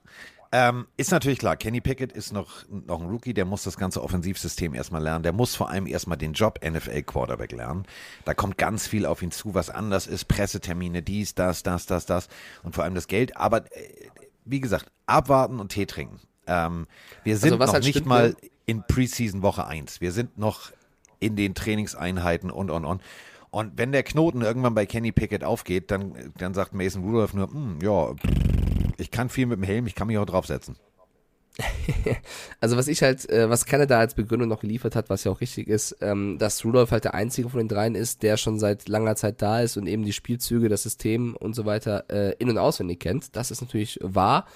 Ähm, 0.58 0.86
ist 0.96 1.10
natürlich 1.10 1.38
klar, 1.38 1.54
Kenny 1.54 1.82
Pickett 1.82 2.12
ist 2.12 2.32
noch, 2.32 2.64
noch 2.70 3.02
ein 3.02 3.08
Rookie, 3.08 3.34
der 3.34 3.44
muss 3.44 3.64
das 3.64 3.76
ganze 3.76 4.02
Offensivsystem 4.02 4.72
erstmal 4.72 5.02
lernen. 5.02 5.22
Der 5.22 5.34
muss 5.34 5.54
vor 5.54 5.68
allem 5.68 5.86
erstmal 5.86 6.16
den 6.16 6.32
Job 6.32 6.60
NFL 6.64 7.02
Quarterback 7.02 7.52
lernen. 7.52 7.84
Da 8.24 8.32
kommt 8.32 8.56
ganz 8.56 8.86
viel 8.86 9.04
auf 9.04 9.20
ihn 9.20 9.30
zu, 9.30 9.54
was 9.54 9.68
anders 9.68 10.06
ist. 10.06 10.24
Pressetermine, 10.28 11.02
dies, 11.02 11.34
das, 11.34 11.62
das, 11.62 11.84
das, 11.84 12.06
das 12.06 12.28
und 12.62 12.74
vor 12.74 12.84
allem 12.84 12.94
das 12.94 13.06
Geld. 13.06 13.36
Aber 13.36 13.66
äh, 13.66 14.08
wie 14.46 14.62
gesagt, 14.62 14.90
abwarten 15.04 15.60
und 15.60 15.72
Tee 15.72 15.84
trinken. 15.84 16.20
Ähm, 16.46 16.86
wir 17.22 17.36
sind 17.36 17.58
was 17.58 17.66
noch 17.66 17.74
halt 17.74 17.84
nicht 17.84 18.06
mal 18.06 18.34
in 18.64 18.82
Preseason 18.88 19.42
Woche 19.42 19.66
1. 19.66 20.00
Wir 20.00 20.12
sind 20.12 20.38
noch 20.38 20.72
in 21.20 21.36
den 21.36 21.54
Trainingseinheiten 21.54 22.50
und, 22.50 22.70
und, 22.70 22.86
und. 22.86 23.02
Und 23.50 23.76
wenn 23.76 23.92
der 23.92 24.04
Knoten 24.04 24.40
irgendwann 24.40 24.74
bei 24.74 24.86
Kenny 24.86 25.12
Pickett 25.12 25.44
aufgeht, 25.44 25.90
dann, 25.90 26.32
dann 26.38 26.54
sagt 26.54 26.72
Mason 26.72 27.04
Rudolph 27.04 27.34
nur, 27.34 27.50
"Hm, 27.50 27.78
ja, 27.82 28.14
ich 28.98 29.10
kann 29.10 29.28
viel 29.28 29.46
mit 29.46 29.58
dem 29.58 29.64
Helm, 29.64 29.86
ich 29.86 29.94
kann 29.94 30.06
mich 30.06 30.18
auch 30.18 30.26
draufsetzen. 30.26 30.76
Also 32.60 32.76
was 32.76 32.88
ich 32.88 33.02
halt, 33.02 33.28
äh, 33.30 33.48
was 33.48 33.66
Canada 33.66 33.98
als 33.98 34.14
Begründung 34.14 34.48
noch 34.48 34.60
geliefert 34.60 34.96
hat, 34.96 35.10
was 35.10 35.24
ja 35.24 35.32
auch 35.32 35.40
richtig 35.40 35.68
ist, 35.68 35.96
ähm, 36.00 36.38
dass 36.38 36.64
Rudolph 36.64 36.90
halt 36.90 37.04
der 37.04 37.14
einzige 37.14 37.48
von 37.48 37.58
den 37.58 37.68
dreien 37.68 37.94
ist, 37.94 38.22
der 38.22 38.36
schon 38.36 38.58
seit 38.58 38.88
langer 38.88 39.16
Zeit 39.16 39.42
da 39.42 39.60
ist 39.60 39.76
und 39.76 39.86
eben 39.86 40.04
die 40.04 40.12
Spielzüge, 40.12 40.68
das 40.68 40.82
System 40.82 41.36
und 41.36 41.54
so 41.54 41.64
weiter 41.64 42.04
äh, 42.10 42.34
in- 42.38 42.50
und 42.50 42.58
auswendig 42.58 43.00
kennt. 43.00 43.36
Das 43.36 43.50
ist 43.50 43.60
natürlich 43.60 43.98
wahr. 44.02 44.46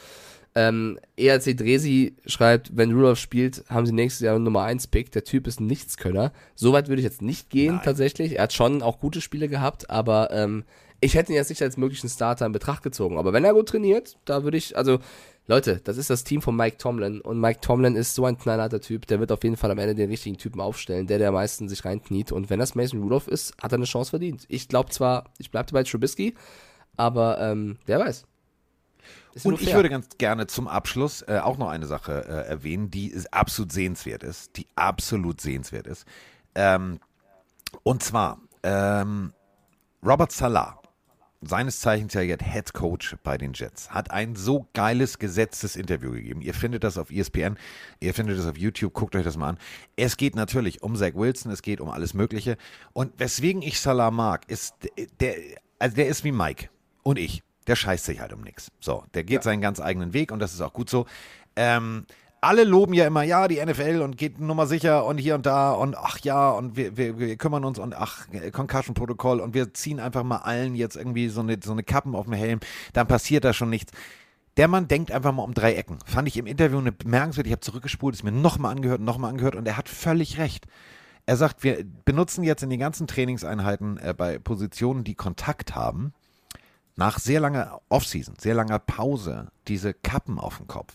Ähm, 0.55 0.99
ERC 1.17 1.57
Dresi 1.57 2.17
schreibt, 2.27 2.77
wenn 2.77 2.93
Rudolph 2.93 3.21
spielt, 3.21 3.65
haben 3.69 3.87
sie 3.87 3.93
nächstes 3.93 4.25
Jahr 4.25 4.39
Nummer 4.39 4.65
1 4.65 4.89
Pick. 4.89 5.13
Der 5.13 5.23
Typ 5.23 5.47
ist 5.47 5.61
ein 5.61 5.67
Nichtskönner. 5.67 6.33
Soweit 6.57 6.89
würde 6.89 7.01
ich 7.01 7.05
jetzt 7.05 7.23
nicht 7.23 7.51
gehen, 7.51 7.81
tatsächlich. 7.85 8.37
Er 8.37 8.45
hat 8.45 8.53
schon 8.53 8.83
auch 8.83 8.99
gute 8.99 9.21
Spiele 9.21 9.49
gehabt, 9.49 9.91
aber 9.91 10.33
ähm, 10.33 10.65
ich 11.01 11.15
hätte 11.15 11.33
ihn 11.33 11.37
jetzt 11.37 11.49
nicht 11.49 11.63
als 11.63 11.77
möglichen 11.77 12.09
Starter 12.09 12.47
in 12.47 12.53
Betracht 12.53 12.83
gezogen. 12.83 13.19
Aber 13.19 13.33
wenn 13.33 13.45
er 13.45 13.55
gut 13.55 13.69
trainiert, 13.69 14.19
da 14.25 14.45
würde 14.45 14.57
ich, 14.57 14.77
also 14.77 14.99
Leute, 15.47 15.81
das 15.83 15.97
ist 15.97 16.11
das 16.11 16.25
Team 16.25 16.43
von 16.43 16.55
Mike 16.55 16.77
Tomlin 16.77 17.21
und 17.21 17.41
Mike 17.41 17.61
Tomlin 17.61 17.97
ist 17.97 18.15
so 18.15 18.25
ein 18.25 18.39
knallharter 18.39 18.81
Typ, 18.81 19.07
der 19.07 19.19
wird 19.19 19.33
auf 19.33 19.43
jeden 19.43 19.57
Fall 19.57 19.71
am 19.71 19.79
Ende 19.79 19.95
den 19.95 20.11
richtigen 20.11 20.37
Typen 20.37 20.61
aufstellen, 20.61 21.07
der 21.07 21.19
der 21.19 21.29
am 21.29 21.35
meisten 21.35 21.69
sich 21.69 21.85
reinkniet 21.85 22.33
und 22.33 22.51
wenn 22.51 22.61
das 22.61 22.75
Mason 22.75 23.03
Rudolph 23.03 23.27
ist, 23.27 23.55
hat 23.61 23.73
er 23.73 23.77
eine 23.77 23.87
Chance 23.87 24.11
verdient. 24.11 24.45
Ich 24.49 24.69
glaube 24.69 24.91
zwar, 24.91 25.25
ich 25.39 25.51
bleibe 25.51 25.73
bei 25.73 25.83
Trubisky, 25.83 26.35
aber 26.97 27.41
ähm, 27.41 27.79
wer 27.87 27.99
weiß. 27.99 28.27
Ist 29.35 29.47
Und 29.47 29.61
ich 29.61 29.73
würde 29.75 29.89
ganz 29.89 30.09
gerne 30.19 30.47
zum 30.47 30.69
Abschluss 30.69 31.23
äh, 31.23 31.39
auch 31.43 31.57
noch 31.57 31.69
eine 31.69 31.87
Sache 31.87 32.25
äh, 32.29 32.49
erwähnen, 32.49 32.91
die 32.91 33.15
absolut 33.31 33.73
sehenswert 33.73 34.23
ist, 34.23 34.57
die 34.57 34.67
absolut 34.75 35.41
sehenswert 35.41 35.87
ist. 35.87 36.05
Ähm, 36.55 37.01
und 37.83 38.03
zwar 38.03 38.39
ähm, 38.63 39.33
Robert 40.05 40.33
Salah, 40.33 40.80
seines 41.43 41.81
Zeichens 41.81 42.13
ja 42.15 42.21
jetzt 42.21 42.45
Head 42.45 42.73
Coach 42.75 43.17
bei 43.23 43.39
den 43.39 43.53
Jets, 43.55 43.91
hat 43.91 44.11
ein 44.11 44.37
so 44.37 44.67
geiles 44.75 45.19
gesetztes 45.19 45.75
Interview 45.75 46.13
gegeben. 46.13 46.43
Ihr 46.43 46.55
findet 46.55 46.85
das 46.85 46.99
auf 46.99 47.11
ESPN, 47.11 47.57
ihr 48.01 48.13
findet 48.13 48.39
das 48.39 48.47
auf 48.47 48.59
YouTube, 48.59 48.93
guckt 48.93 49.17
euch 49.17 49.25
das 49.25 49.37
mal 49.37 49.51
an. 49.51 49.59
Es 49.97 50.17
geht 50.17 50.37
natürlich 50.37 50.83
um 50.83 50.97
Zach 50.97 51.15
Wilson, 51.15 51.51
es 51.51 51.63
geht 51.63 51.81
um 51.81 51.89
alles 51.89 52.13
Mögliche. 52.13 52.57
Und 52.93 53.19
weswegen 53.19 53.63
ich 53.63 53.81
Salah 53.81 54.11
mag, 54.11 54.49
ist 54.51 54.75
der, 55.21 55.37
also 55.79 55.97
der 55.97 56.09
ist 56.09 56.25
wie 56.25 56.33
Mike 56.33 56.69
und 57.03 57.19
ich. 57.19 57.43
Der 57.67 57.77
scheißt 57.77 58.05
sich 58.05 58.21
halt 58.21 58.33
um 58.33 58.41
nichts. 58.41 58.71
So, 58.81 59.05
der 59.15 59.25
geht 59.25 59.43
seinen 59.43 59.61
ganz 59.61 59.81
eigenen 59.81 60.13
Weg 60.13 60.33
und 60.33 60.41
das 60.41 60.53
ist 60.53 60.61
auch 60.61 60.73
gut 60.73 60.91
so. 60.91 61.07
Ähm, 61.57 62.05
alle 62.41 62.65
loben 62.65 62.95
ja 62.95 63.07
immer, 63.07 63.23
ja, 63.23 63.49
die 63.49 63.65
NFL 63.65 64.01
und 64.03 64.17
geht 64.17 64.41
Nummer 64.41 64.67
sicher 64.67 65.05
und 65.05 65.19
hier 65.19 65.35
und 65.35 65.45
da 65.45 65.73
und 65.73 65.97
ach 65.97 66.19
ja, 66.21 66.51
und 66.51 66.77
wir, 66.77 66.97
wir, 66.97 67.19
wir 67.19 67.37
kümmern 67.37 67.65
uns 67.65 67.79
und 67.79 67.95
ach, 67.95 68.27
Concussion-Protokoll 68.53 69.41
und 69.41 69.53
wir 69.53 69.75
ziehen 69.75 70.01
einfach 70.01 70.23
mal 70.23 70.39
allen 70.39 70.75
jetzt 70.75 70.97
irgendwie 70.97 71.29
so 71.29 71.41
eine, 71.41 71.59
so 71.63 71.73
eine 71.73 71.83
Kappen 71.83 72.15
auf 72.15 72.25
den 72.25 72.35
Helm, 72.35 72.61
dann 72.93 73.07
passiert 73.07 73.45
da 73.45 73.53
schon 73.53 73.69
nichts. 73.69 73.93
Der 74.57 74.69
Mann 74.69 74.89
denkt 74.89 75.13
einfach 75.13 75.33
mal 75.33 75.43
um 75.43 75.55
drei 75.55 75.75
Ecken. 75.75 75.99
Fand 76.07 76.29
ich 76.29 76.37
im 76.37 76.47
Interview 76.47 76.79
eine 76.79 76.93
bemerkenswert. 76.93 77.47
Ich 77.47 77.53
habe 77.53 77.61
zurückgespult, 77.61 78.15
es 78.15 78.23
mir 78.23 78.33
nochmal 78.33 78.73
angehört, 78.75 79.01
nochmal 79.01 79.31
angehört 79.31 79.55
und 79.55 79.67
er 79.67 79.77
hat 79.77 79.89
völlig 79.89 80.39
recht. 80.39 80.67
Er 81.27 81.37
sagt, 81.37 81.63
wir 81.63 81.85
benutzen 82.05 82.43
jetzt 82.43 82.63
in 82.63 82.71
den 82.71 82.81
ganzen 82.81 83.07
Trainingseinheiten 83.07 83.99
äh, 83.99 84.15
bei 84.17 84.39
Positionen, 84.39 85.05
die 85.05 85.15
Kontakt 85.15 85.75
haben, 85.75 86.13
nach 86.97 87.19
sehr 87.19 87.41
langer 87.41 87.81
Offseason, 87.89 88.35
sehr 88.39 88.55
langer 88.55 88.79
Pause, 88.79 89.49
diese 89.69 89.95
Kappen 89.95 90.39
auf 90.39 90.57
dem 90.57 90.67
Kopf. 90.67 90.95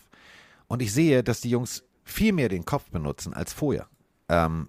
Und 0.68 0.82
ich 0.82 0.92
sehe, 0.92 1.22
dass 1.22 1.40
die 1.40 1.50
Jungs 1.50 1.84
viel 2.04 2.32
mehr 2.32 2.48
den 2.48 2.64
Kopf 2.64 2.90
benutzen 2.90 3.34
als 3.34 3.52
vorher. 3.52 3.88
Ähm, 4.28 4.68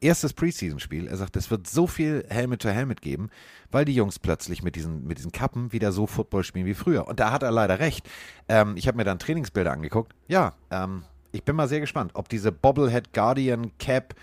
erstes 0.00 0.32
Preseason-Spiel. 0.32 1.06
Er 1.06 1.16
sagt, 1.16 1.36
es 1.36 1.50
wird 1.50 1.66
so 1.66 1.86
viel 1.86 2.24
Helmet-to-Helmet 2.28 3.00
geben, 3.00 3.30
weil 3.70 3.84
die 3.84 3.94
Jungs 3.94 4.18
plötzlich 4.18 4.62
mit 4.62 4.76
diesen, 4.76 5.06
mit 5.06 5.18
diesen 5.18 5.32
Kappen 5.32 5.72
wieder 5.72 5.92
so 5.92 6.06
Football 6.06 6.44
spielen 6.44 6.66
wie 6.66 6.74
früher. 6.74 7.06
Und 7.08 7.20
da 7.20 7.32
hat 7.32 7.42
er 7.42 7.50
leider 7.50 7.78
recht. 7.78 8.08
Ähm, 8.48 8.76
ich 8.76 8.88
habe 8.88 8.96
mir 8.96 9.04
dann 9.04 9.18
Trainingsbilder 9.18 9.72
angeguckt. 9.72 10.14
Ja, 10.28 10.54
ähm, 10.70 11.02
ich 11.32 11.44
bin 11.44 11.56
mal 11.56 11.68
sehr 11.68 11.80
gespannt, 11.80 12.12
ob 12.14 12.28
diese 12.28 12.52
Bobblehead 12.52 13.12
Guardian 13.12 13.76
Cap 13.78 14.14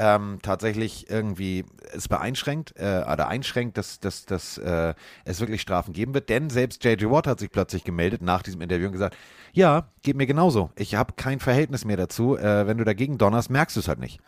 ähm, 0.00 0.38
tatsächlich 0.40 1.10
irgendwie 1.10 1.66
es 1.92 2.08
beeinschränkt 2.08 2.72
äh, 2.76 3.04
oder 3.12 3.28
einschränkt, 3.28 3.76
dass, 3.76 4.00
dass, 4.00 4.24
dass 4.24 4.56
äh, 4.56 4.94
es 5.24 5.40
wirklich 5.40 5.60
Strafen 5.60 5.92
geben 5.92 6.14
wird. 6.14 6.30
Denn 6.30 6.48
selbst 6.48 6.82
J.J. 6.84 7.10
Watt 7.10 7.26
hat 7.26 7.38
sich 7.38 7.50
plötzlich 7.50 7.84
gemeldet 7.84 8.22
nach 8.22 8.42
diesem 8.42 8.62
Interview 8.62 8.86
und 8.86 8.92
gesagt, 8.92 9.16
ja, 9.52 9.88
geht 10.02 10.16
mir 10.16 10.26
genauso. 10.26 10.70
Ich 10.76 10.94
habe 10.94 11.12
kein 11.16 11.38
Verhältnis 11.38 11.84
mehr 11.84 11.98
dazu. 11.98 12.38
Äh, 12.38 12.66
wenn 12.66 12.78
du 12.78 12.84
dagegen 12.84 13.18
donnerst, 13.18 13.50
merkst 13.50 13.76
du 13.76 13.80
es 13.80 13.88
halt 13.88 13.98
nicht. 13.98 14.20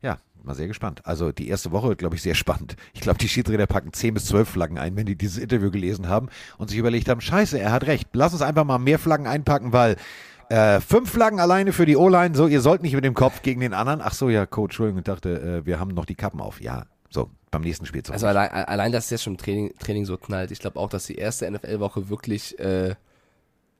Ja, 0.00 0.16
mal 0.44 0.54
sehr 0.54 0.68
gespannt. 0.68 1.02
Also 1.04 1.30
die 1.30 1.48
erste 1.48 1.72
Woche 1.72 1.88
wird, 1.88 1.98
glaube 1.98 2.16
ich, 2.16 2.22
sehr 2.22 2.34
spannend. 2.34 2.76
Ich 2.94 3.02
glaube, 3.02 3.18
die 3.18 3.28
Schiedsrichter 3.28 3.66
packen 3.66 3.92
10 3.92 4.14
bis 4.14 4.26
12 4.26 4.48
Flaggen 4.48 4.78
ein, 4.78 4.96
wenn 4.96 5.04
die 5.04 5.16
dieses 5.16 5.36
Interview 5.36 5.70
gelesen 5.70 6.08
haben 6.08 6.30
und 6.56 6.68
sich 6.70 6.78
überlegt 6.78 7.08
haben, 7.10 7.20
scheiße, 7.20 7.58
er 7.58 7.72
hat 7.72 7.86
recht. 7.86 8.08
Lass 8.14 8.32
uns 8.32 8.40
einfach 8.40 8.64
mal 8.64 8.78
mehr 8.78 8.98
Flaggen 8.98 9.26
einpacken, 9.26 9.74
weil 9.74 9.96
äh, 10.50 10.80
fünf 10.80 11.10
Flaggen 11.10 11.40
alleine 11.40 11.72
für 11.72 11.86
die 11.86 11.96
O-Line. 11.96 12.34
So, 12.34 12.46
ihr 12.46 12.60
sollt 12.60 12.82
nicht 12.82 12.94
mit 12.94 13.04
dem 13.04 13.14
Kopf 13.14 13.42
gegen 13.42 13.60
den 13.60 13.74
anderen. 13.74 14.00
Ach 14.02 14.14
so, 14.14 14.28
ja, 14.28 14.46
Coach, 14.46 14.72
Entschuldigung, 14.74 14.98
ich 14.98 15.04
dachte, 15.04 15.40
äh, 15.62 15.66
wir 15.66 15.78
haben 15.78 15.92
noch 15.92 16.04
die 16.06 16.14
Kappen 16.14 16.40
auf. 16.40 16.60
Ja, 16.60 16.86
so, 17.10 17.30
beim 17.50 17.62
nächsten 17.62 17.86
Spiel 17.86 18.02
zurück. 18.02 18.14
Also 18.14 18.26
allein, 18.26 18.50
allein, 18.50 18.92
dass 18.92 19.04
es 19.04 19.10
jetzt 19.10 19.22
schon 19.24 19.34
im 19.34 19.38
Training, 19.38 19.74
Training 19.78 20.04
so 20.04 20.16
knallt. 20.16 20.50
Ich 20.50 20.58
glaube 20.58 20.78
auch, 20.78 20.88
dass 20.90 21.06
die 21.06 21.16
erste 21.16 21.50
NFL-Woche 21.50 22.08
wirklich, 22.08 22.58
äh, 22.58 22.94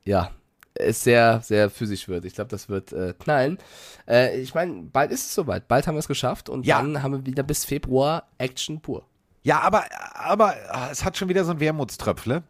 ja, 0.04 0.30
ist 0.78 1.02
sehr, 1.02 1.40
sehr 1.40 1.70
physisch 1.70 2.08
wird. 2.08 2.24
Ich 2.24 2.34
glaube, 2.34 2.50
das 2.50 2.68
wird 2.68 2.92
äh, 2.92 3.12
knallen. 3.18 3.58
Äh, 4.06 4.38
ich 4.40 4.54
meine, 4.54 4.82
bald 4.92 5.10
ist 5.10 5.26
es 5.26 5.34
soweit. 5.34 5.66
Bald 5.68 5.86
haben 5.86 5.96
wir 5.96 6.00
es 6.00 6.08
geschafft 6.08 6.48
und 6.48 6.64
Ja. 6.66 6.80
dann 6.80 7.02
haben 7.02 7.12
wir 7.12 7.26
wieder 7.26 7.42
bis 7.42 7.64
Februar 7.64 8.28
Action 8.38 8.80
pur. 8.80 9.04
Ja, 9.42 9.60
aber, 9.60 9.84
aber 10.14 10.54
ah, 10.70 10.88
es 10.90 11.04
hat 11.04 11.16
schon 11.16 11.28
wieder 11.28 11.44
so 11.44 11.52
ein 11.52 11.60
Wermutströpfle. 11.60 12.42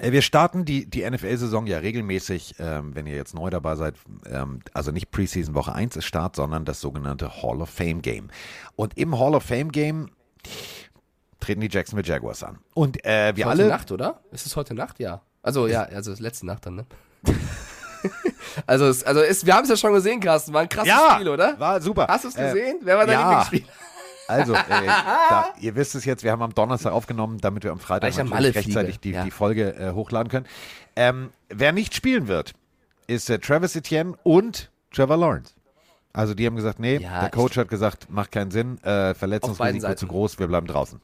Äh, 0.00 0.12
Wir 0.12 0.22
starten 0.22 0.64
die, 0.64 0.86
die 0.88 1.08
NFL-Saison 1.08 1.66
ja 1.66 1.78
regelmäßig, 1.78 2.56
ähm, 2.58 2.94
wenn 2.94 3.06
ihr 3.06 3.14
jetzt 3.14 3.34
neu 3.34 3.50
dabei 3.50 3.76
seid, 3.76 3.94
ähm, 4.26 4.60
also 4.72 4.90
nicht 4.90 5.10
Preseason 5.10 5.54
Woche 5.54 5.72
1 5.74 5.96
ist 5.96 6.04
Start, 6.04 6.36
sondern 6.36 6.64
das 6.64 6.80
sogenannte 6.80 7.42
Hall 7.42 7.60
of 7.60 7.70
Fame 7.70 8.02
Game. 8.02 8.28
Und 8.76 8.96
im 8.98 9.18
Hall 9.18 9.34
of 9.34 9.44
Fame 9.44 9.70
Game 9.70 10.10
treten 11.40 11.60
die 11.60 11.68
Jacksonville 11.70 12.06
Jaguars 12.08 12.42
an. 12.42 12.58
Und 12.74 13.04
äh, 13.04 13.36
wir 13.36 13.44
heute 13.46 13.60
alle. 13.62 13.68
Nacht, 13.68 13.92
oder? 13.92 14.20
Ist 14.32 14.46
es 14.46 14.56
heute 14.56 14.74
Nacht? 14.74 14.98
Ja. 14.98 15.22
Also 15.42 15.66
ja, 15.66 15.82
also 15.82 16.10
ist 16.12 16.20
letzte 16.20 16.46
Nacht 16.46 16.64
dann, 16.66 16.76
ne? 16.76 16.86
also 18.66 18.86
es, 18.86 19.04
also 19.04 19.20
es, 19.20 19.44
wir 19.44 19.54
haben 19.54 19.64
es 19.64 19.70
ja 19.70 19.76
schon 19.76 19.92
gesehen, 19.92 20.20
Carsten. 20.20 20.52
War 20.54 20.62
ein 20.62 20.68
krasses 20.68 20.88
Ja, 20.88 21.12
Spiel, 21.14 21.28
oder? 21.28 21.58
war 21.60 21.80
super. 21.82 22.06
Hast 22.08 22.24
du 22.24 22.28
es 22.28 22.36
Äh, 22.36 22.46
gesehen? 22.52 22.78
Wer 22.82 22.96
war 22.96 23.06
dein 23.06 23.18
ja. 23.18 23.28
Lieblingsspiel? 23.28 23.64
Also, 24.28 24.54
äh, 24.54 24.86
da, 24.86 25.48
ihr 25.60 25.74
wisst 25.74 25.94
es 25.94 26.04
jetzt, 26.04 26.24
wir 26.24 26.32
haben 26.32 26.42
am 26.42 26.54
Donnerstag 26.54 26.92
aufgenommen, 26.92 27.38
damit 27.40 27.64
wir 27.64 27.72
am 27.72 27.80
Freitag 27.80 28.16
rechtzeitig 28.16 29.00
die, 29.00 29.10
ja. 29.10 29.24
die 29.24 29.30
Folge 29.30 29.74
äh, 29.74 29.92
hochladen 29.92 30.30
können. 30.30 30.46
Ähm, 30.96 31.30
wer 31.48 31.72
nicht 31.72 31.94
spielen 31.94 32.28
wird, 32.28 32.52
ist 33.06 33.28
äh, 33.30 33.38
Travis 33.38 33.76
Etienne 33.76 34.14
und 34.22 34.70
Trevor 34.92 35.16
Lawrence. 35.16 35.54
Also 36.12 36.34
die 36.34 36.46
haben 36.46 36.56
gesagt, 36.56 36.78
nee, 36.78 36.98
Ja, 36.98 37.20
der 37.22 37.30
Coach 37.30 37.56
hat 37.56 37.68
gesagt, 37.68 38.08
macht 38.08 38.30
keinen 38.30 38.52
Sinn, 38.52 38.78
äh, 38.84 39.14
Verletzungsrisiko 39.14 39.94
zu 39.94 40.06
groß, 40.06 40.38
wir 40.38 40.46
bleiben 40.46 40.66
draußen. 40.66 41.00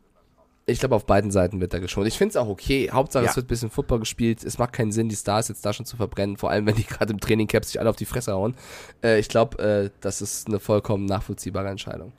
Ich 0.67 0.79
glaube, 0.79 0.95
auf 0.95 1.05
beiden 1.05 1.33
Seiten 1.33 1.61
wird 1.61 1.75
da 1.75 1.81
geschont. 1.81 2.07
Ich 2.07 2.17
finde 2.17 2.31
es 2.31 2.37
auch 2.37 2.47
okay. 2.47 2.91
Hauptsache, 2.93 3.25
Ja. 3.25 3.31
es 3.31 3.37
wird 3.37 3.47
ein 3.47 3.49
bisschen 3.49 3.71
Football 3.71 3.99
gespielt. 3.99 4.45
Es 4.45 4.59
macht 4.59 4.73
keinen 4.73 4.93
Sinn, 4.93 5.09
die 5.09 5.17
Stars 5.17 5.49
jetzt 5.49 5.67
da 5.67 5.73
schon 5.73 5.85
zu 5.85 5.97
verbrennen. 5.97 6.37
Vor 6.37 6.51
allem, 6.51 6.65
wenn 6.67 6.77
die 6.77 6.85
gerade 6.87 7.13
im 7.13 7.19
Training 7.19 7.49
Caps 7.49 7.69
sich 7.73 7.81
alle 7.81 7.91
auf 7.91 7.97
die 7.97 8.05
Fresse 8.05 8.35
hauen. 8.35 8.55
Äh, 9.03 9.19
ich 9.19 9.29
glaube, 9.29 9.59
äh, 9.59 9.91
das 10.01 10.23
ist 10.23 10.47
eine 10.47 10.61
vollkommen 10.61 11.07
nachvollziehbare 11.07 11.69
Entscheidung. 11.69 12.13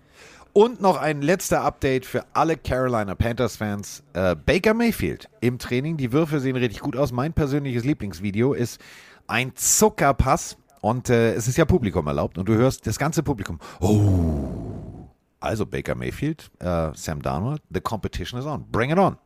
Und 0.54 0.82
noch 0.82 0.98
ein 0.98 1.22
letzter 1.22 1.62
Update 1.62 2.06
für 2.06 2.26
alle 2.34 2.58
Carolina 2.58 3.16
Panthers-Fans. 3.16 4.04
Äh, 4.14 4.36
Baker 4.36 4.74
Mayfield 4.74 5.30
im 5.40 5.60
Training. 5.60 5.96
Die 5.96 6.12
Würfe 6.12 6.42
sehen 6.42 6.58
richtig 6.58 6.82
gut 6.82 6.98
aus. 6.98 7.14
Mein 7.14 7.32
persönliches 7.32 7.86
Lieblingsvideo 7.86 8.54
ist 8.54 8.82
ein 9.28 9.56
Zuckerpass. 9.56 10.58
Und 10.82 11.10
äh, 11.10 11.36
es 11.36 11.48
ist 11.48 11.58
ja 11.58 11.64
Publikum 11.64 12.06
erlaubt. 12.08 12.38
Und 12.38 12.50
du 12.50 12.56
hörst 12.56 12.86
das 12.86 13.00
ganze 13.00 13.24
Publikum. 13.24 13.60
Oh. 13.80 15.08
Also 15.40 15.66
Baker 15.66 15.96
Mayfield, 15.96 16.52
äh, 16.60 16.92
Sam 16.94 17.22
Darnold, 17.22 17.62
the 17.70 17.82
competition 17.82 18.40
is 18.40 18.46
on. 18.46 18.70
Bring 18.72 18.92
it 18.92 18.98
on. 18.98 19.18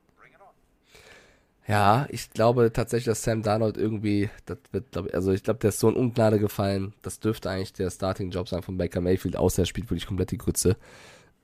Ja, 1.68 2.06
ich 2.10 2.30
glaube 2.30 2.72
tatsächlich, 2.72 3.06
dass 3.06 3.24
Sam 3.24 3.42
Darnold 3.42 3.76
irgendwie, 3.76 4.30
das 4.46 4.60
wird, 4.72 4.92
glaub 4.92 5.12
also 5.14 5.32
ich 5.32 5.42
glaube, 5.42 5.60
der 5.60 5.70
ist 5.70 5.80
so 5.80 5.90
in 5.90 5.96
Ungnade 5.96 6.38
gefallen. 6.38 6.94
Das 7.02 7.20
dürfte 7.20 7.50
eigentlich 7.50 7.74
der 7.74 7.90
Starting-Job 7.90 8.48
sein 8.48 8.62
von 8.62 8.78
Baker 8.78 9.02
Mayfield, 9.02 9.36
außer 9.36 9.64
er 9.64 9.66
spielt 9.66 9.90
wirklich 9.90 10.06
komplett 10.06 10.30
die 10.30 10.38
Grütze. 10.38 10.78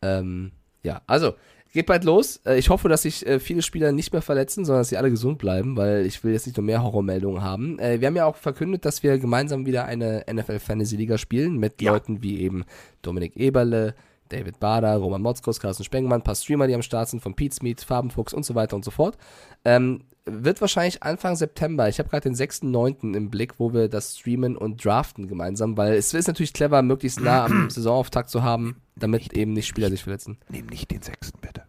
Ähm, 0.02 0.52
ja, 0.84 1.02
also, 1.08 1.34
geht 1.74 1.86
bald 1.86 2.04
los. 2.04 2.42
Äh, 2.46 2.58
ich 2.58 2.70
hoffe, 2.70 2.90
dass 2.90 3.04
sich 3.04 3.26
äh, 3.26 3.40
viele 3.40 3.62
Spieler 3.62 3.92
nicht 3.92 4.12
mehr 4.14 4.22
verletzen, 4.22 4.66
sondern 4.66 4.82
dass 4.82 4.90
sie 4.90 4.98
alle 4.98 5.10
gesund 5.10 5.38
bleiben, 5.38 5.78
weil 5.78 6.06
ich 6.06 6.24
will 6.24 6.34
jetzt 6.34 6.46
nicht 6.46 6.58
noch 6.58 6.64
mehr 6.64 6.84
Horrormeldungen 6.84 7.42
haben. 7.42 7.80
Äh, 7.80 8.02
wir 8.02 8.08
haben 8.08 8.16
ja 8.16 8.26
auch 8.26 8.36
verkündet, 8.36 8.86
dass 8.86 9.04
wir 9.04 9.18
gemeinsam 9.18 9.66
wieder 9.66 9.86
eine 9.86 10.26
NFL 10.32 10.60
Fantasy 10.60 10.98
Liga 10.98 11.18
spielen 11.18 11.58
mit 11.58 11.82
Ja. 11.82 11.94
Leuten 11.94 12.22
wie 12.22 12.42
eben 12.42 12.66
Dominik 13.02 13.38
Eberle, 13.38 13.96
David 14.30 14.60
Bader, 14.60 14.96
Roman 14.96 15.22
Motzkos, 15.22 15.60
Carsten 15.60 15.84
Spengmann, 15.84 16.22
ein 16.22 16.24
paar 16.24 16.36
Streamer, 16.36 16.68
die 16.68 16.76
am 16.76 16.82
Start 16.82 17.10
sind, 17.10 17.22
von 17.22 17.36
Pete 17.36 17.56
Smith, 17.56 17.84
Farbenfuchs 17.84 18.34
und 18.34 18.46
so 18.46 18.56
weiter 18.56 18.76
und 18.76 18.86
so 18.86 18.92
fort. 18.92 19.18
Ähm, 19.66 20.02
wird 20.44 20.62
wahrscheinlich 20.62 21.04
Anfang 21.04 21.36
September. 21.36 21.88
Ich 21.90 22.00
habe 22.00 22.10
gerade 22.10 22.30
den 22.30 22.36
6.9. 22.36 23.16
im 23.16 23.30
Blick, 23.30 23.60
wo 23.60 23.74
wir 23.74 23.88
das 23.88 24.18
streamen 24.18 24.58
und 24.58 24.84
draften 24.84 25.28
gemeinsam, 25.28 25.78
weil 25.78 25.94
es 25.94 26.14
ist 26.14 26.28
natürlich 26.28 26.54
clever, 26.54 26.82
möglichst 26.82 27.22
nah 27.22 27.46
am 27.46 27.70
Saisonauftakt 27.70 28.30
zu 28.30 28.44
haben, 28.44 28.78
damit 28.96 29.34
eben 29.34 29.54
nicht 29.54 29.68
Spieler 29.68 29.90
sich 29.90 30.04
verletzen. 30.04 30.38
Nehm 30.50 30.68
nicht 30.68 30.92
den 30.92 31.02
sechsten, 31.02 31.40
bitte. 31.42 31.64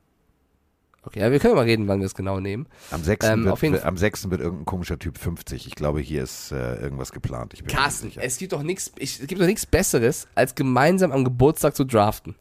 Okay, 1.05 1.18
ja, 1.20 1.32
wir 1.32 1.40
können 1.40 1.56
mal 1.56 1.64
reden, 1.64 1.89
wann 1.89 1.98
wir 1.98 2.06
es 2.06 2.14
genau 2.14 2.39
nehmen. 2.39 2.66
Am 2.93 3.02
6. 3.02 3.26
Ähm, 3.26 3.44
wird, 3.44 3.52
auf 3.52 3.62
jeden 3.62 3.74
wird, 3.74 3.84
am 3.84 3.97
6. 3.97 4.30
wird 4.30 4.40
irgendein 4.40 4.66
komischer 4.66 4.98
Typ 4.98 5.18
50. 5.18 5.66
Ich 5.66 5.74
glaube, 5.74 6.01
hier 6.01 6.22
ist 6.22 6.52
äh, 6.52 6.76
irgendwas 6.76 7.10
geplant. 7.10 7.55
Ich 7.55 7.62
nicht 7.62 7.74
Carsten, 7.74 8.09
sicher. 8.09 8.22
es 8.22 8.39
gibt 8.39 8.52
doch 8.52 8.62
nichts, 8.62 8.93
es 9.01 9.18
gibt 9.26 9.40
doch 9.40 9.47
nichts 9.47 9.66
Besseres, 9.66 10.28
als 10.36 10.55
gemeinsam 10.55 11.10
am 11.10 11.24
Geburtstag 11.24 11.74
zu 11.74 11.84
draften. 11.84 12.36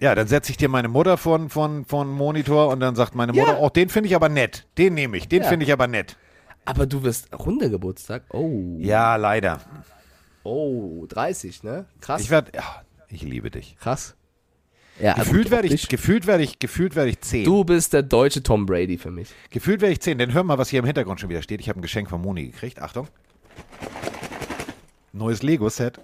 Ja, 0.00 0.14
dann 0.14 0.26
setze 0.26 0.50
ich 0.50 0.56
dir 0.56 0.68
meine 0.68 0.88
Mutter 0.88 1.16
von 1.16 1.50
von 1.50 1.84
von 1.84 2.10
Monitor 2.10 2.68
und 2.68 2.80
dann 2.80 2.96
sagt 2.96 3.14
meine 3.14 3.34
Ja. 3.34 3.44
Mutter, 3.44 3.60
oh, 3.60 3.68
den 3.68 3.88
finde 3.90 4.08
ich 4.08 4.16
aber 4.16 4.28
nett. 4.28 4.66
Den 4.78 4.94
nehme 4.94 5.16
ich. 5.16 5.28
Den 5.28 5.42
Ja. 5.42 5.48
finde 5.48 5.66
ich 5.66 5.72
aber 5.72 5.86
nett. 5.86 6.16
Aber 6.64 6.86
du 6.86 7.02
wirst 7.02 7.28
runder 7.38 7.68
Geburtstag. 7.68 8.22
Oh. 8.32 8.76
Ja, 8.78 9.16
leider. 9.16 9.60
Oh, 10.42 11.04
30, 11.06 11.62
ne? 11.64 11.84
Krass. 12.00 12.22
Ich 12.22 12.30
werde, 12.30 12.52
ja, 12.54 12.82
ich 13.08 13.22
liebe 13.22 13.50
dich. 13.50 13.76
krass. 13.78 14.14
Ja, 14.98 15.14
Gefühlt 15.14 15.50
werde 15.50 15.66
ich, 15.66 15.72
optisch. 15.74 15.88
gefühlt 15.88 16.26
werde 16.26 16.42
ich, 16.44 16.58
gefühlt 16.58 16.94
werde 16.94 17.08
ich 17.10 17.20
zehn. 17.22 17.44
Du 17.46 17.64
bist 17.64 17.94
der 17.94 18.02
deutsche 18.02 18.42
Tom 18.42 18.66
Brady 18.66 18.98
für 18.98 19.10
mich. 19.10 19.30
Gefühlt 19.50 19.80
werde 19.80 19.92
ich 19.94 20.00
zehn. 20.00 20.18
Denn 20.18 20.34
hör 20.34 20.42
mal, 20.44 20.58
was 20.58 20.68
hier 20.68 20.78
im 20.80 20.84
Hintergrund 20.84 21.20
schon 21.20 21.30
wieder 21.30 21.40
steht. 21.40 21.60
Ich 21.60 21.70
habe 21.70 21.78
ein 21.78 21.82
Geschenk 21.82 22.10
von 22.10 22.20
Moni 22.20 22.46
gekriegt. 22.46 22.82
Achtung. 22.82 23.08
Neues 25.12 25.42
Lego-Set. 25.42 25.98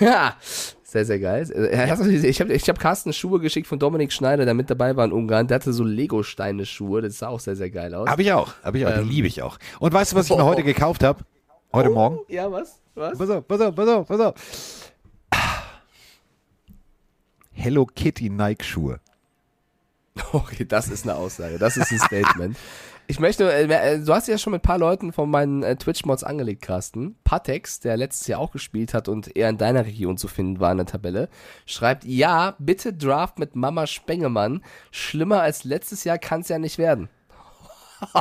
Ja, 0.00 0.36
sehr, 0.82 1.04
sehr 1.04 1.18
geil. 1.18 1.50
Äh, 1.50 1.84
Ich 2.28 2.40
habe 2.40 2.52
ich 2.52 2.68
hab 2.68 2.78
Carsten 2.78 3.12
Schuhe 3.12 3.40
geschickt 3.40 3.66
von 3.66 3.78
Dominik 3.78 4.12
Schneider, 4.12 4.44
der 4.44 4.54
mit 4.54 4.70
dabei 4.70 4.96
war 4.96 5.04
in 5.04 5.12
Ungarn. 5.12 5.46
Der 5.46 5.56
hatte 5.56 5.72
so 5.72 5.84
Lego-Steine-Schuhe. 5.84 7.02
Das 7.02 7.18
sah 7.18 7.28
auch 7.28 7.40
sehr, 7.40 7.56
sehr 7.56 7.70
geil 7.70 7.94
aus. 7.94 8.08
Habe 8.08 8.22
ich 8.22 8.32
auch. 8.32 8.54
Habe 8.62 8.78
ich 8.78 8.86
auch. 8.86 8.96
Ähm. 8.96 9.04
Die 9.08 9.14
liebe 9.14 9.26
ich 9.26 9.42
auch. 9.42 9.58
Und 9.80 9.92
weißt 9.92 10.12
du, 10.12 10.16
was 10.16 10.30
ich 10.30 10.36
mir 10.36 10.44
heute 10.44 10.62
gekauft 10.62 11.02
habe? 11.02 11.24
Heute 11.72 11.90
Morgen? 11.90 12.18
Ja, 12.28 12.50
was? 12.50 12.80
Was? 12.94 13.16
Pass 13.18 13.30
auf, 13.30 13.46
pass 13.46 13.60
auf, 13.60 13.74
pass 13.74 13.88
auf, 13.88 14.08
pass 14.08 14.20
auf. 14.20 14.34
Hello 17.52 17.86
Kitty 17.86 18.30
Nike-Schuhe. 18.30 19.00
Okay, 20.32 20.64
das 20.64 20.88
ist 20.88 21.04
eine 21.04 21.14
Aussage. 21.16 21.58
Das 21.58 21.76
ist 21.76 21.92
ein 21.92 21.98
Statement. 21.98 22.56
Ich 23.10 23.20
möchte, 23.20 23.50
äh, 23.50 23.64
äh, 23.64 23.98
du 24.04 24.12
hast 24.12 24.28
ja 24.28 24.36
schon 24.36 24.50
mit 24.52 24.60
ein 24.60 24.68
paar 24.68 24.76
Leuten 24.76 25.14
von 25.14 25.30
meinen 25.30 25.62
äh, 25.62 25.76
Twitch-Mods 25.76 26.24
angelegt, 26.24 26.60
Carsten. 26.60 27.16
Patex, 27.24 27.80
der 27.80 27.96
letztes 27.96 28.26
Jahr 28.26 28.38
auch 28.38 28.50
gespielt 28.50 28.92
hat 28.92 29.08
und 29.08 29.34
eher 29.34 29.48
in 29.48 29.56
deiner 29.56 29.86
Region 29.86 30.18
zu 30.18 30.28
finden 30.28 30.60
war 30.60 30.70
in 30.72 30.76
der 30.76 30.84
Tabelle, 30.86 31.30
schreibt, 31.64 32.04
ja, 32.04 32.54
bitte 32.58 32.92
Draft 32.92 33.38
mit 33.38 33.56
Mama 33.56 33.86
Spengemann. 33.86 34.62
Schlimmer 34.90 35.40
als 35.40 35.64
letztes 35.64 36.04
Jahr 36.04 36.18
kann 36.18 36.42
es 36.42 36.48
ja 36.48 36.58
nicht 36.58 36.76
werden. 36.76 37.08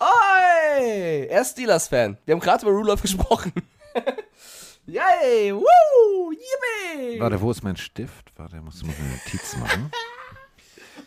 Oi! 0.00 1.26
Er 1.28 1.42
ist 1.42 1.52
Steelers-Fan. 1.52 2.18
Wir 2.24 2.34
haben 2.34 2.40
gerade 2.40 2.66
über 2.66 2.76
Rudolph 2.76 3.02
gesprochen. 3.02 3.52
Yay! 4.86 5.54
Woo! 5.54 6.32
Yippie! 6.32 7.20
Warte, 7.20 7.40
wo 7.40 7.52
ist 7.52 7.62
mein 7.62 7.76
Stift? 7.76 8.32
Warte, 8.34 8.56
ich 8.56 8.62
muss, 8.62 8.82
muss 8.82 8.96
eine 8.98 9.10
Notiz 9.10 9.56
machen. 9.58 9.92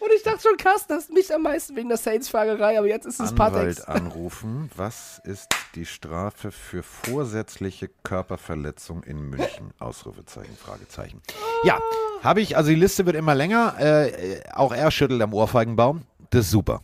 Und 0.05 0.11
ich 0.15 0.21
dachte 0.21 0.41
schon, 0.41 0.57
Carsten, 0.57 0.93
das 0.93 1.09
mich 1.09 1.33
am 1.33 1.41
meisten 1.41 1.75
wegen 1.75 1.89
der 1.89 1.97
Saints-Fragerei, 1.97 2.77
aber 2.77 2.87
jetzt 2.87 3.05
ist 3.07 3.19
es 3.19 3.33
Patex. 3.33 3.81
Anwalt 3.81 4.03
anrufen. 4.03 4.69
Was 4.75 5.19
ist 5.23 5.47
die 5.73 5.85
Strafe 5.87 6.51
für 6.51 6.83
vorsätzliche 6.83 7.89
Körperverletzung 8.03 9.01
in 9.03 9.19
München? 9.29 9.71
Ausrufezeichen, 9.79 10.55
Fragezeichen. 10.57 11.21
Ja, 11.63 11.79
habe 12.21 12.41
ich, 12.41 12.55
also 12.55 12.69
die 12.69 12.75
Liste 12.75 13.07
wird 13.07 13.15
immer 13.15 13.33
länger. 13.33 13.75
Äh, 13.79 14.41
auch 14.53 14.71
er 14.73 14.91
schüttelt 14.91 15.21
am 15.23 15.33
Ohrfeigenbaum. 15.33 16.03
Das 16.29 16.45
ist 16.45 16.51
super. 16.51 16.81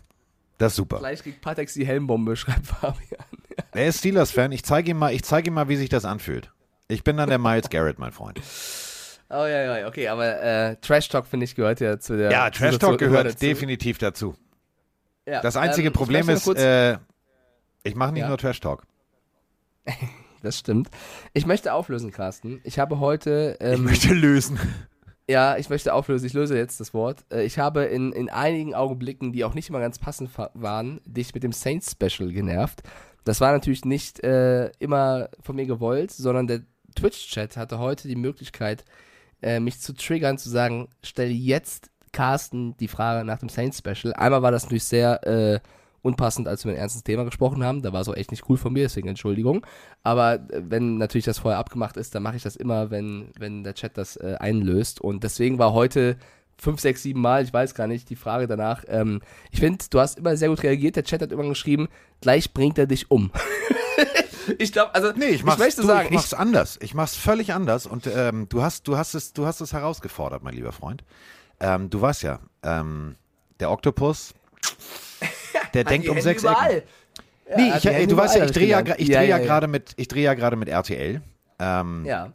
Das 0.57 0.71
ist 0.73 0.77
super. 0.77 0.97
Gleich 0.97 1.21
kriegt 1.21 1.41
Patex 1.41 1.75
die 1.75 1.85
Helmbombe, 1.85 2.35
schreibt 2.35 2.65
Fabian. 2.67 3.25
Er 3.73 3.87
ist 3.87 3.99
Steelers-Fan. 3.99 4.51
Ich 4.51 4.63
zeige 4.65 4.91
ihm, 4.91 4.97
mal- 4.97 5.13
ich 5.13 5.23
zeige 5.23 5.49
ihm 5.49 5.53
mal, 5.53 5.69
wie 5.69 5.75
sich 5.77 5.89
das 5.89 6.03
anfühlt. 6.05 6.51
Ich 6.87 7.03
bin 7.03 7.17
dann 7.17 7.29
der 7.29 7.37
Miles 7.37 7.69
Garrett, 7.69 7.99
mein 7.99 8.11
Freund. 8.11 8.41
Oh 9.33 9.45
ja, 9.45 9.77
ja, 9.79 9.87
okay, 9.87 10.07
aber 10.09 10.41
äh, 10.41 10.75
Trash 10.81 11.07
Talk 11.09 11.25
finde 11.25 11.45
ich 11.45 11.55
gehört 11.55 11.79
ja 11.79 11.99
zu 11.99 12.17
der. 12.17 12.31
Ja, 12.31 12.49
Trash 12.49 12.77
Talk 12.77 12.97
gehört 12.99 13.27
dazu. 13.27 13.37
definitiv 13.39 13.97
dazu. 13.97 14.35
Ja, 15.25 15.41
Das 15.41 15.55
einzige 15.55 15.87
ähm, 15.87 15.93
ich 15.93 15.97
Problem 15.97 16.27
ist, 16.29 16.47
äh, 16.47 16.97
ich 17.83 17.95
mache 17.95 18.11
nicht 18.13 18.21
Ja. 18.21 18.27
nur 18.27 18.37
Trash 18.37 18.59
Talk. 18.59 18.83
das 20.43 20.57
stimmt. 20.59 20.89
Ich 21.33 21.45
möchte 21.45 21.73
auflösen, 21.73 22.11
Carsten. 22.11 22.59
Ich 22.63 22.79
habe 22.79 22.99
heute. 22.99 23.57
Ich 23.59 23.65
Ähm, 23.65 23.83
möchte 23.83 24.13
lösen. 24.13 24.59
Ja, 25.29 25.55
ich 25.55 25.69
möchte 25.69 25.93
auflösen. 25.93 26.25
Ich 26.25 26.33
löse 26.33 26.57
jetzt 26.57 26.81
das 26.81 26.93
Wort. 26.93 27.23
Äh, 27.31 27.43
Ich 27.45 27.57
habe 27.57 27.83
in, 27.85 28.11
in 28.11 28.29
einigen 28.29 28.73
Augenblicken, 28.73 29.31
die 29.31 29.45
auch 29.45 29.53
nicht 29.53 29.69
immer 29.69 29.79
ganz 29.79 29.97
passend 29.97 30.29
waren, 30.55 30.99
dich 31.05 31.33
mit 31.33 31.43
dem 31.43 31.53
Saints 31.53 31.91
Special 31.91 32.33
genervt. 32.33 32.81
Das 33.23 33.39
war 33.39 33.53
natürlich 33.53 33.85
nicht 33.85 34.21
äh, 34.25 34.71
immer 34.79 35.29
von 35.39 35.55
mir 35.55 35.67
gewollt, 35.67 36.11
sondern 36.11 36.47
der 36.47 36.61
Twitch-Chat 36.97 37.55
hatte 37.55 37.79
heute 37.79 38.09
die 38.09 38.17
Möglichkeit, 38.17 38.83
äh, 39.41 39.59
mich 39.59 39.79
zu 39.79 39.93
triggern, 39.93 40.37
zu 40.37 40.49
sagen, 40.49 40.87
stell 41.03 41.31
jetzt 41.31 41.89
Carsten 42.11 42.75
die 42.77 42.87
Frage 42.87 43.25
nach 43.25 43.39
dem 43.39 43.49
Saints 43.49 43.79
Special. 43.79 44.13
Einmal 44.13 44.41
war 44.41 44.51
das 44.51 44.63
natürlich 44.63 44.83
sehr 44.83 45.25
äh, 45.25 45.59
unpassend, 46.01 46.47
als 46.47 46.65
wir 46.65 46.71
ein 46.71 46.77
ernstes 46.77 47.03
Thema 47.03 47.23
gesprochen 47.23 47.63
haben. 47.63 47.81
Da 47.81 47.93
war 47.93 48.01
es 48.01 48.09
auch 48.09 48.15
echt 48.15 48.31
nicht 48.31 48.49
cool 48.49 48.57
von 48.57 48.73
mir, 48.73 48.83
deswegen 48.83 49.07
Entschuldigung. 49.07 49.65
Aber 50.03 50.35
äh, 50.35 50.61
wenn 50.67 50.97
natürlich 50.97 51.25
das 51.25 51.39
vorher 51.39 51.59
abgemacht 51.59 51.97
ist, 51.97 52.13
dann 52.15 52.23
mache 52.23 52.35
ich 52.37 52.43
das 52.43 52.55
immer, 52.55 52.91
wenn, 52.91 53.29
wenn 53.37 53.63
der 53.63 53.75
Chat 53.75 53.97
das 53.97 54.17
äh, 54.17 54.35
einlöst. 54.39 55.01
Und 55.01 55.23
deswegen 55.23 55.59
war 55.59 55.73
heute 55.73 56.17
fünf, 56.57 56.79
sechs, 56.79 57.03
sieben 57.03 57.21
Mal, 57.21 57.43
ich 57.43 57.53
weiß 57.53 57.73
gar 57.73 57.87
nicht, 57.87 58.09
die 58.09 58.15
Frage 58.15 58.47
danach. 58.47 58.83
Ähm, 58.87 59.21
ich 59.51 59.59
finde, 59.59 59.83
du 59.89 59.99
hast 59.99 60.17
immer 60.17 60.35
sehr 60.37 60.49
gut 60.49 60.63
reagiert. 60.63 60.95
Der 60.95 61.03
Chat 61.03 61.21
hat 61.21 61.31
immer 61.31 61.47
geschrieben, 61.47 61.87
gleich 62.21 62.53
bringt 62.53 62.77
er 62.77 62.87
dich 62.87 63.09
um. 63.09 63.31
ich 64.57 64.71
glaube, 64.71 64.93
also 64.95 65.11
Nee, 65.15 65.25
ich 65.27 65.43
mach's, 65.43 65.57
möchte 65.59 65.81
du, 65.81 65.87
sagen, 65.87 66.07
ich 66.09 66.13
mach's 66.15 66.33
anders. 66.33 66.77
Ich 66.81 66.93
mach's 66.93 67.15
völlig 67.15 67.53
anders 67.53 67.85
und 67.85 68.07
ähm, 68.07 68.47
du 68.49 68.61
hast, 68.61 68.87
du 68.87 68.97
hast 68.97 69.13
es, 69.13 69.33
du 69.33 69.45
hast 69.45 69.61
es 69.61 69.73
herausgefordert, 69.73 70.43
mein 70.43 70.53
lieber 70.53 70.71
Freund. 70.71 71.03
Ähm, 71.59 71.89
du 71.89 72.01
weißt 72.01 72.23
ja, 72.23 72.39
ähm, 72.63 73.15
der 73.59 73.71
Oktopus, 73.71 74.33
der 75.73 75.83
denkt 75.85 76.07
um 76.07 76.15
Hände 76.15 76.23
sechs 76.23 76.43
überall. 76.43 76.77
Ecken. 76.77 76.87
Nee, 77.57 77.69
Ja, 77.69 77.77
ich, 77.77 77.85
ey, 77.85 77.93
Hände 77.93 78.07
du 78.07 78.17
weißt 78.17 78.35
ja, 78.35 78.45
ich 78.45 78.51
drehe 78.51 78.67
ja, 78.67 78.79
ich 78.97 79.09
dreh 79.09 79.27
ja 79.27 79.37
gerade 79.37 79.67
mit, 79.67 79.93
ich 79.97 80.07
drehe 80.07 80.23
ja 80.23 80.33
gerade 80.33 80.55
mit 80.55 80.69
RTL. 80.69 81.21
Ähm, 81.59 82.05
Ja. 82.05 82.33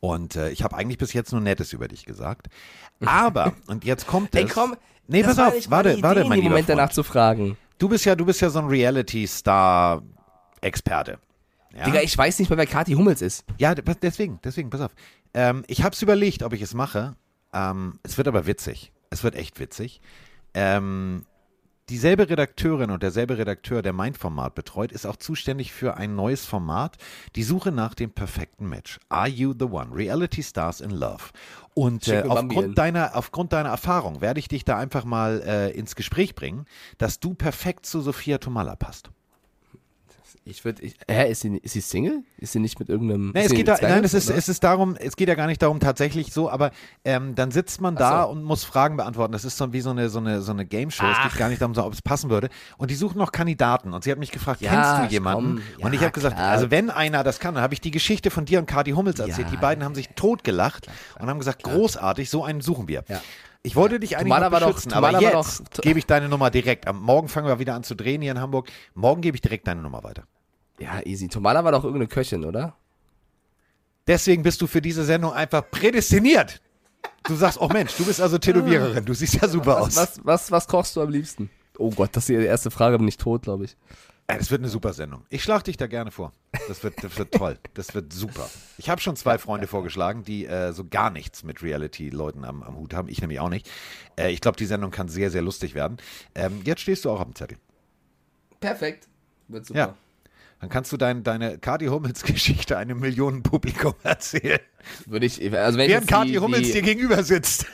Und 0.00 0.34
äh, 0.36 0.48
ich 0.50 0.62
habe 0.64 0.76
eigentlich 0.76 0.96
bis 0.96 1.12
jetzt 1.12 1.30
nur 1.32 1.42
Nettes 1.42 1.72
über 1.74 1.86
dich 1.86 2.06
gesagt. 2.06 2.48
Aber, 3.04 3.52
und 3.66 3.84
jetzt 3.84 4.06
kommt 4.06 4.34
es. 4.34 4.40
Ey, 4.40 4.46
komm. 4.48 4.74
nee, 5.06 5.22
pass 5.22 5.38
auf, 5.38 5.52
warte, 5.70 5.90
meine 5.90 6.02
warte, 6.02 6.20
Idee, 6.20 6.28
mein 6.28 6.38
lieber 6.38 6.50
Moment 6.50 6.66
Freund. 6.66 6.78
danach 6.78 6.90
zu 6.90 7.02
fragen. 7.02 7.56
Du 7.78 7.88
bist 7.88 8.04
ja, 8.04 8.14
du 8.14 8.24
bist 8.26 8.40
ja 8.40 8.50
so 8.50 8.58
ein 8.60 8.66
Reality-Star-Experte. 10.62 11.18
Ja? 11.74 11.84
Digga, 11.84 12.00
ich 12.00 12.16
weiß 12.16 12.38
nicht 12.38 12.50
mal, 12.50 12.56
wer 12.56 12.66
Kathi 12.66 12.92
Hummels 12.94 13.22
ist. 13.22 13.44
Ja, 13.58 13.74
deswegen, 13.74 14.40
deswegen, 14.42 14.70
pass 14.70 14.80
auf. 14.80 14.92
Ähm, 15.34 15.64
ich 15.68 15.82
habe 15.82 15.94
es 15.94 16.02
überlegt, 16.02 16.42
ob 16.42 16.52
ich 16.52 16.62
es 16.62 16.74
mache. 16.74 17.14
Ähm, 17.52 17.98
es 18.02 18.18
wird 18.18 18.28
aber 18.28 18.46
witzig. 18.46 18.92
Es 19.10 19.22
wird 19.22 19.36
echt 19.36 19.60
witzig. 19.60 20.00
Ähm, 20.54 21.26
dieselbe 21.88 22.28
Redakteurin 22.28 22.90
und 22.90 23.02
derselbe 23.02 23.38
Redakteur, 23.38 23.82
der 23.82 23.92
mein 23.92 24.14
Format 24.14 24.56
betreut, 24.56 24.90
ist 24.90 25.06
auch 25.06 25.16
zuständig 25.16 25.72
für 25.72 25.96
ein 25.96 26.16
neues 26.16 26.44
Format, 26.44 26.96
die 27.36 27.44
Suche 27.44 27.70
nach 27.70 27.94
dem 27.94 28.10
perfekten 28.10 28.68
Match. 28.68 28.98
Are 29.08 29.28
You 29.28 29.54
the 29.56 29.66
One? 29.66 29.94
Reality 29.94 30.42
Stars 30.42 30.80
in 30.80 30.90
Love. 30.90 31.24
Und 31.74 32.08
äh, 32.08 32.24
aufgrund, 32.26 32.78
deiner, 32.78 33.16
aufgrund 33.16 33.52
deiner 33.52 33.68
Erfahrung 33.68 34.20
werde 34.20 34.40
ich 34.40 34.48
dich 34.48 34.64
da 34.64 34.76
einfach 34.76 35.04
mal 35.04 35.40
äh, 35.44 35.70
ins 35.70 35.94
Gespräch 35.94 36.34
bringen, 36.34 36.66
dass 36.98 37.20
du 37.20 37.34
perfekt 37.34 37.86
zu 37.86 38.00
Sophia 38.00 38.38
Tomalla 38.38 38.74
passt. 38.74 39.10
Ich 40.44 40.64
würde, 40.64 40.82
hä, 41.08 41.30
ist 41.30 41.42
sie, 41.42 41.58
ist 41.58 41.74
sie 41.74 41.82
Single? 41.82 42.22
Ist 42.38 42.52
sie 42.52 42.60
nicht 42.60 42.80
mit 42.80 42.88
irgendeinem. 42.88 43.30
Nee, 43.34 43.40
ist 43.40 43.46
es 43.50 43.52
geht 43.54 43.68
da, 43.68 43.76
nein, 43.82 44.02
es 44.04 44.14
ist, 44.14 44.30
es 44.30 44.48
ist 44.48 44.64
darum, 44.64 44.96
es 44.98 45.14
geht 45.14 45.28
ja 45.28 45.34
gar 45.34 45.46
nicht 45.46 45.60
darum 45.60 45.80
tatsächlich 45.80 46.32
so, 46.32 46.50
aber 46.50 46.70
ähm, 47.04 47.34
dann 47.34 47.50
sitzt 47.50 47.80
man 47.82 47.94
da 47.94 48.22
so. 48.24 48.30
und 48.30 48.42
muss 48.42 48.64
Fragen 48.64 48.96
beantworten. 48.96 49.32
Das 49.32 49.44
ist 49.44 49.58
so 49.58 49.72
wie 49.74 49.80
so 49.82 49.90
eine, 49.90 50.08
so 50.08 50.18
eine, 50.18 50.40
so 50.40 50.50
eine 50.52 50.64
Game 50.64 50.90
Show. 50.90 51.04
Es 51.06 51.22
geht 51.30 51.38
gar 51.38 51.50
nicht 51.50 51.60
darum, 51.60 51.76
ob 51.76 51.92
es 51.92 52.00
passen 52.00 52.30
würde. 52.30 52.48
Und 52.78 52.90
die 52.90 52.94
suchen 52.94 53.18
noch 53.18 53.32
Kandidaten. 53.32 53.92
Und 53.92 54.02
sie 54.02 54.10
hat 54.10 54.18
mich 54.18 54.30
gefragt, 54.32 54.62
Ja, 54.62 54.70
kennst 54.96 55.10
du 55.10 55.12
jemanden? 55.14 55.62
komm. 55.76 55.84
und 55.84 55.92
ich 55.92 56.00
Ja, 56.00 56.06
habe 56.06 56.14
gesagt, 56.14 56.36
klar. 56.36 56.50
also 56.50 56.70
wenn 56.70 56.88
einer 56.90 57.22
das 57.22 57.38
kann, 57.38 57.54
dann 57.54 57.62
habe 57.62 57.74
ich 57.74 57.82
die 57.82 57.90
Geschichte 57.90 58.30
von 58.30 58.46
dir 58.46 58.58
und 58.60 58.66
Kati 58.66 58.92
Hummels 58.92 59.20
erzählt. 59.20 59.48
Ja, 59.48 59.50
die 59.50 59.56
beiden 59.58 59.84
haben 59.84 59.94
sich 59.94 60.08
totgelacht 60.16 60.86
und 61.18 61.28
haben 61.28 61.38
gesagt, 61.38 61.62
großartig, 61.62 62.30
so 62.30 62.42
einen 62.44 62.60
suchen 62.62 62.88
wir. 62.88 63.04
Ich 63.62 63.76
wollte 63.76 64.00
dich 64.00 64.16
eigentlich 64.16 64.28
Tomala 64.32 64.46
noch 64.46 64.52
war 64.52 64.60
doch- 64.60 64.74
beschützen, 64.74 64.92
aber 64.92 65.20
jetzt 65.20 65.82
gebe 65.82 65.98
ich 65.98 66.06
deine 66.06 66.28
Nummer 66.28 66.50
direkt. 66.50 66.86
Am 66.86 67.00
Morgen 67.02 67.28
fangen 67.28 67.46
wir 67.46 67.58
wieder 67.58 67.74
an 67.74 67.84
zu 67.84 67.94
drehen 67.94 68.22
hier 68.22 68.32
in 68.32 68.40
Hamburg. 68.40 68.68
Morgen 68.94 69.20
gebe 69.20 69.36
ich 69.36 69.42
direkt 69.42 69.66
deine 69.66 69.82
Nummer 69.82 70.02
weiter. 70.02 70.24
Ja, 70.78 71.00
easy. 71.04 71.28
Tomala 71.28 71.62
war 71.62 71.72
doch 71.72 71.84
irgendeine 71.84 72.08
Köchin, 72.08 72.44
oder? 72.44 72.74
Deswegen 74.06 74.42
bist 74.42 74.62
du 74.62 74.66
für 74.66 74.80
diese 74.80 75.04
Sendung 75.04 75.32
einfach 75.34 75.70
prädestiniert. 75.70 76.62
Du 77.24 77.34
sagst, 77.34 77.60
oh 77.60 77.68
Mensch, 77.68 77.94
du 77.96 78.04
bist 78.06 78.20
also 78.20 78.38
Tätowiererin, 78.38 79.04
du 79.04 79.12
siehst 79.12 79.34
ja 79.34 79.46
super 79.46 79.80
aus. 79.80 79.94
Was, 79.96 80.18
was, 80.18 80.24
was, 80.24 80.50
was 80.50 80.66
kochst 80.66 80.96
du 80.96 81.02
am 81.02 81.10
liebsten? 81.10 81.50
Oh 81.78 81.90
Gott, 81.90 82.10
das 82.14 82.24
ist 82.24 82.28
die 82.28 82.44
erste 82.44 82.70
Frage, 82.70 82.98
bin 82.98 83.08
ich 83.08 83.18
tot, 83.18 83.42
glaube 83.42 83.64
ich. 83.64 83.76
Ja, 84.30 84.38
das 84.38 84.50
wird 84.52 84.60
eine 84.60 84.68
super 84.68 84.92
Sendung. 84.92 85.24
Ich 85.28 85.42
schlage 85.42 85.64
dich 85.64 85.76
da 85.76 85.88
gerne 85.88 86.12
vor. 86.12 86.32
Das 86.68 86.84
wird, 86.84 87.02
das 87.02 87.18
wird 87.18 87.34
toll. 87.34 87.58
Das 87.74 87.94
wird 87.94 88.12
super. 88.12 88.48
Ich 88.78 88.88
habe 88.88 89.00
schon 89.00 89.16
zwei 89.16 89.38
Freunde 89.38 89.66
vorgeschlagen, 89.66 90.22
die 90.22 90.46
äh, 90.46 90.72
so 90.72 90.84
gar 90.84 91.10
nichts 91.10 91.42
mit 91.42 91.64
Reality-Leuten 91.64 92.44
am, 92.44 92.62
am 92.62 92.76
Hut 92.76 92.94
haben. 92.94 93.08
Ich 93.08 93.20
nämlich 93.20 93.40
auch 93.40 93.48
nicht. 93.48 93.68
Äh, 94.16 94.30
ich 94.30 94.40
glaube, 94.40 94.56
die 94.56 94.66
Sendung 94.66 94.92
kann 94.92 95.08
sehr, 95.08 95.32
sehr 95.32 95.42
lustig 95.42 95.74
werden. 95.74 95.96
Ähm, 96.36 96.60
jetzt 96.64 96.82
stehst 96.82 97.04
du 97.04 97.10
auch 97.10 97.18
auf 97.18 97.26
dem 97.26 97.34
Zettel. 97.34 97.58
Perfekt. 98.60 99.08
Wird 99.48 99.66
super. 99.66 99.78
Ja. 99.78 99.94
Dann 100.60 100.68
kannst 100.68 100.92
du 100.92 100.96
dein, 100.96 101.24
deine 101.24 101.58
Kati 101.58 101.86
Hummels-Geschichte 101.86 102.76
einem 102.76 103.00
Millionenpublikum 103.00 103.94
erzählen. 104.04 104.60
Würde 105.06 105.26
ich, 105.26 105.40
also 105.56 105.76
wenn 105.76 105.86
ich 105.86 105.92
Während 105.92 106.06
Kati 106.06 106.34
Hummels 106.34 106.68
die, 106.68 106.74
dir 106.74 106.82
gegenüber 106.82 107.24
sitzt. 107.24 107.66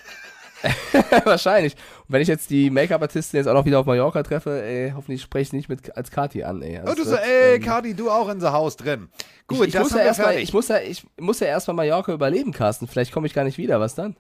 wahrscheinlich. 1.25 1.75
Und 1.75 2.13
wenn 2.13 2.23
ich 2.23 2.29
jetzt 2.29 2.51
die 2.51 2.71
Make-up-Artistin 2.71 3.39
jetzt 3.39 3.47
auch 3.47 3.55
noch 3.55 3.65
wieder 3.65 3.81
auf 3.81 3.87
Mallorca 3.87 4.23
treffe, 4.23 4.63
ey, 4.63 4.93
hoffentlich 4.95 5.23
spreche 5.23 5.49
ich 5.49 5.53
nicht 5.53 5.69
mit 5.69 5.97
als 5.97 6.11
Kati 6.11 6.45
an, 6.45 6.63
ey. 6.63 6.79
Also 6.79 6.91
Und 6.91 6.99
du 6.99 7.05
so, 7.05 7.17
ey, 7.17 7.57
ähm, 7.57 7.63
Kati, 7.63 7.95
du 7.95 8.11
auch 8.11 8.29
in 8.29 8.41
the 8.41 8.49
Haus 8.49 8.77
drin. 8.77 9.09
Gut, 9.47 9.61
ich, 9.61 9.67
ich 9.69 9.73
das 9.75 9.83
muss 9.83 9.93
ja 9.93 10.05
erstmal, 10.05 10.39
ich 10.39 10.53
muss 10.53 10.69
ja, 10.69 10.79
ich 10.81 11.07
muss 11.19 11.41
ja 11.41 11.47
erstmal 11.47 11.77
Mallorca 11.77 12.13
überleben, 12.13 12.53
Carsten. 12.53 12.87
Vielleicht 12.87 13.13
komme 13.13 13.27
ich 13.27 13.35
gar 13.35 13.45
nicht 13.45 13.59
wieder. 13.59 13.81
Was 13.81 13.95
dann? 13.95 14.17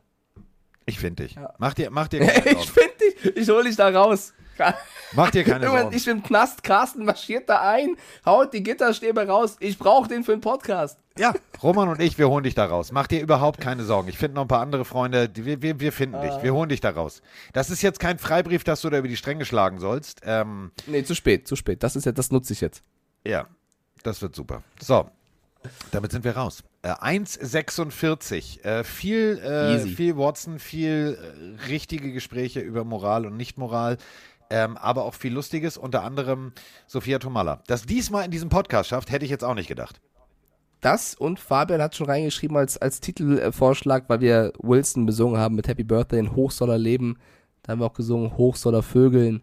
Ich 0.86 0.98
finde 0.98 1.24
dich. 1.24 1.36
Mach 1.58 1.74
dir, 1.74 1.90
mach 1.90 2.08
dir 2.08 2.22
ich 2.44 2.70
finde 2.70 2.92
dich, 3.00 3.36
ich 3.36 3.48
hole 3.48 3.64
dich 3.64 3.76
da 3.76 3.88
raus. 3.88 4.32
Mach 5.12 5.30
dir 5.30 5.44
keine 5.44 5.66
Sorgen. 5.68 5.94
ich 5.96 6.04
bin 6.04 6.16
im 6.18 6.22
Knast, 6.22 6.62
Carsten 6.62 7.04
marschiert 7.04 7.48
da 7.48 7.60
ein, 7.60 7.96
haut 8.24 8.52
die 8.52 8.62
Gitterstäbe 8.62 9.26
raus. 9.26 9.56
Ich 9.60 9.78
brauche 9.78 10.08
den 10.08 10.24
für 10.24 10.32
den 10.32 10.40
Podcast. 10.40 10.98
Ja, 11.18 11.32
Roman 11.62 11.88
und 11.88 12.00
ich, 12.00 12.18
wir 12.18 12.28
holen 12.28 12.44
dich 12.44 12.54
da 12.54 12.66
raus. 12.66 12.92
Mach 12.92 13.06
dir 13.06 13.20
überhaupt 13.22 13.60
keine 13.60 13.84
Sorgen. 13.84 14.08
Ich 14.08 14.18
finde 14.18 14.34
noch 14.34 14.42
ein 14.42 14.48
paar 14.48 14.60
andere 14.60 14.84
Freunde, 14.84 15.30
wir, 15.34 15.62
wir, 15.62 15.80
wir 15.80 15.92
finden 15.92 16.20
dich. 16.20 16.42
Wir 16.42 16.52
holen 16.52 16.68
dich 16.68 16.80
da 16.80 16.90
raus. 16.90 17.22
Das 17.54 17.70
ist 17.70 17.80
jetzt 17.82 18.00
kein 18.00 18.18
Freibrief, 18.18 18.64
dass 18.64 18.82
du 18.82 18.90
da 18.90 18.98
über 18.98 19.08
die 19.08 19.16
Stränge 19.16 19.44
schlagen 19.46 19.78
sollst. 19.80 20.20
Ähm, 20.24 20.72
Nee, 20.86 21.04
zu 21.04 21.14
spät, 21.14 21.48
zu 21.48 21.56
spät. 21.56 21.82
Das 21.82 21.96
ist 21.96 22.04
ja, 22.04 22.12
das 22.12 22.30
nutze 22.30 22.52
ich 22.52 22.60
jetzt. 22.60 22.82
ja, 23.24 23.46
das 24.02 24.20
wird 24.22 24.36
super. 24.36 24.62
So, 24.80 25.08
damit 25.90 26.12
sind 26.12 26.22
wir 26.24 26.36
raus. 26.36 26.62
Äh, 26.82 26.90
1,46. 26.90 28.62
Äh, 28.64 28.84
viel, 28.84 29.38
äh, 29.38 29.78
viel 29.80 30.16
Watson, 30.16 30.58
viel 30.58 31.18
äh, 31.60 31.66
richtige 31.68 32.12
Gespräche 32.12 32.60
über 32.60 32.84
Moral 32.84 33.26
und 33.26 33.36
Nichtmoral. 33.36 33.96
Ähm, 34.50 34.76
aber 34.76 35.04
auch 35.04 35.14
viel 35.14 35.32
Lustiges, 35.32 35.76
unter 35.76 36.02
anderem 36.04 36.52
Sophia 36.86 37.18
Tomalla. 37.18 37.62
Dass 37.66 37.84
diesmal 37.86 38.24
in 38.24 38.30
diesem 38.30 38.48
Podcast 38.48 38.88
schafft, 38.90 39.10
hätte 39.10 39.24
ich 39.24 39.30
jetzt 39.30 39.44
auch 39.44 39.54
nicht 39.54 39.68
gedacht. 39.68 40.00
Das 40.80 41.14
und 41.14 41.40
Fabian 41.40 41.82
hat 41.82 41.96
schon 41.96 42.06
reingeschrieben 42.08 42.56
als, 42.56 42.76
als 42.78 43.00
Titelvorschlag, 43.00 44.04
weil 44.08 44.20
wir 44.20 44.52
Wilson 44.62 45.06
besungen 45.06 45.38
haben 45.40 45.54
mit 45.56 45.66
Happy 45.68 45.84
Birthday 45.84 46.20
in 46.20 46.36
Hoch 46.36 46.50
soll 46.50 46.70
er 46.70 46.78
leben. 46.78 47.18
Da 47.62 47.72
haben 47.72 47.80
wir 47.80 47.86
auch 47.86 47.94
gesungen, 47.94 48.36
Hoch 48.36 48.56
soll 48.56 48.74
er 48.74 48.82
vögeln. 48.82 49.42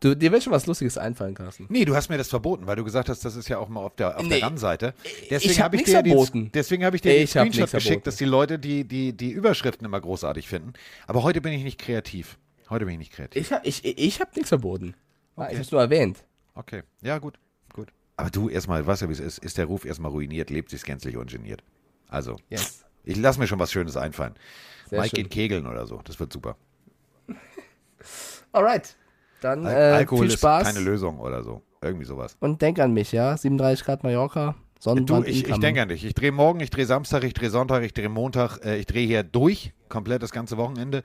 Du, 0.00 0.16
dir 0.16 0.32
wird 0.32 0.42
schon 0.42 0.52
was 0.52 0.66
Lustiges 0.66 0.98
einfallen, 0.98 1.34
Carsten. 1.34 1.66
Nee, 1.70 1.84
du 1.84 1.94
hast 1.94 2.10
mir 2.10 2.18
das 2.18 2.28
verboten, 2.28 2.66
weil 2.66 2.74
du 2.74 2.82
gesagt 2.82 3.08
hast, 3.08 3.24
das 3.24 3.36
ist 3.36 3.48
ja 3.48 3.58
auch 3.58 3.68
mal 3.68 3.80
auf 3.80 3.94
der, 3.94 4.16
auf 4.18 4.24
Nee. 4.24 4.30
der 4.30 4.42
RAN-Seite. 4.42 4.94
ich 5.30 5.60
hab 5.60 5.66
hab 5.66 5.72
nix 5.74 5.84
dir 5.88 6.02
die- 6.02 6.10
verboten. 6.10 6.50
Deswegen 6.52 6.84
habe 6.84 6.96
ich 6.96 7.02
dir 7.02 7.16
Ich 7.16 7.36
hab 7.36 7.46
Screenshot 7.46 7.70
geschickt, 7.70 7.84
verboten. 7.84 8.04
dass 8.04 8.16
die 8.16 8.24
Leute 8.24 8.58
die, 8.58 8.82
die, 8.84 9.16
die 9.16 9.30
Überschriften 9.30 9.86
immer 9.86 10.00
großartig 10.00 10.48
finden. 10.48 10.72
Aber 11.06 11.22
heute 11.22 11.40
bin 11.40 11.52
ich 11.52 11.62
nicht 11.62 11.78
kreativ. 11.78 12.36
Heute 12.72 12.86
bin 12.86 12.94
ich 12.94 12.98
nicht 12.98 13.12
kreativ. 13.12 13.40
Ich, 13.40 13.52
hab- 13.52 13.66
ich, 13.66 13.84
ich 13.84 14.20
habe 14.20 14.30
nichts 14.34 14.48
verboten. 14.48 14.94
Ah, 15.36 15.44
Ich 15.46 15.52
habe 15.52 15.60
es 15.60 15.70
nur 15.70 15.80
erwähnt. 15.80 16.24
Okay, 16.54 16.82
ja 17.02 17.18
gut, 17.18 17.38
gut. 17.74 17.88
Aber 18.16 18.30
du 18.30 18.48
erstmal, 18.48 18.86
weißt 18.86 19.02
du, 19.02 19.08
wie 19.08 19.12
es 19.12 19.20
ist, 19.20 19.38
ist 19.38 19.58
der 19.58 19.66
Ruf 19.66 19.84
erstmal 19.84 20.10
ruiniert, 20.10 20.50
lebt 20.50 20.70
sich 20.70 20.82
gänzlich 20.82 21.16
ungeniert. 21.16 21.62
Also, 22.08 22.36
Yes. 22.50 22.84
ich 23.04 23.16
lasse 23.16 23.38
mir 23.38 23.46
schon 23.46 23.58
was 23.58 23.70
Schönes 23.72 23.96
einfallen. 23.96 24.34
Sehr 24.88 25.00
Mike 25.00 25.16
schön. 25.16 25.24
geht 25.24 25.32
kegeln 25.32 25.66
oder 25.66 25.86
so, 25.86 26.00
das 26.04 26.18
wird 26.20 26.32
super. 26.32 26.56
Alright. 28.52 28.96
Dann 29.40 29.66
Al 29.66 29.72
äh, 29.74 29.94
Alkohol 29.96 30.28
viel 30.28 30.36
Spaß. 30.38 30.68
ist 30.68 30.74
keine 30.74 30.84
Lösung 30.84 31.18
oder 31.18 31.42
so. 31.42 31.62
Irgendwie 31.80 32.04
sowas. 32.04 32.36
Und 32.40 32.62
denk 32.62 32.78
an 32.78 32.92
mich, 32.92 33.10
ja. 33.12 33.36
37 33.36 33.84
Grad 33.84 34.02
Mallorca, 34.04 34.52
Du, 34.52 34.80
Sonnenbrand 34.90 35.26
ich, 35.28 35.36
ich 35.36 35.42
incoming. 35.44 35.60
denke 35.60 35.82
an 35.82 35.88
dich. 35.88 36.04
Ich 36.04 36.14
drehe 36.14 36.32
morgen, 36.32 36.60
ich 36.60 36.70
drehe 36.70 36.86
Samstag, 36.86 37.24
ich 37.24 37.34
drehe 37.34 37.50
Sonntag, 37.50 37.82
ich 37.82 37.92
drehe 37.94 38.08
Montag. 38.08 38.58
Äh, 38.64 38.78
ich 38.78 38.86
drehe 38.86 39.06
hier 39.06 39.22
durch, 39.22 39.72
komplett 39.88 40.22
das 40.22 40.30
ganze 40.32 40.56
Wochenende, 40.56 41.02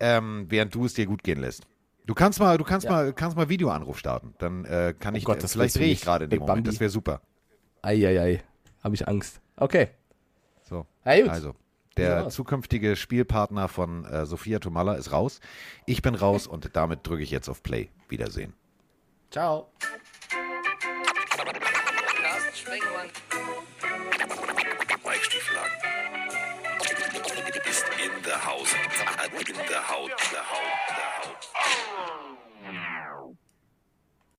ähm, 0.00 0.46
während 0.48 0.74
du 0.74 0.84
es 0.84 0.94
dir 0.94 1.06
gut 1.06 1.22
gehen 1.22 1.40
lässt. 1.40 1.66
Du 2.06 2.14
kannst 2.14 2.40
mal, 2.40 2.58
du 2.58 2.64
kannst 2.64 2.86
Ja. 2.86 2.92
mal, 2.92 3.12
kannst 3.12 3.36
mal 3.36 3.48
Videoanruf 3.48 3.98
starten. 3.98 4.34
Dann 4.38 4.64
äh, 4.64 4.94
kann 4.98 5.14
ich, 5.14 5.24
Gott, 5.24 5.38
äh, 5.38 5.40
das 5.42 5.52
vielleicht 5.52 5.76
drehe 5.76 5.92
ich 5.92 6.00
gerade 6.00 6.24
in 6.24 6.30
dem 6.30 6.40
Moment. 6.40 6.66
Das 6.66 6.80
wäre 6.80 6.90
super. 6.90 7.20
Eieiei. 7.82 8.42
Habe 8.82 8.94
ich 8.94 9.06
Angst. 9.06 9.40
Okay. 9.56 9.88
So. 10.62 10.86
Gut. 11.04 11.28
Also, 11.28 11.54
Der 11.96 12.08
Ja. 12.22 12.28
zukünftige 12.28 12.96
Spielpartner 12.96 13.68
von 13.68 14.04
äh, 14.06 14.24
Sophia 14.24 14.58
Tomalla 14.60 14.94
ist 14.94 15.12
raus. 15.12 15.40
Ich 15.86 16.02
bin 16.02 16.14
raus 16.14 16.46
und 16.46 16.74
damit 16.74 17.06
drücke 17.06 17.22
ich 17.22 17.30
jetzt 17.30 17.48
auf 17.48 17.62
Play. 17.62 17.90
Wiedersehen. 18.08 18.54
Ciao. 19.30 19.70